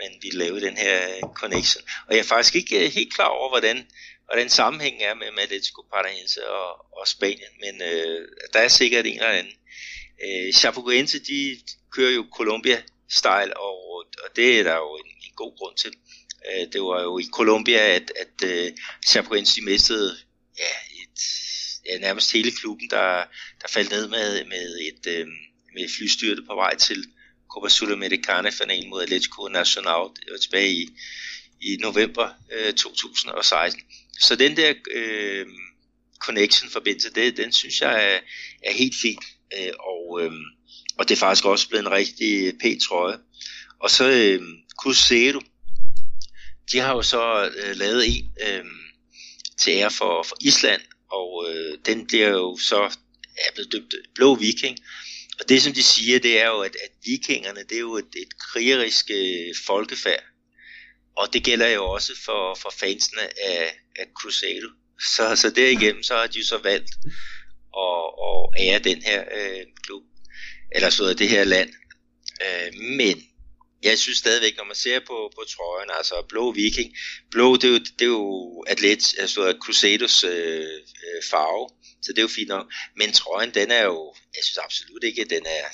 man 0.02 0.12
ville 0.22 0.38
lave 0.38 0.60
den 0.60 0.76
her 0.76 1.08
øh, 1.08 1.22
connection. 1.34 1.84
Og 2.08 2.14
jeg 2.14 2.20
er 2.20 2.32
faktisk 2.34 2.54
ikke 2.54 2.84
øh, 2.84 2.92
helt 2.92 3.14
klar 3.14 3.28
over, 3.28 3.48
hvordan 3.48 3.86
hvordan 4.26 4.50
sammenhængen 4.50 5.02
er 5.02 5.14
med, 5.14 5.42
Atletico 5.42 5.82
Paranaense 5.92 6.48
og, 6.48 6.68
og 6.98 7.08
Spanien, 7.08 7.54
men 7.60 7.82
øh, 7.82 8.28
der 8.52 8.60
er 8.60 8.68
sikkert 8.68 9.06
en 9.06 9.12
eller 9.12 9.28
anden. 9.28 9.52
Øh, 10.24 10.52
Chapecoense, 10.52 11.18
de 11.18 11.60
kører 11.90 12.10
jo 12.10 12.26
Colombia-style, 12.38 13.52
og, 13.56 13.96
og 13.96 14.36
det 14.36 14.58
er 14.58 14.62
der 14.62 14.76
jo 14.76 14.96
en, 14.96 15.10
en 15.26 15.32
god 15.36 15.58
grund 15.58 15.76
til. 15.76 15.92
Øh, 16.48 16.72
det 16.72 16.82
var 16.82 17.02
jo 17.02 17.18
i 17.18 17.26
Colombia, 17.32 17.94
at, 17.96 18.12
at 18.16 18.48
øh, 18.48 18.72
Chapecoense 19.08 19.62
mistede 19.62 20.16
ja, 20.58 20.74
et, 21.02 21.20
ja, 21.86 21.98
nærmest 21.98 22.32
hele 22.32 22.52
klubben, 22.52 22.90
der, 22.90 23.24
der 23.62 23.68
faldt 23.68 23.90
ned 23.90 24.08
med, 24.08 24.44
med 24.44 24.78
et 24.80 25.06
øh, 25.06 25.26
med 25.74 25.88
flystyrte 25.96 26.42
på 26.48 26.54
vej 26.54 26.76
til 26.76 27.04
Copa 27.50 27.68
Sudamericana-finalen 27.68 28.90
mod 28.90 29.02
Atletico 29.02 29.48
Nacional. 29.48 30.08
Det 30.16 30.30
var 30.30 30.38
tilbage 30.38 30.72
i, 30.72 30.88
i 31.60 31.76
november 31.80 32.28
øh, 32.52 32.72
2016. 32.72 33.82
Så 34.20 34.36
den 34.36 34.56
der 34.56 34.74
øh, 34.90 35.46
connection-forbindelse, 36.20 37.10
det, 37.12 37.36
den 37.36 37.52
synes 37.52 37.80
jeg 37.80 38.14
er, 38.14 38.18
er 38.62 38.72
helt 38.72 38.94
fin. 39.02 39.18
Øh, 39.58 39.72
og, 39.80 40.22
øh, 40.22 40.32
og 40.98 41.08
det 41.08 41.14
er 41.14 41.18
faktisk 41.18 41.44
også 41.44 41.68
blevet 41.68 41.86
en 41.86 41.92
rigtig 41.92 42.58
pæn 42.62 42.80
trøje. 42.80 43.18
Og 43.80 43.90
så 43.90 44.04
øh, 44.10 44.42
Cruzeiro, 44.82 45.40
de 46.72 46.78
har 46.78 46.92
jo 46.92 47.02
så 47.02 47.50
øh, 47.56 47.76
lavet 47.76 48.04
en 48.08 48.32
øh, 48.46 48.64
til 49.60 49.70
ære 49.70 49.90
for, 49.90 50.22
for 50.22 50.36
Island, 50.40 50.82
og 51.10 51.46
øh, 51.50 51.78
den 51.86 52.06
bliver 52.06 52.28
jo 52.28 52.58
så 52.58 52.82
er 53.36 53.52
blevet 53.54 53.72
døbt 53.72 53.94
øh, 53.94 54.04
Blå 54.14 54.34
Viking. 54.34 54.78
og 55.40 55.48
det 55.48 55.62
som 55.62 55.72
de 55.72 55.82
siger, 55.82 56.18
det 56.18 56.40
er 56.40 56.46
jo, 56.46 56.60
at, 56.60 56.76
at 56.84 56.90
vikingerne, 57.04 57.60
det 57.68 57.76
er 57.76 57.80
jo 57.80 57.96
et, 57.96 58.14
et 58.16 58.38
krigerisk 58.38 59.10
øh, 59.10 59.54
folkefærd. 59.66 60.22
Og 61.16 61.32
det 61.32 61.44
gælder 61.44 61.68
jo 61.68 61.84
også 61.84 62.12
for, 62.24 62.54
for 62.54 62.72
fansene 62.78 63.22
af, 63.44 63.76
af 63.96 64.06
Crusader. 64.14 64.72
Så, 65.16 65.36
så 65.36 65.50
derigennem, 65.50 66.02
så 66.02 66.14
har 66.14 66.26
de 66.26 66.38
jo 66.38 66.44
så 66.44 66.58
valgt 66.58 66.90
at, 67.76 68.04
at 68.26 68.66
ære 68.66 68.78
den 68.78 69.02
her 69.02 69.24
øh, 69.38 69.66
klub, 69.82 70.02
eller 70.74 70.90
så 70.90 71.14
det 71.14 71.28
her 71.28 71.44
land. 71.44 71.70
Øh, 72.42 72.80
men 72.80 73.22
jeg 73.82 73.98
synes 73.98 74.18
stadigvæk, 74.18 74.54
når 74.56 74.64
man 74.64 74.76
ser 74.76 74.98
på, 75.00 75.16
på 75.36 75.42
trøjen, 75.54 75.90
altså 75.98 76.14
blå 76.28 76.52
viking, 76.52 76.90
blå 77.30 77.56
det 77.56 77.64
er 77.64 77.72
jo, 77.76 77.78
det 77.98 78.02
er 78.02 78.14
jo 78.20 78.64
atlet, 78.68 79.04
altså 79.18 79.54
Crusaders 79.62 80.24
øh, 80.24 80.76
øh, 81.06 81.20
farve, 81.30 81.68
så 82.02 82.08
det 82.12 82.18
er 82.18 82.22
jo 82.22 82.36
fint 82.38 82.48
nok. 82.48 82.66
Men 82.96 83.12
trøjen, 83.12 83.50
den 83.54 83.70
er 83.70 83.84
jo, 83.84 84.14
jeg 84.36 84.42
synes 84.44 84.58
absolut 84.66 85.04
ikke, 85.04 85.24
den 85.34 85.44
er, 85.58 85.64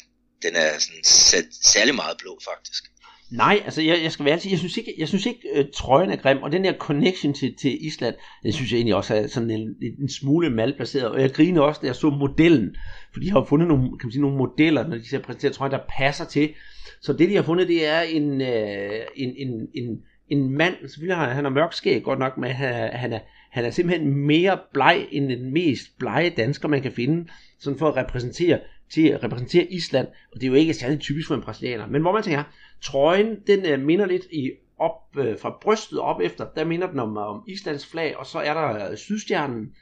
den 0.42 0.56
er 0.56 0.70
sådan 0.78 1.52
særlig 1.74 1.94
meget 1.94 2.16
blå 2.18 2.38
faktisk. 2.50 2.84
Nej, 3.30 3.62
altså 3.64 3.82
jeg, 3.82 4.02
jeg 4.02 4.12
skal 4.12 4.24
være 4.24 4.34
ærlig, 4.34 4.50
jeg 4.50 4.58
synes 4.58 4.76
ikke, 4.76 4.94
jeg 4.98 5.08
synes 5.08 5.26
ikke 5.26 5.48
øh, 5.54 5.64
trøjen 5.74 6.10
er 6.10 6.16
grim, 6.16 6.42
og 6.42 6.52
den 6.52 6.64
der 6.64 6.72
connection 6.72 7.34
til, 7.34 7.54
til 7.60 7.86
Island, 7.86 8.14
det 8.42 8.54
synes 8.54 8.70
jeg 8.70 8.76
egentlig 8.76 8.94
også 8.94 9.14
er 9.14 9.26
sådan 9.26 9.50
en, 9.50 9.68
en 10.02 10.08
smule 10.08 10.50
malplaceret, 10.50 11.08
og 11.10 11.20
jeg 11.20 11.32
griner 11.32 11.60
også, 11.60 11.80
da 11.80 11.86
jeg 11.86 11.96
så 11.96 12.10
modellen, 12.10 12.76
for 13.12 13.20
de 13.20 13.30
har 13.30 13.40
jo 13.40 13.44
fundet 13.44 13.68
nogle, 13.68 13.84
kan 13.84 14.06
man 14.06 14.12
sige, 14.12 14.22
nogle 14.22 14.36
modeller, 14.36 14.88
når 14.88 14.96
de 14.96 15.08
ser 15.08 15.18
præsenteret 15.18 15.54
trøjen, 15.54 15.72
der 15.72 15.80
passer 15.98 16.24
til, 16.24 16.54
så 17.00 17.12
det 17.12 17.28
de 17.28 17.36
har 17.36 17.42
fundet, 17.42 17.68
det 17.68 17.86
er 17.86 18.00
en, 18.00 18.40
øh, 18.40 19.00
en, 19.16 19.34
en, 19.36 19.68
en, 19.74 20.02
en 20.28 20.50
mand, 20.50 20.74
selvfølgelig 20.80 21.16
har 21.16 21.28
han 21.28 21.44
har 21.44 21.50
mørk 21.50 21.72
skæg 21.72 22.02
godt 22.02 22.18
nok, 22.18 22.38
men 22.38 22.50
han, 22.50 22.92
han, 22.92 23.12
er, 23.12 23.20
han 23.50 23.64
er 23.64 23.70
simpelthen 23.70 24.14
mere 24.14 24.58
bleg 24.72 25.06
end 25.10 25.28
den 25.28 25.52
mest 25.52 25.98
blege 25.98 26.30
dansker, 26.30 26.68
man 26.68 26.82
kan 26.82 26.92
finde, 26.92 27.28
sådan 27.58 27.78
for 27.78 27.88
at 27.88 27.96
repræsentere, 27.96 28.60
til 28.90 29.08
at 29.08 29.22
repræsentere 29.22 29.64
Island, 29.64 30.06
og 30.32 30.40
det 30.40 30.42
er 30.42 30.48
jo 30.48 30.54
ikke 30.54 30.74
særlig 30.74 31.00
typisk 31.00 31.28
for 31.28 31.34
en 31.34 31.42
brasilianer, 31.42 31.86
men 31.86 32.02
hvor 32.02 32.12
man 32.12 32.22
tænker, 32.22 32.42
trøjen, 32.82 33.36
den 33.46 33.66
øh, 33.66 33.80
minder 33.80 34.06
lidt 34.06 34.24
i 34.32 34.50
op 34.78 35.16
øh, 35.18 35.38
fra 35.38 35.58
brystet 35.62 35.98
op 35.98 36.20
efter, 36.20 36.46
der 36.56 36.64
minder 36.64 36.90
den 36.90 36.98
om, 36.98 37.16
om 37.16 37.42
Islands 37.48 37.86
flag, 37.86 38.16
og 38.16 38.26
så 38.26 38.38
er 38.38 38.54
der 38.54 38.90
øh, 38.90 38.96
sydstjernen 38.96 39.72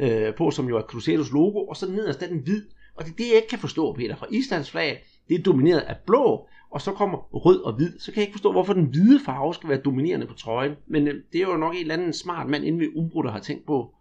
øh, 0.00 0.34
på, 0.34 0.50
som 0.50 0.68
jo 0.68 0.76
er 0.76 0.82
Crusaders 0.82 1.30
logo, 1.30 1.66
og 1.66 1.76
så 1.76 1.90
nederst 1.90 2.22
er 2.22 2.26
den 2.26 2.38
hvid, 2.38 2.62
og 2.94 3.04
det 3.04 3.10
er 3.10 3.16
det, 3.16 3.28
jeg 3.28 3.36
ikke 3.36 3.48
kan 3.48 3.58
forstå, 3.58 3.92
Peter, 3.92 4.16
for 4.16 4.26
Islands 4.30 4.70
flag, 4.70 5.04
det 5.28 5.38
er 5.38 5.42
domineret 5.42 5.80
af 5.80 5.96
blå, 6.06 6.48
og 6.70 6.80
så 6.80 6.92
kommer 6.92 7.18
rød 7.18 7.60
og 7.60 7.72
hvid, 7.72 7.98
så 7.98 8.12
kan 8.12 8.20
jeg 8.20 8.22
ikke 8.22 8.34
forstå, 8.34 8.52
hvorfor 8.52 8.72
den 8.72 8.84
hvide 8.84 9.20
farve 9.24 9.54
skal 9.54 9.68
være 9.68 9.80
dominerende 9.84 10.26
på 10.26 10.34
trøjen. 10.34 10.74
Men 10.86 11.08
øh, 11.08 11.14
det 11.32 11.40
er 11.40 11.46
jo 11.46 11.56
nok 11.56 11.74
en 11.74 11.80
eller 11.80 11.94
anden 11.94 12.12
smart 12.12 12.48
mand 12.48 12.64
inde 12.64 12.78
ved 12.78 12.88
Umbro, 12.94 13.22
der 13.22 13.30
har 13.30 13.40
tænkt 13.40 13.66
på. 13.66 13.94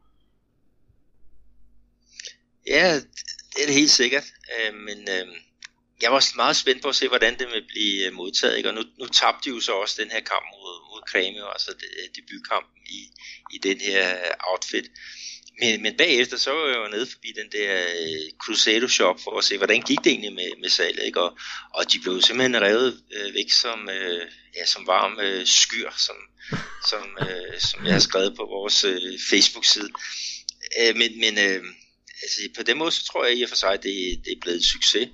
Ja, 2.68 2.96
det 3.54 3.62
er 3.62 3.66
det 3.66 3.76
helt 3.76 3.92
sikkert. 3.92 4.24
Øh, 4.54 4.74
men 4.88 4.98
øh, 4.98 5.28
jeg 6.02 6.12
var 6.12 6.36
meget 6.36 6.56
spændt 6.56 6.82
på 6.82 6.88
at 6.88 6.96
se, 6.96 7.08
hvordan 7.08 7.34
det 7.40 7.48
vil 7.54 7.66
blive 7.68 8.08
øh, 8.08 8.14
modtaget. 8.14 8.58
Ikke? 8.58 8.70
Og 8.70 8.76
nu, 8.76 8.84
nu 9.00 9.06
tabte 9.06 9.50
de 9.50 9.56
jo 9.56 9.60
så 9.60 9.72
også 9.72 9.96
den 10.02 10.12
her 10.12 10.24
kamp 10.32 10.46
mod, 10.54 10.74
mod 10.90 11.02
Kremio, 11.10 11.46
altså 11.56 11.72
øh, 11.72 12.06
debutkampen 12.16 12.82
i, 12.86 13.00
i 13.56 13.58
den 13.68 13.78
her 13.88 14.04
øh, 14.12 14.52
outfit. 14.52 14.88
Men, 15.60 15.82
men 15.82 15.98
bagefter 15.98 16.38
så 16.38 16.52
var 16.52 16.68
jeg 16.68 16.78
jo 16.78 16.88
nede 16.88 17.08
forbi 17.12 17.28
den 17.36 17.52
der 17.52 17.86
øh, 18.02 18.32
Crusado 18.38 18.88
shop 18.88 19.20
for 19.24 19.38
at 19.38 19.44
se, 19.44 19.58
hvordan 19.58 19.82
gik 19.82 19.98
det 20.04 20.12
egentlig 20.12 20.34
med, 20.34 20.50
med 20.62 20.70
salget, 20.70 21.06
ikke? 21.06 21.22
Og, 21.22 21.38
og 21.74 21.94
de 21.94 22.00
blev 22.00 22.22
simpelthen 22.22 22.62
revet 22.62 23.04
øh, 23.16 23.34
væk 23.34 23.52
som, 23.52 23.90
øh, 23.90 24.22
ja, 24.58 24.66
som 24.66 24.88
varm 24.88 25.20
øh, 25.20 25.46
skyr, 25.48 25.90
som, 25.98 26.16
som, 26.90 27.18
øh, 27.22 27.60
som 27.60 27.86
jeg 27.86 27.94
har 27.94 28.00
skrevet 28.00 28.36
på 28.36 28.46
vores 28.46 28.84
øh, 28.84 29.20
Facebook-side. 29.30 29.90
Øh, 30.80 30.96
men 30.96 31.20
men 31.20 31.38
øh, 31.38 31.64
altså, 32.24 32.40
på 32.58 32.64
den 32.64 32.78
måde, 32.78 32.92
så 32.92 33.06
tror 33.06 33.26
jeg 33.26 33.38
i 33.38 33.44
og 33.44 33.50
for 33.50 33.56
sig, 33.56 33.74
at 33.74 33.84
det, 33.84 34.22
det 34.26 34.32
er 34.32 34.42
blevet 34.42 34.58
et 34.58 34.66
succes, 34.66 35.10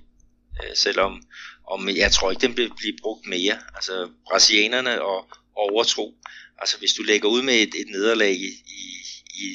Øh, 0.63 0.75
selvom 0.75 1.21
om, 1.67 1.89
jeg 1.89 2.11
tror 2.11 2.31
ikke, 2.31 2.47
den 2.47 2.57
vil 2.57 2.71
blive 2.77 2.97
brugt 3.01 3.27
mere. 3.27 3.57
Altså, 3.75 4.09
brasilianerne 4.29 5.01
og, 5.01 5.17
og 5.57 5.63
overtro, 5.71 6.13
altså 6.57 6.77
hvis 6.77 6.93
du 6.93 7.03
lægger 7.03 7.29
ud 7.29 7.41
med 7.41 7.53
et, 7.53 7.73
et 7.75 7.89
nederlag 7.89 8.33
i, 8.33 8.51
i, 8.81 8.81
i 9.43 9.47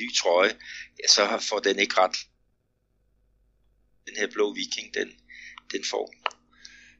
ny 0.00 0.14
trøje, 0.14 0.52
ja, 0.98 1.06
så 1.08 1.22
får 1.48 1.58
den 1.58 1.78
ikke 1.78 1.94
ret. 1.98 2.16
Den 4.06 4.14
her 4.16 4.28
blå 4.34 4.54
viking, 4.54 4.94
den, 4.94 5.08
den 5.72 5.82
får. 5.90 6.06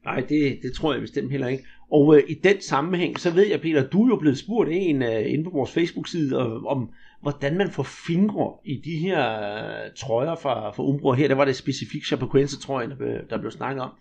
Nej, 0.05 0.19
det, 0.19 0.59
det 0.61 0.73
tror 0.73 0.93
jeg 0.93 1.01
bestemt 1.01 1.31
heller 1.31 1.47
ikke. 1.47 1.65
Og 1.91 2.17
øh, 2.17 2.23
i 2.27 2.33
den 2.33 2.61
sammenhæng, 2.61 3.19
så 3.19 3.31
ved 3.31 3.47
jeg, 3.47 3.61
Peter, 3.61 3.89
du 3.89 4.03
er 4.03 4.07
jo 4.07 4.15
blevet 4.15 4.37
spurgt 4.37 4.69
en 4.71 5.03
øh, 5.03 5.33
inde 5.33 5.43
på 5.43 5.49
vores 5.49 5.71
Facebook-side 5.71 6.35
øh, 6.35 6.63
om, 6.63 6.89
hvordan 7.21 7.57
man 7.57 7.71
får 7.71 7.83
fingre 7.83 8.53
i 8.65 8.81
de 8.85 8.97
her 8.97 9.21
øh, 9.85 9.91
trøjer 9.97 10.35
fra, 10.35 10.71
fra 10.71 10.83
Umbro. 10.83 11.13
Her 11.13 11.27
der 11.27 11.35
var 11.35 11.45
det 11.45 11.55
specifikt 11.55 12.05
Chapecoense-trøjen, 12.05 12.89
der, 12.89 13.21
der 13.29 13.37
blev 13.37 13.51
snakket 13.51 13.83
om. 13.83 13.91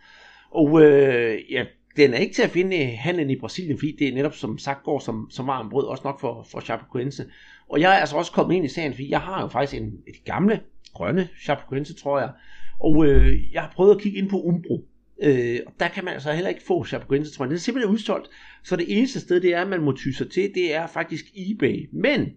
Og 0.51 0.83
øh, 0.83 1.53
ja, 1.53 1.65
den 1.97 2.15
er 2.15 2.19
ikke 2.19 2.35
til 2.35 2.43
at 2.43 2.51
finde 2.51 2.87
handlen 2.87 3.31
i 3.31 3.39
Brasilien, 3.39 3.79
fordi 3.79 3.97
det 3.99 4.09
er 4.09 4.15
netop 4.15 4.35
som 4.35 4.59
sagt 4.59 4.85
går 4.85 4.99
som, 4.99 5.27
som 5.31 5.47
varm 5.47 5.71
brød, 5.71 5.87
også 5.87 6.03
nok 6.05 6.21
for, 6.21 6.47
for 6.51 6.61
Chapecoense. 6.61 7.25
Og 7.69 7.81
jeg 7.81 7.97
er 7.97 8.01
altså 8.01 8.17
også 8.17 8.33
kommet 8.33 8.57
ind 8.57 8.65
i 8.65 8.69
sagen, 8.69 8.93
fordi 8.93 9.11
jeg 9.11 9.21
har 9.21 9.43
jo 9.43 9.49
faktisk 9.49 9.83
en, 9.83 9.93
et 10.07 10.25
gamle 10.25 10.61
grønne 10.95 11.29
Chapecoense, 11.43 11.95
tror 11.95 12.19
jeg. 12.19 12.31
Og 12.81 13.07
øh, 13.07 13.53
jeg 13.53 13.63
har 13.63 13.73
prøvet 13.75 13.95
at 13.95 14.01
kigge 14.01 14.19
ind 14.19 14.31
på 14.31 14.41
Umbro. 14.41 14.85
Øh, 15.23 15.61
og 15.67 15.73
der 15.81 15.89
kan 15.89 16.05
man 16.05 16.15
altså 16.15 16.33
heller 16.33 16.49
ikke 16.49 16.63
få 16.67 16.85
Chapecoense, 16.85 17.33
tror 17.33 17.45
jeg. 17.45 17.49
Den 17.49 17.57
er 17.57 17.61
simpelthen 17.61 17.95
udsolgt. 17.95 18.29
Så 18.65 18.77
det 18.77 18.99
eneste 18.99 19.21
sted, 19.21 19.41
det 19.41 19.55
er, 19.55 19.63
at 19.63 19.69
man 19.69 19.83
må 19.83 19.93
ty 19.93 20.09
sig 20.09 20.31
til, 20.31 20.51
det 20.55 20.75
er 20.75 20.87
faktisk 20.87 21.25
eBay. 21.37 21.89
Men 21.93 22.33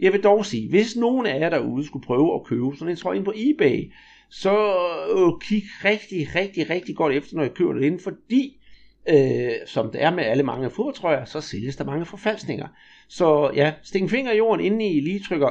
jeg 0.00 0.12
vil 0.12 0.22
dog 0.22 0.46
sige, 0.46 0.68
hvis 0.68 0.96
nogen 0.96 1.26
af 1.26 1.40
jer 1.40 1.50
derude 1.50 1.86
skulle 1.86 2.06
prøve 2.06 2.34
at 2.34 2.44
købe 2.44 2.76
sådan 2.76 2.88
en 2.88 2.96
trøje 2.96 3.16
ind 3.16 3.24
på 3.24 3.32
eBay, 3.36 3.92
så 4.30 4.54
øh, 5.16 5.40
kig 5.40 5.62
rigtig, 5.84 6.34
rigtig, 6.34 6.70
rigtig 6.70 6.96
godt 6.96 7.14
efter, 7.14 7.36
når 7.36 7.44
I 7.44 7.48
køber 7.48 7.72
det 7.72 7.84
ind, 7.84 8.00
fordi 8.00 8.60
øh, 9.08 9.52
som 9.66 9.90
det 9.90 10.02
er 10.02 10.10
med 10.10 10.24
alle 10.24 10.42
mange 10.42 10.70
fodboldtrøjer, 10.70 11.24
så 11.24 11.40
sælges 11.40 11.76
der 11.76 11.84
mange 11.84 12.06
forfalskninger. 12.06 12.68
Så 13.08 13.50
ja, 13.54 13.74
stik 13.84 14.02
en 14.02 14.10
finger 14.10 14.32
i 14.32 14.36
jorden, 14.36 14.64
inden 14.64 14.80
I 14.80 15.00
lige 15.00 15.24
trykker 15.28 15.50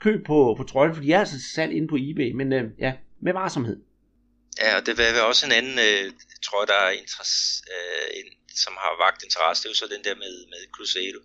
køb 0.00 0.26
på, 0.26 0.54
på 0.56 0.64
trøjen, 0.64 0.94
for 0.94 1.02
de 1.02 1.12
er 1.12 1.20
altså 1.20 1.36
salg 1.54 1.72
inde 1.72 1.88
på 1.88 1.96
eBay, 1.96 2.30
men 2.32 2.52
øh, 2.52 2.64
ja, 2.78 2.92
med 3.20 3.32
varsomhed. 3.32 3.76
Ja, 4.62 4.76
og 4.76 4.86
det 4.86 4.98
vil 4.98 5.20
også 5.20 5.46
en 5.46 5.52
anden 5.52 5.78
øh, 5.88 6.12
trøje, 6.44 6.66
der 6.66 6.78
er 6.86 6.90
interesse, 6.90 7.62
øh, 7.74 8.18
en, 8.18 8.28
som 8.64 8.74
har 8.82 9.04
vagt 9.04 9.22
interesse, 9.22 9.62
det 9.62 9.68
er 9.68 9.70
jo 9.70 9.74
så 9.74 9.88
den 9.94 10.04
der 10.04 10.14
med, 10.14 10.34
med 10.52 10.62
Crusader. 10.74 11.24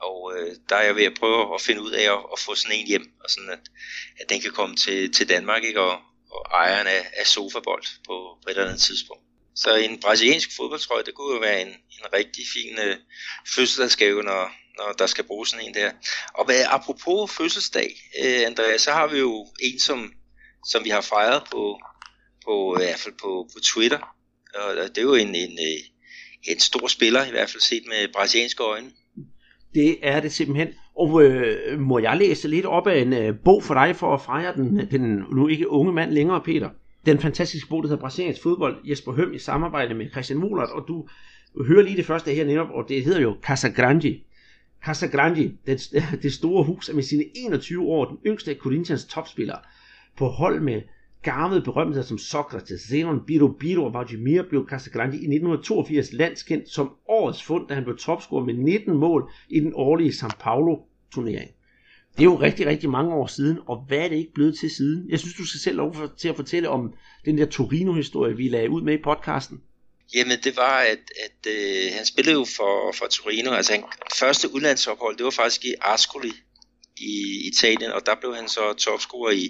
Og 0.00 0.18
øh, 0.36 0.56
der 0.68 0.76
er 0.76 0.82
jeg 0.82 0.96
ved 0.96 1.04
at 1.04 1.18
prøve 1.20 1.54
at 1.54 1.60
finde 1.60 1.82
ud 1.82 1.90
af 1.90 2.06
at, 2.14 2.20
at 2.32 2.38
få 2.38 2.54
sådan 2.54 2.76
en 2.76 2.86
hjem, 2.86 3.06
og 3.22 3.30
sådan 3.30 3.50
at, 3.50 3.64
at 4.20 4.30
den 4.30 4.40
kan 4.40 4.52
komme 4.52 4.76
til, 4.76 5.12
til 5.12 5.28
Danmark, 5.28 5.64
ikke? 5.64 5.80
Og, 5.80 5.98
og 6.30 6.42
ejeren 6.52 6.86
af, 6.86 7.02
af 7.20 7.26
sofabold 7.26 7.84
på, 8.06 8.14
på 8.42 8.46
et 8.46 8.50
eller 8.50 8.68
andet 8.68 8.82
tidspunkt. 8.82 9.24
Så 9.54 9.76
en 9.76 10.00
brasiliansk 10.00 10.56
fodboldtrøje, 10.56 11.02
det 11.02 11.14
kunne 11.14 11.34
jo 11.34 11.40
være 11.40 11.62
en, 11.62 11.68
en 11.68 12.04
rigtig 12.12 12.44
fin 12.54 12.78
øh, 12.86 12.96
fødselsdagsgave, 13.54 14.22
når, 14.22 14.52
når 14.80 14.92
der 14.98 15.06
skal 15.06 15.24
bruges 15.24 15.48
sådan 15.48 15.66
en 15.66 15.74
der. 15.74 15.90
Og 16.34 16.44
hvad, 16.44 16.60
apropos 16.70 17.30
fødselsdag, 17.38 17.90
øh, 18.24 18.46
Andreas, 18.46 18.80
så 18.80 18.90
har 18.90 19.06
vi 19.06 19.18
jo 19.18 19.46
en, 19.62 19.78
som, 19.80 20.12
som 20.66 20.84
vi 20.84 20.90
har 20.90 21.00
fejret 21.00 21.42
på, 21.52 21.80
på, 22.44 22.76
i 22.76 22.84
hvert 22.84 22.98
fald 22.98 23.14
på, 23.22 23.48
på 23.52 23.58
Twitter. 23.60 24.00
Og 24.54 24.76
det 24.76 24.98
er 24.98 25.02
jo 25.02 25.14
en, 25.14 25.34
en, 25.34 25.52
øh, 25.68 25.80
en 26.52 26.60
stor 26.60 26.86
spiller, 26.86 27.24
i 27.26 27.30
hvert 27.30 27.50
fald 27.50 27.62
set 27.62 27.82
med 27.86 28.12
brasilianske 28.12 28.62
øjne. 28.62 28.90
Det 29.74 29.98
er 30.02 30.20
det 30.20 30.32
simpelthen. 30.32 30.68
Og 30.96 31.22
øh, 31.22 31.80
må 31.80 31.98
jeg 31.98 32.16
læse 32.16 32.48
lidt 32.48 32.66
op 32.66 32.86
af 32.86 32.98
en 32.98 33.12
øh, 33.12 33.34
bog 33.44 33.62
for 33.64 33.74
dig 33.74 33.96
for 33.96 34.14
at 34.14 34.22
fejre 34.22 34.54
den, 34.54 34.90
den 34.90 35.24
nu 35.36 35.48
ikke 35.48 35.68
unge 35.68 35.92
mand 35.92 36.10
længere, 36.10 36.42
Peter? 36.44 36.70
den 37.06 37.18
fantastiske 37.18 37.68
bog, 37.68 37.82
der 37.82 37.88
hedder 37.88 38.00
Brasiliansk 38.00 38.42
fodbold, 38.42 38.76
Jesper 38.84 39.12
Høm 39.12 39.32
i 39.34 39.38
samarbejde 39.38 39.94
med 39.94 40.10
Christian 40.10 40.38
Mullert, 40.38 40.70
og 40.70 40.84
du 40.88 41.08
hører 41.66 41.82
lige 41.82 41.96
det 41.96 42.06
første 42.06 42.34
her 42.34 42.44
netop, 42.44 42.68
og 42.70 42.84
det 42.88 43.04
hedder 43.04 43.20
jo 43.20 43.36
Casa 43.42 43.68
Grande. 43.68 44.20
Casa 44.84 45.06
Grande, 45.06 45.56
det, 45.66 45.92
det 46.22 46.32
store 46.32 46.64
hus, 46.64 46.88
er 46.88 46.94
med 46.94 47.02
sine 47.02 47.24
21 47.34 47.82
år 47.82 48.04
den 48.04 48.18
yngste 48.26 48.50
af 48.50 48.56
Corinthians 48.56 49.04
topspillere. 49.04 49.58
På 50.16 50.26
hold 50.26 50.60
med 50.60 50.82
gamle 51.22 51.62
berømmelser 51.62 52.02
som 52.02 52.18
Socrates, 52.18 52.80
Zenon, 52.80 53.20
Biro 53.26 53.48
Biro 53.48 53.84
og 53.84 53.92
Vladimir 53.92 54.42
blev 54.42 54.66
Casagrande 54.68 55.14
i 55.14 55.20
1982 55.20 56.12
landskendt 56.12 56.68
som 56.68 56.92
årets 57.08 57.42
fund, 57.42 57.68
da 57.68 57.74
han 57.74 57.84
blev 57.84 57.96
topscorer 57.96 58.44
med 58.44 58.54
19 58.54 58.96
mål 58.96 59.30
i 59.48 59.60
den 59.60 59.72
årlige 59.74 60.10
São 60.10 60.30
Paulo 60.40 60.76
turnering. 61.14 61.50
Det 62.12 62.20
er 62.20 62.24
jo 62.24 62.40
rigtig, 62.40 62.66
rigtig 62.66 62.90
mange 62.90 63.14
år 63.14 63.26
siden, 63.26 63.58
og 63.66 63.84
hvad 63.88 63.98
er 63.98 64.08
det 64.08 64.16
ikke 64.16 64.34
blevet 64.34 64.58
til 64.58 64.70
siden? 64.70 65.10
Jeg 65.10 65.18
synes, 65.18 65.34
du 65.34 65.46
skal 65.46 65.60
selv 65.60 65.76
lov 65.76 65.96
til 66.16 66.28
at 66.28 66.36
fortælle 66.36 66.68
om 66.68 66.92
den 67.24 67.38
der 67.38 67.46
Torino-historie, 67.46 68.36
vi 68.36 68.48
lagde 68.48 68.70
ud 68.70 68.82
med 68.82 68.94
i 68.98 69.02
podcasten. 69.02 69.60
Jamen, 70.14 70.38
det 70.44 70.56
var, 70.56 70.80
at, 70.80 70.98
at 71.24 71.52
øh, 71.52 71.92
han 71.92 72.06
spillede 72.06 72.34
jo 72.34 72.44
for, 72.56 72.92
for 72.92 73.06
Torino. 73.06 73.52
Altså, 73.52 73.72
han 73.72 73.84
første 74.18 74.54
udlandsophold, 74.54 75.16
det 75.16 75.24
var 75.24 75.30
faktisk 75.30 75.64
i 75.64 75.74
Ascoli 75.80 76.32
i 76.96 77.46
Italien, 77.48 77.92
og 77.92 78.06
der 78.06 78.14
blev 78.20 78.34
han 78.34 78.48
så 78.48 78.72
topscorer 78.72 79.32
i, 79.32 79.44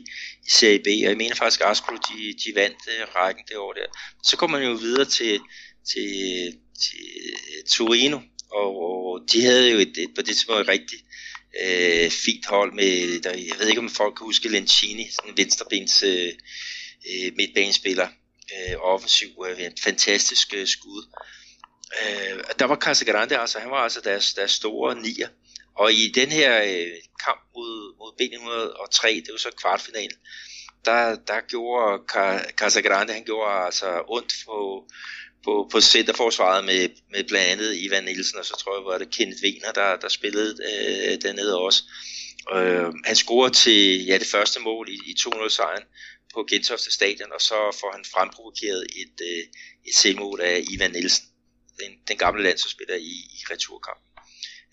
i 0.47 0.51
Serie 0.51 0.78
B, 0.78 0.87
og 0.87 1.11
jeg 1.11 1.16
mener 1.16 1.35
faktisk, 1.35 1.61
at 1.61 1.66
Ascoli, 1.70 1.99
de, 2.09 2.32
de 2.45 2.55
vandt 2.55 2.78
øh, 2.89 3.15
rækken 3.15 3.45
det 3.49 3.57
år 3.57 3.73
der. 3.73 3.87
Så 4.24 4.37
kom 4.37 4.51
man 4.51 4.62
jo 4.62 4.73
videre 4.73 5.05
til, 5.05 5.41
til, 5.93 6.09
til 6.82 7.07
øh, 7.27 7.65
Torino, 7.70 8.20
og, 8.53 8.77
og 8.82 9.20
de 9.32 9.45
havde 9.45 9.70
jo 9.70 9.78
et, 9.78 9.99
et 9.99 10.11
på 10.15 10.23
det 10.23 10.27
tidspunkt 10.27 10.69
rigtigt 10.69 11.03
øh, 11.62 12.11
fint 12.11 12.47
hold 12.47 12.73
med, 12.73 13.20
der, 13.20 13.31
jeg 13.31 13.57
ved 13.59 13.69
ikke 13.69 13.81
om 13.81 13.89
folk 13.89 14.15
kan 14.16 14.24
huske 14.24 14.49
Lencini, 14.49 15.09
sådan 15.11 15.31
en 15.31 15.37
venstrebens 15.37 16.03
øh, 16.03 16.32
øh, 17.11 17.32
midtbanespiller 17.37 18.09
øh, 18.56 18.77
offensiv, 18.81 19.28
øh, 19.48 19.62
en 19.62 19.72
fantastisk 19.85 20.55
øh, 20.55 20.66
skud. 20.66 21.02
Øh, 22.02 22.44
der 22.59 22.64
var 22.64 22.77
Casagrande, 22.77 23.39
altså 23.39 23.59
han 23.59 23.70
var 23.70 23.77
altså 23.77 24.01
deres, 24.01 24.35
deres 24.35 24.51
store 24.51 24.94
nier. 24.94 25.28
Og 25.74 25.93
i 25.93 26.12
den 26.14 26.28
her 26.28 26.62
øh, 26.62 26.97
kamp 27.24 27.40
mod, 27.55 27.97
mod 27.98 28.12
B903, 28.20 29.09
det 29.09 29.28
var 29.32 29.39
så 29.39 29.51
kvartfinalen, 29.60 30.18
der, 30.85 31.16
der 31.16 31.40
gjorde 31.48 32.02
Casagrande, 32.56 33.12
han 33.12 33.24
gjorde 33.24 33.64
altså 33.64 34.02
ondt 34.09 34.32
på, 34.47 34.85
på, 35.44 35.68
på 35.72 35.81
centerforsvaret 35.81 36.64
med, 36.64 36.89
med 37.10 37.24
blandt 37.24 37.51
andet 37.51 37.77
Ivan 37.77 38.05
Nielsen, 38.05 38.39
og 38.39 38.44
så 38.44 38.56
tror 38.56 38.77
jeg, 38.77 38.85
var 38.85 38.98
det 38.98 39.10
Kenneth 39.10 39.43
Wiener, 39.43 39.72
der, 39.72 39.97
der 39.97 40.09
spillede 40.09 40.56
øh, 40.68 41.22
dernede 41.22 41.59
også. 41.59 41.82
Øh, 42.55 42.93
han 43.05 43.16
scorer 43.16 43.48
til 43.48 44.05
ja, 44.05 44.18
det 44.18 44.27
første 44.27 44.60
mål 44.60 44.89
i, 44.89 44.98
i 45.06 45.14
200-sejren 45.20 45.85
på 46.35 46.47
Gentofte 46.51 46.93
Stadion, 46.93 47.32
og 47.32 47.40
så 47.40 47.77
får 47.81 47.93
han 47.93 48.05
fremprovokeret 48.12 48.86
et, 48.97 49.20
øh, 49.23 49.44
et 49.89 49.94
selvmål 49.94 50.40
af 50.40 50.65
Ivan 50.70 50.90
Nielsen, 50.90 51.24
den, 51.81 51.93
den 52.09 52.19
gamle 52.19 52.43
landsholdsspiller 52.43 52.97
i, 52.97 53.15
i 53.39 53.40
returkamp. 53.51 54.01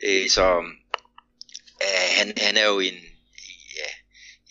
Øh, 0.04 0.30
så 0.30 0.64
øh, 1.82 2.08
han, 2.18 2.34
han 2.38 2.58
er 2.58 2.66
jo 2.66 2.80
en, 2.80 3.00
ja, 3.80 3.90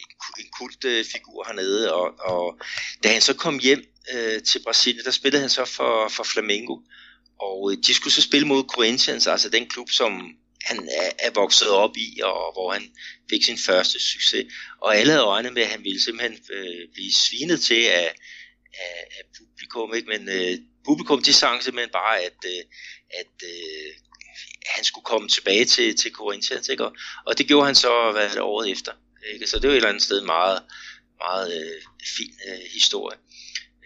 en, 0.01 0.11
en 0.39 0.51
kult 0.59 0.85
øh, 0.85 1.05
figur 1.05 1.45
hernede, 1.45 1.95
og, 1.95 2.15
og 2.19 2.59
da 3.03 3.09
han 3.09 3.21
så 3.21 3.35
kom 3.35 3.59
hjem 3.59 3.85
øh, 4.15 4.43
til 4.43 4.63
Brasilien, 4.63 5.05
der 5.05 5.11
spillede 5.11 5.41
han 5.41 5.51
så 5.51 5.65
for, 5.65 6.09
for 6.09 6.25
Flamengo, 6.25 6.77
og 7.41 7.73
øh, 7.73 7.79
de 7.87 7.95
skulle 7.95 8.15
så 8.15 8.23
spille 8.23 8.47
mod 8.47 8.65
Corinthians, 8.75 9.27
altså 9.27 9.49
den 9.49 9.69
klub, 9.69 9.91
som 9.91 10.37
han 10.67 10.89
er, 10.89 11.11
er 11.19 11.31
vokset 11.31 11.71
op 11.71 11.97
i, 11.97 12.21
og 12.25 12.53
hvor 12.53 12.73
han 12.73 12.85
fik 13.31 13.45
sin 13.45 13.59
første 13.59 13.99
succes. 14.13 14.47
Og 14.81 14.97
alle 14.97 15.13
havde 15.13 15.25
øjne 15.25 15.51
med, 15.51 15.63
at 15.63 15.69
han 15.69 15.85
ville 15.85 16.03
simpelthen 16.03 16.39
øh, 16.53 16.89
blive 16.93 17.13
svinet 17.13 17.61
til 17.61 17.83
af, 17.85 18.15
af, 18.85 18.99
af 19.19 19.25
publikum, 19.39 19.95
ikke? 19.95 20.09
men 20.09 20.29
øh, 20.29 20.59
publikum 20.85 21.23
de 21.23 21.33
sang 21.33 21.63
simpelthen 21.63 21.93
bare, 21.93 22.21
at, 22.21 22.39
øh, 22.47 22.63
at 23.21 23.35
øh, 23.45 23.91
han 24.67 24.85
skulle 24.85 25.05
komme 25.05 25.29
tilbage 25.29 25.65
til, 25.65 25.97
til 25.97 26.13
Corinthians, 26.13 26.69
ikke? 26.69 26.85
Og, 26.85 26.97
og 27.27 27.39
det 27.39 27.47
gjorde 27.47 27.67
han 27.67 27.75
så 27.75 28.13
hvad 28.13 28.31
det, 28.31 28.41
året 28.41 28.71
efter. 28.71 28.93
Ikke? 29.33 29.47
Så 29.47 29.59
det 29.59 29.69
var 29.69 29.73
et 29.73 29.77
eller 29.77 29.89
andet 29.89 30.03
sted 30.03 30.21
meget, 30.23 30.63
meget 31.19 31.47
øh, 31.61 31.83
fin 32.17 32.35
øh, 32.49 32.65
historie. 32.73 33.19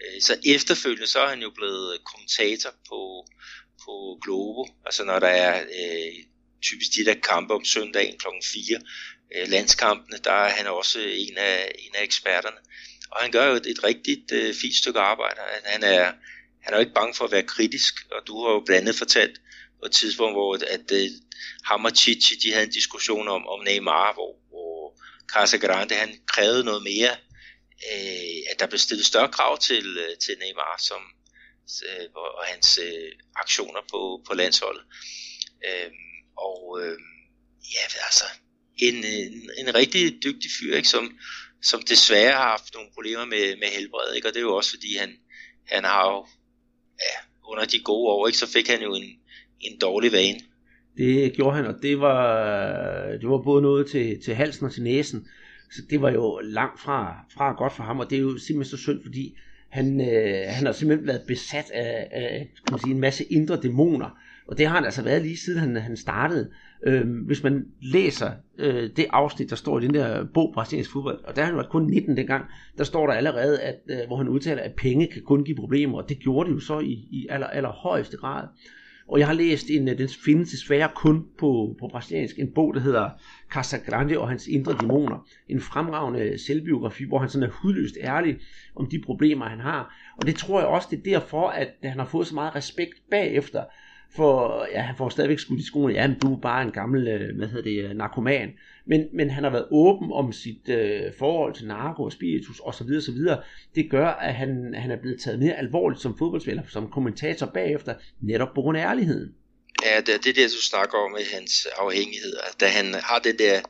Øh, 0.01 0.21
så 0.21 0.39
efterfølgende 0.45 1.07
så 1.07 1.19
er 1.19 1.29
han 1.29 1.41
jo 1.41 1.49
blevet 1.49 2.03
kommentator 2.03 2.69
på, 2.89 3.27
på 3.85 4.19
Globo, 4.23 4.67
altså 4.85 5.03
når 5.03 5.19
der 5.19 5.27
er 5.27 5.61
øh, 5.61 6.30
typisk 6.61 6.89
de 6.95 7.05
der 7.05 7.15
kampe 7.29 7.53
om 7.53 7.65
søndagen 7.65 8.17
kl. 8.19 8.27
4, 8.53 8.79
øh, 9.35 9.47
landskampene, 9.49 10.17
der 10.23 10.31
er 10.31 10.49
han 10.49 10.67
også 10.67 10.99
en 10.99 11.37
af, 11.37 11.71
en 11.79 11.95
af 11.95 12.03
eksperterne. 12.03 12.57
Og 13.11 13.21
han 13.21 13.31
gør 13.31 13.45
jo 13.45 13.55
et, 13.55 13.65
et 13.65 13.83
rigtigt 13.83 14.31
øh, 14.31 14.55
fint 14.61 14.75
stykke 14.75 14.99
arbejde. 14.99 15.39
Han 15.65 15.83
er, 15.83 16.13
han 16.63 16.73
er 16.73 16.77
jo 16.77 16.79
ikke 16.79 16.93
bange 16.93 17.13
for 17.13 17.25
at 17.25 17.31
være 17.31 17.43
kritisk, 17.43 17.93
og 18.11 18.27
du 18.27 18.43
har 18.43 18.51
jo 18.51 18.63
blandt 18.65 18.81
andet 18.81 18.95
fortalt 18.95 19.41
på 19.79 19.85
et 19.85 19.91
tidspunkt, 19.91 20.35
hvor 20.35 20.55
at, 20.55 20.91
øh, 20.91 21.09
ham 21.65 21.85
og 21.85 21.91
Chichi, 21.91 22.35
de 22.35 22.51
havde 22.53 22.65
en 22.65 22.71
diskussion 22.71 23.27
om, 23.27 23.47
om 23.47 23.59
Neymar, 23.63 24.13
hvor, 24.13 24.35
hvor 24.49 25.01
Casagrande, 25.33 25.95
han 25.95 26.19
krævede 26.27 26.63
noget 26.63 26.83
mere, 26.83 27.11
øh, 27.91 28.39
at 28.51 28.59
der 28.59 28.67
blev 28.67 28.79
stillet 28.79 29.05
større 29.05 29.31
krav 29.31 29.57
til, 29.57 29.97
øh, 29.97 30.17
til 30.23 30.35
Neymar, 30.39 30.75
som, 30.79 31.01
øh, 31.87 32.05
og 32.13 32.45
hans 32.45 32.79
øh, 32.83 33.11
aktioner 33.35 33.81
på, 33.91 34.23
på 34.27 34.33
landsholdet. 34.33 34.83
Øh, 35.67 35.91
og 36.37 36.79
øh, 36.81 36.97
ja, 37.75 37.83
altså, 38.07 38.25
en, 38.77 38.95
en, 38.95 39.49
en 39.57 39.75
rigtig 39.75 40.23
dygtig 40.23 40.49
fyr, 40.59 40.75
ikke, 40.75 40.87
som, 40.87 41.17
som 41.61 41.81
desværre 41.81 42.31
har 42.31 42.49
haft 42.49 42.73
nogle 42.73 42.89
problemer 42.93 43.25
med, 43.25 43.45
med 43.61 43.67
helbredet, 43.77 44.15
ikke? 44.15 44.27
og 44.27 44.33
det 44.33 44.39
er 44.39 44.49
jo 44.49 44.55
også 44.55 44.71
fordi, 44.71 44.97
han, 44.99 45.09
han 45.67 45.83
har 45.83 46.03
jo, 46.11 46.25
ja, 46.99 47.15
under 47.51 47.65
de 47.65 47.79
gode 47.79 48.09
år, 48.11 48.27
ikke, 48.27 48.39
så 48.39 48.51
fik 48.51 48.67
han 48.67 48.81
jo 48.81 48.95
en, 48.95 49.09
en 49.59 49.79
dårlig 49.79 50.11
vane. 50.11 50.39
Det 50.97 51.33
gjorde 51.33 51.55
han, 51.55 51.65
og 51.65 51.75
det 51.81 51.99
var, 51.99 52.21
det 53.21 53.29
var 53.29 53.41
både 53.43 53.61
noget 53.61 53.91
til, 53.91 54.23
til 54.23 54.35
halsen 54.35 54.65
og 54.65 54.73
til 54.73 54.83
næsen, 54.83 55.27
så 55.71 55.81
det 55.89 56.01
var 56.01 56.11
jo 56.11 56.39
langt 56.43 56.81
fra, 56.81 57.25
fra 57.33 57.53
godt 57.57 57.73
for 57.73 57.83
ham, 57.83 57.99
og 57.99 58.09
det 58.09 58.15
er 58.15 58.21
jo 58.21 58.37
simpelthen 58.37 58.77
så 58.77 58.83
synd, 58.83 59.03
fordi 59.03 59.37
han, 59.69 60.01
øh, 60.01 60.43
han 60.47 60.65
har 60.65 60.73
simpelthen 60.73 61.07
været 61.07 61.27
besat 61.27 61.71
af, 61.71 62.07
af 62.11 62.49
kan 62.55 62.71
man 62.71 62.79
sige, 62.79 62.93
en 62.93 62.99
masse 62.99 63.23
indre 63.23 63.61
dæmoner, 63.61 64.09
og 64.47 64.57
det 64.57 64.67
har 64.67 64.75
han 64.75 64.85
altså 64.85 65.03
været 65.03 65.21
lige 65.21 65.37
siden 65.37 65.59
han, 65.59 65.75
han 65.75 65.97
startede. 65.97 66.49
Øh, 66.85 67.25
hvis 67.25 67.43
man 67.43 67.65
læser 67.81 68.31
øh, 68.57 68.89
det 68.95 69.05
afsnit, 69.09 69.49
der 69.49 69.55
står 69.55 69.79
i 69.79 69.83
den 69.83 69.93
der 69.93 70.25
bog 70.33 70.51
Brasiliansk 70.53 70.91
fodbold, 70.91 71.23
og 71.23 71.35
der 71.35 71.41
har 71.41 71.47
han 71.47 71.55
været 71.55 71.69
kun 71.69 71.87
19 71.87 72.17
dengang, 72.17 72.45
der 72.77 72.83
står 72.83 73.07
der 73.07 73.13
allerede, 73.13 73.61
at, 73.61 73.79
øh, 73.89 73.97
hvor 74.07 74.17
han 74.17 74.27
udtaler, 74.27 74.61
at 74.61 74.73
penge 74.77 75.07
kan 75.07 75.21
kun 75.21 75.43
give 75.43 75.57
problemer, 75.57 75.97
og 75.97 76.09
det 76.09 76.19
gjorde 76.19 76.49
det 76.49 76.55
jo 76.55 76.59
så 76.59 76.79
i, 76.79 76.91
i 76.91 77.27
aller, 77.29 77.47
allerhøjeste 77.47 78.17
grad. 78.17 78.47
Og 79.07 79.19
jeg 79.19 79.27
har 79.27 79.33
læst 79.33 79.69
en, 79.69 79.87
øh, 79.87 79.97
den 79.97 80.09
findes 80.25 80.49
desværre 80.49 80.89
kun 80.95 81.25
på, 81.39 81.75
på 81.79 81.87
brasiliansk, 81.87 82.39
en 82.39 82.51
bog, 82.55 82.73
der 82.73 82.79
hedder 82.79 83.09
Casagrande 83.49 84.19
og 84.19 84.29
hans 84.29 84.47
indre 84.47 84.75
dæmoner. 84.81 85.27
En 85.49 85.61
fremragende 85.61 86.37
selvbiografi, 86.45 87.03
hvor 87.03 87.19
han 87.19 87.29
sådan 87.29 87.49
er 87.49 87.53
hudløst 87.53 87.97
ærlig 88.01 88.37
om 88.75 88.89
de 88.89 89.01
problemer, 89.05 89.45
han 89.45 89.59
har. 89.59 89.95
Og 90.17 90.27
det 90.27 90.35
tror 90.35 90.59
jeg 90.59 90.67
også, 90.67 90.87
det 90.91 90.99
er 90.99 91.19
derfor, 91.19 91.47
at 91.47 91.69
han 91.83 91.97
har 91.97 92.05
fået 92.05 92.27
så 92.27 92.35
meget 92.35 92.55
respekt 92.55 93.03
bagefter, 93.11 93.63
for 94.15 94.65
ja, 94.71 94.81
han 94.81 94.95
får 94.97 95.09
stadigvæk 95.09 95.39
skudt 95.39 95.59
i 95.59 95.65
skoene, 95.65 95.93
ja, 95.93 96.07
men 96.07 96.19
du 96.19 96.35
er 96.35 96.39
bare 96.39 96.61
en 96.61 96.71
gammel, 96.71 97.07
øh, 97.07 97.37
hvad 97.37 97.47
hedder 97.47 97.63
det, 97.63 97.83
øh, 97.83 97.95
narkoman. 97.95 98.49
Men, 98.85 99.07
men 99.13 99.29
han 99.29 99.43
har 99.43 99.51
været 99.51 99.67
åben 99.71 100.11
om 100.11 100.31
sit 100.31 100.69
øh, 100.69 101.13
forhold 101.19 101.53
til 101.53 101.67
narko 101.67 102.03
og 102.03 102.11
spiritus 102.11 102.61
osv. 102.63 102.87
osv. 102.97 103.17
Det 103.75 103.91
gør, 103.91 104.07
at 104.07 104.33
han, 104.35 104.73
han 104.77 104.91
er 104.91 105.01
blevet 105.01 105.21
taget 105.21 105.39
mere 105.39 105.53
alvorligt 105.57 106.01
som 106.01 106.17
fodboldspiller, 106.17 106.63
som 106.69 106.91
kommentator 106.91 107.45
bagefter, 107.45 107.95
netop 108.21 108.53
på 108.55 108.61
grund 108.61 108.77
af 108.77 108.89
ærligheden. 108.89 109.35
Ja, 109.85 110.01
det 110.01 110.13
er 110.15 110.19
det, 110.23 110.35
der, 110.35 110.47
du 110.47 110.61
snakker 110.61 110.97
om 110.97 111.11
med 111.11 111.25
hans 111.33 111.67
afhængighed. 111.77 112.33
Da 112.59 112.67
han 112.67 112.93
har 112.93 113.19
det 113.19 113.39
der 113.39 113.61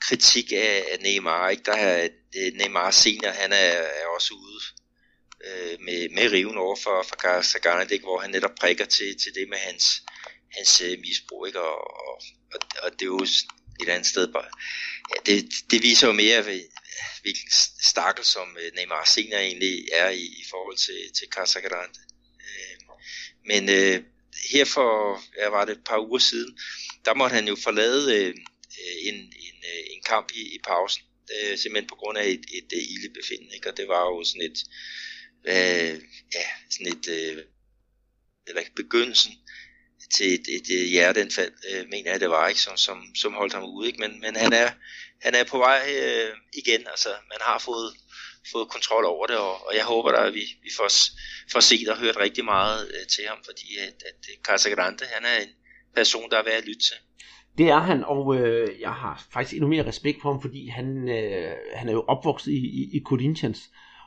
kritik 0.00 0.52
af 0.52 0.98
Neymar, 1.04 1.48
ikke? 1.48 1.62
der 1.66 1.76
er 1.76 2.08
øh, 2.38 2.52
Neymar 2.58 2.90
senior, 2.90 3.32
han 3.42 3.52
er, 3.52 3.72
er 4.00 4.06
også 4.16 4.34
ude 4.34 4.83
øh, 5.46 5.80
med, 5.80 6.08
med 6.08 6.32
riven 6.32 6.58
over 6.58 6.76
for, 6.76 7.06
for 7.08 7.42
Sagan, 7.42 8.00
hvor 8.00 8.18
han 8.18 8.30
netop 8.30 8.54
prikker 8.60 8.84
til, 8.84 9.18
til 9.18 9.34
det 9.34 9.48
med 9.48 9.58
hans, 9.58 10.02
hans 10.56 10.80
øh, 10.80 10.98
misbrug, 11.00 11.46
ikke? 11.46 11.60
Og, 11.60 11.78
og, 12.08 12.22
og, 12.54 12.60
og 12.82 12.92
det 12.92 13.02
er 13.02 13.06
jo 13.06 13.26
et 13.82 13.88
andet 13.88 14.06
sted 14.06 14.32
bare, 14.32 14.48
ja, 15.10 15.32
det, 15.32 15.54
det 15.70 15.82
viser 15.82 16.06
jo 16.06 16.12
mere, 16.12 16.42
hvilken 17.22 17.50
stakkel 17.82 18.24
som 18.24 18.56
øh, 18.60 18.72
Neymar 18.76 19.04
senior 19.04 19.38
egentlig 19.38 19.88
er 19.92 20.08
i, 20.08 20.24
i 20.24 20.44
forhold 20.50 20.76
til, 20.76 21.00
til 21.18 21.26
Casagrande. 21.28 21.98
Øh, 22.40 22.76
men 23.46 23.68
øh, 23.68 24.02
her 24.52 24.64
for, 24.64 25.20
hvad 25.38 25.50
var 25.50 25.64
det 25.64 25.72
et 25.72 25.84
par 25.84 25.98
uger 25.98 26.18
siden, 26.18 26.58
der 27.04 27.14
måtte 27.14 27.34
han 27.34 27.48
jo 27.48 27.56
forlade 27.62 28.14
øh, 28.16 28.28
øh 28.28 28.96
en, 29.08 29.14
en, 29.14 29.56
øh, 29.70 29.84
en 29.94 30.02
kamp 30.06 30.30
i, 30.34 30.42
i 30.56 30.58
pausen, 30.64 31.02
øh, 31.34 31.58
simpelthen 31.58 31.88
på 31.88 31.94
grund 31.94 32.18
af 32.18 32.26
et, 32.26 32.44
et, 32.58 32.72
et 32.72 32.86
ildebefindende, 32.90 33.54
ikke? 33.54 33.68
og 33.68 33.76
det 33.76 33.88
var 33.88 34.00
jo 34.00 34.24
sådan 34.24 34.50
et, 34.50 34.58
øh, 34.58 35.13
Øh, 35.48 35.94
ja, 36.36 36.46
sådan 36.70 36.92
et, 36.92 37.08
øh, 37.08 37.42
eller 38.46 38.62
begyndelsen 38.76 39.32
til 40.14 40.34
et, 40.34 40.46
et, 40.48 40.66
et 40.70 40.88
hjerteanfald, 40.88 41.52
øh, 41.70 41.88
mener 41.90 42.10
jeg 42.10 42.20
det 42.20 42.30
var, 42.30 42.48
ikke, 42.48 42.60
som, 42.60 42.76
som, 42.76 42.98
som 43.14 43.32
holdt 43.32 43.52
ham 43.52 43.64
ude, 43.64 43.86
ikke? 43.86 44.00
Men, 44.00 44.20
men 44.20 44.36
han, 44.36 44.52
er, 44.52 44.70
han 45.22 45.34
er 45.34 45.44
på 45.44 45.58
vej 45.58 45.80
øh, 46.02 46.32
igen, 46.52 46.80
altså 46.86 47.08
man 47.08 47.38
har 47.40 47.58
fået, 47.58 47.90
fået 48.52 48.68
kontrol 48.68 49.04
over 49.04 49.26
det, 49.26 49.36
og, 49.36 49.66
og 49.66 49.72
jeg 49.74 49.84
håber 49.84 50.12
da, 50.12 50.26
at 50.26 50.34
vi, 50.34 50.44
vi 50.62 50.70
får, 50.76 50.88
får 51.52 51.60
set 51.60 51.88
og 51.88 51.98
hørt 51.98 52.16
rigtig 52.16 52.44
meget 52.44 52.88
øh, 52.94 53.06
til 53.06 53.24
ham, 53.28 53.38
fordi 53.44 53.76
at, 53.76 53.96
at 54.10 54.20
øh, 54.30 54.36
Casagrande, 54.42 55.04
han 55.14 55.24
er 55.24 55.36
en 55.42 55.52
person, 55.94 56.30
der 56.30 56.38
er 56.38 56.44
værd 56.44 56.62
at 56.62 56.64
lytte 56.64 56.80
til. 56.80 56.96
Det 57.58 57.68
er 57.68 57.80
han, 57.80 58.04
og 58.04 58.36
øh, 58.36 58.80
jeg 58.80 58.92
har 58.92 59.26
faktisk 59.32 59.54
endnu 59.54 59.68
mere 59.68 59.86
respekt 59.86 60.18
for 60.22 60.32
ham, 60.32 60.42
fordi 60.42 60.68
han, 60.68 61.08
øh, 61.08 61.52
han 61.74 61.88
er 61.88 61.92
jo 61.92 62.04
opvokset 62.08 62.50
i, 62.52 62.56
i, 62.80 62.96
i 62.96 63.00
Corinthians, 63.04 63.60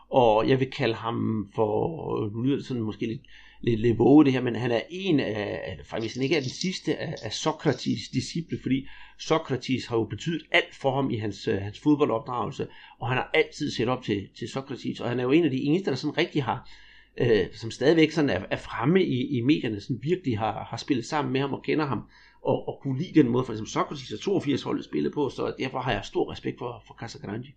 og 0.09 0.49
jeg 0.49 0.59
vil 0.59 0.71
kalde 0.71 0.95
ham 0.95 1.47
for, 1.55 2.29
nu 2.33 2.41
lyder 2.41 2.55
det 2.55 2.65
sådan 2.65 2.83
måske 2.83 3.05
lidt, 3.05 3.21
lidt, 3.61 3.79
lidt 3.79 3.99
våge 3.99 4.25
det 4.25 4.33
her, 4.33 4.41
men 4.41 4.55
han 4.55 4.71
er 4.71 4.81
en 4.89 5.19
af, 5.19 5.79
faktisk 5.85 6.15
han 6.15 6.23
ikke 6.23 6.35
er 6.35 6.41
den 6.41 6.49
sidste 6.49 6.97
af, 6.97 7.15
af 7.23 7.33
Sokrates 7.33 8.09
disciple, 8.13 8.59
fordi 8.61 8.87
Sokrates 9.19 9.85
har 9.85 9.97
jo 9.97 10.03
betydet 10.03 10.41
alt 10.51 10.75
for 10.75 10.95
ham 10.95 11.11
i 11.11 11.17
hans, 11.17 11.47
øh, 11.47 11.61
hans 11.61 11.79
fodboldopdragelse, 11.79 12.67
og 12.99 13.07
han 13.07 13.17
har 13.17 13.31
altid 13.33 13.71
set 13.71 13.87
op 13.87 14.03
til, 14.03 14.27
til 14.37 14.49
Sokrates, 14.49 14.99
og 14.99 15.09
han 15.09 15.19
er 15.19 15.23
jo 15.23 15.31
en 15.31 15.43
af 15.43 15.51
de 15.51 15.61
eneste, 15.61 15.89
der 15.89 15.95
sådan 15.95 16.17
rigtig 16.17 16.43
har, 16.43 16.69
øh, 17.17 17.45
som 17.53 17.71
stadigvæk 17.71 18.11
sådan 18.11 18.29
er, 18.29 18.45
er 18.51 18.57
fremme 18.57 19.03
i, 19.03 19.37
i 19.37 19.41
medierne, 19.41 19.81
sådan 19.81 19.99
virkelig 20.03 20.37
har, 20.37 20.67
har 20.69 20.77
spillet 20.77 21.05
sammen 21.05 21.33
med 21.33 21.41
ham 21.41 21.53
og 21.53 21.63
kender 21.63 21.85
ham, 21.85 22.01
og, 22.43 22.67
og 22.67 22.79
kunne 22.81 22.99
lide 22.99 23.21
den 23.21 23.29
måde, 23.29 23.45
for 23.45 23.53
eksempel 23.53 23.71
Sokrates 23.71 24.11
og 24.11 24.19
82 24.19 24.63
holdet 24.63 24.85
spillet 24.85 25.13
på, 25.13 25.29
så 25.29 25.53
derfor 25.59 25.79
har 25.79 25.91
jeg 25.91 26.05
stor 26.05 26.31
respekt 26.31 26.57
for, 26.57 26.83
for 26.87 26.93
Casagrande. 26.93 27.47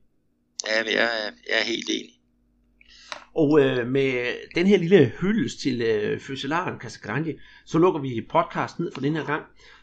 Ja, 0.67 0.85
jeg 0.85 1.05
er, 1.05 1.31
jeg 1.49 1.61
er 1.61 1.65
helt 1.65 1.91
enig. 1.91 2.20
Og 3.35 3.61
øh, 3.61 3.87
med 3.87 4.13
den 4.55 4.67
her 4.67 4.79
lille 4.79 5.13
hyldest 5.21 5.61
til 5.61 5.83
øh, 5.83 6.21
fødselaren 6.21 6.81
Casagrande, 6.81 7.35
så 7.65 7.79
lukker 7.79 8.01
vi 8.01 8.27
podcast 8.31 8.79
ned 8.79 8.93
for 8.93 9.01
den 9.01 9.17
her 9.17 9.25
gang. 9.25 9.43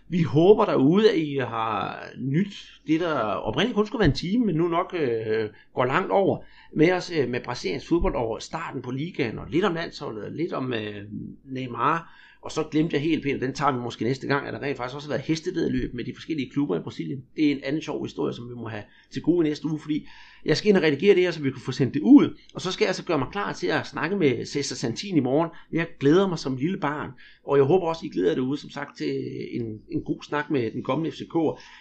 Vi 0.10 0.24
håber 0.24 0.66
derude, 0.66 1.12
at 1.12 1.18
I 1.18 1.38
har 1.38 2.04
nyt 2.18 2.82
det, 2.88 2.99
der 2.99 3.20
oprindeligt 3.20 3.76
kun 3.76 3.88
skulle 3.88 3.99
være 3.99 4.10
en 4.10 4.16
time, 4.16 4.45
men 4.45 4.56
nu 4.56 4.68
nok 4.68 4.95
øh, 4.99 5.49
går 5.74 5.86
langt 5.86 6.12
over 6.12 6.44
med 6.74 6.91
os 6.91 7.12
øh, 7.12 7.30
med 7.30 7.40
Brasiliens 7.44 7.88
fodbold 7.88 8.16
over 8.16 8.40
starten 8.40 8.82
på 8.82 8.91
ligaen, 8.91 9.40
og 9.40 9.45
lidt 9.49 9.66
om 9.66 9.74
landsholdet, 9.74 10.32
lidt 10.32 10.54
om 10.54 10.74
øh, 10.74 11.04
Neymar, 11.45 12.14
og 12.48 12.52
så 12.52 12.64
glemte 12.72 12.94
jeg 12.95 13.03
helt 13.03 13.24
pænt, 13.24 13.41
den 13.41 13.53
tager 13.53 13.72
vi 13.72 13.80
måske 13.80 14.03
næste 14.03 14.28
gang, 14.28 14.48
at 14.48 14.53
der 14.53 14.60
rent 14.60 14.78
faktisk 14.78 14.95
også 14.95 15.07
har 15.07 15.14
været 15.14 15.28
hestevedløb 15.28 15.94
med 15.94 16.03
de 16.03 16.14
forskellige 16.14 16.49
klubber 16.52 16.80
i 16.80 16.80
Brasilien. 16.80 17.24
Det 17.36 17.48
er 17.48 17.52
en 17.52 17.60
anden 17.64 17.82
sjov 17.82 18.03
historie, 18.03 18.34
som 18.34 18.49
vi 18.49 18.53
må 18.53 18.68
have 18.68 18.84
til 19.11 19.22
gode 19.22 19.45
i 19.45 19.49
næste 19.49 19.68
uge, 19.68 19.80
fordi 19.80 20.07
jeg 20.45 20.57
skal 20.57 20.69
ind 20.69 20.78
og 20.78 20.84
redigere 20.84 21.15
det 21.15 21.24
her, 21.24 21.32
så 21.32 21.41
vi 21.41 21.52
kan 21.52 21.61
få 21.61 21.72
sendt 21.72 21.94
det 21.94 22.02
ud, 22.02 22.38
og 22.53 22.61
så 22.61 22.72
skal 22.72 22.84
jeg 22.84 22.90
altså 22.90 23.03
gøre 23.03 23.18
mig 23.18 23.28
klar 23.32 23.53
til 23.53 23.68
at 23.68 23.88
snakke 23.88 24.15
med 24.15 24.45
Cesar 24.45 24.76
Santin 24.76 25.18
i 25.18 25.19
morgen. 25.19 25.49
Jeg 25.72 25.88
glæder 25.99 26.28
mig 26.28 26.40
som 26.40 26.56
lille 26.56 26.78
barn, 26.78 27.11
og 27.44 27.57
jeg 27.57 27.65
håber 27.65 27.88
også, 27.88 28.06
I 28.06 28.10
glæder 28.10 28.34
jer 28.34 28.40
ud, 28.40 28.57
som 28.57 28.69
sagt, 28.69 28.98
til 28.98 29.15
en, 29.52 29.82
en 29.91 30.03
god 30.03 30.24
snak 30.24 30.49
med 30.49 30.72
den 30.72 30.84
kommende 30.84 31.11
FCK. 31.11 31.36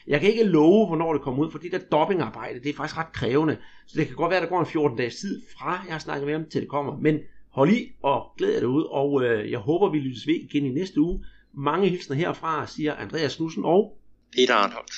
Jeg 0.06 0.20
kan 0.20 0.30
ikke 0.30 0.44
love, 0.44 0.86
hvornår 0.86 1.12
det 1.12 1.22
kommer 1.22 1.44
ud, 1.44 1.51
for 1.51 1.59
det 1.59 1.72
der 1.72 1.78
dobbingarbejde, 1.78 2.60
det 2.60 2.68
er 2.68 2.74
faktisk 2.74 2.98
ret 2.98 3.12
krævende, 3.12 3.56
så 3.86 3.98
det 3.98 4.06
kan 4.06 4.16
godt 4.16 4.30
være, 4.30 4.40
at 4.40 4.43
der 4.43 4.48
går 4.48 4.60
en 4.60 4.66
14 4.66 4.98
dages 4.98 5.16
tid 5.16 5.43
fra, 5.59 5.70
jeg 5.86 5.94
har 5.94 5.98
snakket 5.98 6.26
med 6.26 6.34
ham, 6.34 6.44
til 6.51 6.60
det 6.60 6.68
kommer, 6.68 6.98
men 6.98 7.18
Hold 7.57 7.70
i 7.70 7.93
og 8.03 8.33
glæd 8.39 8.53
jer 8.53 8.61
derude, 8.61 8.87
og 8.87 9.24
øh, 9.24 9.51
jeg 9.51 9.59
håber, 9.59 9.91
vi 9.91 9.99
lyttes 9.99 10.27
ved 10.27 10.35
igen 10.35 10.66
i 10.66 10.69
næste 10.69 11.01
uge. 11.01 11.24
Mange 11.55 11.89
hilsner 11.89 12.16
herfra, 12.16 12.66
siger 12.66 12.95
Andreas 12.95 13.37
Knudsen 13.37 13.65
og 13.65 13.99
Peter 14.33 14.55
Arnholdt. 14.55 14.93